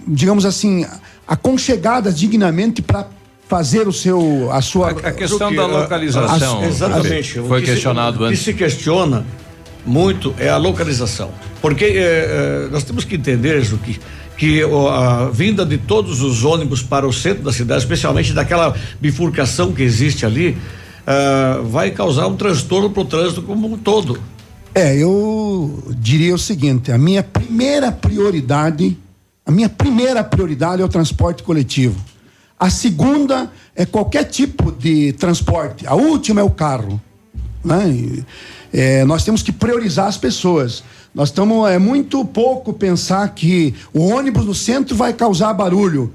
digamos 0.08 0.46
assim, 0.46 0.86
aconchegadas 1.28 2.18
dignamente 2.18 2.82
para 2.82 3.08
fazer 3.48 3.88
o 3.88 3.94
seu, 3.94 4.50
a 4.52 4.62
sua. 4.62 4.92
A 4.92 5.12
questão 5.12 5.38
Porque, 5.40 5.56
da 5.56 5.64
a- 5.64 5.68
localização. 5.68 6.62
a- 6.62 6.66
exatamente. 6.68 7.40
O 7.40 7.48
Foi 7.48 7.62
que 7.62 7.68
se- 7.68 7.74
questionado 7.74 8.22
O 8.22 8.26
antes. 8.26 8.40
que 8.40 8.46
se 8.46 8.54
questiona 8.54 9.26
muito 9.86 10.34
é 10.40 10.50
a 10.50 10.58
localização. 10.58 11.30
Porque 11.62 11.86
eh, 11.86 11.96
eh, 11.98 12.68
nós 12.72 12.84
temos 12.84 13.04
que 13.04 13.16
entender, 13.16 13.62
Ju, 13.64 13.78
que, 13.78 14.00
que 14.38 14.64
o- 14.64 14.88
a 14.90 15.30
vinda 15.30 15.66
de 15.66 15.78
todos 15.78 16.22
os 16.22 16.44
ônibus 16.44 16.82
para 16.82 17.08
o 17.08 17.14
centro 17.14 17.44
da 17.44 17.52
cidade, 17.54 17.82
especialmente 17.82 18.34
daquela 18.34 18.76
bifurcação 19.00 19.72
que 19.72 19.84
existe 19.84 20.26
ali, 20.26 20.58
ah, 21.06 21.60
vai 21.64 21.92
causar 21.92 22.26
um 22.28 22.36
transtorno 22.36 22.90
para 22.90 23.02
o 23.02 23.06
trânsito 23.06 23.42
como 23.44 23.72
um 23.72 23.78
todo. 23.78 24.20
É, 24.78 24.94
eu 24.98 25.82
diria 25.98 26.36
o 26.36 26.38
seguinte: 26.38 26.92
a 26.92 26.98
minha 26.98 27.24
primeira 27.24 27.94
prioridade, 27.94 28.98
a 29.46 29.50
minha 29.50 29.70
primeira 29.70 30.22
prioridade 30.22 30.82
é 30.82 30.86
o 30.86 30.90
transporte 30.90 31.44
coletivo. 31.44 31.96
A 32.60 32.70
segunda 32.70 33.50
é 33.74 33.86
qualquer 33.86 34.26
tipo 34.26 34.74
de 34.74 35.14
transporte. 35.14 35.88
A 35.88 35.96
última 35.96 36.42
é 36.42 36.44
o 36.44 36.50
carro. 36.50 37.02
né? 37.64 37.88
E, 37.90 38.26
é, 38.74 39.06
nós 39.06 39.24
temos 39.24 39.42
que 39.42 39.54
priorizar 39.54 40.08
as 40.08 40.18
pessoas. 40.18 40.84
Nós 41.14 41.30
estamos 41.30 41.70
é 41.70 41.80
muito 41.80 42.26
pouco 42.26 42.74
pensar 42.74 43.26
que 43.30 43.74
o 43.94 44.08
ônibus 44.08 44.46
no 44.46 44.54
centro 44.54 44.94
vai 44.94 45.14
causar 45.14 45.54
barulho. 45.54 46.12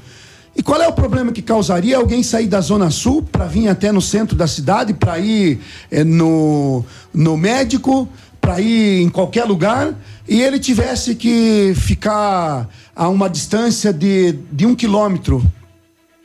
E 0.54 0.62
qual 0.62 0.82
é 0.82 0.88
o 0.88 0.92
problema 0.92 1.32
que 1.32 1.40
causaria 1.40 1.96
alguém 1.96 2.22
sair 2.22 2.46
da 2.46 2.60
Zona 2.60 2.90
Sul 2.90 3.22
para 3.22 3.46
vir 3.46 3.68
até 3.68 3.90
no 3.92 4.02
centro 4.02 4.36
da 4.36 4.46
cidade, 4.46 4.92
para 4.92 5.18
ir 5.18 5.60
eh, 5.90 6.04
no, 6.04 6.84
no 7.14 7.36
médico, 7.36 8.06
para 8.40 8.60
ir 8.60 9.02
em 9.02 9.08
qualquer 9.08 9.44
lugar, 9.44 9.94
e 10.28 10.40
ele 10.40 10.58
tivesse 10.58 11.14
que 11.14 11.72
ficar 11.76 12.68
a 12.94 13.08
uma 13.08 13.28
distância 13.28 13.92
de, 13.92 14.32
de 14.50 14.66
um 14.66 14.74
quilômetro, 14.74 15.44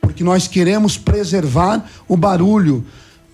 porque 0.00 0.24
nós 0.24 0.48
queremos 0.48 0.96
preservar 0.96 1.84
o 2.08 2.16
barulho. 2.16 2.84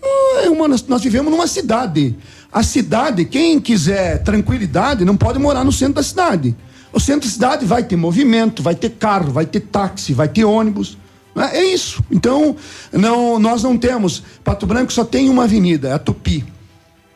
Não 0.03 0.65
é 0.65 0.69
nós 0.89 1.03
vivemos 1.03 1.31
numa 1.31 1.47
cidade. 1.47 2.17
A 2.53 2.63
cidade, 2.63 3.25
quem 3.25 3.61
quiser 3.61 4.23
tranquilidade, 4.23 5.05
não 5.05 5.17
pode 5.17 5.39
morar 5.39 5.65
no 5.65 5.73
centro 5.73 5.95
da 5.95 6.03
cidade. 6.03 6.55
O 6.93 7.01
centro 7.01 7.27
da 7.27 7.33
cidade 7.33 7.65
vai 7.65 7.83
ter 7.83 7.97
movimento, 7.97 8.63
vai 8.63 8.75
ter 8.75 8.91
carro, 8.91 9.33
vai 9.33 9.47
ter 9.47 9.61
táxi, 9.61 10.13
vai 10.13 10.29
ter 10.29 10.45
ônibus. 10.45 10.99
né? 11.35 11.51
É 11.55 11.65
isso. 11.65 12.05
Então, 12.11 12.55
não, 12.93 13.39
nós 13.39 13.63
não 13.63 13.79
temos. 13.79 14.23
Pato 14.45 14.67
Branco 14.67 14.93
só 14.93 15.05
tem 15.05 15.31
uma 15.31 15.45
avenida, 15.45 15.89
é 15.89 15.93
a 15.93 15.99
Tupi. 15.99 16.45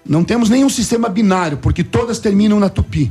Não 0.09 0.23
temos 0.23 0.49
nenhum 0.49 0.69
sistema 0.69 1.09
binário, 1.09 1.59
porque 1.59 1.83
todas 1.83 2.19
terminam 2.19 2.61
na 2.61 2.69
Tupi. 2.69 3.11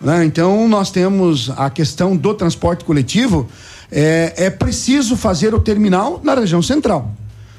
né? 0.00 0.24
Então, 0.24 0.68
nós 0.68 0.90
temos 0.90 1.50
a 1.56 1.68
questão 1.68 2.16
do 2.16 2.34
transporte 2.34 2.84
coletivo. 2.84 3.48
É, 3.92 4.34
é 4.36 4.50
preciso 4.50 5.16
fazer 5.16 5.54
o 5.54 5.60
terminal 5.60 6.20
na 6.22 6.34
região 6.34 6.62
central. 6.62 7.12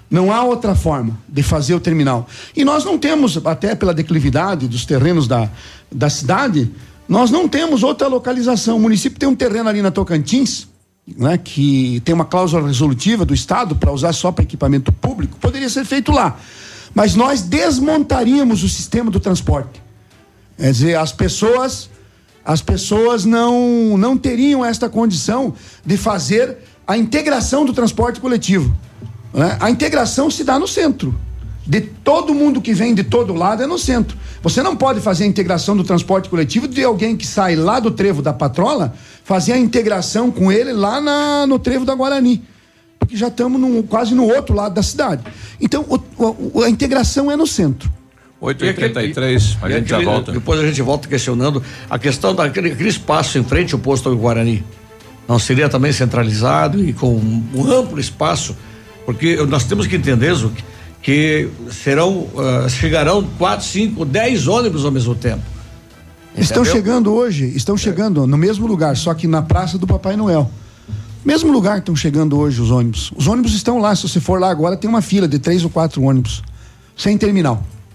Não 0.10 0.34
há 0.34 0.44
outra 0.44 0.76
forma 0.76 1.18
de 1.28 1.42
fazer 1.42 1.74
o 1.74 1.80
terminal. 1.80 2.28
E 2.56 2.66
nós 2.66 2.84
não 2.84 2.98
temos, 2.98 3.40
até 3.46 3.76
pela 3.76 3.94
declividade 3.94 4.68
dos 4.68 4.86
terrenos 4.86 5.28
da, 5.28 5.50
da 5.92 6.10
cidade, 6.10 6.70
nós 7.08 7.32
não 7.32 7.48
temos 7.48 7.84
outra 7.84 8.08
localização. 8.08 8.78
O 8.78 8.80
município 8.80 9.20
tem 9.20 9.30
um 9.30 9.36
terreno 9.36 9.70
ali 9.70 9.82
na 9.82 9.92
Tocantins, 9.92 10.68
né, 11.18 11.38
que 11.38 12.02
tem 12.06 12.14
uma 12.14 12.26
cláusula 12.26 12.68
resolutiva 12.68 13.26
do 13.26 13.34
Estado 13.34 13.76
para 13.76 13.92
usar 13.92 14.14
só 14.14 14.32
para 14.32 14.44
equipamento 14.44 14.92
público, 14.92 15.38
poderia 15.40 15.70
ser 15.70 15.86
feito 15.86 16.12
lá. 16.12 16.38
Mas 16.94 17.16
nós 17.16 17.42
desmontaríamos 17.42 18.64
o 18.64 18.70
sistema 18.70 19.10
do 19.10 19.20
transporte. 19.20 19.82
Quer 20.58 20.72
dizer, 20.72 20.98
as 20.98 21.12
pessoas, 21.12 21.90
as 22.44 22.62
pessoas 22.62 23.26
não, 23.26 23.98
não 23.98 24.18
teriam 24.18 24.64
esta 24.64 24.90
condição 24.90 25.54
de 25.86 25.98
fazer 25.98 26.58
a 26.86 26.98
integração 26.98 27.66
do 27.66 27.74
transporte 27.74 28.20
coletivo. 28.20 28.76
né? 29.34 29.58
A 29.60 29.70
integração 29.72 30.30
se 30.30 30.44
dá 30.44 30.60
no 30.60 30.68
centro. 30.68 31.18
De 31.66 31.80
todo 31.80 32.34
mundo 32.34 32.60
que 32.60 32.74
vem 32.74 32.94
de 32.94 33.04
todo 33.04 33.34
lado 33.34 33.64
é 33.64 33.68
no 33.68 33.78
centro. 33.78 34.18
Você 34.42 34.62
não 34.64 34.76
pode 34.76 35.00
fazer 35.00 35.24
a 35.24 35.28
integração 35.28 35.78
do 35.78 35.84
transporte 35.84 36.28
coletivo 36.28 36.68
de 36.68 36.84
alguém 36.84 37.16
que 37.16 37.26
sai 37.26 37.56
lá 37.56 37.80
do 37.80 37.92
trevo 37.92 38.22
da 38.22 38.34
patrola, 38.34 38.94
fazer 39.24 39.54
a 39.54 39.58
integração 39.58 40.32
com 40.32 40.52
ele 40.52 40.74
lá 40.74 41.00
na- 41.00 41.46
no 41.48 41.60
trevo 41.60 41.86
da 41.86 41.94
Guarani. 41.94 42.44
Porque 43.02 43.18
já 43.18 43.28
estamos 43.28 43.60
num- 43.60 43.82
quase 43.82 44.14
no 44.14 44.26
outro 44.26 44.56
lado 44.56 44.76
da 44.76 44.84
cidade. 44.84 45.24
Então, 45.60 45.84
o- 45.90 46.52
o- 46.60 46.64
a 46.64 46.70
integração 46.70 47.32
é 47.32 47.36
no 47.36 47.48
centro. 47.48 47.92
8h33, 48.40 49.58
a 49.62 49.70
E 49.70 49.74
gente 49.74 49.90
já 49.90 49.98
aquele- 49.98 50.12
volta. 50.12 50.32
Depois 50.32 50.60
a 50.60 50.66
gente 50.66 50.82
volta 50.82 51.08
questionando 51.08 51.62
a 51.90 52.00
questão 52.00 52.34
daquele 52.34 52.72
aquele 52.72 52.90
espaço 52.90 53.38
em 53.38 53.44
frente 53.44 53.74
ao 53.74 53.80
posto 53.80 54.10
do 54.10 54.18
Guarani. 54.18 54.64
Não 55.28 55.38
seria 55.40 55.68
também 55.70 55.92
centralizado 55.92 56.84
e 56.84 56.94
com 56.94 57.14
um 57.16 57.72
amplo 57.72 58.00
espaço? 58.00 58.56
Porque 59.06 59.36
nós 59.46 59.64
temos 59.66 59.88
que 59.88 59.96
entender, 59.96 60.34
Zuc, 60.34 60.56
que 61.02 61.50
serão, 61.72 62.28
ah, 62.38 62.70
chegarão 62.70 63.24
quatro, 63.38 63.66
cinco, 63.66 64.06
dez 64.06 64.48
ônibus 64.48 64.86
ao 64.86 64.92
mesmo 64.92 65.16
tempo. 65.16 65.42
Estão 66.38 66.62
Entendeu? 66.64 66.80
chegando 66.80 67.14
hoje, 67.14 67.46
estão 67.56 67.76
chegando 67.76 68.26
no 68.26 68.38
mesmo 68.38 68.66
lugar, 68.66 68.96
só 68.96 69.14
que 69.14 69.28
na 69.28 69.42
Praça 69.42 69.78
do 69.78 69.86
Papai 69.86 70.16
Noel. 70.16 70.50
Mesmo 71.24 71.52
lugar 71.52 71.78
estão 71.78 71.96
chegando 71.96 72.38
hoje 72.38 72.60
os 72.60 72.72
ônibus. 72.72 73.12
Os 73.16 73.28
ônibus 73.28 73.54
estão 73.54 73.78
lá, 73.78 73.96
se 73.96 74.08
você 74.08 74.20
for 74.20 74.40
lá 74.40 74.50
agora, 74.50 74.76
tem 74.76 74.90
uma 74.90 75.02
fila 75.02 75.28
de 75.28 75.38
três 75.38 75.64
ou 75.64 75.70
quatro 75.70 76.02
ônibus. 76.02 76.42
Sem 76.98 77.18
terminal. 77.18 77.64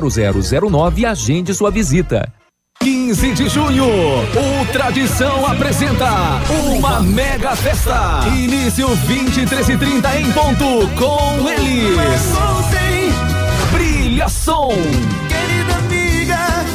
32250009 0.00 0.98
e 0.98 1.06
agende 1.06 1.54
sua 1.54 1.70
visita. 1.70 2.32
15 2.80 3.32
de 3.32 3.48
junho, 3.48 3.86
o 3.86 4.72
Tradição 4.72 5.46
apresenta 5.46 6.10
uma 6.50 7.00
mega 7.02 7.56
festa. 7.56 8.20
Início 8.28 8.88
23 8.88 9.68
e 9.70 9.76
30 9.78 10.20
em 10.20 10.32
ponto 10.32 10.88
com 10.96 11.48
eles. 11.48 12.36
Brilha 13.72 14.28
Som. 14.28 14.72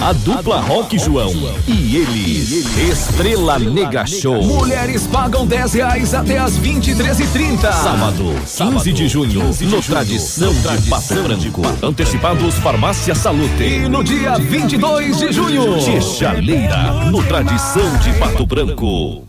A 0.01 0.13
dupla 0.13 0.59
Rock 0.61 0.97
João 0.97 1.31
e 1.67 1.97
eles. 1.97 2.65
Estrela 2.75 3.59
Nega 3.59 4.03
Show. 4.03 4.41
Mulheres 4.41 5.05
pagam 5.05 5.45
10 5.45 5.73
reais 5.73 6.15
até 6.15 6.39
as 6.39 6.57
23 6.57 7.19
e 7.19 7.27
30 7.27 7.71
Sábado, 7.71 8.35
15 8.43 8.93
de 8.93 9.07
junho, 9.07 9.43
no 9.61 9.81
Tradição 9.83 10.51
de 10.53 10.89
Pato 10.89 11.21
Branco. 11.21 11.61
Antecipados 11.83 12.55
Farmácia 12.55 13.13
Salute. 13.13 13.61
E 13.63 13.87
no 13.87 14.03
dia 14.03 14.39
22 14.39 15.19
de 15.19 15.31
junho, 15.31 15.79
Chaleira, 16.01 17.05
no 17.05 17.23
Tradição 17.23 17.95
de 17.99 18.11
Pato 18.13 18.47
Branco. 18.47 19.27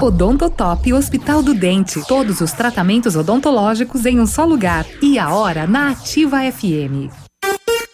Odontotop 0.00 0.92
Hospital 0.92 1.42
do 1.42 1.54
Dente. 1.54 2.00
Todos 2.06 2.40
os 2.40 2.52
tratamentos 2.52 3.16
odontológicos 3.16 4.04
em 4.06 4.20
um 4.20 4.26
só 4.26 4.44
lugar. 4.44 4.86
E 5.02 5.18
a 5.18 5.34
hora 5.34 5.66
na 5.66 5.90
Ativa 5.90 6.38
FM. 6.50 7.10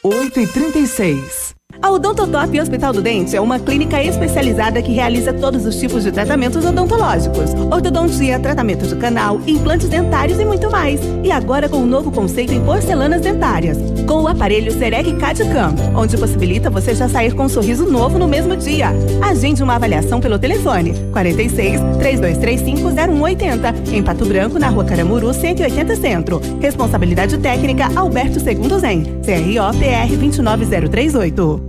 8 0.02 0.40
e 0.40 0.46
36 0.46 1.61
A 1.80 1.90
Odontotop 1.90 2.60
Hospital 2.60 2.92
do 2.92 3.00
Dente 3.00 3.34
é 3.34 3.40
uma 3.40 3.58
clínica 3.58 4.02
especializada 4.02 4.82
que 4.82 4.92
realiza 4.92 5.32
todos 5.32 5.64
os 5.64 5.76
tipos 5.76 6.02
de 6.04 6.12
tratamentos 6.12 6.64
odontológicos. 6.64 7.54
Ortodontia, 7.70 8.38
tratamento 8.38 8.86
de 8.86 8.94
canal, 8.96 9.40
implantes 9.46 9.88
dentários 9.88 10.38
e 10.38 10.44
muito 10.44 10.70
mais. 10.70 11.00
E 11.24 11.30
agora 11.30 11.68
com 11.68 11.78
um 11.78 11.86
novo 11.86 12.10
conceito 12.10 12.52
em 12.52 12.62
porcelanas 12.62 13.22
dentárias. 13.22 13.78
Com 14.06 14.22
o 14.22 14.28
aparelho 14.28 14.70
Serec 14.72 15.14
CAD-CAM, 15.16 15.74
onde 15.96 16.16
possibilita 16.16 16.68
você 16.68 16.94
já 16.94 17.08
sair 17.08 17.34
com 17.34 17.44
um 17.44 17.48
sorriso 17.48 17.88
novo 17.88 18.18
no 18.18 18.28
mesmo 18.28 18.56
dia. 18.56 18.90
Agende 19.22 19.62
uma 19.62 19.76
avaliação 19.76 20.20
pelo 20.20 20.38
telefone 20.38 20.94
46 21.12 21.80
3235 21.98 22.90
0180 22.90 23.74
em 23.92 24.02
Pato 24.02 24.26
Branco, 24.26 24.58
na 24.58 24.68
Rua 24.68 24.84
Caramuru, 24.84 25.32
180 25.32 25.96
Centro. 25.96 26.40
Responsabilidade 26.60 27.38
técnica 27.38 27.88
Alberto 27.96 28.40
Segundo 28.40 28.78
Zen. 28.78 29.02
CRO 29.22 29.78
PR 29.78 30.16
29038. 30.16 31.61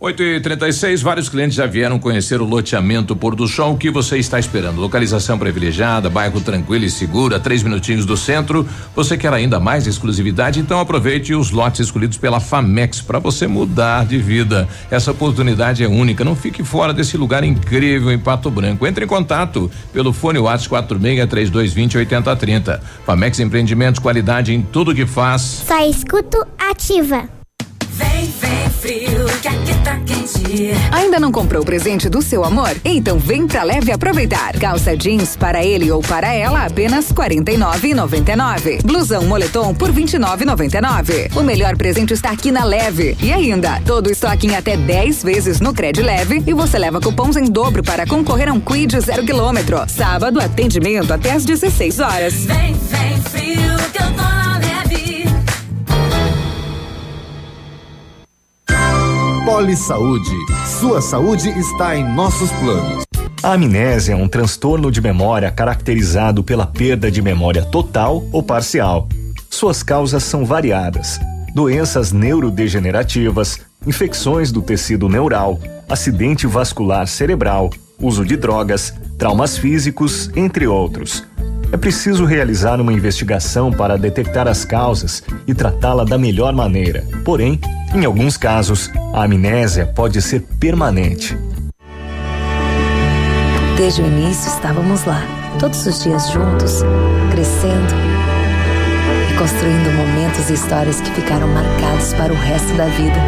8 0.00 0.22
e 0.22 0.40
36 0.40 1.02
vários 1.02 1.28
clientes 1.28 1.56
já 1.56 1.66
vieram 1.66 1.98
conhecer 1.98 2.40
o 2.40 2.44
loteamento 2.44 3.16
Pôr 3.16 3.34
do 3.34 3.48
Sol. 3.48 3.72
O 3.72 3.76
que 3.76 3.90
você 3.90 4.16
está 4.16 4.38
esperando? 4.38 4.80
Localização 4.80 5.36
privilegiada, 5.36 6.08
bairro 6.08 6.40
tranquilo 6.40 6.84
e 6.84 6.90
seguro, 6.90 7.34
a 7.34 7.40
três 7.40 7.64
minutinhos 7.64 8.06
do 8.06 8.16
centro. 8.16 8.64
Você 8.94 9.16
quer 9.16 9.32
ainda 9.32 9.58
mais 9.58 9.88
exclusividade? 9.88 10.60
Então 10.60 10.78
aproveite 10.78 11.34
os 11.34 11.50
lotes 11.50 11.80
escolhidos 11.80 12.16
pela 12.16 12.38
Famex 12.38 13.00
para 13.00 13.18
você 13.18 13.48
mudar 13.48 14.06
de 14.06 14.18
vida. 14.18 14.68
Essa 14.88 15.10
oportunidade 15.10 15.82
é 15.82 15.88
única. 15.88 16.24
Não 16.24 16.36
fique 16.36 16.62
fora 16.62 16.94
desse 16.94 17.16
lugar 17.16 17.42
incrível 17.42 18.12
em 18.12 18.20
Pato 18.20 18.52
Branco. 18.52 18.86
Entre 18.86 19.04
em 19.04 19.08
contato 19.08 19.68
pelo 19.92 20.12
fone 20.12 20.38
WhatsApp 20.38 20.68
46 20.68 21.28
3220 21.28 21.98
8030. 21.98 22.80
Famex 23.04 23.40
Empreendimentos, 23.40 23.98
qualidade 23.98 24.54
em 24.54 24.62
tudo 24.62 24.94
que 24.94 25.06
faz. 25.06 25.64
Só 25.66 25.84
escuto 25.84 26.46
ativa. 26.56 27.37
Frio, 28.80 29.24
que 29.42 29.48
aqui 29.48 29.74
tá 29.82 29.98
quente. 30.06 30.70
Ainda 30.92 31.18
não 31.18 31.32
comprou 31.32 31.62
o 31.62 31.64
presente 31.64 32.08
do 32.08 32.22
seu 32.22 32.44
amor? 32.44 32.70
Então 32.84 33.18
vem 33.18 33.46
pra 33.46 33.64
Leve 33.64 33.90
aproveitar. 33.90 34.52
Calça 34.58 34.96
jeans 34.96 35.36
para 35.36 35.64
ele 35.64 35.90
ou 35.90 36.00
para 36.00 36.32
ela 36.32 36.64
apenas 36.64 37.08
R$ 37.08 37.14
49,99. 37.14 38.82
Blusão 38.84 39.24
moletom 39.24 39.74
por 39.74 39.90
R$ 39.90 40.02
29,99. 40.04 41.36
O 41.36 41.42
melhor 41.42 41.76
presente 41.76 42.14
está 42.14 42.30
aqui 42.30 42.52
na 42.52 42.62
Leve. 42.62 43.16
E 43.20 43.32
ainda, 43.32 43.80
todo 43.84 44.10
estoque 44.10 44.46
em 44.46 44.54
até 44.54 44.76
10 44.76 45.24
vezes 45.24 45.60
no 45.60 45.74
Cred 45.74 46.00
Leve 46.00 46.44
e 46.46 46.54
você 46.54 46.78
leva 46.78 47.00
cupons 47.00 47.36
em 47.36 47.44
dobro 47.44 47.82
para 47.82 48.06
concorrer 48.06 48.48
a 48.48 48.52
um 48.52 48.60
quid 48.60 49.00
zero 49.00 49.24
quilômetro. 49.24 49.78
Sábado, 49.88 50.40
atendimento 50.40 51.12
até 51.12 51.32
às 51.32 51.44
16 51.44 51.98
horas. 51.98 52.34
Vem, 52.44 52.74
vem 52.74 53.20
frio 53.22 53.76
que 53.92 54.02
eu 54.02 54.06
tô 54.14 54.22
na 54.22 54.47
Poli 59.48 59.74
Saúde. 59.74 60.36
Sua 60.78 61.00
saúde 61.00 61.48
está 61.48 61.96
em 61.96 62.04
nossos 62.14 62.50
planos. 62.50 63.04
A 63.42 63.54
amnésia 63.54 64.12
é 64.12 64.14
um 64.14 64.28
transtorno 64.28 64.92
de 64.92 65.00
memória 65.00 65.50
caracterizado 65.50 66.44
pela 66.44 66.66
perda 66.66 67.10
de 67.10 67.22
memória 67.22 67.64
total 67.64 68.22
ou 68.30 68.42
parcial. 68.42 69.08
Suas 69.48 69.82
causas 69.82 70.22
são 70.22 70.44
variadas: 70.44 71.18
doenças 71.54 72.12
neurodegenerativas, 72.12 73.58
infecções 73.86 74.52
do 74.52 74.60
tecido 74.60 75.08
neural, 75.08 75.58
acidente 75.88 76.46
vascular 76.46 77.08
cerebral, 77.08 77.70
uso 77.98 78.26
de 78.26 78.36
drogas, 78.36 78.92
traumas 79.16 79.56
físicos, 79.56 80.30
entre 80.36 80.66
outros. 80.66 81.24
É 81.70 81.76
preciso 81.76 82.24
realizar 82.24 82.80
uma 82.80 82.92
investigação 82.92 83.70
para 83.70 83.98
detectar 83.98 84.48
as 84.48 84.64
causas 84.64 85.22
e 85.46 85.52
tratá-la 85.52 86.02
da 86.02 86.16
melhor 86.16 86.54
maneira. 86.54 87.04
Porém, 87.24 87.60
em 87.94 88.06
alguns 88.06 88.38
casos, 88.38 88.90
a 89.12 89.24
amnésia 89.24 89.86
pode 89.86 90.22
ser 90.22 90.40
permanente. 90.58 91.36
Desde 93.76 94.00
o 94.00 94.06
início 94.06 94.48
estávamos 94.48 95.04
lá, 95.04 95.22
todos 95.60 95.86
os 95.86 96.02
dias 96.02 96.30
juntos, 96.30 96.82
crescendo 97.30 97.94
e 99.30 99.38
construindo 99.38 99.94
momentos 99.94 100.48
e 100.48 100.54
histórias 100.54 101.00
que 101.02 101.10
ficaram 101.12 101.46
marcados 101.48 102.14
para 102.14 102.32
o 102.32 102.36
resto 102.36 102.74
da 102.78 102.86
vida. 102.86 103.20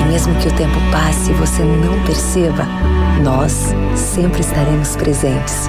E 0.00 0.04
mesmo 0.04 0.34
que 0.36 0.48
o 0.48 0.52
tempo 0.52 0.78
passe 0.92 1.30
e 1.30 1.34
você 1.34 1.62
não 1.62 1.98
perceba, 2.04 2.68
nós 3.22 3.52
sempre 3.94 4.40
estaremos 4.40 4.96
presentes. 4.96 5.68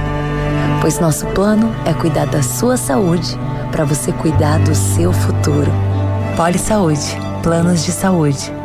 Pois 0.82 1.00
nosso 1.00 1.26
plano 1.28 1.74
é 1.86 1.94
cuidar 1.94 2.26
da 2.26 2.42
sua 2.44 2.78
saúde 2.78 3.38
para 3.72 3.86
você 3.86 4.12
cuidar 4.12 4.60
do 4.60 4.76
seu 4.76 5.12
futuro. 5.12 5.72
Poli 6.36 6.60
Saúde, 6.60 7.18
planos 7.42 7.86
de 7.86 7.92
saúde. 7.92 8.65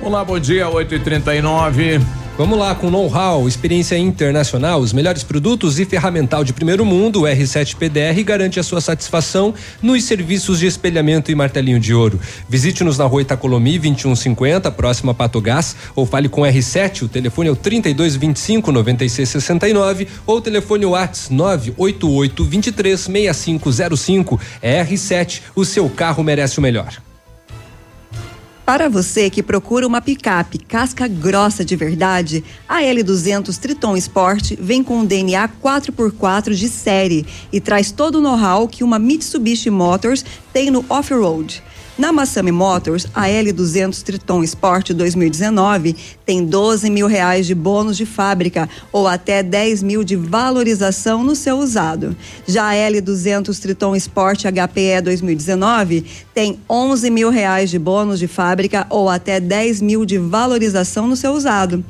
Olá, 0.00 0.24
bom 0.24 0.38
dia, 0.38 0.68
8 0.68 0.94
e 0.94 1.00
39 1.00 2.00
Vamos 2.36 2.58
lá 2.58 2.74
com 2.74 2.90
know-how, 2.90 3.48
experiência 3.48 3.96
internacional, 3.96 4.78
os 4.78 4.92
melhores 4.92 5.22
produtos 5.22 5.80
e 5.80 5.86
ferramental 5.86 6.44
de 6.44 6.52
primeiro 6.52 6.84
mundo. 6.84 7.22
O 7.22 7.24
R7 7.24 7.76
PDR 7.76 8.22
garante 8.22 8.60
a 8.60 8.62
sua 8.62 8.82
satisfação 8.82 9.54
nos 9.80 10.04
serviços 10.04 10.58
de 10.58 10.66
espelhamento 10.66 11.32
e 11.32 11.34
martelinho 11.34 11.80
de 11.80 11.94
ouro. 11.94 12.20
Visite-nos 12.46 12.98
na 12.98 13.06
rua 13.06 13.22
Itacolomi 13.22 13.78
2150, 13.78 14.70
próxima 14.70 15.12
a 15.12 15.14
Patogás, 15.14 15.74
ou 15.94 16.04
fale 16.04 16.28
com 16.28 16.42
R7. 16.42 17.04
O 17.04 17.08
telefone 17.08 17.48
é 17.48 17.52
o 17.52 17.56
3225 17.56 18.70
9669 18.70 20.06
ou 20.26 20.36
o 20.36 20.40
telefone 20.42 20.84
WhatsApp 20.84 21.32
988 21.32 22.44
23 22.44 23.00
6505. 23.00 24.38
É 24.60 24.84
R7, 24.84 25.40
o 25.54 25.64
seu 25.64 25.88
carro 25.88 26.22
merece 26.22 26.58
o 26.58 26.62
melhor. 26.62 27.05
Para 28.66 28.88
você 28.88 29.30
que 29.30 29.44
procura 29.44 29.86
uma 29.86 30.00
picape 30.00 30.58
casca 30.58 31.06
grossa 31.06 31.64
de 31.64 31.76
verdade, 31.76 32.42
a 32.68 32.80
L200 32.82 33.56
Triton 33.58 33.96
Sport 33.96 34.54
vem 34.58 34.82
com 34.82 34.98
um 34.98 35.06
DNA 35.06 35.48
4x4 35.62 36.52
de 36.52 36.68
série 36.68 37.24
e 37.52 37.60
traz 37.60 37.92
todo 37.92 38.16
o 38.16 38.20
know-how 38.20 38.66
que 38.66 38.82
uma 38.82 38.98
Mitsubishi 38.98 39.70
Motors 39.70 40.24
tem 40.52 40.68
no 40.68 40.84
off-road. 40.88 41.62
Na 41.98 42.12
Massami 42.12 42.52
Motors, 42.52 43.06
a 43.14 43.26
L200 43.26 44.02
Triton 44.02 44.44
Sport 44.44 44.90
2019 44.92 45.96
tem 46.26 46.44
12 46.44 46.90
mil 46.90 47.06
reais 47.06 47.46
de 47.46 47.54
bônus 47.54 47.96
de 47.96 48.04
fábrica 48.04 48.68
ou 48.92 49.08
até 49.08 49.42
10 49.42 49.82
mil 49.82 50.04
de 50.04 50.14
valorização 50.14 51.24
no 51.24 51.34
seu 51.34 51.56
usado. 51.56 52.14
Já 52.46 52.68
a 52.68 52.74
L200 52.74 53.58
Triton 53.58 53.96
Sport 53.96 54.42
HPE 54.44 55.00
2019 55.04 56.04
tem 56.34 56.60
11 56.68 57.08
mil 57.08 57.30
reais 57.30 57.70
de 57.70 57.78
bônus 57.78 58.18
de 58.18 58.28
fábrica 58.28 58.86
ou 58.90 59.08
até 59.08 59.40
10 59.40 59.80
mil 59.80 60.04
de 60.04 60.18
valorização 60.18 61.06
no 61.06 61.16
seu 61.16 61.32
usado. 61.32 61.82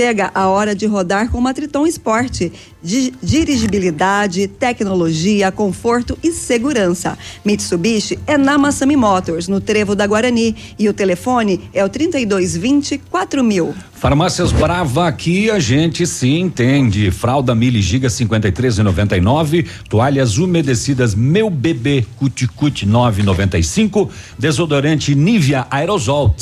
Chega 0.00 0.30
a 0.34 0.48
hora 0.48 0.74
de 0.74 0.86
rodar 0.86 1.28
com 1.30 1.36
uma 1.36 1.52
Triton 1.52 1.86
Sport. 1.86 2.50
Di- 2.82 3.12
dirigibilidade, 3.22 4.48
tecnologia, 4.48 5.52
conforto 5.52 6.16
e 6.22 6.32
segurança. 6.32 7.18
Mitsubishi 7.44 8.18
é 8.26 8.38
na 8.38 8.56
Massami 8.56 8.96
Motors, 8.96 9.46
no 9.46 9.60
Trevo 9.60 9.94
da 9.94 10.06
Guarani. 10.06 10.56
E 10.78 10.88
o 10.88 10.94
telefone 10.94 11.68
é 11.74 11.84
o 11.84 11.88
3220 11.90 12.96
4000. 13.10 13.74
Farmácias 13.92 14.52
Brava, 14.52 15.06
aqui 15.06 15.50
a 15.50 15.58
gente 15.58 16.06
se 16.06 16.30
entende. 16.30 17.10
Fralda 17.10 17.54
Mili 17.54 17.82
Giga 17.82 18.08
53,99. 18.08 19.66
Toalhas 19.86 20.38
umedecidas 20.38 21.14
Meu 21.14 21.50
Bebê 21.50 22.06
Cuti 22.16 22.48
Cuti 22.48 22.86
9,95. 22.86 24.08
Desodorante 24.38 25.14
Nivea 25.14 25.66
Aerosol 25.70 26.34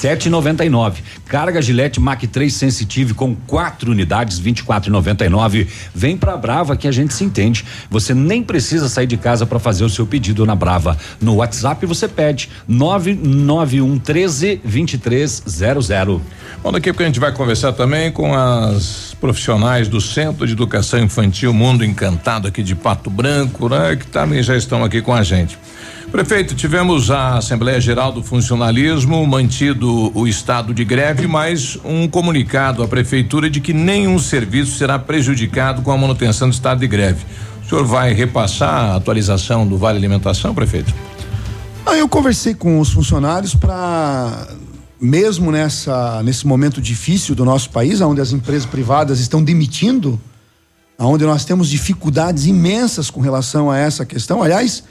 7,99. 0.00 0.94
Carga 1.26 1.60
Gillette 1.60 2.00
Mac 2.00 2.22
3 2.22 2.52
Sensitive 2.52 3.12
com 3.12 3.34
quatro 3.34 3.90
unidades, 3.90 4.40
24,99. 4.40 5.66
Vem 5.94 6.16
pra 6.16 6.36
Brava 6.36 6.76
que 6.76 6.88
a 6.88 6.92
gente 6.92 7.12
se 7.12 7.22
entende. 7.22 7.64
Você 7.90 8.14
nem 8.14 8.42
precisa 8.42 8.88
sair 8.88 9.06
de 9.06 9.18
casa 9.18 9.44
para 9.44 9.58
fazer 9.58 9.84
o 9.84 9.90
seu 9.90 10.06
pedido 10.06 10.46
na 10.46 10.54
Brava. 10.54 10.96
No 11.20 11.36
WhatsApp 11.36 11.84
você 11.84 12.08
pede 12.08 12.48
991 12.66 13.98
13 13.98 14.60
2300. 14.64 16.20
Bom, 16.62 16.72
daqui 16.72 16.88
a 16.88 16.92
pouco 16.92 17.02
a 17.02 17.06
gente 17.06 17.20
vai 17.20 17.32
conversar 17.32 17.72
também 17.72 18.10
com 18.10 18.34
as 18.34 19.14
profissionais 19.20 19.88
do 19.88 20.00
Centro 20.00 20.46
de 20.46 20.52
Educação 20.52 20.98
Infantil 21.00 21.52
Mundo 21.52 21.84
Encantado 21.84 22.48
aqui 22.48 22.62
de 22.62 22.74
Pato 22.74 23.10
Branco, 23.10 23.68
né? 23.68 23.96
Que 23.96 24.06
também 24.06 24.42
já 24.42 24.56
estão 24.56 24.82
aqui 24.82 25.02
com 25.02 25.12
a 25.12 25.22
gente. 25.22 25.58
Prefeito, 26.10 26.56
tivemos 26.56 27.08
a 27.08 27.36
Assembleia 27.36 27.80
Geral 27.80 28.10
do 28.10 28.20
Funcionalismo, 28.20 29.24
mantido 29.24 30.10
o 30.12 30.26
estado 30.26 30.74
de 30.74 30.84
greve, 30.84 31.28
mas 31.28 31.78
um 31.84 32.08
comunicado 32.08 32.82
à 32.82 32.88
Prefeitura 32.88 33.48
de 33.48 33.60
que 33.60 33.72
nenhum 33.72 34.18
serviço 34.18 34.76
será 34.76 34.98
prejudicado 34.98 35.82
com 35.82 35.92
a 35.92 35.96
manutenção 35.96 36.48
do 36.48 36.52
estado 36.52 36.80
de 36.80 36.88
greve. 36.88 37.24
O 37.64 37.68
senhor 37.68 37.84
vai 37.84 38.12
repassar 38.12 38.90
a 38.90 38.96
atualização 38.96 39.64
do 39.64 39.78
Vale 39.78 39.98
Alimentação, 39.98 40.52
prefeito? 40.52 40.92
Ah, 41.86 41.96
eu 41.96 42.08
conversei 42.08 42.54
com 42.54 42.80
os 42.80 42.90
funcionários 42.90 43.54
para 43.54 44.48
mesmo 45.00 45.52
nessa 45.52 46.22
nesse 46.24 46.44
momento 46.44 46.82
difícil 46.82 47.36
do 47.36 47.44
nosso 47.44 47.70
país, 47.70 48.00
onde 48.00 48.20
as 48.20 48.32
empresas 48.32 48.66
privadas 48.66 49.20
estão 49.20 49.40
demitindo, 49.42 50.20
onde 50.98 51.24
nós 51.24 51.44
temos 51.44 51.70
dificuldades 51.70 52.46
imensas 52.46 53.10
com 53.10 53.20
relação 53.20 53.70
a 53.70 53.78
essa 53.78 54.04
questão. 54.04 54.42
Aliás, 54.42 54.82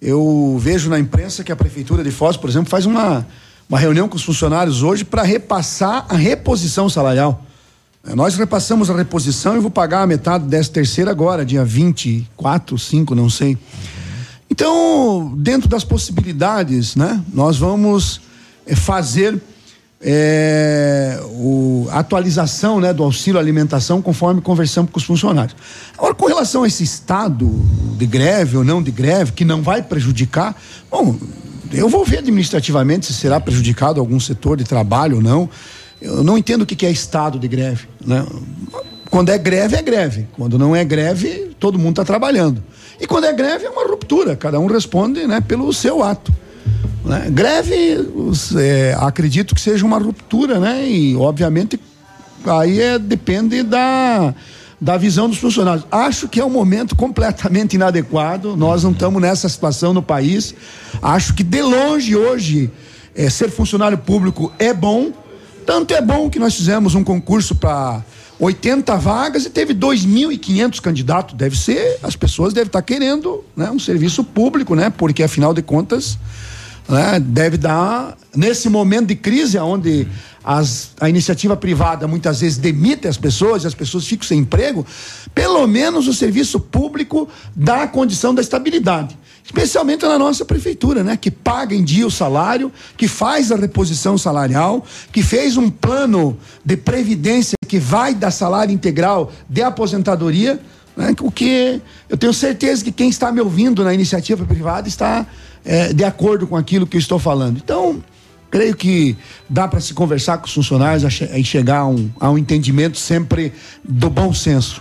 eu 0.00 0.56
vejo 0.60 0.88
na 0.90 0.98
imprensa 0.98 1.42
que 1.42 1.52
a 1.52 1.56
prefeitura 1.56 2.04
de 2.04 2.10
Foz, 2.10 2.36
por 2.36 2.48
exemplo, 2.48 2.68
faz 2.70 2.86
uma 2.86 3.26
uma 3.68 3.78
reunião 3.78 4.08
com 4.08 4.16
os 4.16 4.22
funcionários 4.22 4.82
hoje 4.82 5.04
para 5.04 5.22
repassar 5.22 6.06
a 6.08 6.14
reposição 6.14 6.88
salarial. 6.88 7.44
Eh, 8.06 8.14
Nós 8.14 8.36
repassamos 8.36 8.88
a 8.88 8.96
reposição 8.96 9.56
e 9.56 9.60
vou 9.60 9.70
pagar 9.70 10.02
a 10.02 10.06
metade 10.06 10.44
dessa 10.44 10.70
terceira 10.70 11.10
agora, 11.10 11.44
dia 11.44 11.64
24, 11.64 12.78
5, 12.78 13.14
não 13.14 13.28
sei. 13.28 13.58
Então, 14.48 15.34
dentro 15.36 15.68
das 15.68 15.82
possibilidades, 15.82 16.94
né, 16.94 17.20
nós 17.32 17.58
vamos 17.58 18.20
eh, 18.66 18.76
fazer 18.76 19.40
eh, 20.00 21.18
o, 21.24 21.88
a 21.90 22.00
atualização 22.00 22.80
né, 22.80 22.92
do 22.92 23.02
auxílio 23.02 23.40
alimentação 23.40 24.02
conforme 24.02 24.40
conversamos 24.40 24.90
com 24.90 24.98
os 24.98 25.04
funcionários. 25.04 25.56
Agora, 25.96 26.14
com 26.14 26.26
relação 26.26 26.64
a 26.64 26.66
esse 26.66 26.84
estado 26.84 27.48
de 27.96 28.06
greve 28.06 28.56
ou 28.56 28.64
não 28.64 28.82
de 28.82 28.90
greve, 28.90 29.32
que 29.32 29.44
não 29.44 29.62
vai 29.62 29.82
prejudicar, 29.82 30.54
bom, 30.90 31.16
eu 31.72 31.88
vou 31.88 32.04
ver 32.04 32.18
administrativamente 32.18 33.06
se 33.06 33.14
será 33.14 33.40
prejudicado 33.40 34.00
algum 34.00 34.20
setor 34.20 34.56
de 34.56 34.64
trabalho 34.64 35.16
ou 35.16 35.22
não. 35.22 35.48
Eu 36.00 36.22
não 36.22 36.36
entendo 36.36 36.62
o 36.62 36.66
que 36.66 36.76
que 36.76 36.86
é 36.86 36.90
estado 36.90 37.38
de 37.38 37.48
greve. 37.48 37.88
Né? 38.04 38.24
Quando 39.10 39.30
é 39.30 39.38
greve, 39.38 39.76
é 39.76 39.82
greve. 39.82 40.28
Quando 40.36 40.58
não 40.58 40.76
é 40.76 40.84
greve, 40.84 41.54
todo 41.58 41.78
mundo 41.78 41.90
está 41.90 42.04
trabalhando. 42.04 42.62
E 43.00 43.06
quando 43.06 43.24
é 43.24 43.32
greve, 43.32 43.64
é 43.64 43.70
uma 43.70 43.86
ruptura. 43.86 44.36
Cada 44.36 44.60
um 44.60 44.66
responde 44.66 45.26
né, 45.26 45.40
pelo 45.40 45.72
seu 45.72 46.02
ato. 46.02 46.32
Né? 47.06 47.28
Greve, 47.30 48.06
é, 48.58 48.96
acredito 49.00 49.54
que 49.54 49.60
seja 49.60 49.86
uma 49.86 49.98
ruptura, 49.98 50.58
né? 50.58 50.86
E, 50.88 51.16
obviamente, 51.16 51.78
aí 52.44 52.80
é, 52.80 52.98
depende 52.98 53.62
da, 53.62 54.34
da 54.80 54.96
visão 54.96 55.28
dos 55.28 55.38
funcionários. 55.38 55.86
Acho 55.90 56.28
que 56.28 56.40
é 56.40 56.44
um 56.44 56.50
momento 56.50 56.96
completamente 56.96 57.74
inadequado. 57.74 58.56
Nós 58.56 58.82
não 58.82 58.90
estamos 58.90 59.22
nessa 59.22 59.48
situação 59.48 59.94
no 59.94 60.02
país. 60.02 60.54
Acho 61.00 61.32
que 61.32 61.42
de 61.42 61.62
longe 61.62 62.16
hoje 62.16 62.70
É, 63.18 63.30
ser 63.30 63.48
funcionário 63.50 63.96
público 63.96 64.52
é 64.58 64.74
bom, 64.74 65.10
tanto 65.64 65.94
é 65.94 66.02
bom 66.02 66.28
que 66.28 66.38
nós 66.38 66.54
fizemos 66.54 66.94
um 66.94 67.02
concurso 67.02 67.54
para 67.54 68.04
80 68.38 68.94
vagas 68.96 69.46
e 69.46 69.50
teve 69.50 69.74
2.500 69.74 70.80
candidatos. 70.82 71.34
Deve 71.34 71.56
ser, 71.56 71.98
as 72.02 72.14
pessoas 72.14 72.52
devem 72.52 72.66
estar 72.66 72.82
querendo 72.82 73.42
né, 73.56 73.70
um 73.70 73.78
serviço 73.78 74.22
público, 74.22 74.74
né? 74.74 74.90
Porque 74.90 75.22
afinal 75.22 75.54
de 75.54 75.62
contas, 75.62 76.18
né, 76.88 77.20
deve 77.20 77.56
dar 77.56 78.16
nesse 78.34 78.68
momento 78.68 79.08
de 79.08 79.16
crise 79.16 79.58
onde 79.58 80.06
as, 80.44 80.90
a 81.00 81.08
iniciativa 81.08 81.56
privada 81.56 82.06
muitas 82.06 82.40
vezes 82.40 82.56
demite 82.56 83.08
as 83.08 83.16
pessoas 83.16 83.64
e 83.64 83.66
as 83.66 83.74
pessoas 83.74 84.06
ficam 84.06 84.26
sem 84.26 84.38
emprego, 84.38 84.86
pelo 85.34 85.66
menos 85.66 86.06
o 86.06 86.14
serviço 86.14 86.60
público 86.60 87.28
dá 87.54 87.82
a 87.82 87.88
condição 87.88 88.34
da 88.34 88.40
estabilidade. 88.40 89.18
Especialmente 89.44 90.04
na 90.04 90.18
nossa 90.18 90.44
prefeitura, 90.44 91.04
né? 91.04 91.16
Que 91.16 91.30
paga 91.30 91.72
em 91.72 91.84
dia 91.84 92.04
o 92.04 92.10
salário, 92.10 92.72
que 92.96 93.06
faz 93.06 93.52
a 93.52 93.56
reposição 93.56 94.18
salarial, 94.18 94.84
que 95.12 95.22
fez 95.22 95.56
um 95.56 95.70
plano 95.70 96.36
de 96.64 96.76
previdência 96.76 97.54
que 97.68 97.78
vai 97.78 98.12
dar 98.12 98.32
salário 98.32 98.74
integral 98.74 99.32
de 99.48 99.62
aposentadoria, 99.62 100.60
né? 100.96 101.14
O 101.20 101.30
que 101.30 101.80
eu 102.08 102.16
tenho 102.16 102.34
certeza 102.34 102.82
que 102.82 102.90
quem 102.90 103.08
está 103.08 103.30
me 103.30 103.40
ouvindo 103.40 103.84
na 103.84 103.94
iniciativa 103.94 104.44
privada 104.44 104.88
está 104.88 105.24
é, 105.66 105.92
de 105.92 106.04
acordo 106.04 106.46
com 106.46 106.56
aquilo 106.56 106.86
que 106.86 106.96
eu 106.96 107.00
estou 107.00 107.18
falando. 107.18 107.58
Então, 107.62 108.02
creio 108.50 108.74
que 108.76 109.16
dá 109.50 109.66
para 109.66 109.80
se 109.80 109.92
conversar 109.92 110.38
com 110.38 110.46
os 110.46 110.54
funcionários 110.54 111.20
e 111.20 111.44
chegar 111.44 111.80
a 111.80 111.86
um, 111.86 112.10
a 112.18 112.30
um 112.30 112.38
entendimento 112.38 112.96
sempre 112.96 113.52
do 113.84 114.08
bom 114.08 114.32
senso. 114.32 114.80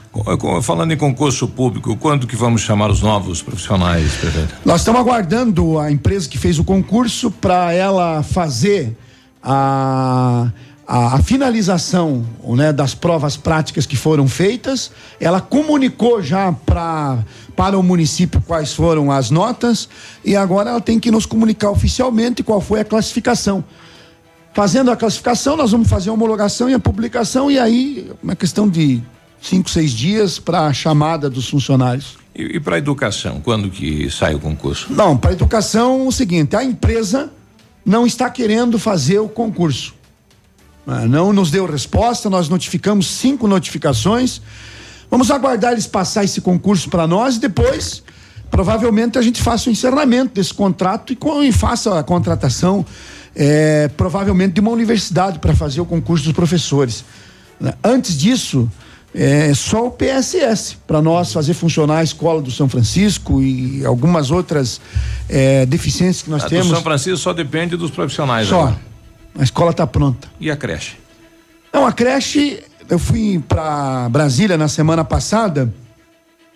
Falando 0.62 0.94
em 0.94 0.98
concurso 0.98 1.48
público, 1.48 1.98
quando 1.98 2.28
que 2.28 2.36
vamos 2.36 2.62
chamar 2.62 2.90
os 2.90 3.02
novos 3.02 3.42
profissionais, 3.42 4.14
prefeito? 4.14 4.56
Nós 4.64 4.82
estamos 4.82 5.02
aguardando 5.02 5.80
a 5.80 5.92
empresa 5.92 6.30
que 6.30 6.38
fez 6.38 6.60
o 6.60 6.64
concurso 6.64 7.32
para 7.32 7.74
ela 7.74 8.24
fazer 8.24 8.96
a 9.44 10.52
a, 10.88 11.16
a, 11.16 11.22
finalização 11.22 12.26
né, 12.44 12.72
das 12.72 12.94
provas 12.94 13.36
práticas 13.36 13.86
que 13.86 13.96
foram 13.96 14.28
feitas, 14.28 14.92
ela 15.20 15.42
comunicou 15.42 16.22
já 16.22 16.52
pra, 16.52 17.20
para 17.56 17.78
o 17.78 17.84
município 17.84 18.42
quais 18.42 18.74
foram 18.74 19.12
as 19.12 19.30
notas 19.30 19.90
e 20.24 20.36
agora 20.36 20.70
ela 20.70 20.82
tem 20.82 21.00
que 21.00 21.10
nos 21.10 21.26
comunicar 21.26 21.72
oficialmente 21.72 22.44
qual 22.44 22.62
foi 22.62 22.82
a 22.82 22.86
classificação. 22.86 23.64
Fazendo 24.54 24.90
a 24.90 24.96
classificação, 24.96 25.58
nós 25.58 25.72
vamos 25.72 25.90
fazer 25.90 26.10
a 26.10 26.14
homologação 26.14 26.70
e 26.70 26.74
a 26.74 26.80
publicação, 26.80 27.52
e 27.52 27.60
aí 27.60 28.10
uma 28.24 28.38
questão 28.38 28.70
de 28.70 29.04
cinco, 29.42 29.70
seis 29.70 29.92
dias 29.92 30.40
para 30.40 30.68
a 30.68 30.74
chamada 30.74 31.30
dos 31.30 31.50
funcionários. 31.50 32.18
E, 32.34 32.56
e 32.56 32.60
para 32.60 32.76
a 32.76 32.78
educação, 32.78 33.42
quando 33.42 33.70
que 33.70 34.10
sai 34.10 34.34
o 34.34 34.40
concurso? 34.40 34.94
Não, 34.94 35.18
para 35.18 35.32
a 35.32 35.34
educação, 35.34 36.08
o 36.08 36.12
seguinte: 36.12 36.56
a 36.56 36.64
empresa 36.64 37.32
não 37.86 38.06
está 38.08 38.30
querendo 38.30 38.80
fazer 38.80 39.20
o 39.20 39.28
concurso. 39.28 39.94
Ah, 40.88 41.08
não 41.08 41.34
nos 41.34 41.50
deu 41.50 41.66
resposta, 41.66 42.30
nós 42.30 42.48
notificamos 42.48 43.08
cinco 43.08 43.48
notificações. 43.48 44.42
Vamos 45.10 45.32
aguardar 45.32 45.72
eles 45.72 45.88
passar 45.88 46.24
esse 46.24 46.42
concurso 46.42 46.90
para 46.90 47.08
nós 47.08 47.38
e 47.38 47.40
depois, 47.40 48.04
provavelmente, 48.52 49.18
a 49.18 49.22
gente 49.22 49.42
faça 49.42 49.70
o 49.70 49.72
encerramento 49.72 50.36
desse 50.36 50.54
contrato 50.54 51.12
e, 51.12 51.18
e 51.48 51.52
faça 51.52 52.00
a 52.00 52.04
contratação, 52.04 52.86
é, 53.36 53.88
provavelmente, 53.98 54.54
de 54.54 54.62
uma 54.62 54.72
universidade 54.72 55.40
para 55.40 55.56
fazer 55.56 55.82
o 55.82 55.86
concurso 55.86 56.26
dos 56.26 56.34
professores. 56.34 57.04
Né? 57.60 57.74
Antes 57.84 58.18
disso, 58.18 58.70
é 59.14 59.54
só 59.54 59.88
o 59.88 59.92
PSS 59.92 60.78
para 60.86 61.02
nós 61.02 61.32
fazer 61.32 61.54
funcionar 61.54 62.00
a 62.00 62.04
escola 62.04 62.42
do 62.42 62.52
São 62.52 62.68
Francisco 62.68 63.42
e 63.42 63.84
algumas 63.86 64.30
outras 64.30 64.82
é, 65.30 65.66
deficiências 65.66 66.22
que 66.22 66.30
nós 66.30 66.44
a 66.44 66.50
temos. 66.50 66.68
Do 66.68 66.74
São 66.76 66.84
Francisco 66.84 67.18
só 67.18 67.34
depende 67.34 67.76
dos 67.76 67.90
profissionais. 67.90 68.48
Só. 68.48 68.62
Agora. 68.62 68.95
A 69.38 69.44
escola 69.44 69.72
está 69.72 69.86
pronta. 69.86 70.28
E 70.40 70.50
a 70.50 70.56
creche? 70.56 70.98
Não, 71.74 71.86
a 71.86 71.92
creche, 71.92 72.64
eu 72.90 72.98
fui 72.98 73.44
para 73.48 74.08
Brasília 74.10 74.58
na 74.58 74.68
semana 74.68 75.04
passada, 75.04 75.74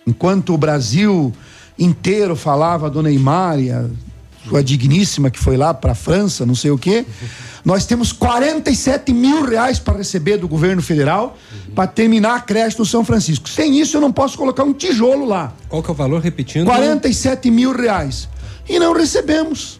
enquanto 0.06 0.54
o 0.54 0.58
Brasil 0.58 1.32
inteiro 1.78 2.34
falava 2.34 2.88
do 2.88 3.02
Neymar 3.02 3.58
e 3.58 3.70
a 3.70 3.86
sua 4.48 4.64
digníssima 4.64 5.30
que 5.30 5.38
foi 5.38 5.56
lá 5.56 5.74
para 5.74 5.92
a 5.92 5.94
França, 5.94 6.46
não 6.46 6.54
sei 6.54 6.70
o 6.70 6.78
quê. 6.78 7.04
Nós 7.64 7.84
temos 7.84 8.12
47 8.12 9.12
mil 9.12 9.44
reais 9.44 9.78
para 9.78 9.98
receber 9.98 10.38
do 10.38 10.48
governo 10.48 10.80
federal 10.80 11.36
uhum. 11.52 11.74
para 11.74 11.86
terminar 11.86 12.36
a 12.36 12.40
creche 12.40 12.78
no 12.78 12.86
São 12.86 13.04
Francisco. 13.04 13.48
Sem 13.48 13.78
isso, 13.78 13.96
eu 13.96 14.00
não 14.00 14.10
posso 14.10 14.38
colocar 14.38 14.64
um 14.64 14.72
tijolo 14.72 15.26
lá. 15.26 15.52
Qual 15.68 15.82
que 15.82 15.90
é 15.90 15.92
o 15.92 15.94
valor, 15.94 16.22
repetindo? 16.22 16.64
47 16.64 17.50
mil 17.50 17.72
reais. 17.72 18.28
E 18.68 18.78
não 18.78 18.94
recebemos. 18.94 19.79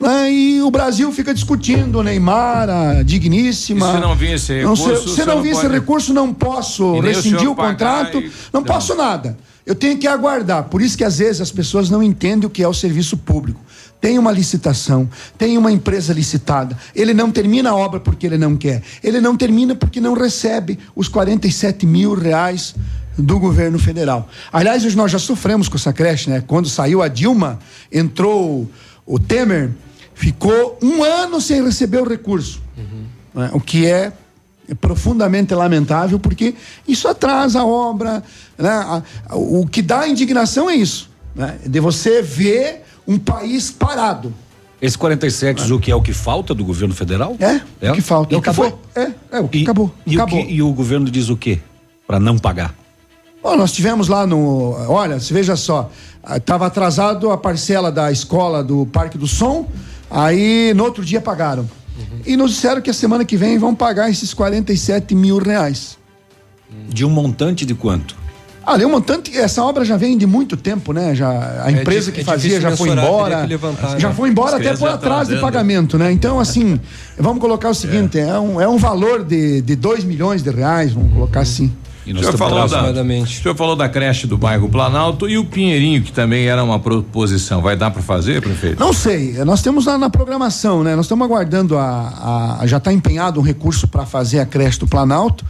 Né? 0.00 0.32
E 0.32 0.62
o 0.62 0.70
Brasil 0.70 1.12
fica 1.12 1.34
discutindo 1.34 2.02
Neymar, 2.02 2.70
a 2.70 3.02
digníssima. 3.02 3.90
E 3.90 3.92
se 3.92 4.00
não 4.00 4.16
vir 4.16 4.32
esse 4.32 4.52
recurso. 4.54 4.88
Não, 4.88 4.96
se, 4.96 5.14
se 5.14 5.24
não 5.26 5.42
vir 5.42 5.50
esse 5.50 5.68
recurso, 5.68 6.14
não 6.14 6.32
posso 6.32 6.98
rescindir 7.00 7.48
o, 7.48 7.52
o 7.52 7.54
contrato, 7.54 8.18
e... 8.18 8.24
não, 8.24 8.30
não 8.54 8.64
posso 8.64 8.94
nada. 8.94 9.36
Eu 9.66 9.74
tenho 9.74 9.98
que 9.98 10.08
aguardar. 10.08 10.64
Por 10.64 10.80
isso 10.80 10.96
que 10.96 11.04
às 11.04 11.18
vezes 11.18 11.42
as 11.42 11.52
pessoas 11.52 11.90
não 11.90 12.02
entendem 12.02 12.46
o 12.46 12.50
que 12.50 12.62
é 12.62 12.66
o 12.66 12.72
serviço 12.72 13.16
público. 13.16 13.60
Tem 14.00 14.18
uma 14.18 14.32
licitação, 14.32 15.08
tem 15.36 15.58
uma 15.58 15.70
empresa 15.70 16.14
licitada. 16.14 16.76
Ele 16.94 17.12
não 17.12 17.30
termina 17.30 17.70
a 17.70 17.76
obra 17.76 18.00
porque 18.00 18.26
ele 18.26 18.38
não 18.38 18.56
quer. 18.56 18.82
Ele 19.04 19.20
não 19.20 19.36
termina 19.36 19.74
porque 19.74 20.00
não 20.00 20.14
recebe 20.14 20.78
os 20.96 21.06
47 21.08 21.84
mil 21.84 22.14
reais 22.14 22.74
do 23.18 23.38
governo 23.38 23.78
federal. 23.78 24.30
Aliás, 24.50 24.94
nós 24.94 25.12
já 25.12 25.18
sofremos 25.18 25.68
com 25.68 25.76
essa 25.76 25.92
creche, 25.92 26.30
né? 26.30 26.42
Quando 26.46 26.66
saiu 26.66 27.02
a 27.02 27.08
Dilma, 27.08 27.58
entrou 27.92 28.68
o 29.04 29.18
Temer 29.18 29.70
ficou 30.20 30.78
um 30.82 31.02
ano 31.02 31.40
sem 31.40 31.64
receber 31.64 31.98
o 31.98 32.06
recurso. 32.06 32.60
Uhum. 32.76 33.04
Né? 33.34 33.50
O 33.54 33.60
que 33.60 33.86
é, 33.86 34.12
é, 34.68 34.74
profundamente 34.74 35.54
lamentável, 35.54 36.18
porque 36.18 36.54
isso 36.86 37.08
atrasa 37.08 37.60
a 37.60 37.66
obra. 37.66 38.22
Né? 38.58 39.02
O 39.30 39.66
que 39.66 39.80
dá 39.80 40.06
indignação 40.06 40.68
é 40.68 40.74
isso: 40.74 41.08
né? 41.34 41.56
de 41.66 41.80
você 41.80 42.20
ver 42.20 42.82
um 43.08 43.18
país 43.18 43.70
parado. 43.70 44.34
Esse 44.80 44.96
47, 44.96 45.62
é. 45.62 45.74
o 45.74 45.78
que 45.78 45.90
é 45.90 45.94
o 45.94 46.02
que 46.02 46.12
falta 46.12 46.54
do 46.54 46.64
governo 46.64 46.94
federal? 46.94 47.36
É, 47.38 47.60
é? 47.80 47.90
o 47.90 47.94
que 47.94 48.02
falta. 48.02 48.34
E 48.34 48.36
o 48.36 48.42
que 48.42 48.50
acabou. 48.50 48.78
Foi, 48.92 49.02
é, 49.02 49.12
é 49.32 49.40
o 49.40 49.48
que 49.48 49.58
e, 49.58 49.62
acabou. 49.62 49.94
E, 50.06 50.14
acabou. 50.16 50.40
O 50.40 50.46
que, 50.46 50.52
e 50.52 50.62
o 50.62 50.72
governo 50.72 51.10
diz 51.10 51.30
o 51.30 51.36
quê? 51.36 51.60
Para 52.06 52.20
não 52.20 52.38
pagar? 52.38 52.74
Bom, 53.42 53.56
nós 53.56 53.72
tivemos 53.72 54.08
lá 54.08 54.26
no. 54.26 54.74
Olha, 54.90 55.16
veja 55.18 55.56
só. 55.56 55.90
Estava 56.36 56.66
atrasado 56.66 57.30
a 57.30 57.38
parcela 57.38 57.90
da 57.90 58.12
escola 58.12 58.62
do 58.62 58.84
Parque 58.84 59.16
do 59.16 59.26
Som. 59.26 59.66
Aí 60.10 60.74
no 60.74 60.84
outro 60.84 61.04
dia 61.04 61.20
pagaram. 61.20 61.62
Uhum. 61.62 62.20
E 62.26 62.36
nos 62.36 62.52
disseram 62.52 62.80
que 62.80 62.90
a 62.90 62.94
semana 62.94 63.24
que 63.24 63.36
vem 63.36 63.58
vão 63.58 63.74
pagar 63.74 64.10
esses 64.10 64.34
47 64.34 65.14
mil 65.14 65.38
reais. 65.38 65.98
De 66.88 67.04
um 67.04 67.10
montante 67.10 67.64
de 67.64 67.74
quanto? 67.74 68.16
Ali, 68.64 68.84
um 68.84 68.90
montante, 68.90 69.36
essa 69.36 69.64
obra 69.64 69.84
já 69.84 69.96
vem 69.96 70.16
de 70.18 70.26
muito 70.26 70.56
tempo, 70.56 70.92
né? 70.92 71.14
Já, 71.14 71.62
a 71.64 71.70
é 71.70 71.72
empresa 71.72 72.10
é 72.10 72.12
que 72.12 72.22
fazia 72.22 72.60
já 72.60 72.76
foi 72.76 72.90
embora. 72.90 73.44
Levantar, 73.44 73.98
já 73.98 74.08
né? 74.08 74.14
foi 74.14 74.28
embora 74.28 74.56
até 74.56 74.76
por 74.76 74.88
atrás 74.88 75.28
de 75.28 75.38
pagamento, 75.38 75.96
né? 75.96 76.12
Então, 76.12 76.38
assim, 76.38 76.78
vamos 77.18 77.40
colocar 77.40 77.70
o 77.70 77.74
seguinte: 77.74 78.18
é, 78.18 78.28
é 78.28 78.38
um, 78.38 78.60
é 78.60 78.68
um 78.68 78.76
valor 78.76 79.24
de 79.24 79.62
2 79.62 80.04
milhões 80.04 80.42
de 80.42 80.50
reais, 80.50 80.92
vamos 80.92 81.12
colocar 81.12 81.40
assim. 81.40 81.72
E 82.06 82.12
nós 82.12 82.22
o, 82.22 82.26
senhor 82.26 82.38
falou 82.38 82.68
da, 82.68 83.02
o 83.02 83.26
senhor 83.26 83.54
falou 83.54 83.76
da 83.76 83.88
creche 83.88 84.26
do 84.26 84.38
bairro 84.38 84.68
Planalto 84.68 85.28
e 85.28 85.36
o 85.36 85.44
Pinheirinho, 85.44 86.02
que 86.02 86.12
também 86.12 86.46
era 86.46 86.64
uma 86.64 86.78
proposição. 86.78 87.60
Vai 87.60 87.76
dar 87.76 87.90
para 87.90 88.02
fazer, 88.02 88.40
prefeito? 88.40 88.80
Não 88.80 88.92
sei. 88.92 89.34
Nós 89.44 89.60
temos 89.62 89.86
lá 89.86 89.98
na 89.98 90.08
programação, 90.08 90.82
né? 90.82 90.96
Nós 90.96 91.04
estamos 91.04 91.24
aguardando 91.24 91.76
a, 91.76 92.58
a 92.60 92.66
já 92.66 92.78
está 92.78 92.92
empenhado 92.92 93.38
um 93.38 93.42
recurso 93.42 93.86
para 93.86 94.06
fazer 94.06 94.40
a 94.40 94.46
creche 94.46 94.78
do 94.78 94.86
Planalto. 94.86 95.44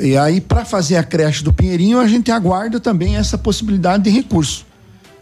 E 0.00 0.16
aí, 0.16 0.40
para 0.40 0.64
fazer 0.64 0.96
a 0.96 1.02
creche 1.02 1.42
do 1.42 1.52
Pinheirinho, 1.52 1.98
a 1.98 2.06
gente 2.06 2.30
aguarda 2.30 2.78
também 2.78 3.16
essa 3.16 3.36
possibilidade 3.36 4.04
de 4.04 4.10
recurso. 4.10 4.67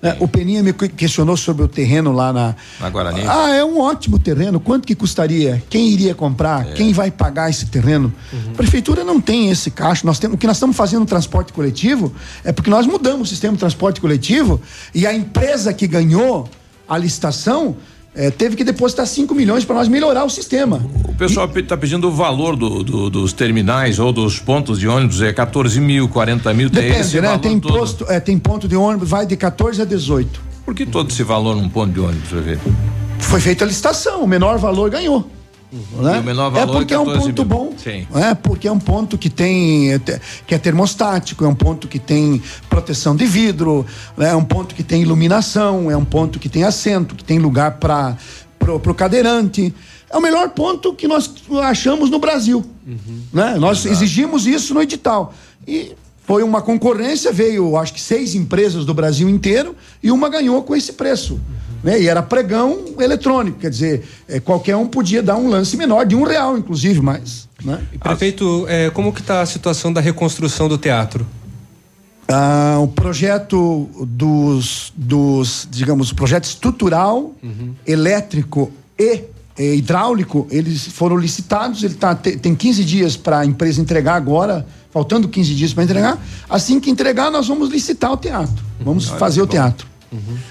É, 0.03 0.17
o 0.21 0.29
Peninha 0.29 0.63
me 0.63 0.73
questionou 0.73 1.37
sobre 1.37 1.65
o 1.65 1.69
terreno 1.69 2.13
lá 2.13 2.33
na. 2.33 2.55
Na 2.79 2.91
Guarani? 2.91 3.23
Ah, 3.27 3.51
é 3.55 3.65
um 3.65 3.81
ótimo 3.81 4.19
terreno. 4.19 4.61
Quanto 4.61 4.87
que 4.87 4.95
custaria? 4.95 5.63
Quem 5.71 5.89
iria 5.89 6.15
comprar? 6.15 6.69
É. 6.69 6.73
Quem 6.73 6.93
vai 6.93 7.11
pagar 7.11 7.49
esse 7.49 7.67
terreno? 7.67 8.13
Uhum. 8.33 8.53
A 8.53 8.57
prefeitura 8.57 9.03
não 9.05 9.21
tem 9.21 9.51
esse 9.51 9.71
caixa. 9.71 10.07
Nós 10.07 10.19
temos, 10.19 10.35
o 10.35 10.39
que 10.39 10.47
nós 10.47 10.57
estamos 10.57 10.77
fazendo 10.77 11.01
no 11.01 11.07
transporte 11.07 11.53
coletivo 11.53 12.13
é 12.45 12.53
porque 12.53 12.71
nós 12.71 12.87
mudamos 12.87 13.29
o 13.29 13.31
sistema 13.31 13.55
de 13.55 13.61
transporte 13.61 14.01
coletivo 14.01 14.61
e 14.95 15.07
a 15.07 15.15
empresa 15.15 15.73
que 15.73 15.87
ganhou 15.87 16.49
a 16.89 16.99
licitação 16.99 17.77
é, 18.17 18.31
teve 18.31 18.57
que 18.57 18.65
depositar 18.65 19.07
5 19.07 19.35
milhões 19.35 19.65
para 19.65 19.77
nós 19.77 19.89
melhorar 19.89 20.25
o 20.25 20.31
sistema. 20.31 20.81
O 21.05 21.15
pessoal 21.15 21.51
está 21.55 21.77
pedindo 21.77 22.09
o 22.09 22.11
valor 22.11 22.57
do, 22.57 22.83
do, 22.83 23.11
dos 23.11 23.33
terminais 23.35 23.99
ou 23.99 24.11
dos 24.11 24.39
pontos 24.39 24.81
de 24.81 24.89
ônibus, 24.89 25.21
é 25.21 25.33
14 25.33 25.79
mil, 25.81 26.09
40 26.09 26.55
mil, 26.55 26.71
tem 26.71 26.83
Depende, 26.83 27.01
esse 27.01 27.21
né? 27.21 27.37
Tem, 27.39 27.61
posto, 27.61 28.07
é, 28.09 28.19
tem 28.19 28.39
ponto 28.39 28.67
de 28.67 28.75
ônibus, 28.75 29.11
vai 29.11 29.27
de 29.27 29.37
14 29.37 29.83
a 29.83 29.85
18. 29.85 30.41
Por 30.65 30.75
que 30.75 30.87
todo 30.87 31.11
esse 31.11 31.23
valor 31.23 31.55
num 31.55 31.69
ponto 31.69 31.93
de 31.93 32.01
ônibus, 32.01 32.31
ver? 32.31 32.59
Foi 33.19 33.41
feita 33.41 33.65
a 33.65 33.69
licitação, 33.69 34.25
o 34.25 34.27
menor 34.27 34.59
valor 34.59 34.91
ganhou. 34.91 35.31
Uhum. 35.93 36.03
Né? 36.03 36.23
é 36.57 36.67
porque 36.67 36.95
é, 36.95 36.97
é 36.97 37.01
um 37.01 37.05
ponto 37.05 37.45
mil. 37.45 37.45
bom. 37.45 37.75
Sim. 37.77 38.07
É 38.15 38.35
porque 38.35 38.69
é 38.69 38.73
um 38.73 38.79
ponto 38.79 39.19
que 39.19 39.29
tem 39.29 40.01
que 40.47 40.55
é 40.55 40.59
termostático, 40.59 41.45
é 41.45 41.49
um 41.49 41.55
ponto 41.55 41.87
que 41.87 41.99
tem 41.99 42.43
proteção 42.69 43.15
de 43.15 43.27
vidro, 43.27 43.85
né? 44.17 44.31
é 44.31 44.37
um 44.37 44.45
ponto 44.45 44.75
que 44.75 44.83
tem 44.83 45.03
iluminação, 45.03 45.91
é 45.91 45.97
um 45.97 46.05
ponto 46.05 46.39
que 46.39 46.49
tem 46.49 46.65
assento, 46.65 47.15
que 47.15 47.25
tem 47.25 47.39
lugar 47.39 47.73
para 47.73 48.17
pro, 48.59 48.81
pro 48.81 48.95
cadeirante. 48.95 49.75
é 50.11 50.17
o 50.17 50.21
melhor 50.21 50.51
ponto 50.51 50.95
que 50.95 51.07
nós 51.07 51.31
achamos 51.63 52.11
no 52.11 52.19
Brasil. 52.19 52.65
Né? 53.33 53.57
Nós 53.59 53.85
exigimos 53.85 54.47
isso 54.47 54.73
no 54.73 54.81
edital. 54.81 55.35
E 55.67 55.93
foi 56.27 56.43
uma 56.43 56.61
concorrência, 56.61 57.33
veio 57.33 57.77
acho 57.77 57.93
que 57.93 58.01
seis 58.01 58.35
empresas 58.35 58.85
do 58.85 58.93
Brasil 58.93 59.29
inteiro 59.29 59.77
e 60.03 60.11
uma 60.11 60.29
ganhou 60.29 60.63
com 60.63 60.75
esse 60.75 60.93
preço. 60.93 61.41
Né? 61.87 62.03
E 62.03 62.09
era 62.09 62.21
pregão 62.21 62.81
eletrônico, 62.99 63.61
quer 63.61 63.71
dizer, 63.71 64.03
eh, 64.29 64.41
qualquer 64.41 64.75
um 64.75 64.89
podia 64.89 65.23
dar 65.23 65.37
um 65.37 65.49
lance 65.49 65.77
menor, 65.77 66.05
de 66.05 66.17
um 66.17 66.25
real, 66.25 66.59
inclusive, 66.59 67.01
mas. 67.01 67.49
Né? 67.65 67.81
Prefeito, 68.03 68.67
é, 68.69 68.91
como 68.91 69.13
que 69.13 69.21
está 69.21 69.41
a 69.41 69.47
situação 69.47 69.93
da 69.93 70.01
reconstrução 70.01 70.69
do 70.69 70.77
teatro? 70.77 71.25
Ah, 72.27 72.79
o 72.81 72.89
projeto 72.89 73.89
dos, 74.05 74.93
dos, 74.97 75.69
digamos, 75.71 76.11
o 76.11 76.15
projeto 76.17 76.43
estrutural, 76.43 77.33
elétrico 77.87 78.73
e, 78.99 79.23
eh, 79.57 79.75
hidráulico, 79.77 80.45
eles 80.51 80.89
foram 80.89 81.17
licitados, 81.17 81.85
ele 81.85 81.95
tá, 81.95 82.17
te- 82.17 82.37
tem 82.37 82.53
15 82.53 82.85
dias 82.85 83.17
para 83.17 83.39
a 83.39 83.47
empresa 83.47 83.81
entregar 83.81 84.15
agora, 84.17 84.67
faltando 84.91 85.29
15 85.29 85.55
dias 85.55 85.73
para 85.73 85.85
entregar. 85.85 86.19
Assim 86.51 86.81
que 86.81 86.91
entregar, 86.91 87.31
nós 87.31 87.47
vamos 87.47 87.71
licitar 87.71 88.13
o 88.13 88.17
teatro. 88.17 88.65
Vamos 88.81 89.09
Olha 89.09 89.19
fazer 89.21 89.37
que 89.37 89.43
o 89.43 89.47
bom. 89.47 89.53
teatro. 89.53 89.87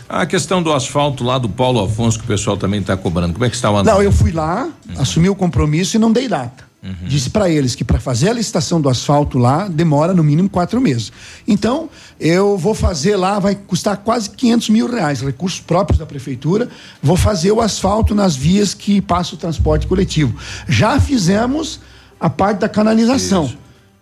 A 0.08 0.26
questão 0.26 0.62
do 0.62 0.72
asfalto 0.74 1.24
lá 1.24 1.38
do 1.38 1.50
Paulo 1.50 1.84
Afonso, 1.84 2.20
que 2.20 2.26
o 2.26 2.28
pessoal 2.28 2.58
também 2.58 2.82
está 2.82 2.96
cobrando. 2.96 3.34
Como 3.34 3.46
é 3.46 3.50
que 3.50 3.56
está 3.56 3.72
o 3.72 3.84
Não, 3.84 4.02
eu 4.02 4.12
fui 4.12 4.32
lá, 4.32 4.70
assumi 4.98 5.30
o 5.30 5.36
compromisso 5.36 5.96
e 5.96 6.00
não 6.00 6.12
dei 6.12 6.28
data. 6.28 6.66
Uhum. 6.86 7.08
Disse 7.08 7.32
para 7.32 7.50
eles 7.50 7.74
que 7.74 7.84
para 7.84 8.00
fazer 8.00 8.30
a 8.30 8.34
licitação 8.34 8.80
do 8.80 8.88
asfalto 8.88 9.40
lá 9.40 9.68
demora 9.68 10.14
no 10.14 10.24
mínimo 10.24 10.48
quatro 10.48 10.80
meses. 10.80 11.12
Então, 11.48 11.90
eu 12.20 12.56
vou 12.58 12.76
fazer 12.76 13.16
lá, 13.16 13.40
vai 13.40 13.56
custar 13.56 13.98
quase 13.98 14.30
500 14.30 14.70
mil 14.70 14.88
reais, 14.88 15.22
recursos 15.22 15.60
próprios 15.60 15.98
da 15.98 16.06
prefeitura. 16.06 16.70
Vou 17.02 17.18
fazer 17.18 17.52
o 17.52 17.60
asfalto 17.60 18.14
nas 18.14 18.36
vias 18.36 18.76
que 18.76 19.02
passa 19.02 19.34
o 19.34 19.38
transporte 19.38 19.88
coletivo. 19.88 20.36
Já 20.68 21.00
fizemos 21.00 21.80
a 22.20 22.30
parte 22.30 22.60
da 22.60 22.70
canalização, 22.70 23.52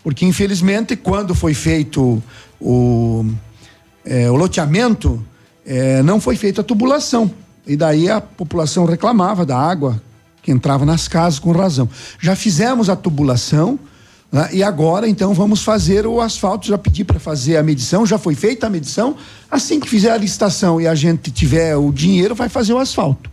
porque 0.03 0.25
infelizmente 0.25 0.97
quando 0.97 1.33
foi 1.33 1.53
feito 1.53 2.21
o, 2.59 3.25
é, 4.03 4.29
o 4.29 4.35
loteamento, 4.35 5.25
é, 5.65 6.01
não 6.03 6.19
foi 6.19 6.35
feita 6.35 6.61
a 6.61 6.63
tubulação. 6.63 7.31
E 7.65 7.75
daí 7.77 8.09
a 8.09 8.19
população 8.19 8.85
reclamava 8.85 9.45
da 9.45 9.57
água 9.57 10.01
que 10.41 10.51
entrava 10.51 10.85
nas 10.85 11.07
casas 11.07 11.39
com 11.39 11.51
razão. 11.51 11.89
Já 12.19 12.35
fizemos 12.35 12.89
a 12.89 12.95
tubulação 12.95 13.79
né, 14.31 14.49
e 14.51 14.61
agora 14.63 15.07
então 15.07 15.33
vamos 15.33 15.63
fazer 15.63 16.05
o 16.05 16.19
asfalto. 16.19 16.67
Já 16.67 16.77
pedi 16.77 17.05
para 17.05 17.19
fazer 17.19 17.55
a 17.55 17.63
medição, 17.63 18.05
já 18.05 18.17
foi 18.17 18.35
feita 18.35 18.67
a 18.67 18.69
medição. 18.69 19.15
Assim 19.49 19.79
que 19.79 19.87
fizer 19.87 20.11
a 20.11 20.17
licitação 20.17 20.81
e 20.81 20.87
a 20.87 20.95
gente 20.95 21.31
tiver 21.31 21.77
o 21.77 21.91
dinheiro, 21.91 22.35
vai 22.35 22.49
fazer 22.49 22.73
o 22.73 22.79
asfalto. 22.79 23.31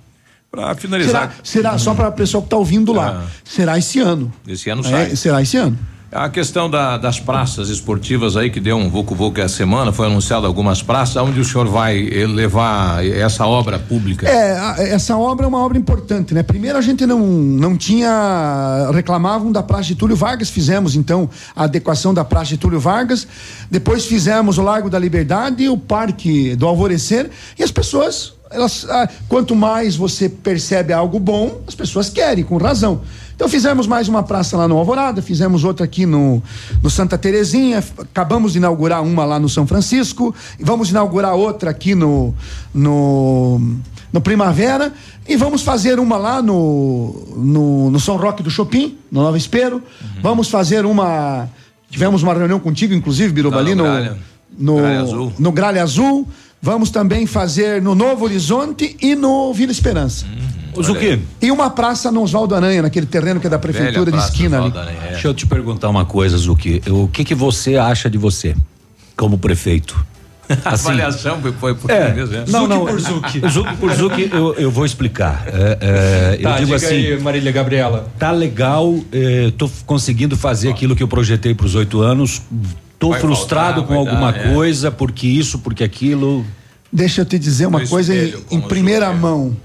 Para 0.51 0.63
Será, 0.63 0.75
finalizar. 0.75 1.35
será 1.45 1.79
só 1.79 1.95
para 1.95 2.09
a 2.09 2.13
pessoa 2.13 2.43
que 2.43 2.47
está 2.47 2.57
ouvindo 2.57 2.93
lá. 2.93 3.25
Será 3.45 3.79
esse 3.79 4.01
ano. 4.01 4.33
Esse 4.47 4.69
ano 4.69 4.83
É, 4.85 4.91
sai. 4.91 5.17
será 5.17 5.43
esse 5.43 5.57
ano. 5.57 5.79
A 6.13 6.29
questão 6.29 6.69
da- 6.69 6.99
das 6.99 7.21
praças 7.21 7.69
esportivas 7.69 8.37
aí, 8.37 8.51
que 8.51 8.59
deu 8.59 8.77
um 8.77 8.91
vucu-vucu 8.91 9.41
essa 9.41 9.57
semana, 9.59 9.93
foi 9.93 10.07
anunciado 10.09 10.45
algumas 10.45 10.83
praças, 10.83 11.15
onde 11.23 11.39
o 11.39 11.45
senhor 11.45 11.69
vai 11.69 12.01
eh, 12.09 12.27
levar 12.27 13.07
essa 13.07 13.47
obra 13.47 13.79
pública? 13.79 14.29
É, 14.29 14.93
essa 14.93 15.17
obra 15.17 15.47
é 15.47 15.49
uma 15.49 15.61
obra 15.65 15.79
importante, 15.79 16.35
né? 16.35 16.43
Primeiro 16.43 16.77
a 16.77 16.81
gente 16.81 17.07
não, 17.07 17.21
não 17.21 17.77
tinha. 17.77 18.91
reclamavam 18.93 19.53
da 19.53 19.63
Praça 19.63 19.85
de 19.85 19.95
Túlio 19.95 20.17
Vargas, 20.17 20.51
fizemos 20.51 20.97
então 20.97 21.31
a 21.55 21.63
adequação 21.65 22.13
da 22.13 22.25
Praça 22.25 22.47
de 22.47 22.59
Túlio 22.59 22.81
Vargas, 22.81 23.25
depois 23.71 24.05
fizemos 24.05 24.59
o 24.59 24.63
Largo 24.63 24.91
da 24.91 24.99
Liberdade 24.99 25.69
o 25.69 25.79
Parque 25.79 26.57
do 26.57 26.67
Alvorecer, 26.67 27.31
e 27.57 27.63
as 27.63 27.71
pessoas. 27.71 28.40
Elas, 28.51 28.85
ah, 28.91 29.09
quanto 29.29 29.55
mais 29.55 29.95
você 29.95 30.29
percebe 30.29 30.93
algo 30.93 31.21
bom, 31.21 31.61
as 31.69 31.75
pessoas 31.75 32.09
querem, 32.11 32.43
com 32.43 32.57
razão. 32.57 33.01
Então 33.41 33.49
fizemos 33.49 33.87
mais 33.87 34.09
uma 34.09 34.23
praça 34.23 34.57
lá 34.57 34.67
no 34.67 34.77
Alvorada, 34.77 35.23
fizemos 35.23 35.65
outra 35.65 35.85
aqui 35.85 36.05
no, 36.05 36.43
no 36.83 36.91
Santa 36.91 37.17
Terezinha, 37.17 37.83
acabamos 37.99 38.53
de 38.53 38.59
inaugurar 38.59 39.03
uma 39.03 39.25
lá 39.25 39.39
no 39.39 39.49
São 39.49 39.67
Francisco, 39.67 40.35
e 40.59 40.65
vamos 40.65 40.91
inaugurar 40.91 41.35
outra 41.35 41.71
aqui 41.71 41.95
no, 41.95 42.35
no, 42.75 43.79
no 44.13 44.21
Primavera, 44.21 44.93
e 45.27 45.37
vamos 45.37 45.63
fazer 45.63 46.01
uma 46.01 46.17
lá 46.17 46.43
no, 46.43 47.35
no, 47.37 47.91
no 47.91 48.01
São 48.01 48.17
Roque 48.17 48.43
do 48.43 48.51
Chopin, 48.51 48.99
no 49.11 49.23
Nova 49.23 49.39
Espero. 49.39 49.81
Vamos 50.21 50.49
fazer 50.51 50.85
uma. 50.85 51.49
Tivemos 51.89 52.23
uma 52.23 52.35
reunião 52.35 52.59
contigo, 52.59 52.93
inclusive, 52.93 53.33
Biruba, 53.33 53.57
no 53.57 53.63
ali 53.63 53.75
no, 53.75 53.85
Gralha. 53.85 54.19
no, 54.59 54.77
Gralha 54.77 55.01
Azul. 55.01 55.33
no 55.39 55.53
Gralha 55.53 55.83
Azul. 55.83 56.29
Vamos 56.63 56.91
também 56.91 57.27
fazer 57.27 57.81
no 57.81 57.95
Novo 57.95 58.25
Horizonte 58.27 58.97
e 59.01 59.15
no 59.15 59.53
Vila 59.55 59.73
Esperança. 59.73 60.27
O 60.77 60.83
Zucchi. 60.83 61.21
E 61.41 61.51
uma 61.51 61.71
praça 61.71 62.13
no 62.13 62.23
Oswaldo 62.23 62.55
Aranha, 62.55 62.83
naquele 62.83 63.07
terreno 63.07 63.41
que 63.41 63.47
é 63.47 63.51
da 63.51 63.59
prefeitura 63.59 64.11
de 64.13 64.19
esquina 64.19 64.59
ali. 64.59 64.69
Oswaldo 64.69 64.79
Aranha, 64.79 65.07
é. 65.07 65.13
Deixa 65.13 65.29
eu 65.29 65.35
te 65.35 65.47
perguntar 65.47 65.89
uma 65.89 66.05
coisa, 66.05 66.37
Zucchi. 66.37 66.83
O 66.89 67.09
que 67.09 67.25
que 67.25 67.35
você 67.35 67.77
acha 67.77 68.11
de 68.11 68.19
você 68.19 68.55
como 69.17 69.39
prefeito? 69.39 70.05
A 70.65 70.71
avaliação 70.75 71.41
foi- 71.59 71.75
por 71.75 71.91
É, 71.91 72.13
mesmo, 72.13 72.35
é. 72.37 72.45
não, 72.49 72.67
não. 72.67 72.85
por 72.85 73.01
Zucchi. 73.01 73.41
Zucchi 73.49 73.77
por 73.77 73.93
Zucchi, 73.95 74.31
eu, 74.33 74.55
eu 74.55 74.71
vou 74.71 74.85
explicar. 74.85 75.45
É, 75.47 75.79
é, 75.81 76.37
Tá, 76.43 76.51
eu 76.51 76.55
digo 76.57 76.65
diga 76.67 76.77
assim. 76.77 76.95
aí, 76.95 77.21
Marília 77.21 77.53
Gabriela. 77.53 78.13
Tá 78.19 78.31
legal, 78.33 78.97
é, 79.13 79.51
tô 79.57 79.67
f- 79.67 79.83
conseguindo 79.87 80.37
fazer 80.37 80.69
aquilo 80.69 80.95
que 80.95 81.03
eu 81.03 81.09
projetei 81.09 81.55
para 81.55 81.67
os 81.67 81.75
oito 81.75 82.01
anos. 82.01 82.43
Tô 83.01 83.11
Vai 83.11 83.21
frustrado 83.21 83.81
faltar, 83.81 83.89
com 83.89 83.95
alguma 83.99 84.31
dar, 84.31 84.47
é. 84.47 84.55
coisa, 84.55 84.91
porque 84.91 85.27
isso, 85.27 85.59
porque 85.61 85.83
aquilo. 85.83 86.45
Deixa 86.93 87.23
eu 87.23 87.25
te 87.25 87.39
dizer 87.39 87.67
uma 87.67 87.81
No 87.81 87.89
coisa 87.89 88.15
em, 88.15 88.27
espelho, 88.27 88.45
em 88.51 88.61
primeira 88.61 89.11
mão. 89.11 89.57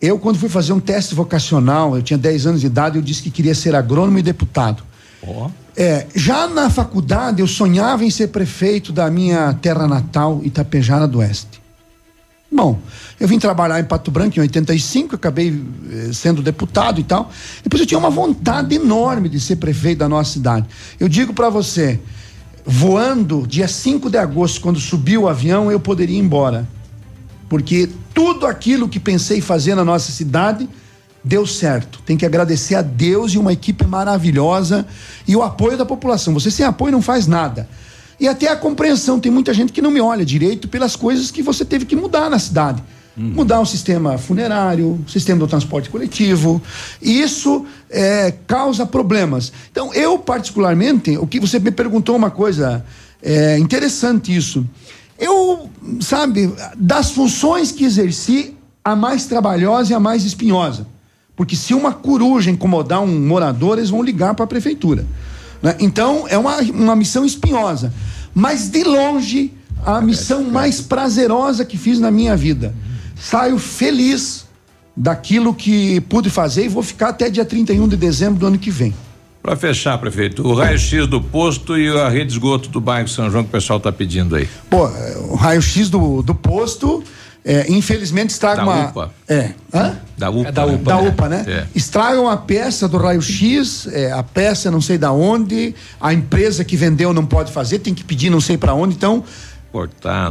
Eu, 0.00 0.18
quando 0.18 0.38
fui 0.38 0.50
fazer 0.50 0.74
um 0.74 0.78
teste 0.78 1.14
vocacional, 1.14 1.96
eu 1.96 2.02
tinha 2.02 2.18
10 2.18 2.46
anos 2.46 2.60
de 2.60 2.66
idade, 2.66 2.96
eu 2.96 3.02
disse 3.02 3.22
que 3.22 3.30
queria 3.30 3.54
ser 3.54 3.74
agrônomo 3.74 4.18
e 4.18 4.22
deputado. 4.22 4.84
É, 5.74 6.06
já 6.14 6.46
na 6.46 6.68
faculdade, 6.68 7.40
eu 7.40 7.46
sonhava 7.46 8.04
em 8.04 8.10
ser 8.10 8.28
prefeito 8.28 8.92
da 8.92 9.10
minha 9.10 9.54
terra 9.54 9.88
natal, 9.88 10.42
Itapejara 10.44 11.08
do 11.08 11.18
Oeste. 11.18 11.62
Bom, 12.52 12.78
eu 13.18 13.26
vim 13.26 13.38
trabalhar 13.38 13.80
em 13.80 13.84
Pato 13.84 14.10
Branco 14.10 14.38
em 14.38 14.40
85, 14.42 15.16
acabei 15.16 15.62
eh, 15.90 16.10
sendo 16.12 16.42
deputado 16.42 17.00
e 17.00 17.04
tal. 17.04 17.30
Depois 17.62 17.80
eu 17.80 17.86
tinha 17.86 17.98
uma 17.98 18.10
vontade 18.10 18.74
enorme 18.74 19.28
de 19.28 19.40
ser 19.40 19.56
prefeito 19.56 19.98
da 19.98 20.08
nossa 20.08 20.32
cidade. 20.32 20.66
Eu 21.00 21.08
digo 21.08 21.34
para 21.34 21.50
você, 21.50 21.98
voando 22.66 23.46
dia 23.46 23.68
5 23.68 24.10
de 24.10 24.18
agosto, 24.18 24.60
quando 24.60 24.80
subiu 24.80 25.22
o 25.22 25.28
avião, 25.28 25.70
eu 25.70 25.78
poderia 25.78 26.16
ir 26.16 26.20
embora. 26.20 26.66
Porque 27.48 27.88
tudo 28.12 28.44
aquilo 28.44 28.88
que 28.88 28.98
pensei 28.98 29.40
fazer 29.40 29.76
na 29.76 29.84
nossa 29.84 30.10
cidade 30.10 30.68
deu 31.22 31.46
certo. 31.46 32.02
Tem 32.04 32.16
que 32.16 32.26
agradecer 32.26 32.74
a 32.74 32.82
Deus 32.82 33.32
e 33.32 33.38
uma 33.38 33.52
equipe 33.52 33.86
maravilhosa 33.86 34.84
e 35.28 35.36
o 35.36 35.42
apoio 35.42 35.78
da 35.78 35.86
população. 35.86 36.34
Você 36.34 36.50
sem 36.50 36.66
apoio 36.66 36.90
não 36.90 37.02
faz 37.02 37.26
nada. 37.28 37.68
E 38.18 38.26
até 38.26 38.48
a 38.48 38.56
compreensão. 38.56 39.20
Tem 39.20 39.30
muita 39.30 39.54
gente 39.54 39.72
que 39.72 39.82
não 39.82 39.90
me 39.90 40.00
olha 40.00 40.24
direito 40.24 40.66
pelas 40.66 40.96
coisas 40.96 41.30
que 41.30 41.42
você 41.42 41.64
teve 41.64 41.84
que 41.84 41.94
mudar 41.94 42.28
na 42.28 42.38
cidade. 42.38 42.82
Mudar 43.16 43.60
o 43.60 43.66
sistema 43.66 44.18
funerário, 44.18 45.00
o 45.06 45.10
sistema 45.10 45.40
do 45.40 45.46
transporte 45.46 45.88
coletivo. 45.88 46.60
E 47.00 47.20
isso 47.20 47.64
é, 47.88 48.32
causa 48.46 48.84
problemas. 48.84 49.52
Então, 49.70 49.92
eu, 49.94 50.18
particularmente, 50.18 51.16
o 51.16 51.26
que 51.26 51.40
você 51.40 51.58
me 51.58 51.70
perguntou 51.70 52.14
uma 52.14 52.30
coisa 52.30 52.84
é, 53.22 53.58
interessante 53.58 54.34
isso. 54.34 54.66
Eu, 55.18 55.70
sabe, 56.00 56.52
das 56.76 57.10
funções 57.10 57.72
que 57.72 57.84
exerci, 57.84 58.54
a 58.84 58.94
mais 58.94 59.26
trabalhosa 59.26 59.92
e 59.92 59.94
a 59.94 60.00
mais 60.00 60.24
espinhosa. 60.24 60.86
Porque 61.34 61.56
se 61.56 61.74
uma 61.74 61.92
coruja 61.92 62.50
incomodar 62.50 63.02
um 63.02 63.26
morador, 63.26 63.78
eles 63.78 63.90
vão 63.90 64.02
ligar 64.02 64.34
para 64.34 64.44
a 64.44 64.48
prefeitura. 64.48 65.04
né? 65.62 65.74
Então, 65.80 66.26
é 66.28 66.38
uma, 66.38 66.58
uma 66.58 66.94
missão 66.94 67.24
espinhosa. 67.24 67.92
Mas, 68.34 68.68
de 68.68 68.84
longe, 68.84 69.52
a 69.84 70.00
missão 70.00 70.44
mais 70.44 70.80
prazerosa 70.80 71.64
que 71.64 71.76
fiz 71.76 71.98
na 71.98 72.10
minha 72.10 72.36
vida. 72.36 72.74
Saio 73.16 73.58
feliz 73.58 74.46
daquilo 74.96 75.52
que 75.52 76.00
pude 76.02 76.30
fazer 76.30 76.66
e 76.66 76.68
vou 76.68 76.82
ficar 76.82 77.08
até 77.08 77.28
dia 77.28 77.44
31 77.44 77.88
de 77.88 77.96
dezembro 77.96 78.38
do 78.38 78.46
ano 78.46 78.58
que 78.58 78.70
vem. 78.70 78.94
Para 79.42 79.54
fechar, 79.54 79.96
prefeito, 79.98 80.44
o 80.44 80.54
raio-x 80.54 81.06
do 81.06 81.20
posto 81.20 81.78
e 81.78 81.88
a 81.88 82.08
rede 82.08 82.26
de 82.26 82.32
esgoto 82.32 82.68
do 82.68 82.80
bairro 82.80 83.06
São 83.06 83.30
João 83.30 83.44
que 83.44 83.48
o 83.48 83.52
pessoal 83.52 83.76
está 83.76 83.92
pedindo 83.92 84.34
aí. 84.34 84.48
Pô, 84.68 84.88
é, 84.88 85.16
o 85.30 85.36
raio-x 85.36 85.88
do, 85.88 86.20
do 86.20 86.34
posto, 86.34 87.04
é, 87.44 87.70
infelizmente, 87.70 88.30
estraga 88.30 88.56
Da 88.56 88.62
uma. 88.64 88.88
UPA. 88.88 89.14
É. 89.28 89.50
Hã? 89.72 89.96
Da 90.18 90.30
UPA. 90.30 90.50
da 90.50 90.66
né? 90.66 90.72
UPA, 90.74 90.90
da 90.90 90.98
UPA 90.98 91.28
né? 91.28 91.44
É. 91.46 91.66
Estragam 91.76 92.24
uma 92.24 92.36
peça 92.36 92.88
do 92.88 92.96
raio-x, 92.96 93.86
é, 93.92 94.10
a 94.10 94.22
peça 94.24 94.68
não 94.68 94.80
sei 94.80 94.98
da 94.98 95.12
onde, 95.12 95.76
a 96.00 96.12
empresa 96.12 96.64
que 96.64 96.76
vendeu 96.76 97.12
não 97.12 97.24
pode 97.24 97.52
fazer, 97.52 97.78
tem 97.78 97.94
que 97.94 98.02
pedir 98.02 98.30
não 98.30 98.40
sei 98.40 98.58
para 98.58 98.74
onde. 98.74 98.96
Então, 98.96 99.22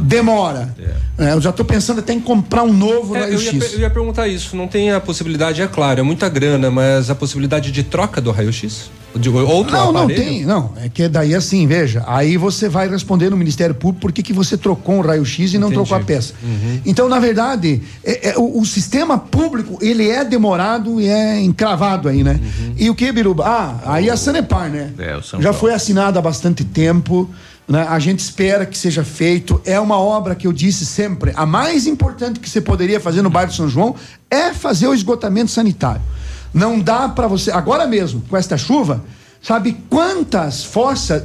Demora. 0.02 0.74
É, 1.18 1.32
eu 1.32 1.40
já 1.40 1.50
estou 1.50 1.64
pensando 1.64 2.00
até 2.00 2.12
em 2.12 2.20
comprar 2.20 2.62
um 2.64 2.72
novo 2.72 3.14
É, 3.14 3.20
eu, 3.20 3.22
ia, 3.24 3.28
raio-x. 3.50 3.58
per- 3.58 3.74
eu 3.74 3.80
ia 3.80 3.90
perguntar 3.90 4.26
isso. 4.28 4.56
Não 4.56 4.66
tem 4.66 4.90
a 4.90 5.00
possibilidade, 5.00 5.62
é 5.62 5.66
claro, 5.68 6.00
é 6.00 6.02
muita 6.02 6.28
grana, 6.28 6.70
mas 6.70 7.10
a 7.10 7.14
possibilidade 7.14 7.70
de 7.70 7.82
troca 7.82 8.20
do 8.20 8.30
raio-x? 8.30 8.90
De 9.14 9.30
outro 9.30 9.72
Não, 9.72 9.92
não 9.92 10.02
aparelho? 10.02 10.22
tem, 10.24 10.44
não. 10.44 10.72
É 10.76 10.90
que 10.90 11.08
daí 11.08 11.34
assim, 11.34 11.66
veja, 11.66 12.04
aí 12.06 12.36
você 12.36 12.68
vai 12.68 12.86
responder 12.86 13.30
no 13.30 13.36
Ministério 13.36 13.74
Público 13.74 14.00
por 14.02 14.12
que, 14.12 14.22
que 14.22 14.32
você 14.32 14.58
trocou 14.58 14.96
um 14.96 15.00
raio-x 15.00 15.54
e 15.54 15.58
não 15.58 15.68
Entendi. 15.68 15.86
trocou 15.86 15.96
a 15.96 16.00
peça. 16.06 16.34
Uhum. 16.42 16.80
Então, 16.84 17.08
na 17.08 17.18
verdade, 17.18 17.82
é- 18.04 18.30
é, 18.30 18.34
o, 18.36 18.60
o 18.60 18.66
sistema 18.66 19.16
público, 19.16 19.78
ele 19.80 20.10
é 20.10 20.22
demorado 20.22 21.00
e 21.00 21.06
é 21.08 21.40
encravado 21.40 22.10
aí, 22.10 22.22
né? 22.22 22.38
Uhum. 22.42 22.74
E 22.76 22.90
o 22.90 22.94
que, 22.94 23.10
Biruba? 23.10 23.44
Ah, 23.46 23.80
aí 23.94 24.10
a 24.10 24.16
Sanepar, 24.18 24.68
né? 24.68 24.90
É, 24.98 25.16
o 25.16 25.22
São 25.22 25.40
Já 25.40 25.48
Paulo. 25.48 25.60
foi 25.60 25.72
assinada 25.72 26.18
há 26.18 26.22
bastante 26.22 26.62
tempo. 26.62 27.30
Né? 27.68 27.84
A 27.88 27.98
gente 27.98 28.20
espera 28.20 28.64
que 28.64 28.78
seja 28.78 29.02
feito. 29.04 29.60
É 29.64 29.78
uma 29.80 29.98
obra 29.98 30.34
que 30.34 30.46
eu 30.46 30.52
disse 30.52 30.86
sempre: 30.86 31.32
a 31.34 31.44
mais 31.44 31.86
importante 31.86 32.38
que 32.40 32.48
você 32.48 32.60
poderia 32.60 33.00
fazer 33.00 33.22
no 33.22 33.30
bairro 33.30 33.52
São 33.52 33.68
João 33.68 33.94
é 34.30 34.52
fazer 34.54 34.86
o 34.86 34.94
esgotamento 34.94 35.50
sanitário. 35.50 36.02
Não 36.54 36.78
dá 36.80 37.08
para 37.08 37.26
você. 37.26 37.50
Agora 37.50 37.86
mesmo, 37.86 38.22
com 38.28 38.36
esta 38.36 38.56
chuva, 38.56 39.04
sabe 39.42 39.76
quantas 39.90 40.64
fossas 40.64 41.24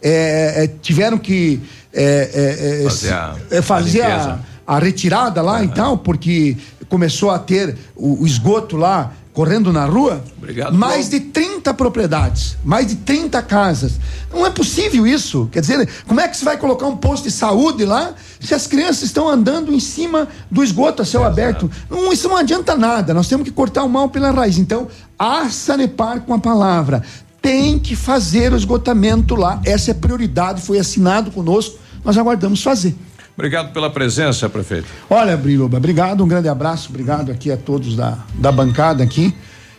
é, 0.00 0.64
é, 0.64 0.66
tiveram 0.80 1.18
que 1.18 1.60
é, 1.92 2.30
é, 2.32 2.84
é, 2.84 2.88
Fazer 2.88 3.12
a- 3.12 3.36
é, 3.50 3.62
fazer 3.62 4.02
a 4.02 4.38
a, 4.66 4.76
a 4.76 4.78
retirada 4.78 5.42
lá 5.42 5.62
e 5.64 5.68
tal, 5.68 5.98
porque 5.98 6.56
começou 6.88 7.30
a 7.30 7.38
ter 7.38 7.76
o, 7.96 8.22
o 8.22 8.26
esgoto 8.26 8.76
lá 8.76 9.12
correndo 9.38 9.72
na 9.72 9.84
rua. 9.84 10.20
Obrigado, 10.36 10.76
Mais 10.76 11.08
de 11.08 11.20
30 11.20 11.72
propriedades, 11.74 12.56
mais 12.64 12.88
de 12.88 12.96
30 12.96 13.40
casas. 13.42 13.92
Não 14.34 14.44
é 14.44 14.50
possível 14.50 15.06
isso. 15.06 15.48
Quer 15.52 15.60
dizer, 15.60 15.88
como 16.08 16.20
é 16.20 16.26
que 16.26 16.36
você 16.36 16.44
vai 16.44 16.56
colocar 16.56 16.88
um 16.88 16.96
posto 16.96 17.22
de 17.22 17.30
saúde 17.30 17.84
lá 17.84 18.14
se 18.40 18.52
as 18.52 18.66
crianças 18.66 19.04
estão 19.04 19.28
andando 19.28 19.72
em 19.72 19.78
cima 19.78 20.26
do 20.50 20.64
esgoto 20.64 21.02
a 21.02 21.04
céu 21.04 21.22
aberto? 21.22 21.70
Não, 21.88 22.12
isso 22.12 22.28
não 22.28 22.36
adianta 22.36 22.74
nada. 22.74 23.14
Nós 23.14 23.28
temos 23.28 23.44
que 23.44 23.52
cortar 23.52 23.84
o 23.84 23.88
mal 23.88 24.08
pela 24.08 24.32
raiz. 24.32 24.58
Então, 24.58 24.88
a 25.16 25.48
Sanepar 25.48 26.22
com 26.22 26.34
a 26.34 26.40
palavra. 26.40 27.04
Tem 27.40 27.78
que 27.78 27.94
fazer 27.94 28.52
o 28.52 28.56
esgotamento 28.56 29.36
lá. 29.36 29.62
Essa 29.64 29.92
é 29.92 29.94
prioridade, 29.94 30.62
foi 30.62 30.80
assinado 30.80 31.30
conosco. 31.30 31.78
Nós 32.04 32.18
aguardamos 32.18 32.60
fazer. 32.60 32.92
Obrigado 33.38 33.72
pela 33.72 33.88
presença, 33.88 34.48
prefeito. 34.48 34.88
Olha, 35.08 35.36
Briloba, 35.36 35.76
obrigado, 35.76 36.24
um 36.24 36.26
grande 36.26 36.48
abraço, 36.48 36.88
obrigado 36.88 37.30
aqui 37.30 37.52
a 37.52 37.56
todos 37.56 37.94
da, 37.94 38.18
da 38.34 38.50
bancada 38.50 39.04
aqui. 39.04 39.32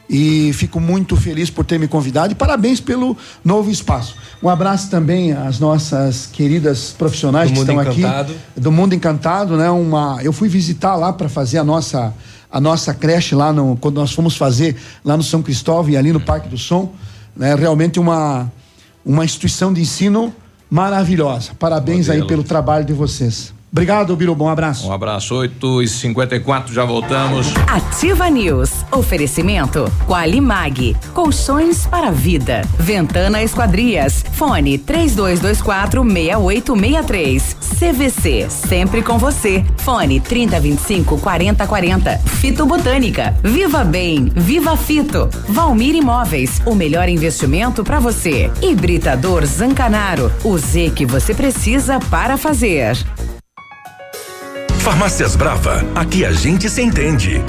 E 0.10 0.54
fico 0.54 0.80
muito 0.80 1.18
feliz 1.18 1.50
por 1.50 1.66
ter 1.66 1.78
me 1.78 1.86
convidado 1.86 2.32
e 2.32 2.36
parabéns 2.36 2.80
pelo 2.80 3.18
novo 3.44 3.70
espaço. 3.70 4.16
Um 4.42 4.48
abraço 4.48 4.90
também 4.90 5.34
às 5.34 5.60
nossas 5.60 6.26
queridas 6.26 6.96
profissionais 6.98 7.52
Do 7.52 7.56
que 7.56 7.60
estão 7.60 7.82
Encantado. 7.82 8.32
aqui. 8.32 8.62
Do 8.62 8.72
Mundo 8.72 8.96
Encantado, 8.96 9.58
né? 9.58 9.70
Uma, 9.70 10.20
eu 10.24 10.32
fui 10.32 10.48
visitar 10.48 10.96
lá 10.96 11.12
para 11.12 11.28
fazer 11.28 11.58
a 11.58 11.64
nossa, 11.64 12.14
a 12.50 12.62
nossa 12.62 12.94
creche 12.94 13.36
lá 13.36 13.52
no, 13.52 13.76
quando 13.76 13.96
nós 13.98 14.14
fomos 14.14 14.38
fazer 14.38 14.78
lá 15.04 15.18
no 15.18 15.24
São 15.24 15.42
Cristóvão 15.42 15.92
e 15.92 15.98
ali 15.98 16.14
no 16.14 16.22
Parque 16.22 16.48
do 16.48 16.58
Som. 16.58 16.94
Né? 17.36 17.54
Realmente 17.56 18.00
uma, 18.00 18.50
uma 19.04 19.26
instituição 19.26 19.74
de 19.74 19.82
ensino 19.82 20.34
maravilhosa. 20.70 21.52
Parabéns 21.58 22.08
Modelo. 22.08 22.24
aí 22.24 22.28
pelo 22.28 22.44
trabalho 22.44 22.86
de 22.86 22.94
vocês. 22.94 23.54
Obrigado, 23.72 24.16
Biruba, 24.16 24.46
um 24.46 24.50
abraço. 24.50 24.88
Um 24.88 24.92
abraço, 24.92 25.36
8 25.36 25.84
e 25.84 25.88
54 25.88 26.74
já 26.74 26.84
voltamos. 26.84 27.54
Ativa 27.68 28.28
News. 28.28 28.72
Oferecimento 28.92 29.92
Qualimag. 30.08 30.98
Colchões 31.14 31.86
para 31.86 32.08
a 32.08 32.12
vida. 32.12 32.64
Ventana 32.80 33.44
Esquadrias. 33.44 34.26
Fone 34.34 34.78
3224 34.80 36.04
6863. 36.04 37.58
CVC. 37.80 38.50
Sempre 38.50 39.04
com 39.04 39.20
você. 39.20 39.64
Fone 39.78 40.20
3025 40.20 41.20
4040. 41.20 42.18
Fito 42.18 42.66
Botânica. 42.66 43.36
Viva 43.44 43.84
Bem. 43.84 44.32
Viva 44.36 44.76
Fito. 44.76 45.30
Valmir 45.48 45.96
Imóveis. 45.96 46.60
O 46.66 46.74
melhor 46.74 47.08
investimento 47.08 47.84
para 47.84 48.00
você. 48.00 48.52
Hibridador 48.64 49.46
Zancanaro. 49.46 50.32
O 50.44 50.58
Z 50.58 50.92
que 50.96 51.06
você 51.06 51.36
precisa 51.36 52.00
para 52.10 52.36
fazer. 52.36 52.98
Farmácias 54.90 55.36
Brava, 55.36 55.86
aqui 55.94 56.26
a 56.26 56.32
gente 56.32 56.68
se 56.68 56.82
entende. 56.82 57.44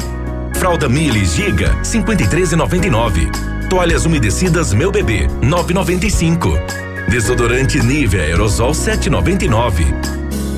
Fralda 0.57 0.91
Mili 0.91 1.25
Giga, 1.25 1.75
53,99. 1.83 3.67
Toalhas 3.67 4.05
umedecidas 4.05 4.75
Meu 4.75 4.93
Bebê, 4.93 5.27
9,95. 5.41 6.61
Desodorante 7.09 7.83
Nivea 7.83 8.25
Aerosol, 8.25 8.73
7,99. 8.73 9.87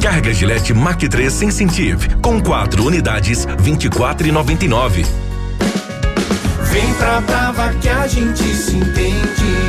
Carga 0.02 0.34
Gillette 0.34 0.74
Mac 0.74 1.00
3 1.00 1.32
Sensitive, 1.32 2.16
com 2.16 2.42
quatro 2.42 2.84
unidades, 2.84 3.46
24,99. 3.46 5.06
Vem 6.64 6.94
pra 6.94 7.20
Brava 7.20 7.74
que 7.74 7.88
a 7.88 8.08
gente 8.08 8.42
se 8.42 8.74
entende. 8.74 9.61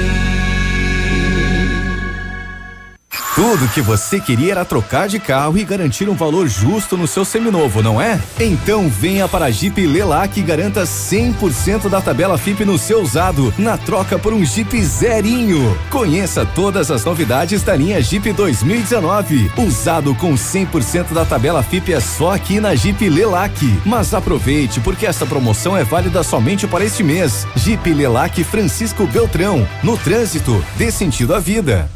Tudo 3.36 3.68
que 3.70 3.82
você 3.82 4.20
queria 4.20 4.52
era 4.52 4.64
trocar 4.64 5.08
de 5.08 5.18
carro 5.18 5.58
e 5.58 5.64
garantir 5.64 6.08
um 6.08 6.14
valor 6.14 6.48
justo 6.48 6.96
no 6.96 7.08
seu 7.08 7.26
seminovo, 7.26 7.82
não 7.82 8.00
é? 8.00 8.22
Então 8.40 8.88
venha 8.88 9.28
para 9.28 9.46
a 9.46 9.52
Jeep 9.52 9.88
Lelac 9.88 10.40
e 10.40 10.44
garanta 10.44 10.84
100% 10.84 11.90
da 11.90 12.00
tabela 12.00 12.38
FIP 12.38 12.64
no 12.64 12.78
seu 12.78 13.02
usado, 13.02 13.52
na 13.58 13.76
troca 13.76 14.20
por 14.20 14.34
um 14.34 14.46
Jeep 14.46 14.80
zerinho. 14.84 15.76
Conheça 15.90 16.46
todas 16.46 16.92
as 16.92 17.04
novidades 17.04 17.64
da 17.64 17.76
linha 17.76 18.00
Jeep 18.04 18.32
2019. 18.34 19.52
Usado 19.58 20.14
com 20.14 20.36
100% 20.36 21.12
da 21.12 21.26
tabela 21.26 21.64
FIP 21.64 21.92
é 21.92 22.00
só 22.00 22.34
aqui 22.34 22.60
na 22.60 22.76
Jeep 22.76 23.10
Lelac. 23.10 23.82
Mas 23.84 24.14
aproveite, 24.14 24.80
porque 24.80 25.08
essa 25.08 25.26
promoção 25.26 25.76
é 25.76 25.84
válida 25.84 26.22
somente 26.22 26.68
para 26.68 26.86
este 26.86 27.02
mês. 27.02 27.48
Jeep 27.56 27.92
Lelac 27.92 28.44
Francisco 28.44 29.08
Beltrão. 29.08 29.68
No 29.82 29.98
trânsito, 29.98 30.64
dê 30.78 30.92
sentido 30.92 31.34
à 31.34 31.40
vida. 31.40 31.90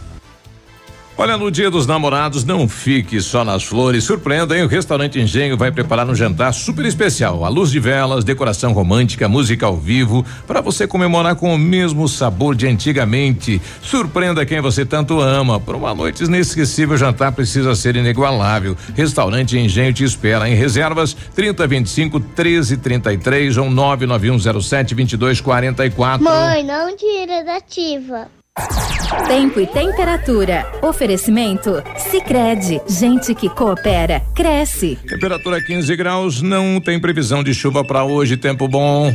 Olha, 1.20 1.36
no 1.36 1.50
dia 1.50 1.72
dos 1.72 1.88
namorados, 1.88 2.44
não 2.44 2.70
fique 2.70 3.20
só 3.20 3.44
nas 3.44 3.64
flores. 3.64 4.04
Surpreenda, 4.04 4.56
hein? 4.56 4.66
O 4.66 4.68
restaurante 4.68 5.20
Engenho 5.20 5.58
vai 5.58 5.72
preparar 5.72 6.08
um 6.08 6.14
jantar 6.14 6.54
super 6.54 6.86
especial. 6.86 7.44
A 7.44 7.50
luz 7.50 7.72
de 7.72 7.80
velas, 7.80 8.24
decoração 8.24 8.72
romântica, 8.72 9.28
música 9.28 9.66
ao 9.66 9.76
vivo, 9.76 10.24
para 10.46 10.62
você 10.62 10.86
comemorar 10.86 11.36
com 11.36 11.52
o 11.52 11.58
mesmo 11.58 12.08
sabor 12.08 12.54
de 12.54 12.68
antigamente. 12.68 13.60
Surpreenda 13.82 14.46
quem 14.46 14.62
você 14.62 14.86
tanto 14.86 15.20
ama. 15.20 15.60
Por 15.60 15.74
uma 15.74 15.96
noite 15.96 16.24
inesquecível, 16.24 16.94
o 16.94 17.00
jantar 17.00 17.32
precisa 17.32 17.74
ser 17.74 17.96
inigualável. 17.96 18.78
Restaurante 18.96 19.58
Engenho 19.58 19.94
te 19.94 20.04
espera 20.04 20.48
em 20.48 20.54
reservas 20.54 21.18
3025 21.34 22.20
1333 22.20 23.58
ou 23.58 23.72
99107 23.72 24.94
2244. 24.94 26.24
Mãe, 26.24 26.64
não 26.64 26.96
tira 26.96 27.44
da 27.44 27.56
ativa. 27.56 28.28
Tempo 29.28 29.60
e 29.60 29.68
temperatura. 29.68 30.66
Oferecimento? 30.82 31.84
Sicredi 31.98 32.82
Gente 32.88 33.36
que 33.36 33.50
coopera, 33.50 34.22
cresce. 34.34 34.98
Temperatura 35.08 35.62
15 35.62 35.96
graus, 35.96 36.42
não 36.42 36.80
tem 36.80 37.00
previsão 37.00 37.44
de 37.44 37.54
chuva 37.54 37.84
para 37.84 38.04
hoje, 38.04 38.38
tempo 38.38 38.68
bom. 38.68 39.14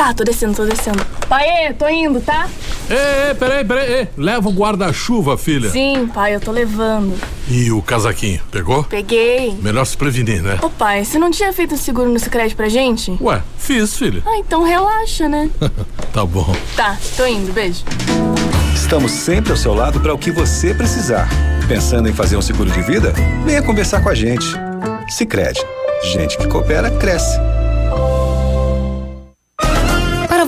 Tá, 0.00 0.14
tô 0.14 0.24
descendo, 0.24 0.54
tô 0.54 0.64
descendo. 0.64 1.04
Pai, 1.28 1.74
tô 1.78 1.86
indo, 1.86 2.22
tá? 2.22 2.48
Ê, 2.88 3.32
ê, 3.32 3.34
peraí, 3.34 3.62
peraí. 3.62 3.92
ê, 3.92 4.08
Leva 4.16 4.48
o 4.48 4.50
guarda-chuva, 4.50 5.36
filha. 5.36 5.68
Sim, 5.68 6.06
pai, 6.06 6.34
eu 6.34 6.40
tô 6.40 6.50
levando. 6.50 7.20
E 7.46 7.70
o 7.70 7.82
casaquinho, 7.82 8.40
pegou? 8.50 8.82
Peguei. 8.84 9.54
Melhor 9.60 9.84
se 9.84 9.98
prevenir, 9.98 10.42
né? 10.42 10.58
Ô 10.62 10.70
pai, 10.70 11.04
você 11.04 11.18
não 11.18 11.30
tinha 11.30 11.52
feito 11.52 11.76
seguro 11.76 12.08
no 12.08 12.18
Sicredi 12.18 12.54
pra 12.54 12.66
gente? 12.70 13.14
Ué, 13.20 13.42
fiz, 13.58 13.94
filha. 13.94 14.22
Ah, 14.24 14.38
então 14.38 14.62
relaxa, 14.62 15.28
né? 15.28 15.50
tá 16.14 16.24
bom. 16.24 16.50
Tá, 16.74 16.96
tô 17.14 17.26
indo, 17.26 17.52
beijo. 17.52 17.84
Estamos 18.74 19.12
sempre 19.12 19.50
ao 19.50 19.56
seu 19.58 19.74
lado 19.74 20.00
para 20.00 20.14
o 20.14 20.18
que 20.18 20.30
você 20.30 20.72
precisar. 20.72 21.28
Pensando 21.68 22.08
em 22.08 22.14
fazer 22.14 22.38
um 22.38 22.42
seguro 22.42 22.70
de 22.70 22.80
vida? 22.80 23.12
Venha 23.44 23.60
conversar 23.60 24.00
com 24.02 24.08
a 24.08 24.14
gente. 24.14 24.46
Sicredi, 25.10 25.60
gente 26.14 26.38
que 26.38 26.48
coopera 26.48 26.90
cresce. 26.90 27.38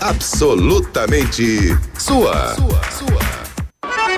Absolutamente 0.00 1.78
sua. 1.96 2.56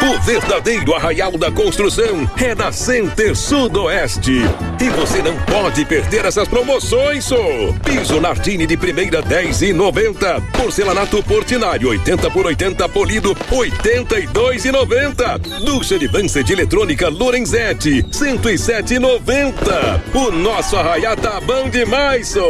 O 0.03 0.19
verdadeiro 0.19 0.93
arraial 0.97 1.39
da 1.39 1.49
construção 1.53 2.29
é 2.37 2.57
na 2.57 2.73
Center 2.73 3.37
Sudoeste. 3.37 4.41
E 4.81 4.91
você 4.91 5.23
não 5.23 5.37
pode 5.45 5.85
perder 5.85 6.24
essas 6.24 6.49
promoções, 6.49 7.24
só. 7.24 7.37
Piso 7.85 8.20
Nartini 8.20 8.66
de 8.66 8.77
primeira 8.77 9.23
10 9.23 9.62
e 9.62 9.73
90. 9.73 10.41
Porcelanato 10.59 11.23
Portinari 11.23 11.87
80 11.87 12.31
por 12.33 12.47
80 12.47 12.89
polido 12.89 13.37
82 13.49 14.65
e 14.65 14.73
90. 14.73 15.39
Ducha 15.65 15.97
de 15.97 16.09
Vance 16.09 16.43
de 16.43 16.53
eletrônica 16.53 17.09
Lorenzetti 17.09 18.05
107 18.11 18.95
e 18.95 18.99
90. 18.99 20.03
O 20.15 20.33
nosso 20.33 20.77
arraial 20.77 21.16
tá 21.16 21.41
bom 21.41 21.69
demais, 21.69 22.27
só. 22.27 22.43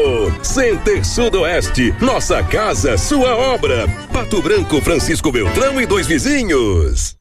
Center 0.43 1.05
Sudoeste. 1.05 1.95
Nossa 2.01 2.43
casa, 2.43 2.97
sua 2.97 3.37
obra. 3.37 3.87
Pato 4.11 4.41
Branco, 4.41 4.81
Francisco 4.81 5.31
Beltrão 5.31 5.79
e 5.79 5.85
dois 5.85 6.07
vizinhos. 6.07 7.21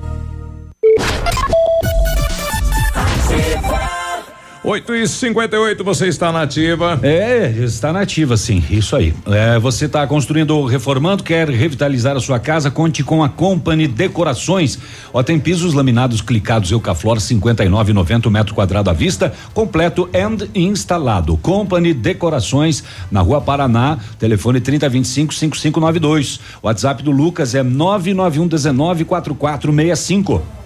8 4.63 4.93
e 4.93 5.07
58 5.07 5.83
você 5.83 6.07
está 6.07 6.31
na 6.31 6.43
ativa. 6.43 6.99
É, 7.01 7.49
está 7.63 7.91
na 7.91 8.01
ativa, 8.01 8.37
sim. 8.37 8.63
Isso 8.69 8.95
aí. 8.95 9.11
É, 9.25 9.57
você 9.57 9.85
está 9.85 10.05
construindo 10.05 10.51
ou 10.51 10.67
reformando, 10.67 11.23
quer 11.23 11.49
revitalizar 11.49 12.15
a 12.15 12.19
sua 12.19 12.39
casa? 12.39 12.69
Conte 12.69 13.03
com 13.03 13.23
a 13.23 13.29
Company 13.29 13.87
Decorações. 13.87 14.77
Ó, 15.11 15.23
tem 15.23 15.39
pisos 15.39 15.73
laminados 15.73 16.21
clicados 16.21 16.69
Eucaflor 16.69 17.17
59,90 17.17 18.29
metro 18.29 18.53
quadrado 18.53 18.91
à 18.91 18.93
vista, 18.93 19.33
completo 19.51 20.07
and 20.13 20.47
instalado. 20.53 21.35
Company 21.37 21.91
Decorações 21.91 22.83
na 23.09 23.21
Rua 23.21 23.41
Paraná, 23.41 23.97
telefone 24.19 24.61
3025 24.61 25.33
5592. 25.33 26.39
WhatsApp 26.61 27.01
do 27.01 27.09
Lucas 27.09 27.55
é 27.55 27.63
991 27.63 28.47
19 28.47 29.05
4465. 29.05 30.60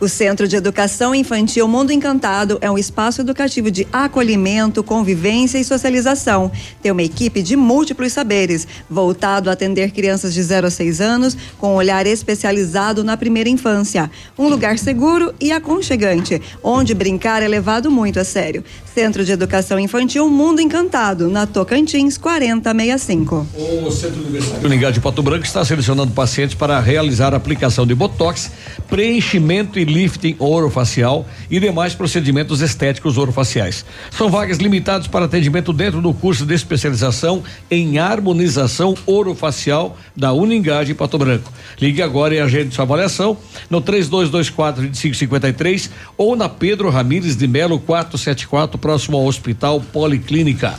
O 0.00 0.08
Centro 0.08 0.48
de 0.48 0.56
Educação 0.56 1.14
Infantil 1.14 1.68
Mundo 1.68 1.92
Encantado 1.92 2.58
é 2.60 2.68
um 2.68 2.76
espaço 2.76 3.20
educativo 3.20 3.70
de 3.70 3.86
acolhimento, 3.92 4.82
convivência 4.82 5.56
e 5.56 5.64
socialização. 5.64 6.50
Tem 6.82 6.90
uma 6.90 7.02
equipe 7.02 7.42
de 7.42 7.54
múltiplos 7.54 8.12
saberes, 8.12 8.66
voltado 8.90 9.48
a 9.48 9.52
atender 9.52 9.92
crianças 9.92 10.34
de 10.34 10.42
0 10.42 10.66
a 10.66 10.70
6 10.70 11.00
anos, 11.00 11.36
com 11.58 11.72
um 11.72 11.76
olhar 11.76 12.06
especializado 12.06 13.04
na 13.04 13.16
primeira 13.16 13.48
infância. 13.48 14.10
Um 14.36 14.48
lugar 14.48 14.78
seguro 14.78 15.32
e 15.40 15.52
aconchegante, 15.52 16.42
onde 16.62 16.92
brincar 16.92 17.40
é 17.40 17.48
levado 17.48 17.88
muito 17.88 18.18
a 18.18 18.24
sério. 18.24 18.64
Centro 18.92 19.24
de 19.24 19.32
Educação 19.32 19.78
Infantil 19.78 20.28
Mundo 20.28 20.60
Encantado, 20.60 21.28
na 21.28 21.46
Tocantins 21.46 22.18
4065. 22.18 23.46
O 23.86 23.90
Centro 23.90 24.20
Universitário 24.20 24.66
Uningá 24.66 24.90
de 24.90 25.00
Pato 25.00 25.22
Branco 25.22 25.44
está 25.44 25.64
selecionando 25.64 26.12
pacientes 26.12 26.54
para 26.54 26.78
realizar 26.80 27.32
a 27.32 27.36
aplicação 27.36 27.86
de 27.86 27.94
botox, 27.94 28.50
preenchimento 28.88 29.78
e 29.78 29.83
lifting 29.84 30.36
orofacial 30.38 31.26
e 31.50 31.60
demais 31.60 31.94
procedimentos 31.94 32.60
estéticos 32.60 33.18
orofaciais. 33.18 33.84
São 34.10 34.30
vagas 34.30 34.58
limitadas 34.58 35.06
para 35.06 35.26
atendimento 35.26 35.72
dentro 35.72 36.00
do 36.00 36.12
curso 36.12 36.44
de 36.44 36.54
especialização 36.54 37.42
em 37.70 37.98
harmonização 37.98 38.94
orofacial 39.06 39.96
da 40.16 40.32
Uningá 40.32 40.82
de 40.84 40.94
Pato 40.94 41.18
Branco. 41.18 41.52
Ligue 41.80 42.02
agora 42.02 42.34
e 42.34 42.40
agende 42.40 42.74
sua 42.74 42.84
avaliação 42.84 43.36
no 43.68 43.80
3224 43.80 44.82
2553 44.82 45.90
ou 46.16 46.36
na 46.36 46.48
Pedro 46.48 46.90
Ramires 46.90 47.36
de 47.36 47.46
Melo 47.46 47.78
474, 47.78 48.78
próximo 48.78 49.16
ao 49.16 49.26
Hospital 49.26 49.80
Policlínica. 49.80 50.78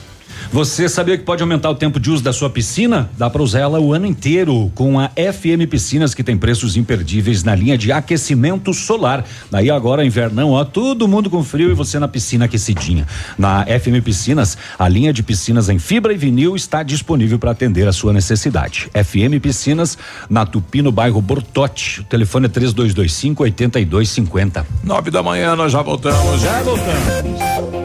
Você 0.51 0.87
sabia 0.87 1.17
que 1.17 1.23
pode 1.23 1.41
aumentar 1.41 1.69
o 1.69 1.75
tempo 1.75 1.99
de 1.99 2.09
uso 2.09 2.23
da 2.23 2.31
sua 2.31 2.49
piscina? 2.49 3.09
Dá 3.17 3.29
para 3.29 3.41
usar 3.41 3.59
ela 3.59 3.79
o 3.79 3.93
ano 3.93 4.05
inteiro 4.05 4.71
com 4.75 4.99
a 4.99 5.09
FM 5.09 5.69
Piscinas 5.69 6.13
que 6.13 6.23
tem 6.23 6.37
preços 6.37 6.77
imperdíveis 6.77 7.43
na 7.43 7.55
linha 7.55 7.77
de 7.77 7.91
aquecimento 7.91 8.73
solar. 8.73 9.25
Daí 9.49 9.69
agora 9.69 10.05
invernão, 10.05 10.51
ó, 10.51 10.63
todo 10.63 11.07
mundo 11.07 11.29
com 11.29 11.43
frio 11.43 11.71
e 11.71 11.73
você 11.73 11.99
na 11.99 12.07
piscina 12.07 12.45
aquecidinha. 12.45 13.05
Na 13.37 13.65
FM 13.65 14.03
Piscinas, 14.03 14.57
a 14.77 14.87
linha 14.87 15.11
de 15.11 15.23
piscinas 15.23 15.69
em 15.69 15.79
fibra 15.79 16.13
e 16.13 16.17
vinil 16.17 16.55
está 16.55 16.83
disponível 16.83 17.39
para 17.39 17.51
atender 17.51 17.87
a 17.87 17.93
sua 17.93 18.13
necessidade. 18.13 18.89
FM 18.93 19.41
Piscinas 19.41 19.97
na 20.29 20.45
Tupi 20.45 20.81
no 20.81 20.91
bairro 20.91 21.21
Bortote. 21.21 22.01
O 22.01 22.03
telefone 22.03 22.45
é 22.45 22.49
3225 22.49 23.43
8250. 23.43 24.65
Nove 24.83 25.11
da 25.11 25.21
manhã 25.21 25.55
nós 25.55 25.71
já 25.71 25.81
voltamos. 25.81 26.41
Já 26.41 26.61
voltamos. 26.63 27.84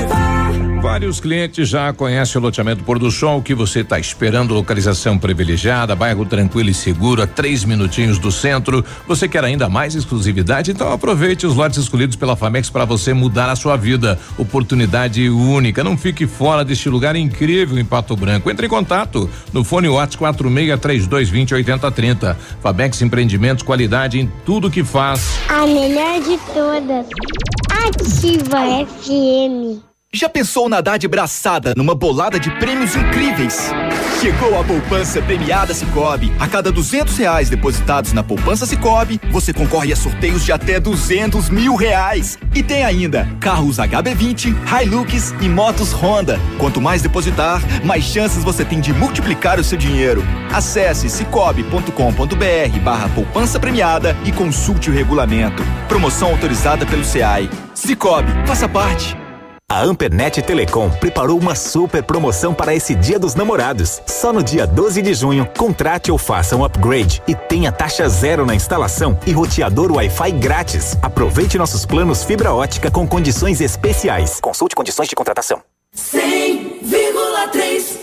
Vários 0.81 1.19
clientes 1.19 1.69
já 1.69 1.93
conhecem 1.93 2.39
o 2.39 2.43
loteamento 2.43 2.83
Pôr 2.83 2.97
do 2.97 3.11
Sol, 3.11 3.39
que 3.39 3.53
você 3.53 3.81
está 3.81 3.99
esperando, 3.99 4.55
localização 4.55 5.15
privilegiada, 5.15 5.95
bairro 5.95 6.25
tranquilo 6.25 6.71
e 6.71 6.73
seguro, 6.73 7.21
a 7.21 7.27
três 7.27 7.63
minutinhos 7.63 8.17
do 8.17 8.31
centro. 8.31 8.83
Você 9.07 9.27
quer 9.27 9.43
ainda 9.43 9.69
mais 9.69 9.93
exclusividade? 9.93 10.71
Então 10.71 10.91
aproveite 10.91 11.45
os 11.45 11.55
lotes 11.55 11.77
escolhidos 11.77 12.15
pela 12.15 12.35
Famex 12.35 12.71
para 12.71 12.83
você 12.83 13.13
mudar 13.13 13.47
a 13.47 13.55
sua 13.55 13.77
vida. 13.77 14.17
Oportunidade 14.39 15.29
única. 15.29 15.83
Não 15.83 15.95
fique 15.95 16.25
fora 16.25 16.65
deste 16.65 16.89
lugar 16.89 17.15
incrível 17.15 17.77
em 17.77 17.85
Pato 17.85 18.15
Branco. 18.15 18.49
Entre 18.49 18.65
em 18.65 18.69
contato 18.69 19.29
no 19.53 19.63
fone 19.63 19.87
WhatsApp 19.87 20.17
463220 20.17 21.53
8030. 21.53 22.37
Famex 22.59 23.01
Empreendimentos, 23.03 23.63
qualidade 23.63 24.19
em 24.19 24.31
tudo 24.43 24.71
que 24.71 24.83
faz. 24.83 25.39
A 25.47 25.63
melhor 25.67 26.19
de 26.21 26.39
todas. 26.53 27.05
Ativa 27.69 28.57
FM. 28.87 29.90
Já 30.13 30.27
pensou 30.27 30.67
nadar 30.67 30.99
de 30.99 31.07
braçada 31.07 31.73
numa 31.77 31.95
bolada 31.95 32.37
de 32.37 32.51
prêmios 32.59 32.97
incríveis? 32.97 33.71
Chegou 34.19 34.59
a 34.59 34.63
poupança 34.63 35.21
premiada 35.21 35.73
Cicobi. 35.73 36.33
A 36.37 36.49
cada 36.49 36.69
duzentos 36.69 37.15
reais 37.15 37.49
depositados 37.49 38.11
na 38.11 38.21
poupança 38.21 38.65
Cicobi, 38.65 39.21
você 39.31 39.53
concorre 39.53 39.93
a 39.93 39.95
sorteios 39.95 40.43
de 40.43 40.51
até 40.51 40.81
duzentos 40.81 41.49
mil 41.49 41.75
reais. 41.75 42.37
E 42.53 42.61
tem 42.61 42.83
ainda 42.83 43.25
carros 43.39 43.77
HB20, 43.77 44.53
Hilux 44.83 45.33
e 45.39 45.47
motos 45.47 45.93
Honda. 45.93 46.37
Quanto 46.57 46.81
mais 46.81 47.01
depositar, 47.01 47.61
mais 47.85 48.03
chances 48.03 48.43
você 48.43 48.65
tem 48.65 48.81
de 48.81 48.91
multiplicar 48.91 49.61
o 49.61 49.63
seu 49.63 49.77
dinheiro. 49.77 50.21
Acesse 50.53 51.09
cicobi.com.br 51.09 52.79
barra 52.83 53.07
poupança 53.15 53.57
premiada 53.61 54.17
e 54.25 54.33
consulte 54.33 54.89
o 54.89 54.93
regulamento. 54.93 55.63
Promoção 55.87 56.31
autorizada 56.31 56.85
pelo 56.85 57.05
SEAI. 57.05 57.49
Cicobi, 57.73 58.33
faça 58.45 58.67
parte. 58.67 59.15
A 59.71 59.81
Ampernet 59.83 60.41
Telecom 60.41 60.89
preparou 60.89 61.39
uma 61.39 61.55
super 61.55 62.03
promoção 62.03 62.53
para 62.53 62.75
esse 62.75 62.93
Dia 62.93 63.17
dos 63.17 63.35
Namorados. 63.35 64.01
Só 64.05 64.33
no 64.33 64.43
dia 64.43 64.67
12 64.67 65.01
de 65.01 65.13
junho, 65.13 65.49
contrate 65.57 66.11
ou 66.11 66.17
faça 66.17 66.57
um 66.57 66.65
upgrade 66.65 67.23
e 67.25 67.33
tenha 67.33 67.71
taxa 67.71 68.09
zero 68.09 68.45
na 68.45 68.53
instalação 68.53 69.17
e 69.25 69.31
roteador 69.31 69.89
Wi-Fi 69.93 70.31
grátis. 70.31 70.97
Aproveite 71.01 71.57
nossos 71.57 71.85
planos 71.85 72.21
fibra 72.21 72.53
ótica 72.53 72.91
com 72.91 73.07
condições 73.07 73.61
especiais. 73.61 74.41
Consulte 74.41 74.75
condições 74.75 75.07
de 75.07 75.15
contratação. 75.15 75.61
100,3 75.95 77.97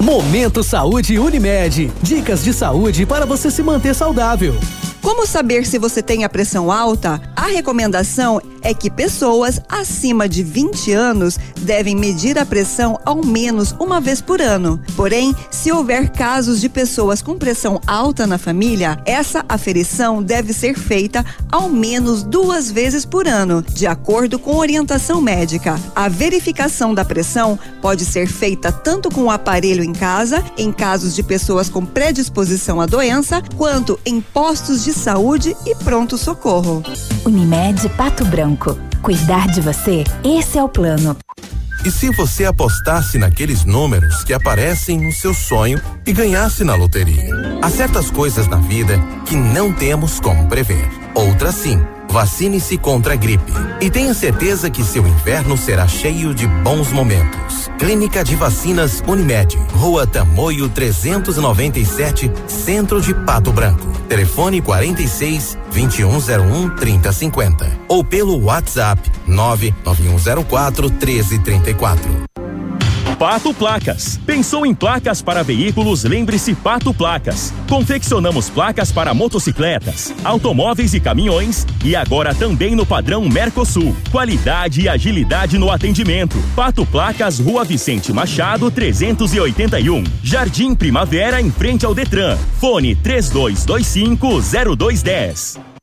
Momento 0.00 0.62
Saúde 0.62 1.18
Unimed. 1.18 1.90
Dicas 2.00 2.44
de 2.44 2.54
saúde 2.54 3.04
para 3.04 3.26
você 3.26 3.50
se 3.50 3.64
manter 3.64 3.96
saudável. 3.96 4.54
Como 5.02 5.26
saber 5.26 5.66
se 5.66 5.80
você 5.80 6.00
tem 6.00 6.22
a 6.22 6.28
pressão 6.28 6.70
alta? 6.70 7.20
A 7.34 7.48
recomendação 7.48 8.40
é 8.62 8.72
que 8.72 8.88
pessoas 8.88 9.60
acima 9.68 10.28
de 10.28 10.44
20 10.44 10.92
anos 10.92 11.36
devem 11.60 11.96
medir 11.96 12.38
a 12.38 12.46
pressão 12.46 12.98
ao 13.04 13.24
menos 13.24 13.74
uma 13.80 14.00
vez 14.00 14.20
por 14.20 14.40
ano. 14.40 14.80
Porém, 14.94 15.34
se 15.50 15.72
houver 15.72 16.08
casos 16.10 16.60
de 16.60 16.68
pessoas 16.68 17.20
com 17.20 17.36
pressão 17.36 17.80
alta 17.84 18.28
na 18.28 18.38
família, 18.38 19.02
essa 19.04 19.44
aferição 19.48 20.22
deve 20.22 20.52
ser 20.52 20.78
feita 20.78 21.26
ao 21.50 21.68
menos 21.68 22.22
duas 22.22 22.70
vezes 22.70 23.04
por 23.04 23.26
ano, 23.26 23.60
de 23.60 23.88
acordo 23.88 24.38
com 24.38 24.56
orientação 24.56 25.20
médica. 25.20 25.80
A 25.96 26.08
verificação 26.08 26.94
da 26.94 27.04
pressão 27.04 27.58
pode 27.80 28.04
ser 28.04 28.28
feita 28.28 28.70
tanto 28.70 29.10
com 29.10 29.24
o 29.24 29.30
aparelho 29.30 29.82
em 29.82 29.92
casa, 29.92 30.44
em 30.56 30.70
casos 30.70 31.14
de 31.16 31.24
pessoas 31.24 31.68
com 31.68 31.84
predisposição 31.84 32.80
à 32.80 32.86
doença, 32.86 33.42
quanto 33.56 33.98
em 34.06 34.20
postos 34.20 34.84
de 34.84 34.91
saúde 34.92 35.56
e 35.66 35.74
pronto-socorro. 35.74 36.82
Unimed 37.24 37.88
Pato 37.90 38.24
Branco. 38.24 38.78
Cuidar 39.02 39.48
de 39.48 39.60
você, 39.60 40.04
esse 40.24 40.58
é 40.58 40.62
o 40.62 40.68
plano. 40.68 41.16
E 41.84 41.90
se 41.90 42.10
você 42.10 42.44
apostasse 42.44 43.18
naqueles 43.18 43.64
números 43.64 44.22
que 44.22 44.32
aparecem 44.32 45.00
no 45.00 45.10
seu 45.10 45.34
sonho 45.34 45.80
e 46.06 46.12
ganhasse 46.12 46.62
na 46.62 46.76
loteria? 46.76 47.34
Há 47.60 47.68
certas 47.68 48.08
coisas 48.08 48.46
na 48.46 48.58
vida 48.58 48.94
que 49.26 49.34
não 49.34 49.72
temos 49.72 50.20
como 50.20 50.48
prever. 50.48 50.88
Outras 51.12 51.56
sim. 51.56 51.82
Vacine-se 52.12 52.76
contra 52.76 53.14
a 53.14 53.16
gripe. 53.16 53.50
E 53.80 53.88
tenha 53.88 54.12
certeza 54.12 54.68
que 54.68 54.84
seu 54.84 55.06
inverno 55.06 55.56
será 55.56 55.88
cheio 55.88 56.34
de 56.34 56.46
bons 56.46 56.92
momentos. 56.92 57.70
Clínica 57.78 58.22
de 58.22 58.36
Vacinas 58.36 59.02
Unimed. 59.08 59.56
Rua 59.72 60.06
Tamoio 60.06 60.68
397, 60.68 62.30
Centro 62.46 63.00
de 63.00 63.14
Pato 63.14 63.50
Branco. 63.50 63.90
Telefone 64.10 64.60
46 64.60 65.56
2101 65.72 66.76
3050. 66.76 67.78
Ou 67.88 68.04
pelo 68.04 68.44
WhatsApp 68.44 69.10
99104 69.26 70.90
1334. 70.90 72.41
Pato 73.22 73.54
Placas. 73.54 74.18
Pensou 74.26 74.66
em 74.66 74.74
placas 74.74 75.22
para 75.22 75.44
veículos? 75.44 76.02
Lembre-se 76.02 76.56
Pato 76.56 76.92
Placas. 76.92 77.54
Confeccionamos 77.68 78.50
placas 78.50 78.90
para 78.90 79.14
motocicletas, 79.14 80.12
automóveis 80.24 80.92
e 80.92 80.98
caminhões 80.98 81.64
e 81.84 81.94
agora 81.94 82.34
também 82.34 82.74
no 82.74 82.84
padrão 82.84 83.28
Mercosul. 83.28 83.94
Qualidade 84.10 84.80
e 84.80 84.88
agilidade 84.88 85.56
no 85.56 85.70
atendimento. 85.70 86.36
Pato 86.56 86.84
Placas, 86.84 87.38
Rua 87.38 87.62
Vicente 87.62 88.12
Machado, 88.12 88.72
381. 88.72 90.02
Jardim 90.20 90.74
Primavera, 90.74 91.40
em 91.40 91.48
frente 91.48 91.86
ao 91.86 91.94
Detran. 91.94 92.36
Fone 92.58 92.96
3225 92.96 94.40
0210. 94.76 95.71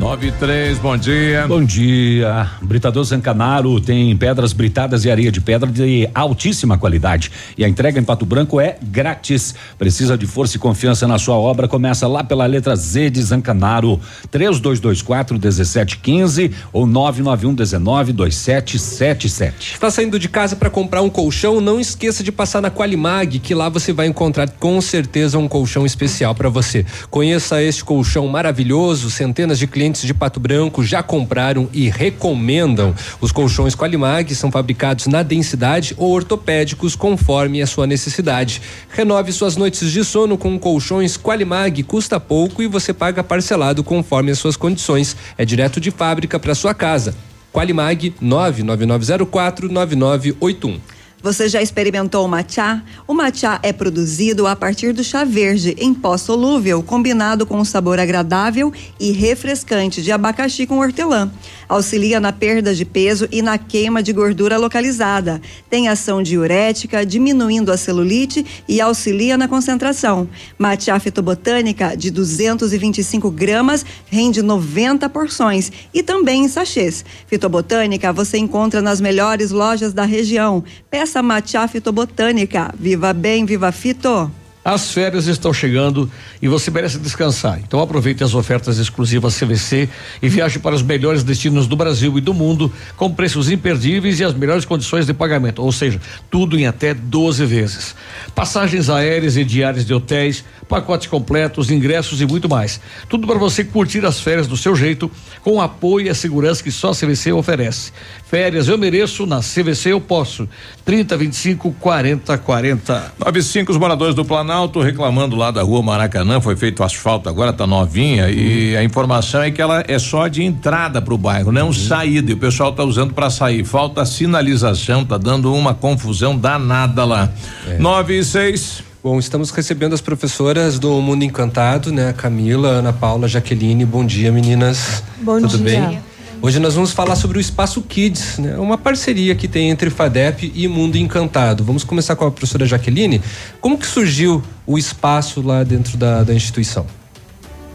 93, 0.00 0.78
bom 0.78 0.96
dia. 0.96 1.46
Bom 1.46 1.62
dia. 1.62 2.50
Britador 2.62 3.04
Zancanaro 3.04 3.78
tem 3.78 4.16
pedras 4.16 4.54
britadas 4.54 5.04
e 5.04 5.10
areia 5.10 5.30
de 5.30 5.42
pedra 5.42 5.70
de 5.70 6.08
altíssima 6.14 6.78
qualidade. 6.78 7.30
E 7.56 7.62
a 7.62 7.68
entrega 7.68 8.00
em 8.00 8.02
Pato 8.02 8.24
Branco 8.24 8.58
é 8.58 8.78
grátis. 8.82 9.54
Precisa 9.78 10.16
de 10.16 10.26
força 10.26 10.56
e 10.56 10.58
confiança 10.58 11.06
na 11.06 11.18
sua 11.18 11.34
obra? 11.34 11.68
Começa 11.68 12.08
lá 12.08 12.24
pela 12.24 12.46
letra 12.46 12.74
Z 12.74 13.10
de 13.10 13.20
Zancanaro. 13.20 14.00
3224 14.30 15.34
1715 15.34 16.50
ou 16.72 16.86
991 16.86 17.54
19 17.54 18.12
2777. 18.14 19.74
Está 19.74 19.90
saindo 19.90 20.18
de 20.18 20.30
casa 20.30 20.56
para 20.56 20.70
comprar 20.70 21.02
um 21.02 21.10
colchão? 21.10 21.60
Não 21.60 21.78
esqueça 21.78 22.24
de 22.24 22.32
passar 22.32 22.62
na 22.62 22.70
Qualimag, 22.70 23.38
que 23.38 23.54
lá 23.54 23.68
você 23.68 23.92
vai 23.92 24.06
encontrar 24.06 24.48
com 24.48 24.80
certeza 24.80 25.38
um 25.38 25.46
colchão 25.46 25.84
especial 25.84 26.34
para 26.34 26.48
você. 26.48 26.86
Conheça 27.10 27.62
este 27.62 27.84
colchão 27.84 28.26
maravilhoso, 28.28 29.10
centenas 29.10 29.58
de 29.58 29.66
clientes 29.66 29.89
de 29.98 30.14
Pato 30.14 30.38
Branco 30.38 30.84
já 30.84 31.02
compraram 31.02 31.68
e 31.72 31.88
recomendam. 31.88 32.94
Os 33.20 33.32
colchões 33.32 33.74
Qualimag 33.74 34.34
são 34.34 34.50
fabricados 34.50 35.06
na 35.06 35.22
densidade 35.22 35.94
ou 35.96 36.12
ortopédicos 36.12 36.94
conforme 36.94 37.60
a 37.60 37.66
sua 37.66 37.86
necessidade. 37.86 38.62
Renove 38.88 39.32
suas 39.32 39.56
noites 39.56 39.90
de 39.90 40.04
sono 40.04 40.38
com 40.38 40.58
colchões 40.58 41.16
Qualimag, 41.16 41.82
custa 41.82 42.20
pouco 42.20 42.62
e 42.62 42.68
você 42.68 42.94
paga 42.94 43.24
parcelado 43.24 43.82
conforme 43.82 44.30
as 44.30 44.38
suas 44.38 44.56
condições. 44.56 45.16
É 45.36 45.44
direto 45.44 45.80
de 45.80 45.90
fábrica 45.90 46.38
para 46.38 46.54
sua 46.54 46.72
casa. 46.72 47.14
Qualimag 47.52 48.14
99904 48.20 49.68
9981. 49.68 50.89
Você 51.22 51.50
já 51.50 51.60
experimentou 51.60 52.24
o 52.24 52.28
matcha? 52.28 52.82
O 53.06 53.12
matcha 53.12 53.60
é 53.62 53.74
produzido 53.74 54.46
a 54.46 54.56
partir 54.56 54.94
do 54.94 55.04
chá 55.04 55.22
verde 55.22 55.76
em 55.78 55.92
pó 55.92 56.16
solúvel, 56.16 56.82
combinado 56.82 57.44
com 57.44 57.58
um 57.58 57.64
sabor 57.64 58.00
agradável 58.00 58.72
e 58.98 59.12
refrescante 59.12 60.00
de 60.00 60.10
abacaxi 60.10 60.66
com 60.66 60.78
hortelã. 60.78 61.30
Auxilia 61.68 62.18
na 62.20 62.32
perda 62.32 62.74
de 62.74 62.86
peso 62.86 63.28
e 63.30 63.42
na 63.42 63.58
queima 63.58 64.02
de 64.02 64.14
gordura 64.14 64.56
localizada. 64.56 65.42
Tem 65.68 65.88
ação 65.88 66.22
diurética, 66.22 67.04
diminuindo 67.04 67.70
a 67.70 67.76
celulite 67.76 68.44
e 68.66 68.80
auxilia 68.80 69.36
na 69.36 69.46
concentração. 69.46 70.26
Matcha 70.58 70.98
fitobotânica 70.98 71.94
de 71.94 72.10
225 72.10 73.30
gramas 73.30 73.84
rende 74.06 74.40
90 74.40 75.06
porções 75.10 75.70
e 75.92 76.02
também 76.02 76.44
em 76.44 76.48
sachês. 76.48 77.04
Fitobotânica 77.26 78.10
você 78.10 78.38
encontra 78.38 78.80
nas 78.80 79.02
melhores 79.02 79.50
lojas 79.50 79.92
da 79.92 80.06
região. 80.06 80.64
Peça 80.90 81.09
essa 81.18 81.68
fitobotânica. 81.68 82.72
Viva 82.78 83.12
bem, 83.12 83.44
viva 83.44 83.72
fito! 83.72 84.30
As 84.62 84.92
férias 84.92 85.26
estão 85.26 85.54
chegando 85.54 86.10
e 86.40 86.46
você 86.46 86.70
merece 86.70 86.98
descansar. 86.98 87.58
Então 87.60 87.80
aproveite 87.80 88.22
as 88.22 88.34
ofertas 88.34 88.76
exclusivas 88.76 89.38
CVC 89.38 89.88
e 90.20 90.28
viaje 90.28 90.58
para 90.58 90.74
os 90.74 90.82
melhores 90.82 91.24
destinos 91.24 91.66
do 91.66 91.74
Brasil 91.74 92.18
e 92.18 92.20
do 92.20 92.34
mundo 92.34 92.70
com 92.94 93.10
preços 93.10 93.50
imperdíveis 93.50 94.20
e 94.20 94.24
as 94.24 94.34
melhores 94.34 94.66
condições 94.66 95.06
de 95.06 95.14
pagamento, 95.14 95.62
ou 95.62 95.72
seja, 95.72 95.98
tudo 96.30 96.58
em 96.58 96.66
até 96.66 96.92
12 96.92 97.46
vezes. 97.46 97.96
Passagens 98.34 98.90
aéreas 98.90 99.38
e 99.38 99.44
diárias 99.44 99.86
de 99.86 99.94
hotéis, 99.94 100.44
pacotes 100.68 101.06
completos, 101.06 101.70
ingressos 101.70 102.20
e 102.20 102.26
muito 102.26 102.46
mais. 102.46 102.82
Tudo 103.08 103.26
para 103.26 103.38
você 103.38 103.64
curtir 103.64 104.04
as 104.04 104.20
férias 104.20 104.46
do 104.46 104.58
seu 104.58 104.76
jeito, 104.76 105.10
com 105.42 105.54
o 105.54 105.60
apoio 105.60 106.06
e 106.06 106.10
a 106.10 106.14
segurança 106.14 106.62
que 106.62 106.70
só 106.70 106.90
a 106.90 106.94
CVC 106.94 107.32
oferece. 107.32 107.92
Férias 108.28 108.68
eu 108.68 108.76
mereço, 108.76 109.26
na 109.26 109.40
CVC 109.40 109.90
eu 109.90 110.00
posso. 110.00 110.46
30 110.90 111.16
25 111.16 111.72
40 111.78 112.36
40. 112.36 113.12
95 113.20 113.70
os 113.70 113.78
moradores 113.78 114.12
do 114.12 114.24
Planalto 114.24 114.80
reclamando 114.80 115.36
lá 115.36 115.52
da 115.52 115.62
rua 115.62 115.80
Maracanã, 115.84 116.40
foi 116.40 116.56
feito 116.56 116.82
asfalto, 116.82 117.28
agora 117.28 117.52
tá 117.52 117.64
novinha 117.64 118.24
Uhum. 118.24 118.30
e 118.30 118.76
a 118.76 118.82
informação 118.82 119.40
é 119.40 119.52
que 119.52 119.62
ela 119.62 119.84
é 119.86 120.00
só 120.00 120.26
de 120.26 120.42
entrada 120.42 121.00
pro 121.00 121.16
bairro, 121.16 121.52
não 121.52 121.72
saída. 121.72 122.32
E 122.32 122.34
o 122.34 122.36
pessoal 122.36 122.72
tá 122.72 122.82
usando 122.82 123.14
para 123.14 123.30
sair. 123.30 123.62
Falta 123.62 124.04
sinalização, 124.04 125.04
tá 125.04 125.16
dando 125.16 125.54
uma 125.54 125.74
confusão 125.74 126.36
danada 126.36 127.04
lá. 127.04 127.30
É. 127.68 127.78
9 127.78 128.18
e 128.18 128.24
6. 128.24 128.82
Bom, 129.00 129.16
estamos 129.20 129.52
recebendo 129.52 129.92
as 129.92 130.00
professoras 130.00 130.80
do 130.80 131.00
Mundo 131.00 131.22
Encantado, 131.22 131.92
né? 131.92 132.12
Camila, 132.16 132.68
Ana 132.68 132.92
Paula, 132.92 133.28
Jaqueline. 133.28 133.84
Bom 133.84 134.04
dia, 134.04 134.32
meninas. 134.32 135.04
Bom 135.22 135.40
Tudo 135.40 135.56
dia. 135.56 135.80
bem? 135.80 136.09
Hoje 136.42 136.58
nós 136.58 136.74
vamos 136.74 136.92
falar 136.92 137.16
sobre 137.16 137.36
o 137.36 137.40
Espaço 137.40 137.82
Kids, 137.82 138.38
né? 138.38 138.56
Uma 138.56 138.78
parceria 138.78 139.34
que 139.34 139.46
tem 139.46 139.68
entre 139.68 139.90
FADEP 139.90 140.50
e 140.54 140.66
Mundo 140.66 140.96
Encantado. 140.96 141.62
Vamos 141.62 141.84
começar 141.84 142.16
com 142.16 142.24
a 142.24 142.30
professora 142.30 142.64
Jaqueline. 142.64 143.20
Como 143.60 143.76
que 143.76 143.86
surgiu 143.86 144.42
o 144.66 144.78
espaço 144.78 145.42
lá 145.42 145.62
dentro 145.62 145.98
da, 145.98 146.22
da 146.24 146.32
instituição? 146.32 146.86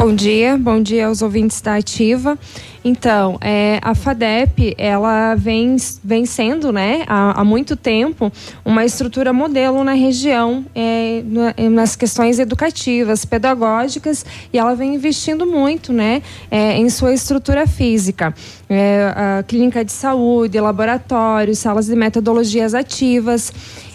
Bom 0.05 0.13
dia, 0.13 0.55
bom 0.55 0.83
dia 0.83 1.07
aos 1.07 1.23
ouvintes 1.23 1.59
da 1.61 1.77
Ativa. 1.77 2.37
Então, 2.83 3.39
é, 3.41 3.79
a 3.81 3.95
FADEP, 3.95 4.75
ela 4.77 5.33
vem, 5.33 5.77
vem 6.03 6.27
sendo, 6.27 6.71
né, 6.71 7.03
há, 7.07 7.41
há 7.41 7.43
muito 7.43 7.75
tempo, 7.75 8.31
uma 8.63 8.85
estrutura 8.85 9.33
modelo 9.33 9.83
na 9.83 9.93
região, 9.93 10.63
é, 10.75 11.23
na- 11.25 11.55
nas 11.71 11.95
questões 11.95 12.37
educativas, 12.37 13.25
pedagógicas, 13.25 14.23
e 14.53 14.59
ela 14.59 14.75
vem 14.75 14.93
investindo 14.93 15.43
muito, 15.47 15.91
né, 15.91 16.21
é, 16.51 16.77
em 16.77 16.87
sua 16.87 17.11
estrutura 17.11 17.65
física. 17.65 18.31
É, 18.69 19.11
a 19.39 19.41
clínica 19.41 19.83
de 19.83 19.91
saúde, 19.91 20.59
laboratórios, 20.59 21.57
salas 21.57 21.87
de 21.87 21.95
metodologias 21.95 22.75
ativas. 22.75 23.51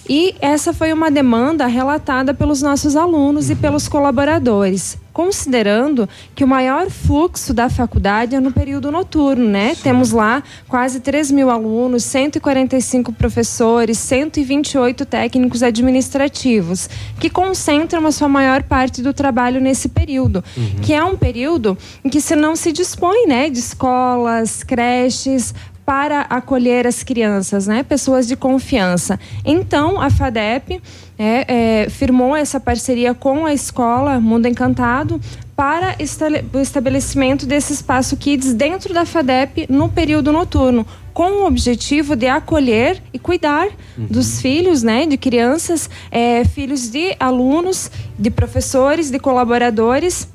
E 0.09 0.35
essa 0.41 0.73
foi 0.73 0.93
uma 0.93 1.09
demanda 1.09 1.66
relatada 1.66 2.35
pelos 2.35 2.62
nossos 2.62 2.97
alunos 2.97 3.49
e 3.49 3.55
pelos 3.55 3.87
colaboradores. 3.87 4.99
Considerando 5.12 6.09
que 6.35 6.45
o 6.45 6.49
maior 6.49 6.89
fluxo 6.91 7.53
da 7.53 7.69
faculdade 7.69 8.35
é 8.35 8.41
no 8.41 8.53
período 8.53 8.91
noturno, 8.91 9.49
né? 9.49 9.74
Sim. 9.74 9.82
Temos 9.82 10.11
lá 10.12 10.43
quase 10.69 11.01
3 11.01 11.31
mil 11.31 11.51
alunos, 11.51 12.05
145 12.05 13.12
professores, 13.12 13.99
128 13.99 15.05
técnicos 15.05 15.62
administrativos, 15.62 16.89
que 17.19 17.28
concentram 17.28 18.07
a 18.07 18.12
sua 18.12 18.28
maior 18.28 18.62
parte 18.62 19.03
do 19.03 19.12
trabalho 19.12 19.61
nesse 19.61 19.89
período, 19.89 20.45
uhum. 20.57 20.81
que 20.82 20.93
é 20.93 21.03
um 21.03 21.16
período 21.16 21.77
em 22.05 22.09
que 22.09 22.20
se 22.20 22.37
não 22.37 22.55
se 22.55 22.73
dispõe, 22.73 23.27
né, 23.27 23.51
de 23.51 23.59
escolas, 23.59 24.62
creches, 24.62 25.55
para 25.85 26.23
acolher 26.23 26.86
as 26.86 27.02
crianças, 27.02 27.66
né? 27.66 27.82
Pessoas 27.82 28.27
de 28.27 28.36
confiança. 28.36 29.19
Então, 29.44 30.01
a 30.01 30.09
FADEP 30.09 30.81
é, 31.19 31.82
é, 31.82 31.90
firmou 31.90 32.36
essa 32.36 32.61
parceria 32.61 33.15
com 33.15 33.44
a 33.44 33.52
escola 33.52 34.20
Mundo 34.20 34.47
Encantado 34.47 35.20
para 35.57 35.94
o 36.55 36.59
estabelecimento 36.59 37.44
desse 37.44 37.74
espaço 37.74 38.16
Kids 38.16 38.55
dentro 38.55 38.94
da 38.94 39.05
FADEP 39.05 39.66
no 39.69 39.90
período 39.90 40.32
noturno, 40.32 40.86
com 41.12 41.43
o 41.43 41.47
objetivo 41.47 42.16
de 42.16 42.27
acolher 42.27 43.02
e 43.12 43.19
cuidar 43.19 43.66
uhum. 43.98 44.07
dos 44.07 44.40
filhos, 44.40 44.82
né, 44.82 45.05
de 45.05 45.19
crianças, 45.19 45.90
é, 46.11 46.44
filhos 46.47 46.89
de 46.89 47.15
alunos, 47.20 47.90
de 48.19 48.31
professores, 48.31 49.11
de 49.11 49.19
colaboradores 49.19 50.28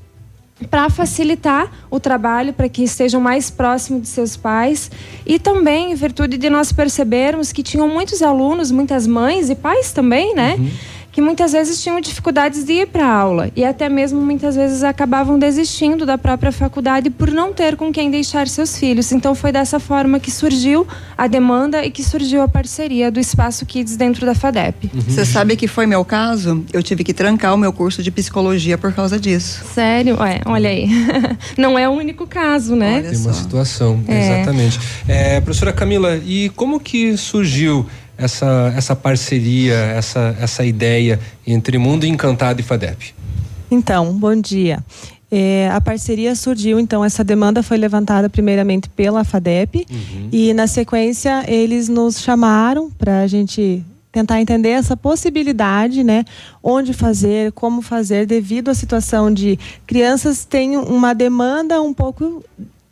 para 0.70 0.90
facilitar 0.90 1.70
o 1.90 2.00
trabalho, 2.00 2.54
para 2.54 2.70
que 2.70 2.84
estejam 2.84 3.20
mais 3.20 3.50
próximos 3.50 4.04
de 4.04 4.08
seus 4.08 4.38
pais 4.38 4.90
e 5.26 5.38
também 5.38 5.92
em 5.92 5.96
virtude 5.96 6.38
de 6.38 6.50
nós 6.50 6.72
percebermos 6.72 7.52
que 7.52 7.62
tinham 7.62 7.88
muitos 7.90 8.22
alunos, 8.22 8.72
muitas 8.72 9.06
mães 9.06 9.50
e 9.50 9.56
pais 9.56 9.92
também, 9.92 10.34
né? 10.34 10.56
Uhum 10.58 10.96
que 11.16 11.22
muitas 11.22 11.54
vezes 11.54 11.82
tinham 11.82 12.02
dificuldades 12.02 12.66
de 12.66 12.74
ir 12.74 12.88
para 12.88 13.06
a 13.06 13.10
aula 13.10 13.50
e 13.56 13.64
até 13.64 13.88
mesmo 13.88 14.20
muitas 14.20 14.54
vezes 14.54 14.84
acabavam 14.84 15.40
desistindo 15.40 16.06
da 16.06 16.18
própria 16.18 16.52
faculdade 16.52 17.10
por 17.10 17.32
não 17.32 17.54
ter 17.54 17.78
com 17.78 17.90
quem 17.90 18.12
deixar 18.12 18.50
seus 18.50 18.78
filhos. 18.78 19.14
Então 19.14 19.34
foi 19.34 19.50
dessa 19.50 19.80
forma 19.80 20.20
que 20.20 20.30
surgiu 20.30 20.86
a 21.18 21.26
demanda 21.28 21.86
e 21.86 21.90
que 21.90 22.04
surgiu 22.04 22.42
a 22.42 22.50
parceria 22.50 23.10
do 23.10 23.18
Espaço 23.18 23.66
Kids 23.66 23.96
dentro 23.96 24.26
da 24.26 24.36
FADEP. 24.36 24.92
Uhum. 24.94 25.02
Você 25.08 25.24
sabe 25.24 25.56
que 25.56 25.70
foi 25.70 25.86
meu 25.86 26.04
caso? 26.04 26.66
Eu 26.74 26.84
tive 26.84 27.02
que 27.02 27.14
trancar 27.14 27.54
o 27.54 27.58
meu 27.58 27.72
curso 27.72 28.04
de 28.04 28.12
psicologia 28.12 28.78
por 28.78 28.92
causa 28.92 29.18
disso. 29.18 29.64
Sério? 29.74 30.20
Ué, 30.20 30.42
olha 30.46 30.70
aí. 30.70 30.90
não 31.58 31.80
é 31.80 31.88
o 31.88 31.94
único 31.94 32.28
caso, 32.28 32.76
né? 32.76 32.98
Olha 32.98 33.10
Tem 33.12 33.20
uma 33.20 33.34
situação, 33.34 34.04
é. 34.06 34.20
exatamente. 34.20 34.80
É, 35.08 35.40
professora 35.40 35.72
Camila, 35.72 36.18
e 36.26 36.50
como 36.50 36.78
que 36.78 37.16
surgiu 37.16 37.86
essa, 38.18 38.74
essa 38.76 38.96
parceria, 38.96 39.76
essa, 39.76 40.36
essa 40.40 40.66
ideia 40.66 41.20
entre 41.46 41.78
Mundo 41.78 42.06
Encantado 42.06 42.60
e 42.62 42.64
FADEP? 42.64 43.14
Então, 43.70 44.14
bom 44.14 44.36
dia. 44.36 44.84
É, 45.32 45.70
a 45.72 45.82
parceria 45.82 46.36
surgiu, 46.36 46.80
então, 46.80 47.04
essa 47.04 47.24
demanda 47.24 47.64
foi 47.64 47.78
levantada 47.78 48.30
primeiramente 48.30 48.88
pela 48.90 49.24
FADEP 49.24 49.86
uhum. 49.90 50.30
e, 50.32 50.54
na 50.54 50.68
sequência, 50.68 51.44
eles 51.48 51.90
nos 51.90 52.20
chamaram 52.20 52.92
para 52.92 53.22
a 53.22 53.28
gente 53.28 53.84
tentar 54.12 54.40
entender 54.40 54.70
essa 54.70 54.96
possibilidade, 54.96 56.02
né? 56.02 56.24
Onde 56.64 56.94
fazer, 56.94 57.52
como 57.52 57.82
fazer, 57.82 58.26
devido 58.26 58.70
à 58.70 58.74
situação 58.74 59.30
de 59.30 59.60
crianças 59.86 60.46
têm 60.46 60.78
uma 60.78 61.14
demanda 61.14 61.82
um 61.82 61.94
pouco 61.94 62.42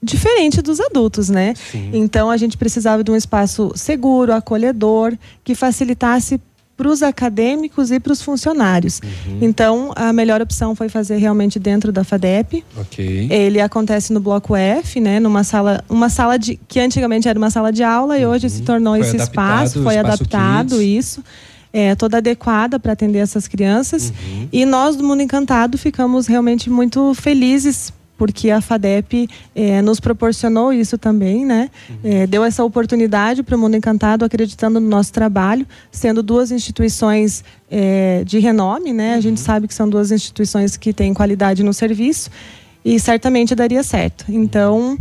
diferente 0.03 0.61
dos 0.61 0.79
adultos, 0.79 1.29
né? 1.29 1.53
Sim. 1.71 1.89
Então 1.93 2.29
a 2.29 2.37
gente 2.37 2.57
precisava 2.57 3.03
de 3.03 3.11
um 3.11 3.15
espaço 3.15 3.71
seguro, 3.75 4.33
acolhedor, 4.33 5.17
que 5.43 5.55
facilitasse 5.55 6.39
para 6.75 6.87
os 6.87 7.03
acadêmicos 7.03 7.91
e 7.91 7.99
para 7.99 8.11
os 8.11 8.21
funcionários. 8.21 8.99
Uhum. 9.03 9.37
Então, 9.41 9.91
a 9.95 10.11
melhor 10.11 10.41
opção 10.41 10.75
foi 10.75 10.89
fazer 10.89 11.17
realmente 11.17 11.59
dentro 11.59 11.91
da 11.91 12.03
FADEP. 12.03 12.63
Ok. 12.75 13.27
Ele 13.29 13.61
acontece 13.61 14.11
no 14.11 14.19
bloco 14.19 14.55
F, 14.55 14.99
né? 14.99 15.19
Numa 15.19 15.43
sala, 15.43 15.83
uma 15.87 16.09
sala 16.09 16.37
de 16.37 16.59
que 16.67 16.79
antigamente 16.79 17.27
era 17.27 17.37
uma 17.37 17.51
sala 17.51 17.71
de 17.71 17.83
aula 17.83 18.17
e 18.17 18.25
hoje 18.25 18.49
se 18.49 18.59
uhum. 18.59 18.65
tornou 18.65 18.97
foi 18.97 19.01
esse 19.01 19.17
espaço, 19.17 19.83
foi 19.83 19.95
espaço 19.95 20.23
adaptado 20.23 20.77
Kids. 20.77 21.05
isso. 21.05 21.23
É, 21.71 21.95
toda 21.95 22.17
adequada 22.17 22.79
para 22.79 22.93
atender 22.93 23.19
essas 23.19 23.47
crianças. 23.47 24.09
Uhum. 24.09 24.47
E 24.51 24.65
nós 24.65 24.95
do 24.95 25.03
Mundo 25.03 25.21
Encantado 25.21 25.77
ficamos 25.77 26.27
realmente 26.27 26.69
muito 26.69 27.13
felizes 27.15 27.91
porque 28.23 28.49
a 28.49 28.61
FADEP 28.61 29.27
é, 29.53 29.81
nos 29.81 29.99
proporcionou 29.99 30.71
isso 30.71 30.97
também, 30.97 31.45
né? 31.45 31.69
É, 32.01 32.25
deu 32.25 32.41
essa 32.41 32.63
oportunidade 32.63 33.43
para 33.43 33.53
o 33.53 33.59
Mundo 33.59 33.75
Encantado, 33.75 34.23
acreditando 34.23 34.79
no 34.79 34.87
nosso 34.87 35.11
trabalho, 35.11 35.67
sendo 35.91 36.23
duas 36.23 36.49
instituições 36.49 37.43
é, 37.69 38.23
de 38.23 38.39
renome, 38.39 38.93
né? 38.93 39.15
A 39.15 39.19
gente 39.19 39.39
uhum. 39.39 39.45
sabe 39.45 39.67
que 39.67 39.73
são 39.73 39.89
duas 39.89 40.09
instituições 40.09 40.77
que 40.77 40.93
têm 40.93 41.13
qualidade 41.13 41.63
no 41.63 41.73
serviço 41.73 42.29
e 42.85 42.97
certamente 42.97 43.53
daria 43.53 43.83
certo. 43.83 44.23
Então, 44.29 44.97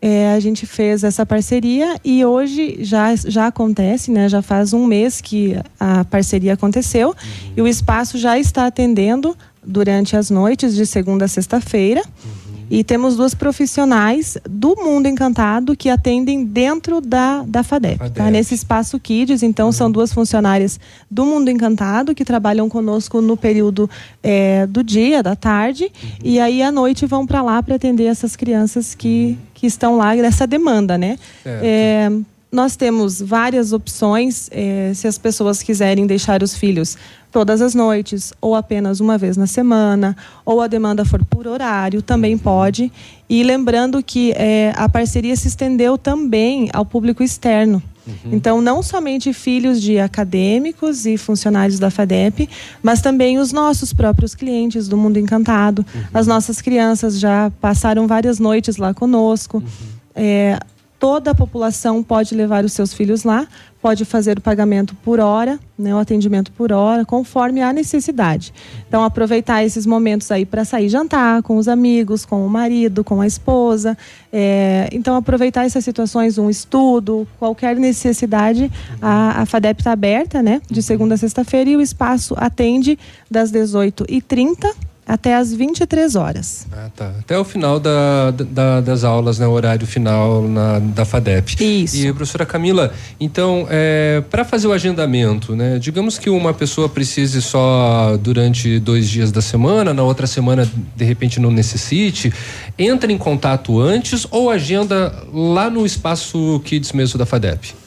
é, 0.00 0.32
a 0.32 0.38
gente 0.38 0.64
fez 0.64 1.02
essa 1.02 1.26
parceria 1.26 1.96
e 2.04 2.24
hoje 2.24 2.84
já, 2.84 3.16
já 3.16 3.48
acontece, 3.48 4.12
né? 4.12 4.28
Já 4.28 4.42
faz 4.42 4.72
um 4.72 4.86
mês 4.86 5.20
que 5.20 5.56
a 5.80 6.04
parceria 6.04 6.52
aconteceu 6.52 7.08
uhum. 7.08 7.52
e 7.56 7.62
o 7.62 7.66
espaço 7.66 8.16
já 8.16 8.38
está 8.38 8.66
atendendo 8.66 9.36
durante 9.64 10.16
as 10.16 10.30
noites 10.30 10.74
de 10.74 10.86
segunda 10.86 11.24
a 11.24 11.28
sexta-feira. 11.28 12.00
Uhum. 12.00 12.39
E 12.70 12.84
temos 12.84 13.16
duas 13.16 13.34
profissionais 13.34 14.38
do 14.48 14.76
Mundo 14.76 15.08
Encantado 15.08 15.76
que 15.76 15.88
atendem 15.88 16.44
dentro 16.44 17.00
da, 17.00 17.42
da 17.42 17.64
FADEP, 17.64 17.98
FADEP. 17.98 18.14
Tá? 18.16 18.30
Nesse 18.30 18.54
espaço 18.54 18.98
Kids, 19.00 19.42
então 19.42 19.66
uhum. 19.66 19.72
são 19.72 19.90
duas 19.90 20.12
funcionárias 20.12 20.78
do 21.10 21.26
Mundo 21.26 21.50
Encantado 21.50 22.14
que 22.14 22.24
trabalham 22.24 22.68
conosco 22.68 23.20
no 23.20 23.36
período 23.36 23.90
é, 24.22 24.66
do 24.66 24.84
dia, 24.84 25.20
da 25.22 25.34
tarde, 25.34 25.84
uhum. 25.84 26.10
e 26.22 26.38
aí 26.38 26.62
à 26.62 26.70
noite 26.70 27.06
vão 27.06 27.26
para 27.26 27.42
lá 27.42 27.60
para 27.60 27.74
atender 27.74 28.04
essas 28.04 28.36
crianças 28.36 28.94
que, 28.94 29.36
uhum. 29.38 29.46
que 29.54 29.66
estão 29.66 29.96
lá 29.96 30.14
nessa 30.14 30.46
demanda, 30.46 30.96
né? 30.96 31.18
É, 31.44 32.08
nós 32.52 32.74
temos 32.74 33.20
várias 33.22 33.72
opções 33.72 34.48
é, 34.50 34.92
se 34.94 35.06
as 35.06 35.16
pessoas 35.16 35.62
quiserem 35.62 36.06
deixar 36.06 36.42
os 36.42 36.54
filhos 36.54 36.96
todas 37.30 37.62
as 37.62 37.74
noites 37.74 38.32
ou 38.40 38.56
apenas 38.56 38.98
uma 38.98 39.16
vez 39.16 39.36
na 39.36 39.46
semana 39.46 40.16
ou 40.44 40.60
a 40.60 40.66
demanda 40.66 41.04
for 41.04 41.24
por 41.24 41.46
horário 41.46 42.02
também 42.02 42.36
pode 42.36 42.92
e 43.28 43.42
lembrando 43.44 44.02
que 44.02 44.32
é, 44.32 44.72
a 44.76 44.88
parceria 44.88 45.36
se 45.36 45.46
estendeu 45.46 45.96
também 45.96 46.68
ao 46.72 46.84
público 46.84 47.22
externo 47.22 47.80
uhum. 48.04 48.32
então 48.32 48.60
não 48.60 48.82
somente 48.82 49.32
filhos 49.32 49.80
de 49.80 50.00
acadêmicos 50.00 51.06
e 51.06 51.16
funcionários 51.16 51.78
da 51.78 51.88
FADEP 51.88 52.48
mas 52.82 53.00
também 53.00 53.38
os 53.38 53.52
nossos 53.52 53.92
próprios 53.92 54.34
clientes 54.34 54.88
do 54.88 54.96
Mundo 54.96 55.18
Encantado 55.20 55.86
uhum. 55.94 56.02
as 56.12 56.26
nossas 56.26 56.60
crianças 56.60 57.20
já 57.20 57.52
passaram 57.60 58.08
várias 58.08 58.40
noites 58.40 58.76
lá 58.76 58.92
conosco 58.92 59.58
uhum. 59.58 59.88
é, 60.16 60.58
toda 61.00 61.30
a 61.30 61.34
população 61.34 62.02
pode 62.02 62.34
levar 62.34 62.62
os 62.62 62.74
seus 62.74 62.92
filhos 62.92 63.24
lá, 63.24 63.48
pode 63.80 64.04
fazer 64.04 64.36
o 64.36 64.40
pagamento 64.42 64.94
por 64.96 65.18
hora, 65.18 65.58
né, 65.78 65.94
o 65.94 65.98
atendimento 65.98 66.52
por 66.52 66.70
hora, 66.70 67.06
conforme 67.06 67.62
a 67.62 67.72
necessidade. 67.72 68.52
Então, 68.86 69.02
aproveitar 69.02 69.64
esses 69.64 69.86
momentos 69.86 70.30
aí 70.30 70.44
para 70.44 70.62
sair 70.62 70.90
jantar 70.90 71.42
com 71.42 71.56
os 71.56 71.66
amigos, 71.66 72.26
com 72.26 72.44
o 72.44 72.50
marido, 72.50 73.02
com 73.02 73.22
a 73.22 73.26
esposa. 73.26 73.96
É, 74.30 74.90
então, 74.92 75.16
aproveitar 75.16 75.64
essas 75.64 75.82
situações, 75.82 76.36
um 76.36 76.50
estudo, 76.50 77.26
qualquer 77.38 77.76
necessidade, 77.76 78.70
a, 79.00 79.40
a 79.40 79.46
FADEP 79.46 79.80
está 79.80 79.92
aberta, 79.92 80.42
né, 80.42 80.60
de 80.70 80.82
segunda 80.82 81.14
a 81.14 81.18
sexta-feira 81.18 81.70
e 81.70 81.76
o 81.76 81.80
espaço 81.80 82.34
atende 82.36 82.98
das 83.30 83.50
18h30 83.50 84.89
até 85.10 85.34
às 85.34 85.52
23 85.52 86.14
horas. 86.14 86.66
Ah, 86.70 86.88
tá. 86.94 87.12
Até 87.18 87.36
o 87.36 87.42
final 87.42 87.80
da, 87.80 88.30
da, 88.30 88.80
das 88.80 89.02
aulas, 89.02 89.40
né? 89.40 89.46
O 89.46 89.50
horário 89.50 89.84
final 89.84 90.42
na, 90.42 90.78
da 90.78 91.04
FADEP. 91.04 91.56
Isso. 91.60 91.96
E, 91.96 92.12
professora 92.12 92.46
Camila, 92.46 92.92
então, 93.18 93.66
é, 93.68 94.22
para 94.30 94.44
fazer 94.44 94.68
o 94.68 94.72
agendamento, 94.72 95.56
né? 95.56 95.80
Digamos 95.80 96.16
que 96.16 96.30
uma 96.30 96.54
pessoa 96.54 96.88
precise 96.88 97.42
só 97.42 98.16
durante 98.22 98.78
dois 98.78 99.08
dias 99.08 99.32
da 99.32 99.42
semana, 99.42 99.92
na 99.92 100.04
outra 100.04 100.28
semana, 100.28 100.70
de 100.94 101.04
repente, 101.04 101.40
não 101.40 101.50
necessite, 101.50 102.32
entra 102.78 103.10
em 103.10 103.18
contato 103.18 103.80
antes 103.80 104.28
ou 104.30 104.48
agenda 104.48 105.12
lá 105.34 105.68
no 105.68 105.84
espaço 105.84 106.62
Kids 106.64 106.92
mesmo 106.92 107.18
da 107.18 107.26
FADEP? 107.26 107.79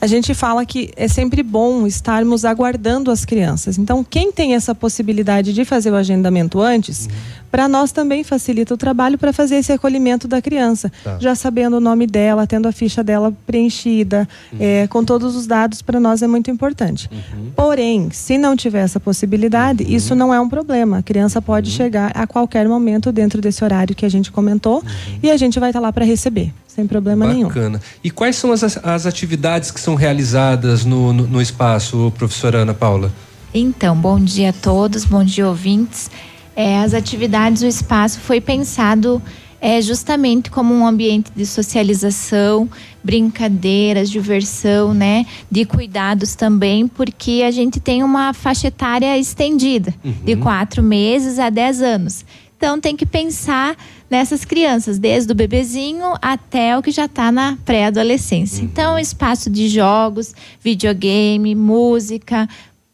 A 0.00 0.06
gente 0.06 0.32
fala 0.32 0.64
que 0.64 0.90
é 0.96 1.08
sempre 1.08 1.42
bom 1.42 1.86
estarmos 1.86 2.44
aguardando 2.44 3.10
as 3.10 3.24
crianças. 3.24 3.78
Então, 3.78 4.04
quem 4.04 4.30
tem 4.30 4.54
essa 4.54 4.74
possibilidade 4.74 5.52
de 5.52 5.64
fazer 5.64 5.90
o 5.90 5.96
agendamento 5.96 6.60
antes, 6.60 7.06
uhum. 7.06 7.12
para 7.50 7.66
nós 7.66 7.90
também 7.90 8.22
facilita 8.22 8.74
o 8.74 8.76
trabalho 8.76 9.18
para 9.18 9.32
fazer 9.32 9.56
esse 9.56 9.72
acolhimento 9.72 10.28
da 10.28 10.40
criança, 10.40 10.90
tá. 11.02 11.18
já 11.18 11.34
sabendo 11.34 11.78
o 11.78 11.80
nome 11.80 12.06
dela, 12.06 12.46
tendo 12.46 12.68
a 12.68 12.72
ficha 12.72 13.02
dela 13.02 13.34
preenchida, 13.44 14.28
uhum. 14.52 14.58
é, 14.60 14.86
com 14.86 15.04
todos 15.04 15.34
os 15.34 15.46
dados, 15.46 15.82
para 15.82 15.98
nós 15.98 16.22
é 16.22 16.28
muito 16.28 16.50
importante. 16.50 17.10
Uhum. 17.10 17.50
Porém, 17.56 18.08
se 18.12 18.38
não 18.38 18.54
tiver 18.54 18.80
essa 18.80 19.00
possibilidade, 19.00 19.82
uhum. 19.82 19.90
isso 19.90 20.14
não 20.14 20.32
é 20.32 20.40
um 20.40 20.48
problema. 20.48 20.98
A 20.98 21.02
criança 21.02 21.42
pode 21.42 21.70
uhum. 21.70 21.76
chegar 21.76 22.12
a 22.14 22.26
qualquer 22.26 22.68
momento 22.68 23.10
dentro 23.10 23.40
desse 23.40 23.64
horário 23.64 23.96
que 23.96 24.06
a 24.06 24.08
gente 24.08 24.30
comentou 24.30 24.76
uhum. 24.76 25.18
e 25.22 25.30
a 25.30 25.36
gente 25.36 25.58
vai 25.58 25.70
estar 25.70 25.80
tá 25.80 25.86
lá 25.86 25.92
para 25.92 26.04
receber 26.04 26.52
sem 26.78 26.86
problema 26.86 27.24
Bacana. 27.24 27.34
nenhum. 27.34 27.48
Bacana. 27.48 27.80
E 28.04 28.10
quais 28.10 28.36
são 28.36 28.52
as, 28.52 28.62
as 28.62 29.04
atividades 29.04 29.72
que 29.72 29.80
são 29.80 29.96
realizadas 29.96 30.84
no, 30.84 31.12
no, 31.12 31.26
no 31.26 31.42
espaço, 31.42 32.12
professora 32.16 32.58
Ana 32.58 32.72
Paula? 32.72 33.12
Então, 33.52 33.96
bom 33.96 34.20
dia 34.20 34.50
a 34.50 34.52
todos, 34.52 35.04
bom 35.04 35.24
dia 35.24 35.48
ouvintes. 35.48 36.08
É, 36.54 36.78
as 36.78 36.94
atividades, 36.94 37.62
o 37.62 37.66
espaço 37.66 38.20
foi 38.20 38.40
pensado 38.40 39.20
é 39.60 39.82
justamente 39.82 40.52
como 40.52 40.72
um 40.72 40.86
ambiente 40.86 41.32
de 41.34 41.44
socialização, 41.44 42.70
brincadeiras, 43.02 44.08
diversão, 44.08 44.94
né? 44.94 45.26
De 45.50 45.64
cuidados 45.64 46.36
também, 46.36 46.86
porque 46.86 47.42
a 47.44 47.50
gente 47.50 47.80
tem 47.80 48.04
uma 48.04 48.32
faixa 48.32 48.68
etária 48.68 49.18
estendida, 49.18 49.92
uhum. 50.04 50.14
de 50.24 50.36
quatro 50.36 50.80
meses 50.80 51.40
a 51.40 51.50
dez 51.50 51.82
anos. 51.82 52.24
Então 52.56 52.80
tem 52.80 52.96
que 52.96 53.06
pensar 53.06 53.76
nessas 54.10 54.44
crianças, 54.44 54.98
desde 54.98 55.32
o 55.32 55.34
bebezinho 55.34 56.14
até 56.22 56.76
o 56.76 56.82
que 56.82 56.90
já 56.90 57.04
está 57.04 57.30
na 57.30 57.58
pré-adolescência. 57.64 58.62
Uhum. 58.62 58.68
Então, 58.70 58.98
espaço 58.98 59.50
de 59.50 59.68
jogos, 59.68 60.34
videogame, 60.62 61.54
música, 61.54 62.48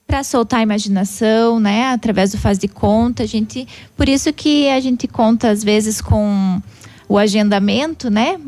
para 0.07 0.23
soltar 0.23 0.61
a 0.61 0.63
imaginação, 0.63 1.59
né? 1.59 1.87
Através 1.93 2.33
do 2.33 2.39
faz 2.39 2.59
de 2.59 2.69
conta, 2.69 3.23
a 3.23 3.27
gente, 3.27 3.67
por 3.97 4.09
isso 4.09 4.33
que 4.33 4.69
a 4.69 4.81
gente 4.81 5.09
conta 5.09 5.51
às 5.51 5.65
vezes 5.65 6.01
com 6.01 6.61
o 7.09 7.17
agendamento, 7.17 8.11
né? 8.11 8.39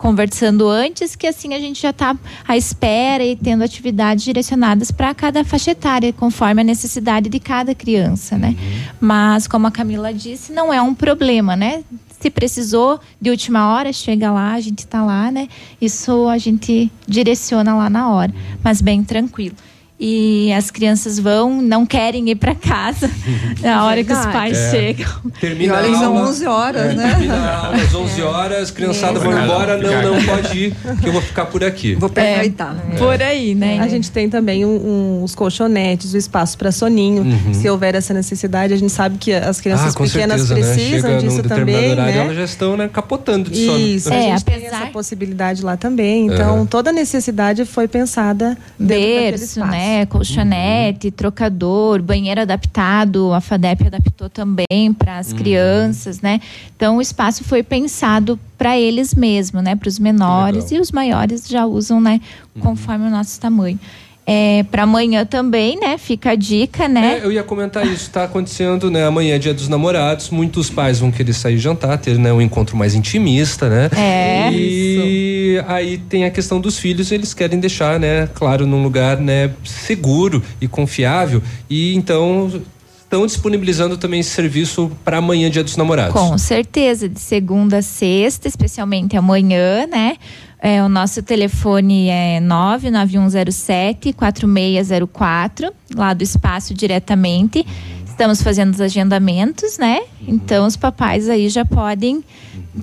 Conversando 0.00 0.66
antes, 0.66 1.14
que 1.14 1.26
assim 1.26 1.52
a 1.52 1.58
gente 1.58 1.82
já 1.82 1.90
está 1.90 2.16
à 2.48 2.56
espera 2.56 3.22
e 3.22 3.36
tendo 3.36 3.62
atividades 3.62 4.24
direcionadas 4.24 4.90
para 4.90 5.14
cada 5.14 5.44
faixa 5.44 5.72
etária, 5.72 6.10
conforme 6.10 6.62
a 6.62 6.64
necessidade 6.64 7.28
de 7.28 7.38
cada 7.38 7.74
criança, 7.74 8.38
né? 8.38 8.56
Uhum. 8.58 8.94
Mas, 8.98 9.46
como 9.46 9.66
a 9.66 9.70
Camila 9.70 10.10
disse, 10.10 10.54
não 10.54 10.72
é 10.72 10.80
um 10.80 10.94
problema, 10.94 11.54
né? 11.54 11.84
Se 12.18 12.30
precisou 12.30 12.98
de 13.20 13.28
última 13.28 13.74
hora, 13.74 13.92
chega 13.92 14.32
lá, 14.32 14.54
a 14.54 14.60
gente 14.60 14.78
está 14.78 15.04
lá, 15.04 15.30
né? 15.30 15.48
Isso 15.78 16.28
a 16.28 16.38
gente 16.38 16.90
direciona 17.06 17.74
lá 17.74 17.90
na 17.90 18.08
hora, 18.08 18.32
mas 18.64 18.80
bem 18.80 19.04
tranquilo 19.04 19.56
e 20.02 20.50
as 20.54 20.70
crianças 20.70 21.18
vão, 21.18 21.60
não 21.60 21.84
querem 21.84 22.30
ir 22.30 22.36
para 22.36 22.54
casa 22.54 23.10
na 23.60 23.84
hora 23.84 24.02
que 24.02 24.10
os 24.10 24.26
pais 24.26 24.56
é. 24.56 24.70
chegam. 24.70 25.06
Termina 25.38 25.74
e 25.74 25.76
olha, 25.76 25.98
são 25.98 26.16
11 26.16 26.46
horas, 26.46 26.92
é, 26.92 26.94
né? 26.94 27.10
Termina 27.10 27.34
a 27.34 27.66
aula 27.66 27.82
às 27.82 27.94
11 27.94 28.22
horas, 28.22 28.70
criançada 28.70 29.18
é. 29.18 29.22
vão 29.22 29.44
embora, 29.44 29.76
não, 29.76 30.14
não 30.14 30.24
pode 30.24 30.58
ir, 30.58 30.76
que 31.02 31.06
eu 31.06 31.12
vou 31.12 31.20
ficar 31.20 31.44
por 31.44 31.62
aqui. 31.62 31.94
Vou 31.96 32.06
aproveitar. 32.06 32.74
É, 32.92 32.96
por 32.96 33.22
aí, 33.22 33.54
né? 33.54 33.78
A 33.80 33.88
gente 33.88 34.10
tem 34.10 34.30
também 34.30 34.64
um, 34.64 34.70
um, 34.70 35.22
os 35.22 35.34
colchonetes, 35.34 36.14
o 36.14 36.16
espaço 36.16 36.56
para 36.56 36.72
soninho, 36.72 37.22
uhum. 37.22 37.52
se 37.52 37.68
houver 37.68 37.94
essa 37.94 38.14
necessidade, 38.14 38.72
a 38.72 38.78
gente 38.78 38.92
sabe 38.92 39.18
que 39.18 39.34
as 39.34 39.60
crianças 39.60 39.94
ah, 39.94 40.00
pequenas 40.00 40.40
certeza, 40.40 40.54
né? 40.54 40.74
precisam 40.74 41.10
né? 41.10 41.18
disso 41.18 41.42
também, 41.42 41.92
horário, 41.92 42.14
né? 42.14 42.24
Elas 42.24 42.36
já 42.36 42.44
estão 42.44 42.74
né, 42.74 42.88
capotando 42.90 43.50
de 43.50 43.66
sono. 43.66 43.78
Isso, 43.78 44.10
é, 44.10 44.16
a 44.16 44.22
gente 44.22 44.42
apesar... 44.48 44.58
tem 44.58 44.66
essa 44.66 44.86
possibilidade 44.86 45.62
lá 45.62 45.76
também, 45.76 46.26
então 46.26 46.64
toda 46.64 46.90
necessidade 46.90 47.66
foi 47.66 47.86
pensada 47.86 48.56
berço, 48.78 49.60
né, 49.60 49.89
colchonete 50.06 51.08
uhum. 51.08 51.12
trocador, 51.12 52.02
banheiro 52.02 52.40
adaptado, 52.40 53.32
a 53.32 53.40
FADEP 53.40 53.86
adaptou 53.86 54.28
também 54.28 54.92
para 54.96 55.18
as 55.18 55.32
uhum. 55.32 55.38
crianças, 55.38 56.20
né? 56.20 56.40
Então 56.74 56.96
o 56.96 57.00
espaço 57.00 57.44
foi 57.44 57.62
pensado 57.62 58.38
para 58.58 58.78
eles 58.78 59.14
mesmo, 59.14 59.60
né? 59.60 59.76
Para 59.76 59.88
os 59.88 59.98
menores 59.98 60.70
e 60.70 60.78
os 60.78 60.90
maiores 60.92 61.46
já 61.48 61.66
usam, 61.66 62.00
né? 62.00 62.20
Uhum. 62.54 62.62
Conforme 62.62 63.06
o 63.06 63.10
nosso 63.10 63.40
tamanho. 63.40 63.78
É, 64.26 64.62
para 64.64 64.84
amanhã 64.84 65.24
também, 65.24 65.78
né? 65.78 65.98
Fica 65.98 66.30
a 66.30 66.34
dica, 66.34 66.86
né? 66.86 67.20
É, 67.20 67.26
eu 67.26 67.32
ia 67.32 67.42
comentar 67.42 67.84
isso, 67.84 68.04
está 68.04 68.24
acontecendo, 68.24 68.90
né? 68.90 69.04
Amanhã 69.04 69.34
é 69.34 69.38
dia 69.38 69.52
dos 69.52 69.68
namorados, 69.68 70.30
muitos 70.30 70.70
pais 70.70 71.00
vão 71.00 71.10
querer 71.10 71.32
sair 71.32 71.58
jantar, 71.58 71.98
ter 71.98 72.18
né, 72.18 72.32
um 72.32 72.40
encontro 72.40 72.76
mais 72.76 72.94
intimista, 72.94 73.68
né? 73.68 73.90
É. 73.96 74.52
E 74.52 75.56
isso. 75.56 75.64
aí 75.66 75.98
tem 75.98 76.24
a 76.24 76.30
questão 76.30 76.60
dos 76.60 76.78
filhos, 76.78 77.10
eles 77.10 77.34
querem 77.34 77.58
deixar, 77.58 77.98
né? 77.98 78.28
Claro, 78.34 78.66
num 78.66 78.82
lugar, 78.82 79.18
né? 79.18 79.50
Seguro 79.64 80.42
e 80.60 80.68
confiável. 80.68 81.42
E 81.68 81.94
então 81.94 82.50
estão 83.10 83.26
disponibilizando 83.26 83.98
também 83.98 84.20
esse 84.20 84.30
serviço 84.30 84.88
para 85.04 85.18
amanhã, 85.18 85.50
dia 85.50 85.64
dos 85.64 85.76
namorados. 85.76 86.12
Com 86.12 86.38
certeza, 86.38 87.08
de 87.08 87.18
segunda 87.18 87.78
a 87.78 87.82
sexta, 87.82 88.46
especialmente 88.46 89.16
amanhã, 89.16 89.84
né? 89.88 90.16
É, 90.62 90.80
o 90.80 90.88
nosso 90.88 91.20
telefone 91.20 92.08
é 92.08 92.38
99107 92.38 94.12
4604, 94.12 95.72
lá 95.96 96.14
do 96.14 96.22
espaço 96.22 96.72
diretamente. 96.72 97.66
Estamos 98.20 98.42
fazendo 98.42 98.74
os 98.74 98.82
agendamentos, 98.82 99.78
né? 99.78 100.02
Então 100.28 100.66
os 100.66 100.76
papais 100.76 101.26
aí 101.26 101.48
já 101.48 101.64
podem 101.64 102.22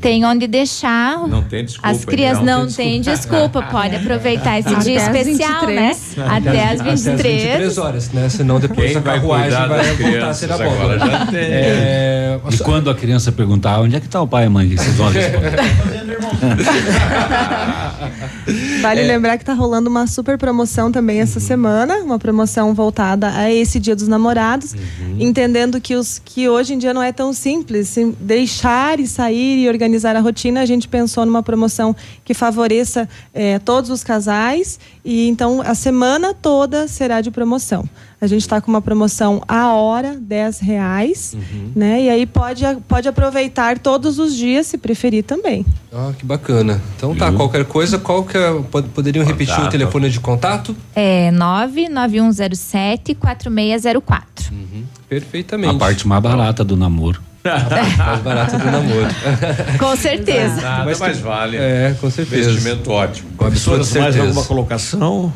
tem 0.02 0.26
onde 0.26 0.48
deixar. 0.48 1.28
Não 1.28 1.44
tem 1.44 1.64
desculpa. 1.64 1.90
As 1.90 2.04
crianças 2.04 2.44
não, 2.44 2.66
não 2.66 2.72
tem 2.72 3.00
desculpa. 3.00 3.62
Pode 3.62 3.94
aproveitar 4.02 4.58
esse 4.58 4.76
dia 4.78 4.98
especial, 4.98 5.68
né? 5.68 5.96
Até 6.28 6.70
as 6.70 6.82
23. 6.82 6.88
Até 6.88 7.54
as 7.54 7.60
23 7.60 7.78
horas, 7.78 8.12
né? 8.12 8.30
Senão 8.30 8.60
depois 8.60 8.90
Quem 8.90 8.98
a 8.98 9.02
carruagem 9.02 9.68
vai, 9.68 9.94
voltar 9.94 10.30
a 10.30 10.34
ser 10.34 10.52
a 10.52 10.58
bola. 10.58 10.98
É... 11.36 12.40
E 12.52 12.58
quando 12.58 12.90
a 12.90 12.96
criança 12.96 13.32
perguntar 13.32 13.80
onde 13.80 13.96
é 13.96 14.00
que 14.00 14.08
está 14.08 14.20
o 14.20 14.28
pai 14.28 14.46
e 14.46 14.48
a 14.48 14.50
mãe, 14.50 14.76
vocês 14.76 14.96
vão 14.96 15.12
responder? 15.12 15.54
vale 18.82 19.02
é. 19.02 19.04
lembrar 19.04 19.38
que 19.38 19.44
está 19.44 19.54
rolando 19.54 19.90
uma 19.90 20.08
super 20.08 20.38
promoção 20.38 20.92
também 20.92 21.20
essa 21.20 21.40
uhum. 21.40 21.46
semana, 21.46 21.98
uma 21.98 22.20
promoção 22.20 22.74
voltada 22.74 23.30
a 23.30 23.52
esse 23.52 23.80
Dia 23.80 23.96
dos 23.96 24.08
Namorados, 24.08 24.74
uhum. 24.74 25.18
entendendo 25.20 25.80
que 25.80 25.96
os 25.96 26.20
que 26.24 26.50
hoje 26.50 26.74
em 26.74 26.78
dia 26.78 26.94
não 26.94 27.04
é 27.04 27.12
tão 27.12 27.34
simples 27.34 27.96
deixar 28.20 29.00
e 29.00 29.08
sair 29.08 29.64
e 29.64 29.70
organizar 29.70 30.16
a 30.16 30.20
rotina, 30.20 30.62
a 30.62 30.66
gente 30.66 30.88
pensou 30.88 31.26
numa 31.26 31.44
promoção 31.44 31.96
que 32.24 32.34
favoreça 32.34 33.08
eh, 33.34 33.60
todos 33.60 33.90
os 33.90 34.04
casais 34.04 34.80
e 35.04 35.28
então 35.28 35.62
a 35.62 35.76
semana 35.76 36.34
toda 36.34 36.88
será 36.88 37.22
de 37.22 37.32
promoção. 37.32 37.88
A 38.20 38.26
gente 38.26 38.42
está 38.42 38.60
com 38.60 38.72
uma 38.72 38.82
promoção 38.82 39.44
a 39.48 39.74
hora, 39.74 40.18
10 40.20 40.60
reais, 40.60 41.36
uhum. 41.36 41.72
né? 41.76 42.02
E 42.02 42.10
aí 42.10 42.26
pode, 42.26 42.64
pode 42.88 43.08
aproveitar 43.08 43.78
todos 43.78 44.18
os 44.18 44.36
dias, 44.36 44.66
se 44.66 44.78
preferir 44.78 45.24
também. 45.24 45.64
Ah, 45.94 46.12
que 46.18 46.26
bacana. 46.26 46.82
Então 46.96 47.16
tá, 47.16 47.30
uhum. 47.30 47.38
qualquer 47.38 47.66
coisa, 47.66 48.00
qual 48.00 48.24
que 48.24 48.36
é, 48.36 48.52
poderiam 48.94 49.24
contato. 49.24 49.40
repetir 49.40 49.64
o 49.64 49.70
telefone 49.70 50.10
de 50.10 50.20
contato? 50.20 50.76
É 50.96 51.30
99107 51.30 53.14
4604. 53.14 54.52
Uhum. 54.52 54.84
Perfeitamente. 55.08 55.76
A 55.76 55.78
parte 55.78 56.08
mais 56.08 56.24
barata 56.24 56.64
do 56.64 56.76
namoro. 56.76 57.22
mais 57.46 58.22
barato 58.22 58.58
do 58.58 58.66
namoro. 58.66 59.08
com 59.78 59.96
certeza. 59.96 60.60
Nada 60.60 60.86
Mas 60.86 61.00
mais 61.00 61.20
vale. 61.20 61.58
É, 61.58 61.96
com 62.02 62.10
certeza. 62.10 62.50
Investimento 62.50 62.90
ótimo. 62.90 63.30
Com 63.38 63.46
absurda 63.46 64.00
Mais 64.00 64.20
alguma 64.20 64.44
colocação? 64.44 65.32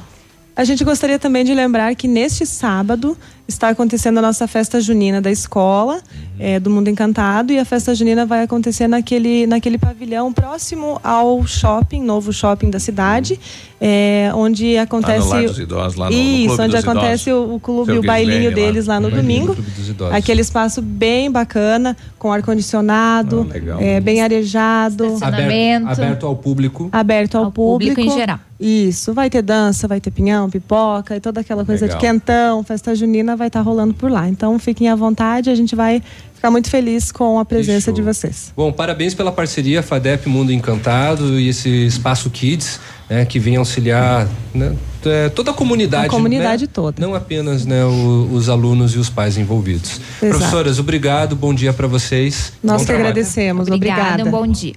A 0.62 0.64
gente 0.64 0.84
gostaria 0.84 1.18
também 1.18 1.44
de 1.44 1.56
lembrar 1.56 1.96
que 1.96 2.08
neste 2.08 2.46
sábado 2.46 3.18
está 3.48 3.70
acontecendo 3.70 4.20
a 4.20 4.22
nossa 4.22 4.48
festa 4.48 4.80
junina 4.80 5.20
da 5.20 5.32
escola, 5.32 6.00
é, 6.38 6.60
do 6.60 6.70
Mundo 6.70 6.88
Encantado, 6.88 7.52
e 7.52 7.58
a 7.58 7.66
festa 7.66 7.96
junina 7.96 8.28
vai 8.28 8.44
acontecer 8.44 8.88
naquele, 8.88 9.48
naquele 9.48 9.80
pavilhão 9.80 10.32
próximo 10.32 11.02
ao 11.04 11.48
shopping, 11.48 12.04
novo 12.04 12.32
shopping 12.32 12.70
da 12.70 12.78
cidade, 12.78 13.40
é, 13.84 14.32
onde 14.36 14.78
acontece. 14.78 15.28
Lá 15.28 15.42
no 15.42 15.48
dos 15.48 15.58
idosos, 15.58 15.96
lá 15.96 16.10
no, 16.12 16.16
Isso, 16.16 16.56
no 16.56 16.64
onde 16.64 16.78
acontece 16.78 17.32
idosos. 17.32 17.50
o, 17.50 17.56
o 17.56 17.60
clube, 17.60 17.92
o 17.94 18.04
bailinho 18.04 18.54
deles 18.54 18.86
lá, 18.86 18.94
lá 18.94 19.00
no 19.00 19.10
domingo. 19.10 19.58
Aquele 20.12 20.42
espaço 20.42 20.84
bem 20.84 21.32
bacana, 21.32 21.98
com 22.20 22.32
ar-condicionado, 22.32 23.50
ah, 23.52 23.84
é, 23.84 24.00
bem 24.00 24.22
arejado. 24.22 25.18
Aberto, 25.20 25.88
aberto 25.88 26.26
ao 26.28 26.36
público. 26.36 26.90
Aberto 26.92 27.36
ao, 27.36 27.46
ao 27.46 27.52
público. 27.52 27.96
público 27.96 28.16
em 28.16 28.20
geral. 28.20 28.40
Isso, 28.60 29.12
vai 29.12 29.28
ter 29.28 29.42
dança, 29.42 29.88
vai 29.88 30.00
ter 30.00 30.12
pinhão, 30.12 30.48
pipoca 30.48 31.16
e 31.16 31.20
toda 31.20 31.42
aquela 31.42 31.66
coisa 31.66 31.86
Legal. 31.86 32.00
de 32.00 32.06
quentão, 32.06 32.64
festa 32.64 32.94
junina 32.94 33.36
vai 33.36 33.48
estar 33.48 33.62
tá 33.62 33.66
rolando 33.66 33.96
por 33.96 34.12
lá. 34.12 34.30
Então 34.30 34.60
fiquem 34.60 34.88
à 34.88 34.96
vontade, 34.96 35.50
a 35.50 35.56
gente 35.56 35.76
vai 35.76 36.04
ficar 36.42 36.50
muito 36.50 36.72
feliz 36.72 37.12
com 37.12 37.38
a 37.38 37.46
presença 37.46 37.94
de 37.94 38.02
vocês. 38.02 38.52
Bom, 38.58 38.72
parabéns 38.72 39.14
pela 39.14 39.32
parceria 39.32 39.84
FADEP 39.84 40.28
Mundo 40.28 40.52
Encantado 40.52 41.40
e 41.40 41.48
esse 41.48 41.70
Espaço 41.86 42.32
Kids, 42.32 42.80
né, 43.08 43.26
que 43.26 43.38
vem 43.38 43.58
auxiliar 43.58 44.28
né, 44.52 44.76
é, 45.06 45.30
toda 45.30 45.52
a 45.52 45.54
comunidade. 45.54 46.08
A 46.08 46.10
comunidade 46.10 46.64
né? 46.64 46.70
toda. 46.74 47.00
Não 47.00 47.14
apenas 47.14 47.64
né, 47.64 47.86
o, 47.86 48.28
os 48.32 48.50
alunos 48.50 48.96
e 48.96 48.98
os 48.98 49.08
pais 49.08 49.38
envolvidos. 49.38 50.02
Exato. 50.20 50.40
Professoras, 50.40 50.80
obrigado, 50.80 51.36
bom 51.36 51.54
dia 51.54 51.72
para 51.72 51.86
vocês. 51.86 52.54
Nós 52.64 52.86
que 52.86 52.92
agradecemos, 52.92 53.68
obrigada. 53.68 54.02
Obrigada, 54.02 54.28
um 54.28 54.32
bom 54.32 54.48
dia. 54.48 54.74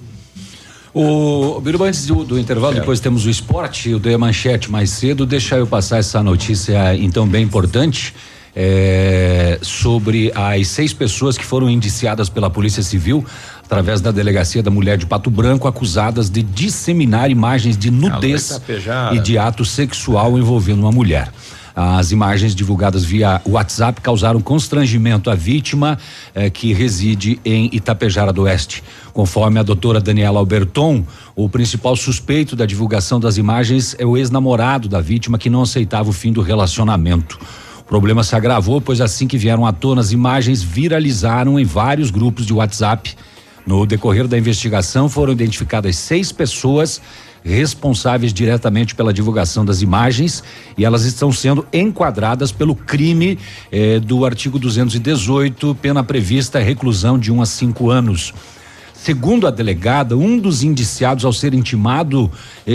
O 0.93 1.62
Biruba, 1.62 1.86
antes 1.86 2.05
do, 2.05 2.24
do 2.24 2.39
intervalo, 2.39 2.77
é. 2.77 2.81
depois 2.81 3.01
temos 3.01 3.24
o 3.24 3.31
esporte, 3.31 3.89
eu 3.89 3.99
dei 3.99 4.12
a 4.12 4.19
manchete 4.19 4.70
mais 4.70 4.91
cedo, 4.91 5.24
deixa 5.24 5.57
eu 5.57 5.66
passar 5.66 5.97
essa 5.97 6.23
notícia 6.23 6.95
então 6.95 7.27
bem 7.27 7.43
importante. 7.43 8.15
É, 8.56 9.59
sobre 9.62 10.31
as 10.32 10.68
seis 10.68 10.93
pessoas 10.93 11.36
que 11.36 11.44
foram 11.44 11.68
indiciadas 11.68 12.28
pela 12.28 12.48
Polícia 12.48 12.85
Civil 12.85 13.24
através 13.64 14.01
da 14.01 14.12
delegacia 14.12 14.62
da 14.62 14.70
mulher 14.70 14.97
de 14.97 15.06
Pato 15.06 15.28
Branco, 15.28 15.66
acusadas 15.66 16.31
de 16.31 16.43
disseminar 16.43 17.31
imagens 17.31 17.76
de 17.76 17.90
nudez 17.90 18.60
e 19.12 19.18
de 19.18 19.39
ato 19.39 19.64
sexual 19.64 20.39
envolvendo 20.39 20.81
uma 20.81 20.93
mulher. 20.93 21.32
As 21.76 22.12
imagens 22.12 22.55
divulgadas 22.55 23.05
via 23.05 23.43
WhatsApp 23.44 24.01
causaram 24.01 24.40
constrangimento 24.40 25.28
à 25.28 25.35
vítima, 25.35 25.98
eh, 26.32 26.48
que 26.48 26.72
reside 26.72 27.40
em 27.44 27.68
Itapejara 27.72 28.32
do 28.32 28.43
Oeste. 28.43 28.85
Conforme 29.12 29.59
a 29.59 29.62
doutora 29.64 30.01
Daniela 30.01 30.39
Alberton, 30.39 31.05
o 31.35 31.48
principal 31.48 31.97
suspeito 31.97 32.55
da 32.55 32.64
divulgação 32.64 33.18
das 33.18 33.39
imagens 33.39 33.97
é 33.98 34.06
o 34.06 34.16
ex-namorado 34.16 34.89
da 34.89 35.01
vítima 35.01 35.36
que 35.36 35.51
não 35.51 35.62
aceitava 35.62 36.10
o 36.10 36.12
fim 36.12 36.32
do 36.32 36.43
relacionamento. 36.43 37.40
O 37.85 37.86
problema 37.86 38.24
se 38.24 38.35
agravou, 38.35 38.81
pois 38.81 39.01
assim 39.01 39.27
que 39.27 39.36
vieram 39.36 39.66
à 39.66 39.73
tona, 39.73 40.01
as 40.01 40.11
imagens 40.11 40.62
viralizaram 40.62 41.61
em 41.61 41.65
vários 41.65 42.11
grupos 42.11 42.47
de 42.47 42.52
WhatsApp. 42.52 43.15
No 43.66 43.86
decorrer 43.86 44.27
da 44.27 44.39
investigação, 44.39 45.09
foram 45.09 45.32
identificadas 45.32 45.97
seis 45.97 46.32
pessoas 46.32 47.01
responsáveis 47.44 48.32
diretamente 48.32 48.94
pela 48.94 49.12
divulgação 49.12 49.66
das 49.66 49.82
imagens 49.82 50.43
e 50.78 50.85
elas 50.85 51.05
estão 51.05 51.31
sendo 51.31 51.66
enquadradas 51.73 52.51
pelo 52.51 52.74
crime 52.74 53.39
eh, 53.70 54.01
do 54.01 54.24
artigo 54.24 54.59
218, 54.59 55.74
pena 55.74 56.02
prevista 56.02 56.59
reclusão 56.59 57.19
de 57.19 57.31
um 57.31 57.43
a 57.43 57.47
cinco 57.47 57.90
anos. 57.90 58.32
Segundo 59.05 59.47
a 59.47 59.51
delegada, 59.51 60.16
um 60.16 60.39
dos 60.39 60.62
indiciados, 60.62 61.26
ao 61.26 61.32
ser 61.35 61.52
intimado, 61.52 62.32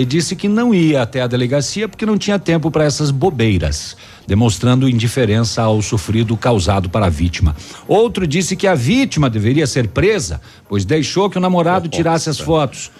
disse 0.08 0.36
que 0.36 0.48
não 0.48 0.76
ia 0.76 1.02
até 1.02 1.24
a 1.24 1.28
delegacia 1.28 1.90
porque 1.90 2.06
não 2.06 2.20
tinha 2.20 2.38
tempo 2.38 2.70
para 2.70 2.84
essas 2.84 3.10
bobeiras, 3.10 3.98
demonstrando 4.28 4.88
indiferença 4.88 5.64
ao 5.64 5.82
sofrido 5.82 6.38
causado 6.38 6.88
para 6.88 7.08
a 7.08 7.10
vítima. 7.10 7.56
Outro 7.88 8.28
disse 8.28 8.56
que 8.56 8.68
a 8.68 8.76
vítima 8.76 9.28
deveria 9.28 9.66
ser 9.66 9.88
presa, 9.88 10.40
pois 10.68 10.86
deixou 10.86 11.32
que 11.32 11.38
o 11.40 11.42
namorado 11.42 11.90
tirasse 11.90 12.30
as 12.30 12.38
fotos. 12.38 12.92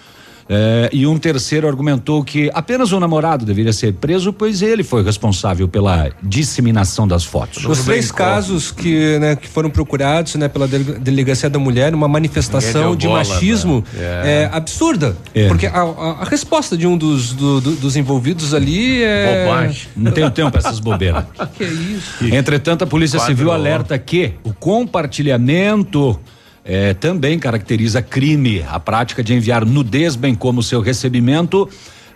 É, 0.52 0.90
e 0.92 1.06
um 1.06 1.16
terceiro 1.16 1.68
argumentou 1.68 2.24
que 2.24 2.50
apenas 2.52 2.90
o 2.90 2.98
namorado 2.98 3.44
deveria 3.44 3.72
ser 3.72 3.92
preso, 3.94 4.32
pois 4.32 4.62
ele 4.62 4.82
foi 4.82 5.04
responsável 5.04 5.68
pela 5.68 6.10
disseminação 6.20 7.06
das 7.06 7.22
fotos. 7.22 7.64
Os 7.64 7.84
três 7.84 8.10
casos 8.10 8.72
que, 8.72 9.16
né, 9.20 9.36
que 9.36 9.46
foram 9.46 9.70
procurados 9.70 10.34
né, 10.34 10.48
pela 10.48 10.66
Delegacia 10.66 11.48
da 11.48 11.60
Mulher, 11.60 11.94
uma 11.94 12.08
manifestação 12.08 12.96
de 12.96 13.06
bola, 13.06 13.20
machismo 13.20 13.84
né? 13.94 14.42
é. 14.42 14.50
absurda. 14.52 15.16
É. 15.32 15.46
Porque 15.46 15.68
a, 15.68 15.82
a, 15.82 16.24
resposta 16.24 16.76
de 16.76 16.84
um 16.84 16.98
dos, 16.98 17.32
do, 17.32 17.60
do, 17.60 17.76
dos 17.76 17.96
envolvidos 17.96 18.52
ali 18.52 19.04
é. 19.04 19.44
Bobagem. 19.44 19.86
Não 19.96 20.10
tenho 20.10 20.30
tempo 20.32 20.50
para 20.50 20.58
essas 20.58 20.80
bobeiras. 20.80 21.24
que, 21.54 21.58
que 21.58 21.64
é 21.64 21.68
isso? 21.68 22.24
Entretanto, 22.34 22.82
a 22.82 22.86
Polícia 22.88 23.20
Quadro. 23.20 23.36
Civil 23.36 23.52
alerta 23.52 23.96
que 23.96 24.32
o 24.42 24.52
compartilhamento 24.52 26.18
é, 26.64 26.94
também 26.94 27.38
caracteriza 27.38 28.02
crime 28.02 28.64
a 28.68 28.78
prática 28.78 29.22
de 29.22 29.34
enviar 29.34 29.64
nudez, 29.64 30.16
bem 30.16 30.34
como 30.34 30.62
seu 30.62 30.80
recebimento. 30.80 31.68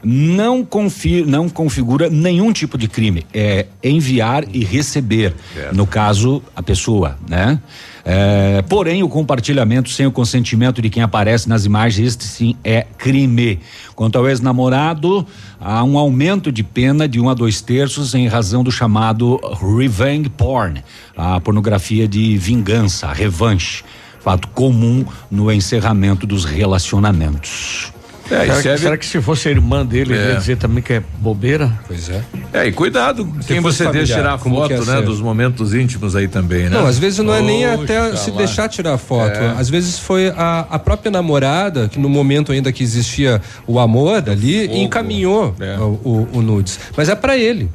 Não, 0.07 0.62
confi 0.62 1.25
não 1.25 1.49
configura 1.49 2.11
nenhum 2.11 2.53
tipo 2.53 2.77
de 2.77 2.87
crime. 2.87 3.25
É 3.33 3.65
enviar 3.83 4.45
e 4.53 4.62
receber. 4.62 5.35
É. 5.57 5.73
No 5.73 5.87
caso, 5.87 6.43
a 6.55 6.62
pessoa, 6.62 7.16
né? 7.27 7.59
É, 8.05 8.61
porém, 8.69 9.03
o 9.03 9.09
compartilhamento 9.09 9.89
sem 9.89 10.07
o 10.07 10.12
consentimento 10.12 10.83
de 10.83 10.91
quem 10.91 11.03
aparece 11.03 11.49
nas 11.49 11.65
imagens, 11.65 12.07
este 12.07 12.25
sim 12.25 12.55
é 12.62 12.87
crime. 12.99 13.61
Quanto 13.95 14.19
ao 14.19 14.29
ex-namorado, 14.29 15.27
há 15.59 15.83
um 15.83 15.97
aumento 15.97 16.53
de 16.53 16.62
pena 16.62 17.09
de 17.09 17.19
um 17.19 17.31
a 17.31 17.35
dois 17.35 17.62
terços 17.62 18.15
em 18.15 18.29
razão 18.29 18.62
do 18.62 18.71
chamado 18.71 19.41
revenge 19.59 20.29
porn, 20.29 20.85
a 21.16 21.41
pornografia 21.41 22.07
de 22.07 22.37
vingança, 22.37 23.11
revanche 23.11 23.83
fato 24.25 24.49
comum 24.49 25.05
no 25.31 25.53
encerramento 25.53 26.27
dos 26.27 26.47
relacionamentos. 26.47 27.93
É, 28.31 28.47
será, 28.47 28.63
que, 28.63 28.79
será, 28.79 28.97
que, 28.97 29.05
se 29.05 29.21
fosse 29.21 29.49
a 29.49 29.51
irmã 29.51 29.85
dele, 29.85 30.15
é. 30.15 30.29
ia 30.31 30.37
dizer 30.37 30.57
também 30.57 30.83
que 30.83 30.95
é 30.95 31.03
bobeira? 31.19 31.71
Pois 31.87 32.09
é. 32.09 32.23
É, 32.55 32.67
e 32.67 32.73
cuidado 32.73 33.31
se 33.43 33.49
quem 33.49 33.61
você 33.61 33.87
deixa 33.91 34.15
tirar 34.15 34.39
foto, 34.39 34.73
é 34.73 34.81
né? 34.81 35.03
Dos 35.03 35.21
momentos 35.21 35.75
íntimos 35.75 36.17
aí 36.17 36.27
também, 36.27 36.65
né? 36.65 36.71
Não, 36.71 36.87
às 36.87 36.99
vezes 36.99 37.19
não 37.19 37.35
é 37.35 37.43
nem 37.43 37.67
até 37.67 38.17
se 38.17 38.31
deixar 38.31 38.67
tirar 38.71 38.97
foto. 38.97 39.37
É. 39.37 39.51
Às 39.59 39.69
vezes 39.69 39.99
foi 39.99 40.29
a, 40.31 40.67
a 40.71 40.79
própria 40.79 41.11
namorada, 41.11 41.87
que 41.87 41.99
no 41.99 42.09
momento 42.09 42.51
ainda 42.51 42.73
que 42.73 42.83
existia 42.83 43.43
o 43.67 43.79
amor 43.79 44.27
ali, 44.27 44.69
Fogo. 44.69 44.79
encaminhou 44.79 45.55
é. 45.61 45.77
o, 45.79 46.01
o, 46.03 46.29
o, 46.39 46.43
nudes. 46.43 46.81
Mas 46.97 47.11
é 47.11 47.15
para 47.15 47.37
ele. 47.37 47.71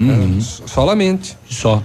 Uhum. 0.00 0.38
É, 0.38 0.68
solamente. 0.68 1.36
Só. 1.50 1.82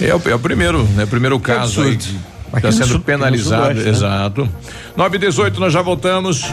É, 0.00 0.14
o, 0.14 0.22
é 0.26 0.34
o 0.34 0.38
primeiro, 0.38 0.84
né? 0.96 1.04
Primeiro 1.04 1.38
caso 1.38 1.82
aí 1.82 1.96
de 1.96 2.31
Está 2.54 2.70
sendo 2.72 3.00
penalizado, 3.00 3.74
né? 3.74 3.88
exato. 3.88 4.48
9 4.96 5.16
e 5.16 5.20
18 5.20 5.58
nós 5.58 5.72
já 5.72 5.80
voltamos. 5.82 6.52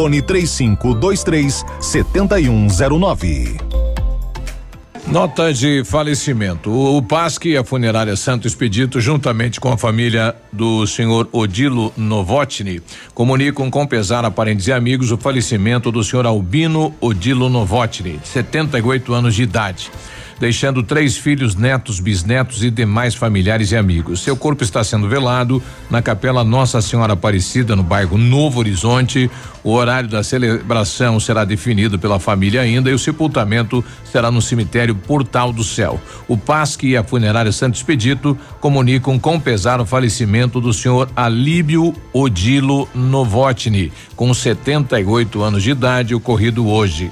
Fone 0.01 0.19
3523 0.19 1.63
7109. 1.79 3.57
Nota 5.05 5.53
de 5.53 5.83
falecimento. 5.85 6.71
O 6.71 6.99
PASC 7.03 7.45
e 7.45 7.55
a 7.55 7.63
funerária 7.63 8.15
Santo 8.15 8.47
Expedito, 8.47 8.99
juntamente 8.99 9.59
com 9.59 9.71
a 9.71 9.77
família 9.77 10.35
do 10.51 10.87
senhor 10.87 11.29
Odilo 11.31 11.93
Novotny, 11.95 12.81
comunicam 13.13 13.69
com 13.69 13.85
pesar 13.85 14.25
a 14.25 14.31
parentes 14.31 14.65
e 14.65 14.73
amigos 14.73 15.11
o 15.11 15.17
falecimento 15.17 15.91
do 15.91 16.03
senhor 16.03 16.25
Albino 16.25 16.95
Odilo 16.99 17.47
Novotny, 17.47 18.17
de 18.17 18.27
78 18.27 19.13
anos 19.13 19.35
de 19.35 19.43
idade 19.43 19.91
deixando 20.41 20.81
três 20.81 21.15
filhos, 21.15 21.53
netos, 21.53 21.99
bisnetos 21.99 22.63
e 22.63 22.71
demais 22.71 23.13
familiares 23.13 23.71
e 23.71 23.77
amigos. 23.77 24.21
Seu 24.21 24.35
corpo 24.35 24.63
está 24.63 24.83
sendo 24.83 25.07
velado 25.07 25.61
na 25.87 26.01
Capela 26.01 26.43
Nossa 26.43 26.81
Senhora 26.81 27.13
Aparecida, 27.13 27.75
no 27.75 27.83
bairro 27.83 28.17
Novo 28.17 28.57
Horizonte. 28.57 29.29
O 29.63 29.71
horário 29.71 30.09
da 30.09 30.23
celebração 30.23 31.19
será 31.19 31.45
definido 31.45 31.99
pela 31.99 32.19
família 32.19 32.61
ainda 32.61 32.89
e 32.89 32.93
o 32.95 32.97
sepultamento 32.97 33.85
será 34.03 34.31
no 34.31 34.41
cemitério 34.41 34.95
Portal 34.95 35.53
do 35.53 35.63
Céu. 35.63 36.01
O 36.27 36.35
PASC 36.35 36.85
e 36.85 36.97
a 36.97 37.03
funerária 37.03 37.51
Santo 37.51 37.75
Expedito 37.75 38.35
comunicam 38.59 39.19
com 39.19 39.39
pesar 39.39 39.79
o 39.79 39.85
falecimento 39.85 40.59
do 40.59 40.73
senhor 40.73 41.07
Alíbio 41.15 41.93
Odilo 42.11 42.89
Novotny, 42.95 43.93
com 44.15 44.33
78 44.33 45.43
anos 45.43 45.61
de 45.61 45.69
idade, 45.69 46.15
ocorrido 46.15 46.67
hoje. 46.67 47.11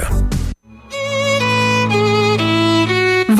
Yeah. 0.00 0.49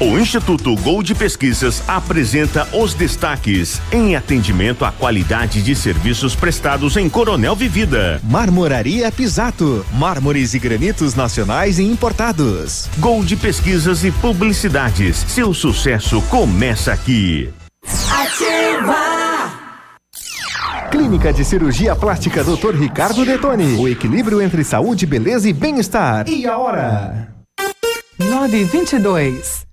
O 0.00 0.18
Instituto 0.18 0.74
Gold 0.74 1.14
Pesquisas 1.14 1.80
apresenta 1.86 2.66
os 2.72 2.94
destaques 2.94 3.80
em 3.92 4.16
atendimento 4.16 4.84
à 4.84 4.90
qualidade 4.90 5.62
de 5.62 5.76
serviços 5.76 6.34
prestados 6.34 6.96
em 6.96 7.08
Coronel 7.08 7.54
Vivida. 7.54 8.20
Marmoraria 8.24 9.12
Pisato, 9.12 9.86
mármores 9.92 10.52
e 10.52 10.58
granitos 10.58 11.14
nacionais 11.14 11.78
e 11.78 11.84
importados. 11.84 12.88
Gold 12.98 13.36
Pesquisas 13.36 14.02
e 14.02 14.10
Publicidades. 14.10 15.18
Seu 15.28 15.54
sucesso 15.54 16.20
começa 16.22 16.92
aqui. 16.92 17.48
Ativa. 18.10 18.96
Clínica 20.90 21.32
de 21.32 21.44
Cirurgia 21.44 21.94
Plástica 21.94 22.42
Dr. 22.42 22.74
Ricardo 22.74 23.24
Detoni. 23.24 23.76
O 23.76 23.86
equilíbrio 23.86 24.42
entre 24.42 24.64
saúde, 24.64 25.06
beleza 25.06 25.48
e 25.48 25.52
bem-estar. 25.52 26.28
E 26.28 26.44
a 26.48 26.58
hora? 26.58 27.28
922. 28.18 29.72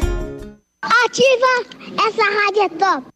Ativa! 1.11 1.80
Essa 1.97 2.23
rádio 2.23 2.61
é 2.63 2.69
top! 2.69 3.11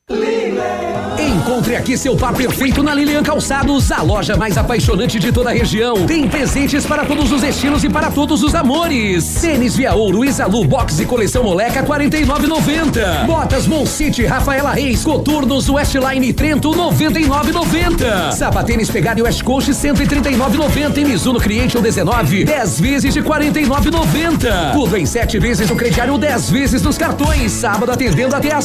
Encontre 1.17 1.75
aqui 1.75 1.97
seu 1.97 2.15
par 2.15 2.33
perfeito 2.33 2.83
na 2.83 2.93
Lilian 2.93 3.23
Calçados, 3.23 3.91
a 3.91 4.01
loja 4.01 4.35
mais 4.35 4.57
apaixonante 4.57 5.19
de 5.19 5.31
toda 5.31 5.49
a 5.49 5.53
região. 5.53 6.05
Tem 6.05 6.27
presentes 6.27 6.85
para 6.85 7.05
todos 7.05 7.31
os 7.31 7.41
estilos 7.41 7.83
e 7.83 7.89
para 7.89 8.11
todos 8.11 8.43
os 8.43 8.53
amores. 8.53 9.41
Tênis 9.41 9.75
Via 9.75 9.93
Ouro, 9.93 10.25
Isalu, 10.25 10.65
Box 10.65 10.99
e 10.99 11.05
coleção 11.05 11.43
Moleca 11.43 11.83
49,90. 11.83 13.25
Botas 13.25 13.65
Moncite, 13.65 14.25
Rafaela 14.25 14.71
Reis, 14.71 15.03
Coturnos, 15.03 15.69
Westline 15.69 16.33
Trento 16.33 16.71
99,90. 16.71 18.31
Sapatênis 18.33 18.89
Pegado 18.89 19.19
e 19.19 19.23
West 19.23 19.43
Coast 19.43 19.71
139,90 19.71 20.97
e 20.97 21.05
Mizuno 21.05 21.39
Creation 21.39 21.81
19, 21.81 22.45
10 22.45 22.79
vezes 22.79 23.13
de 23.13 23.21
49,90. 23.21 24.73
Tudo 24.73 24.97
em 24.97 25.05
7 25.05 25.39
vezes 25.39 25.69
no 25.69 25.75
crediário, 25.75 26.17
10 26.17 26.49
vezes 26.49 26.81
nos 26.81 26.97
cartões. 26.97 27.51
Sábado 27.51 27.91
atendendo 27.91 28.35
até 28.35 28.53
às 28.53 28.64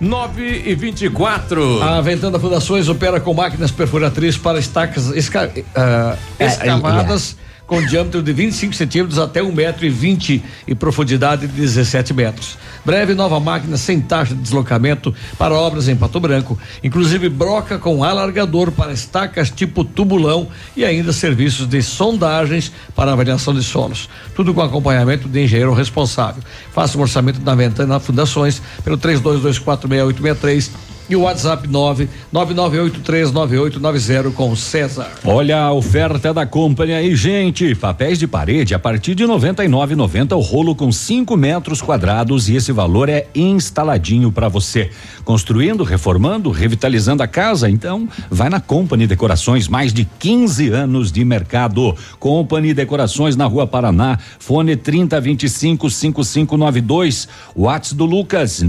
9 0.00 0.62
e 0.66 0.74
24. 0.74 1.82
A 1.82 2.00
Ventana 2.00 2.38
Fundações 2.38 2.88
opera 2.88 3.20
com 3.20 3.32
máquinas 3.34 3.70
perfuratrizes 3.70 4.36
para 4.36 4.58
estacas 4.58 5.10
esca, 5.10 5.50
É, 5.74 6.16
escavadas 6.38 7.36
com 7.66 7.84
diâmetro 7.84 8.22
de 8.22 8.32
25 8.32 8.74
centímetros 8.74 9.18
até 9.18 9.42
1 9.42 9.52
metro 9.52 9.86
e 9.86 9.90
20 9.90 10.42
e 10.66 10.74
profundidade 10.74 11.46
de 11.46 11.52
17 11.52 12.12
metros. 12.12 12.58
Breve 12.84 13.14
nova 13.14 13.40
máquina 13.40 13.76
sem 13.76 14.00
taxa 14.00 14.34
de 14.34 14.40
deslocamento 14.42 15.14
para 15.38 15.54
obras 15.54 15.88
em 15.88 15.96
Pato 15.96 16.20
Branco, 16.20 16.58
inclusive 16.82 17.28
broca 17.28 17.78
com 17.78 18.04
alargador 18.04 18.70
para 18.70 18.92
estacas 18.92 19.50
tipo 19.50 19.84
tubulão 19.84 20.48
e 20.76 20.84
ainda 20.84 21.12
serviços 21.12 21.66
de 21.66 21.82
sondagens 21.82 22.70
para 22.94 23.12
avaliação 23.12 23.54
de 23.54 23.62
solos. 23.62 24.08
Tudo 24.34 24.52
com 24.52 24.60
acompanhamento 24.60 25.28
de 25.28 25.42
engenheiro 25.42 25.72
responsável. 25.72 26.42
Faça 26.72 26.98
um 26.98 27.00
orçamento 27.00 27.40
da 27.40 27.54
Ventana 27.54 27.98
Fundações 27.98 28.60
pelo 28.84 28.98
32246863 28.98 30.93
e 31.08 31.16
o 31.16 31.22
WhatsApp 31.22 31.66
999839890 31.68 34.32
com 34.32 34.54
César. 34.56 35.10
Olha 35.24 35.60
a 35.60 35.72
oferta 35.72 36.34
da 36.34 36.44
Company 36.46 36.92
aí, 36.92 37.16
gente. 37.16 37.74
Papéis 37.74 38.18
de 38.18 38.26
parede 38.26 38.74
a 38.74 38.78
partir 38.78 39.14
de 39.14 39.24
R$ 39.24 39.32
99,90 39.32 40.36
o 40.36 40.40
rolo 40.40 40.74
com 40.74 40.90
5 40.90 41.36
metros 41.36 41.80
quadrados 41.80 42.48
e 42.48 42.56
esse 42.56 42.72
valor 42.72 43.08
é 43.08 43.28
instaladinho 43.34 44.32
para 44.32 44.48
você. 44.48 44.90
Construindo, 45.24 45.84
reformando, 45.84 46.50
revitalizando 46.50 47.22
a 47.22 47.26
casa, 47.26 47.70
então 47.70 48.08
vai 48.30 48.48
na 48.48 48.60
Company 48.60 49.06
Decorações, 49.06 49.68
mais 49.68 49.92
de 49.92 50.04
15 50.04 50.70
anos 50.70 51.12
de 51.12 51.24
mercado. 51.24 51.94
Company 52.18 52.74
Decorações 52.74 53.36
na 53.36 53.46
Rua 53.46 53.66
Paraná, 53.66 54.18
fone 54.38 54.76
3025 54.76 55.90
5592, 55.90 57.28
WhatsApp 57.54 57.94
do 57.94 58.04
Lucas 58.04 58.60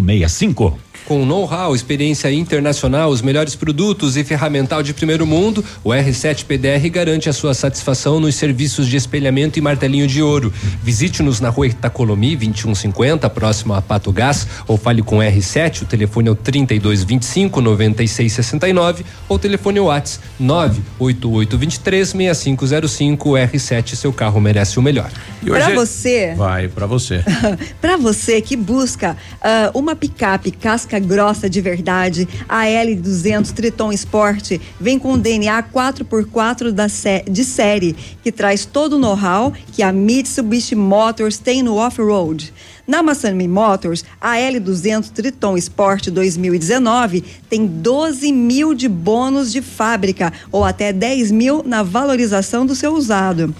99119 0.00 0.78
4465. 0.91 0.91
Com 1.04 1.26
know-how, 1.26 1.74
experiência 1.74 2.30
internacional, 2.32 3.10
os 3.10 3.20
melhores 3.20 3.54
produtos 3.56 4.16
e 4.16 4.22
ferramental 4.22 4.82
de 4.82 4.94
primeiro 4.94 5.26
mundo, 5.26 5.64
o 5.82 5.90
R7 5.90 6.44
PDR 6.44 6.88
garante 6.90 7.28
a 7.28 7.32
sua 7.32 7.54
satisfação 7.54 8.20
nos 8.20 8.36
serviços 8.36 8.86
de 8.86 8.96
espelhamento 8.96 9.58
e 9.58 9.62
martelinho 9.62 10.06
de 10.06 10.22
ouro. 10.22 10.52
Visite-nos 10.82 11.40
na 11.40 11.48
rua 11.48 11.66
Itacolomi 11.66 12.36
2150, 12.36 13.28
próximo 13.30 13.74
a 13.74 13.82
Pato 13.82 14.12
Gás, 14.12 14.46
ou 14.66 14.76
fale 14.78 15.02
com 15.02 15.18
o 15.18 15.20
R7, 15.20 15.82
o 15.82 15.84
telefone 15.86 16.28
é 16.28 16.30
o 16.32 16.34
3225 16.36 17.60
9669 17.60 19.04
ou 19.28 19.38
telefone 19.38 19.80
WhatsApp 19.80 20.24
98823 20.38 22.08
6505 22.08 23.30
R7, 23.30 23.94
seu 23.96 24.12
carro 24.12 24.40
merece 24.40 24.78
o 24.78 24.82
melhor. 24.82 25.10
E 25.42 25.46
Pra 25.46 25.66
hoje- 25.66 25.74
você. 25.74 26.34
Vai, 26.36 26.68
pra 26.68 26.86
você. 26.86 27.24
Para 27.80 27.96
você 27.96 28.40
que 28.40 28.56
busca 28.56 29.16
ah, 29.42 29.70
uma 29.74 29.96
picape 29.96 30.50
casca 30.52 30.91
grossa 30.98 31.48
de 31.48 31.60
verdade, 31.60 32.28
a 32.48 32.64
L200 32.64 33.52
Triton 33.52 33.92
Sport 33.92 34.58
vem 34.80 34.98
com 34.98 35.18
DNA 35.18 35.62
4x4 35.62 36.70
da 36.72 36.88
sé- 36.88 37.24
de 37.28 37.44
série, 37.44 37.94
que 38.22 38.32
traz 38.32 38.64
todo 38.64 38.94
o 38.94 38.98
know-how 38.98 39.52
que 39.72 39.82
a 39.82 39.92
Mitsubishi 39.92 40.74
Motors 40.74 41.38
tem 41.38 41.62
no 41.62 41.76
off-road. 41.76 42.52
Na 42.86 43.02
Massami 43.02 43.46
Motors, 43.46 44.04
a 44.20 44.36
L200 44.36 45.08
Triton 45.10 45.56
Sport 45.56 46.08
2019 46.08 47.22
tem 47.48 47.64
12 47.66 48.32
mil 48.32 48.74
de 48.74 48.88
bônus 48.88 49.52
de 49.52 49.62
fábrica 49.62 50.32
ou 50.50 50.64
até 50.64 50.92
10 50.92 51.30
mil 51.30 51.62
na 51.64 51.82
valorização 51.82 52.66
do 52.66 52.74
seu 52.74 52.92
usado. 52.94 53.54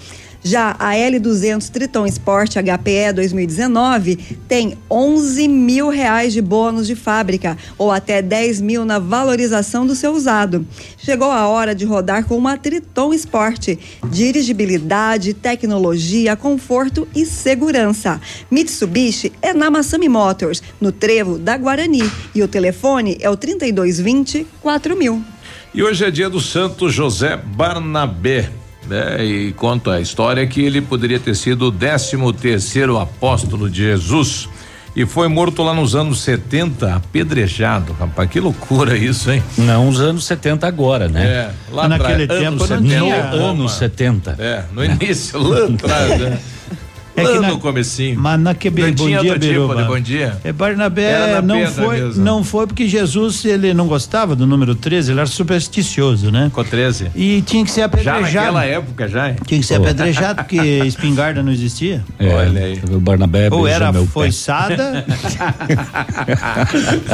Já 0.45 0.75
a 0.79 0.93
L200 0.93 1.71
Triton 1.71 2.05
Sport 2.07 2.57
HPE 2.57 3.13
2019 3.15 4.17
tem 4.49 4.77
11 4.91 5.47
mil 5.47 5.89
reais 5.89 6.33
de 6.33 6.43
bônus 6.43 6.89
de 6.89 6.97
fábrica 6.97 7.57
ou 7.79 7.93
até 7.93 8.21
10 8.21 8.61
mil 8.61 8.85
na 8.85 8.99
valorização 8.99 9.87
do 9.87 9.95
seu 9.95 10.13
usado. 10.13 10.67
Chegou 10.99 11.31
a 11.31 11.47
hora 11.47 11.77
de 11.77 11.85
rodar 11.85 12.25
com 12.25 12.37
uma 12.37 12.57
Triton 12.57 13.15
Sport. 13.15 13.77
Dirigibilidade, 14.11 15.33
tecnologia, 15.33 16.35
conforto 16.35 17.07
e 17.15 17.25
segurança. 17.25 18.21
Mitsubishi 18.51 19.33
é 19.41 19.55
na 19.55 19.71
Massami 19.71 20.09
Motors, 20.09 20.61
no 20.81 20.91
trevo 20.91 21.39
da 21.39 21.57
Guarani. 21.57 22.03
E 22.35 22.43
o 22.43 22.49
telefone 22.49 23.17
é 23.21 23.31
o 23.31 23.37
3220 23.37 24.47
4000. 24.61 25.23
E 25.73 25.83
hoje 25.83 26.05
é 26.05 26.11
dia 26.11 26.29
do 26.29 26.41
Santo 26.41 26.91
José 26.91 27.37
Barnabé. 27.37 28.62
Né? 28.89 29.25
E 29.25 29.53
conta 29.53 29.93
a 29.93 30.01
história 30.01 30.47
que 30.47 30.61
ele 30.61 30.81
poderia 30.81 31.21
ter 31.21 31.35
sido 31.35 31.67
o 31.67 31.73
13 31.73 32.17
terceiro 32.41 32.99
apóstolo 32.99 33.71
de 33.71 33.83
Jesus 33.83 34.49
e 34.95 35.07
foi 35.07 35.27
morto 35.27 35.63
lá 35.63 35.73
nos 35.73 35.95
anos 35.95 36.21
70, 36.21 36.97
apedrejado, 36.97 37.95
rapaz, 37.95 38.29
que 38.29 38.39
loucura 38.39 38.97
isso, 38.97 39.31
hein? 39.31 39.43
Não, 39.57 39.89
os 39.89 40.01
anos 40.01 40.27
70 40.27 40.67
agora, 40.67 41.09
né? 41.09 41.25
É, 41.25 41.51
lá 41.73 41.89
naquele 41.89 42.25
atrás, 42.25 42.41
tempo 42.41 42.65
anos 42.65 42.71
não 42.71 42.79
70, 42.79 43.01
tinha 43.01 43.25
anos 43.31 43.73
70. 43.79 44.37
É, 44.39 44.65
no 44.71 44.85
início, 44.85 45.41
lá 45.41 45.65
atrás, 45.65 46.21
né? 46.21 46.39
É 47.15 47.25
que 47.25 47.39
na- 47.41 47.49
no 47.49 47.59
comecinho. 47.59 48.19
Mas 48.19 48.41
naquele 48.41 48.83
Não 48.83 48.93
bom 48.95 49.07
dia, 49.07 49.19
outro 49.19 49.33
tipo, 49.35 49.47
Biruba. 49.53 49.85
Bom 49.85 50.01
dia. 50.01 50.37
É, 50.43 50.53
Barnabé 50.53 51.03
Era 51.11 51.43
na 51.43 51.43
não 51.43 51.67
foi, 51.67 52.01
mesmo. 52.01 52.25
não 52.25 52.43
foi 52.45 52.67
porque 52.67 52.89
Jesus 52.89 53.45
ele 53.45 53.75
não 53.75 53.87
gostava 53.87 54.35
do 54.35 54.47
número 54.47 54.75
13, 54.75 55.11
ele 55.13 55.21
era 55.21 55.27
supersticioso, 55.27 56.31
né? 56.31 56.51
Com 56.55 56.65
13. 56.65 57.11
E 57.15 57.43
tinha 57.43 57.65
que 57.65 57.71
ser 57.71 57.81
Já 57.81 57.87
apedrejado. 57.87 58.23
naquela 58.23 58.65
época, 58.65 59.09
já, 59.09 59.29
hein? 59.31 59.37
Tinha 59.47 59.61
que 59.61 59.67
ser 59.67 59.77
Pô. 59.79 59.83
apedrejado 59.85 60.43
porque 60.45 60.57
espingarda 60.87 61.43
não 61.43 61.53
existia. 61.53 62.03
É, 62.19 62.35
Olha 62.35 62.65
aí. 62.65 62.81
O 62.91 62.99
Barnabé 62.99 63.49
Ou 63.51 63.67
era 63.67 63.93
foiçada. 63.93 65.05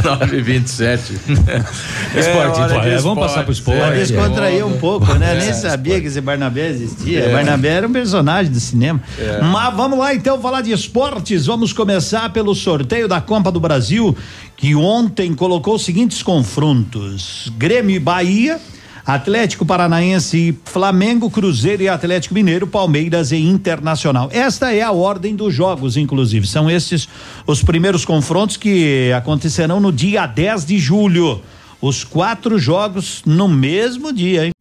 927. 0.04 1.12
Esporte, 2.16 2.60
hora 2.60 2.80
de 2.80 2.88
é, 2.88 2.98
vamos 2.98 3.18
passar 3.18 3.42
pro 3.44 3.52
esporte. 3.52 3.78
Pra 3.80 3.90
descontrair 3.90 4.64
um 4.66 4.78
pouco, 4.78 5.12
né? 5.14 5.36
É, 5.36 5.40
Nem 5.40 5.52
sabia 5.54 6.00
que 6.00 6.06
esse 6.06 6.20
Barnabé 6.20 6.68
existia. 6.70 7.20
É. 7.20 7.32
Barnabé 7.32 7.68
era 7.68 7.86
um 7.88 7.92
personagem 7.92 8.50
do 8.52 8.60
cinema. 8.60 9.00
É. 9.18 9.40
Mas 9.42 9.74
vamos 9.74 9.87
lá 9.96 10.12
então 10.12 10.40
falar 10.40 10.60
de 10.60 10.72
esportes. 10.72 11.46
Vamos 11.46 11.72
começar 11.72 12.32
pelo 12.32 12.52
sorteio 12.52 13.06
da 13.06 13.20
Copa 13.20 13.52
do 13.52 13.60
Brasil, 13.60 14.16
que 14.56 14.74
ontem 14.74 15.32
colocou 15.34 15.76
os 15.76 15.84
seguintes 15.84 16.22
confrontos: 16.22 17.52
Grêmio 17.56 17.94
e 17.94 18.00
Bahia. 18.00 18.60
Atlético 19.06 19.64
Paranaense 19.64 20.58
Flamengo, 20.66 21.30
Cruzeiro 21.30 21.82
e 21.82 21.88
Atlético 21.88 22.34
Mineiro, 22.34 22.66
Palmeiras 22.66 23.32
e 23.32 23.38
Internacional. 23.38 24.28
Esta 24.30 24.74
é 24.74 24.82
a 24.82 24.92
ordem 24.92 25.34
dos 25.34 25.54
jogos, 25.54 25.96
inclusive. 25.96 26.46
São 26.46 26.68
esses 26.68 27.08
os 27.46 27.62
primeiros 27.62 28.04
confrontos 28.04 28.58
que 28.58 29.10
acontecerão 29.12 29.80
no 29.80 29.90
dia 29.90 30.26
10 30.26 30.66
de 30.66 30.78
julho. 30.78 31.40
Os 31.80 32.04
quatro 32.04 32.58
jogos 32.58 33.22
no 33.24 33.48
mesmo 33.48 34.12
dia, 34.12 34.44
hein? 34.44 34.52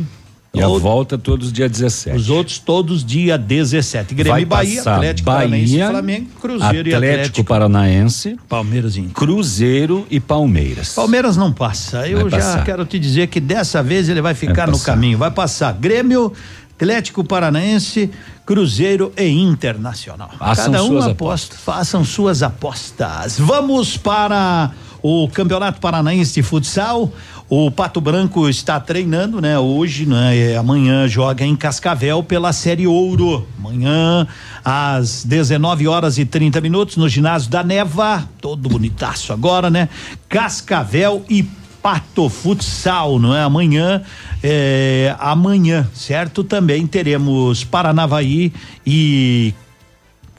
E 0.57 0.63
a 0.63 0.67
volta 0.67 1.17
todos 1.17 1.51
dia 1.51 1.69
17. 1.69 2.17
Os 2.17 2.29
outros 2.29 2.57
todos 2.59 3.03
dia 3.03 3.37
17. 3.37 4.13
Grêmio 4.13 4.31
Vai 4.31 4.41
e 4.41 4.45
Bahia, 4.45 4.81
Atlético 4.81 5.25
Bahia, 5.25 5.47
Paranaense, 5.49 5.77
Flamengo, 5.77 6.27
Cruzeiro 6.41 6.89
e 6.89 6.93
Atlético 6.93 6.97
Atlético. 6.97 7.43
Paranaense, 7.43 8.37
Palmeiras 8.49 8.97
e 8.97 9.01
Cruzeiro 9.03 10.07
e 10.09 10.19
Palmeiras. 10.19 10.93
Palmeiras 10.93 11.37
não 11.37 11.51
passa. 11.51 12.07
Eu 12.07 12.21
Vai 12.29 12.31
já 12.31 12.37
passar. 12.37 12.65
quero 12.65 12.85
te 12.85 12.97
dizer 12.99 13.27
que 13.27 13.39
dessa 13.39 13.83
vez 13.83 14.09
ele 14.09 14.21
vai 14.21 14.33
ficar 14.33 14.65
Vai 14.65 14.75
no 14.75 14.79
caminho. 14.79 15.17
Vai 15.17 15.31
passar 15.31 15.73
Grêmio, 15.73 16.33
Atlético 16.75 17.23
Paranaense, 17.23 18.09
Cruzeiro 18.45 19.11
e 19.17 19.27
Internacional. 19.27 20.29
Façam 20.37 20.65
Cada 20.71 20.83
um 20.83 20.87
suas 20.87 21.07
aposta, 21.07 21.55
façam 21.55 22.05
suas 22.05 22.43
apostas. 22.43 23.37
Vamos 23.39 23.97
para 23.97 24.71
o 25.01 25.27
Campeonato 25.29 25.79
Paranaense 25.79 26.35
de 26.35 26.43
Futsal. 26.43 27.11
O 27.49 27.71
Pato 27.71 28.01
Branco 28.01 28.49
está 28.49 28.77
treinando, 28.77 29.39
né? 29.39 29.57
Hoje, 29.57 30.05
né? 30.05 30.57
Amanhã 30.57 31.07
joga 31.07 31.45
em 31.45 31.55
Cascavel 31.55 32.21
pela 32.21 32.51
Série 32.51 32.85
Ouro. 32.85 33.47
Amanhã, 33.57 34.27
às 34.65 35.23
19 35.23 35.87
horas 35.87 36.17
e 36.17 36.25
30 36.25 36.59
minutos, 36.59 36.97
no 36.97 37.07
ginásio 37.07 37.49
da 37.49 37.63
Neva. 37.63 38.27
Todo 38.41 38.67
bonitaço 38.67 39.31
agora, 39.31 39.69
né? 39.69 39.87
Cascavel 40.27 41.23
e 41.29 41.43
Pato 41.81 42.27
Futsal, 42.27 43.17
não 43.17 43.33
é? 43.33 43.41
Amanhã, 43.41 44.01
é, 44.43 45.15
amanhã, 45.17 45.89
certo? 45.93 46.43
Também 46.43 46.85
teremos 46.85 47.63
Paranavaí 47.63 48.51
e 48.85 49.53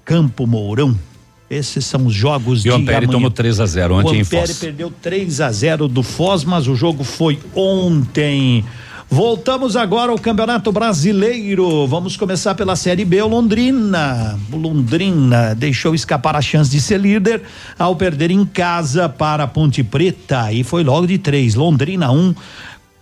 Campo 0.05 0.47
Mourão. 0.47 1.08
Esses 1.51 1.85
são 1.87 2.07
os 2.07 2.15
jogos 2.15 2.61
E 2.61 2.65
de 2.65 2.71
o 2.71 2.75
Ampere 2.75 2.99
amanhã. 2.99 3.11
tomou 3.13 3.31
3 3.31 3.61
a 3.61 3.67
0 3.67 3.95
ontem 3.95 4.11
o 4.11 4.15
em 4.17 4.21
Ampere 4.21 4.47
Foz. 4.49 4.59
perdeu 4.59 4.93
3 5.03 5.41
a 5.41 5.51
0 5.51 5.89
do 5.89 6.03
Foz, 6.03 6.45
mas 6.45 6.69
o 6.69 6.75
jogo 6.75 7.05
foi 7.05 7.39
ontem. 7.55 8.65
Voltamos 9.11 9.75
agora 9.75 10.13
ao 10.13 10.19
Campeonato 10.19 10.71
Brasileiro. 10.71 11.87
Vamos 11.87 12.15
começar 12.15 12.55
pela 12.55 12.77
Série 12.77 13.07
B. 13.07 13.23
O 13.23 13.29
Londrina. 13.29 14.39
O 14.53 14.57
Londrina 14.59 15.55
deixou 15.55 15.95
escapar 15.95 16.37
a 16.37 16.43
chance 16.43 16.71
de 16.71 16.79
ser 16.79 17.01
líder 17.01 17.41
ao 17.79 17.97
perder 17.97 18.31
em 18.31 18.45
casa 18.45 19.09
para 19.09 19.45
a 19.45 19.47
Ponte 19.47 19.83
Preta. 19.83 20.53
E 20.53 20.63
foi 20.63 20.85
logo 20.85 21.07
de 21.07 21.17
três. 21.17 21.55
Londrina 21.55 22.11
1, 22.13 22.19
um, 22.19 22.35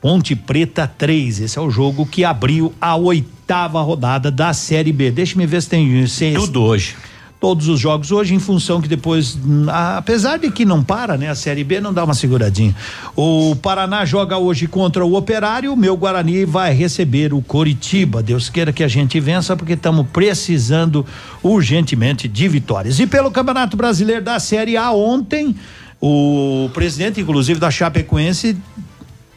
Ponte 0.00 0.36
Preta 0.36 0.86
3. 0.86 1.40
Esse 1.40 1.58
é 1.58 1.60
o 1.60 1.68
jogo 1.70 2.06
que 2.06 2.24
abriu 2.24 2.72
a 2.80 2.94
oitava 2.94 3.82
rodada 3.82 4.30
da 4.30 4.52
Série 4.52 4.92
B. 4.92 5.10
Deixa-me 5.10 5.44
ver 5.44 5.60
se 5.60 5.68
tem. 5.68 6.06
Se, 6.06 6.34
Tudo 6.34 6.62
hoje. 6.62 6.94
Todos 7.40 7.68
os 7.68 7.78
jogos 7.78 8.10
hoje 8.10 8.34
em 8.34 8.38
função 8.38 8.80
que 8.80 8.88
depois, 8.88 9.36
hum, 9.36 9.66
apesar 9.68 10.38
de 10.38 10.50
que 10.50 10.64
não 10.64 10.82
para, 10.82 11.16
né? 11.16 11.28
A 11.28 11.34
Série 11.34 11.62
B 11.62 11.80
não 11.80 11.92
dá 11.92 12.04
uma 12.04 12.14
seguradinha. 12.14 12.74
O 13.14 13.54
Paraná 13.56 14.04
joga 14.04 14.38
hoje 14.38 14.66
contra 14.66 15.04
o 15.04 15.14
Operário, 15.14 15.72
o 15.72 15.76
meu 15.76 15.96
Guarani 15.96 16.44
vai 16.44 16.72
receber 16.72 17.34
o 17.34 17.42
Coritiba. 17.42 18.22
Deus 18.22 18.48
queira 18.48 18.72
que 18.72 18.82
a 18.82 18.88
gente 18.88 19.20
vença 19.20 19.56
porque 19.56 19.74
estamos 19.74 20.06
precisando 20.12 21.04
urgentemente 21.42 22.26
de 22.26 22.48
vitórias. 22.48 22.98
E 22.98 23.06
pelo 23.06 23.30
Campeonato 23.30 23.76
Brasileiro 23.76 24.22
da 24.22 24.40
Série 24.40 24.76
A 24.76 24.90
ontem, 24.92 25.54
o 26.00 26.70
presidente 26.72 27.20
inclusive 27.20 27.60
da 27.60 27.70
Chapecoense 27.70 28.56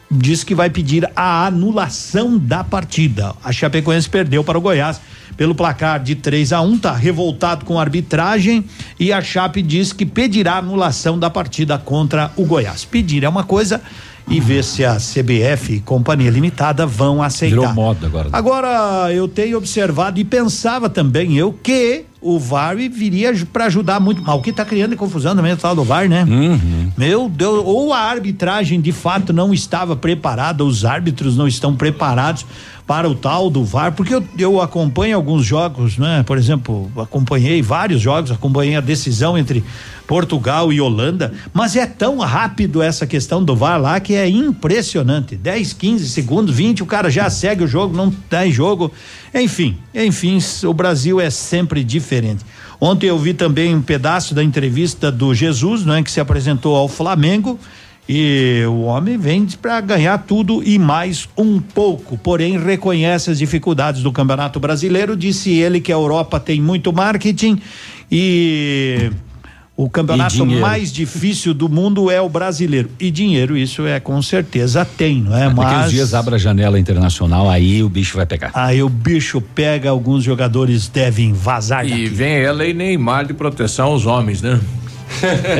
disse 0.09 0.45
que 0.45 0.55
vai 0.55 0.69
pedir 0.69 1.09
a 1.15 1.45
anulação 1.45 2.37
da 2.37 2.63
partida. 2.63 3.35
A 3.43 3.51
Chapecoense 3.51 4.09
perdeu 4.09 4.43
para 4.43 4.57
o 4.57 4.61
Goiás 4.61 4.99
pelo 5.39 5.55
placar 5.55 6.03
de 6.03 6.15
3 6.15 6.51
a 6.51 6.59
1, 6.59 6.79
tá 6.79 6.93
revoltado 6.93 7.63
com 7.63 7.79
a 7.79 7.81
arbitragem 7.81 8.65
e 8.99 9.13
a 9.13 9.21
Chape 9.21 9.61
diz 9.61 9.93
que 9.93 10.05
pedirá 10.05 10.57
anulação 10.57 11.17
da 11.17 11.29
partida 11.29 11.77
contra 11.77 12.29
o 12.35 12.43
Goiás. 12.43 12.83
Pedir 12.83 13.23
é 13.23 13.29
uma 13.29 13.45
coisa 13.45 13.79
e 14.29 14.37
ver 14.41 14.65
se 14.65 14.83
a 14.83 14.97
CBF 14.97 15.75
e 15.75 15.79
Companhia 15.79 16.29
Limitada 16.29 16.85
vão 16.85 17.23
aceitar. 17.23 17.55
Virou 17.55 17.73
moda 17.73 18.05
agora. 18.05 18.29
Agora, 18.33 19.13
eu 19.13 19.29
tenho 19.29 19.57
observado 19.57 20.19
e 20.19 20.25
pensava 20.25 20.89
também 20.89 21.37
eu 21.37 21.53
que 21.53 22.03
o 22.21 22.37
VAR 22.37 22.75
viria 22.75 23.33
para 23.51 23.65
ajudar 23.65 23.99
muito. 23.99 24.21
Mas 24.21 24.35
o 24.35 24.41
que 24.41 24.49
está 24.49 24.65
criando 24.65 24.95
confusão 24.97 25.35
também 25.35 25.53
o 25.53 25.57
tal 25.57 25.73
do 25.73 25.85
VAR, 25.85 26.09
né? 26.09 26.25
Uhum. 26.25 26.91
Meu 26.97 27.29
Deus, 27.29 27.63
ou 27.65 27.93
a 27.93 27.99
arbitragem 27.99 28.81
de 28.81 28.91
fato 28.91 29.31
não 29.31 29.53
estava 29.53 29.95
preparada, 29.95 30.65
os 30.65 30.83
árbitros 30.83 31.37
não 31.37 31.47
estão 31.47 31.75
preparados 31.75 32.45
para 32.89 33.07
o 33.07 33.13
tal 33.13 33.51
do 33.51 33.63
VAR, 33.63 33.91
porque 33.91 34.15
eu, 34.15 34.23
eu 34.35 34.59
acompanho 34.59 35.15
alguns 35.15 35.45
jogos, 35.45 35.99
né? 35.99 36.23
Por 36.23 36.39
exemplo, 36.39 36.91
acompanhei 36.97 37.61
vários 37.61 38.01
jogos, 38.01 38.31
acompanhei 38.31 38.75
a 38.75 38.81
decisão 38.81 39.37
entre 39.37 39.63
Portugal 40.07 40.73
e 40.73 40.81
Holanda, 40.81 41.31
mas 41.53 41.75
é 41.75 41.85
tão 41.85 42.17
rápido 42.17 42.81
essa 42.81 43.05
questão 43.05 43.43
do 43.43 43.55
VAR 43.55 43.79
lá 43.79 43.99
que 43.99 44.15
é 44.15 44.27
impressionante. 44.27 45.35
10, 45.35 45.73
15 45.73 46.09
segundos, 46.09 46.55
20, 46.55 46.81
o 46.81 46.87
cara 46.87 47.11
já 47.11 47.29
segue 47.29 47.63
o 47.63 47.67
jogo, 47.67 47.95
não 47.95 48.09
tem 48.09 48.51
jogo. 48.51 48.91
Enfim, 49.35 49.77
enfim, 49.93 50.39
o 50.65 50.73
Brasil 50.73 51.21
é 51.21 51.29
sempre 51.29 51.83
diferente. 51.83 52.43
Ontem 52.81 53.05
eu 53.05 53.19
vi 53.19 53.35
também 53.35 53.75
um 53.75 53.83
pedaço 53.83 54.33
da 54.33 54.43
entrevista 54.43 55.11
do 55.11 55.31
Jesus, 55.35 55.85
não 55.85 55.93
é, 55.93 56.01
que 56.01 56.09
se 56.09 56.19
apresentou 56.19 56.75
ao 56.75 56.87
Flamengo. 56.87 57.59
E 58.11 58.63
o 58.67 58.81
homem 58.85 59.19
vem 59.19 59.45
para 59.61 59.79
ganhar 59.81 60.17
tudo 60.17 60.63
e 60.63 60.79
mais 60.79 61.29
um 61.37 61.59
pouco, 61.59 62.17
porém 62.17 62.57
reconhece 62.57 63.29
as 63.29 63.37
dificuldades 63.37 64.01
do 64.01 64.11
Campeonato 64.11 64.59
Brasileiro. 64.59 65.15
Disse 65.15 65.51
ele 65.51 65.79
que 65.79 65.91
a 65.91 65.95
Europa 65.95 66.39
tem 66.39 66.59
muito 66.59 66.91
marketing 66.91 67.61
e 68.11 69.11
o 69.77 69.87
campeonato 69.87 70.43
mais 70.43 70.91
difícil 70.91 71.53
do 71.53 71.69
mundo 71.69 72.09
é 72.09 72.19
o 72.19 72.27
brasileiro. 72.27 72.89
E 72.99 73.11
dinheiro, 73.11 73.55
isso 73.55 73.85
é 73.85 73.99
com 73.99 74.19
certeza 74.23 74.83
tem, 74.83 75.21
não 75.21 75.37
é? 75.37 75.41
Daqui 75.41 75.51
uns 75.59 75.63
Mas 75.63 75.91
dias 75.91 76.13
abre 76.15 76.33
a 76.33 76.37
janela 76.39 76.79
internacional, 76.79 77.47
aí 77.47 77.83
o 77.83 77.89
bicho 77.89 78.17
vai 78.17 78.25
pegar. 78.25 78.49
aí 78.55 78.81
o 78.81 78.89
bicho 78.89 79.39
pega, 79.39 79.91
alguns 79.91 80.23
jogadores 80.23 80.87
devem 80.87 81.31
vazar 81.31 81.85
E 81.85 81.91
daqui. 81.91 82.05
vem 82.07 82.33
ela 82.39 82.65
e 82.65 82.73
Neymar 82.73 83.27
de 83.27 83.35
proteção 83.35 83.85
aos 83.89 84.07
homens, 84.07 84.41
né? 84.41 84.59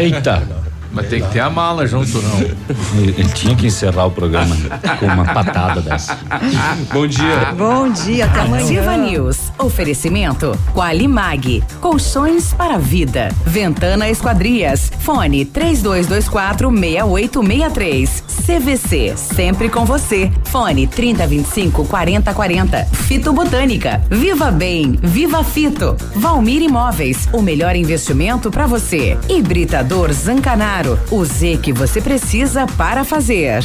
Eita. 0.02 0.48
Mas 0.92 1.08
tem 1.08 1.22
que 1.22 1.30
ter 1.32 1.40
a 1.40 1.50
mala 1.50 1.86
junto, 1.86 2.20
não. 2.22 2.40
Ele, 3.00 3.24
tinha 3.30 3.56
que 3.56 3.68
encerrar 3.68 4.06
o 4.06 4.12
programa 4.12 4.56
com 5.00 5.06
uma 5.06 5.24
patada 5.24 5.82
dessa. 5.82 6.18
Bom 6.92 7.06
dia. 7.06 7.54
Bom 7.56 7.90
dia, 7.90 8.26
até 8.26 8.42
amanhã. 8.42 8.64
Ativa 8.66 8.98
News. 8.98 9.52
Oferecimento 9.60 10.58
Qualimag. 10.74 11.64
Colchões 11.80 12.54
para 12.54 12.76
a 12.76 12.78
vida. 12.78 13.30
Ventana 13.46 14.10
Esquadrias. 14.10 14.92
Fone 15.00 15.46
3224 15.46 16.70
6863. 16.72 18.24
CVC. 18.46 19.14
Sempre 19.16 19.70
com 19.70 19.86
você. 19.86 20.32
Fone 20.46 20.88
3025 20.88 21.86
4040. 21.86 22.86
Fito 22.86 23.32
Botânica. 23.32 24.02
Viva 24.10 24.50
Bem. 24.50 24.98
Viva 25.02 25.44
Fito. 25.44 25.96
Valmir 26.16 26.64
Imóveis. 26.64 27.30
O 27.32 27.42
melhor 27.42 27.76
investimento 27.76 28.50
para 28.50 28.66
você. 28.66 29.18
Hibridador 29.30 30.12
Zancanaro. 30.12 30.79
O 31.12 31.26
Z 31.26 31.60
que 31.62 31.74
você 31.74 32.02
precisa 32.02 32.66
para 32.78 33.04
fazer. 33.04 33.64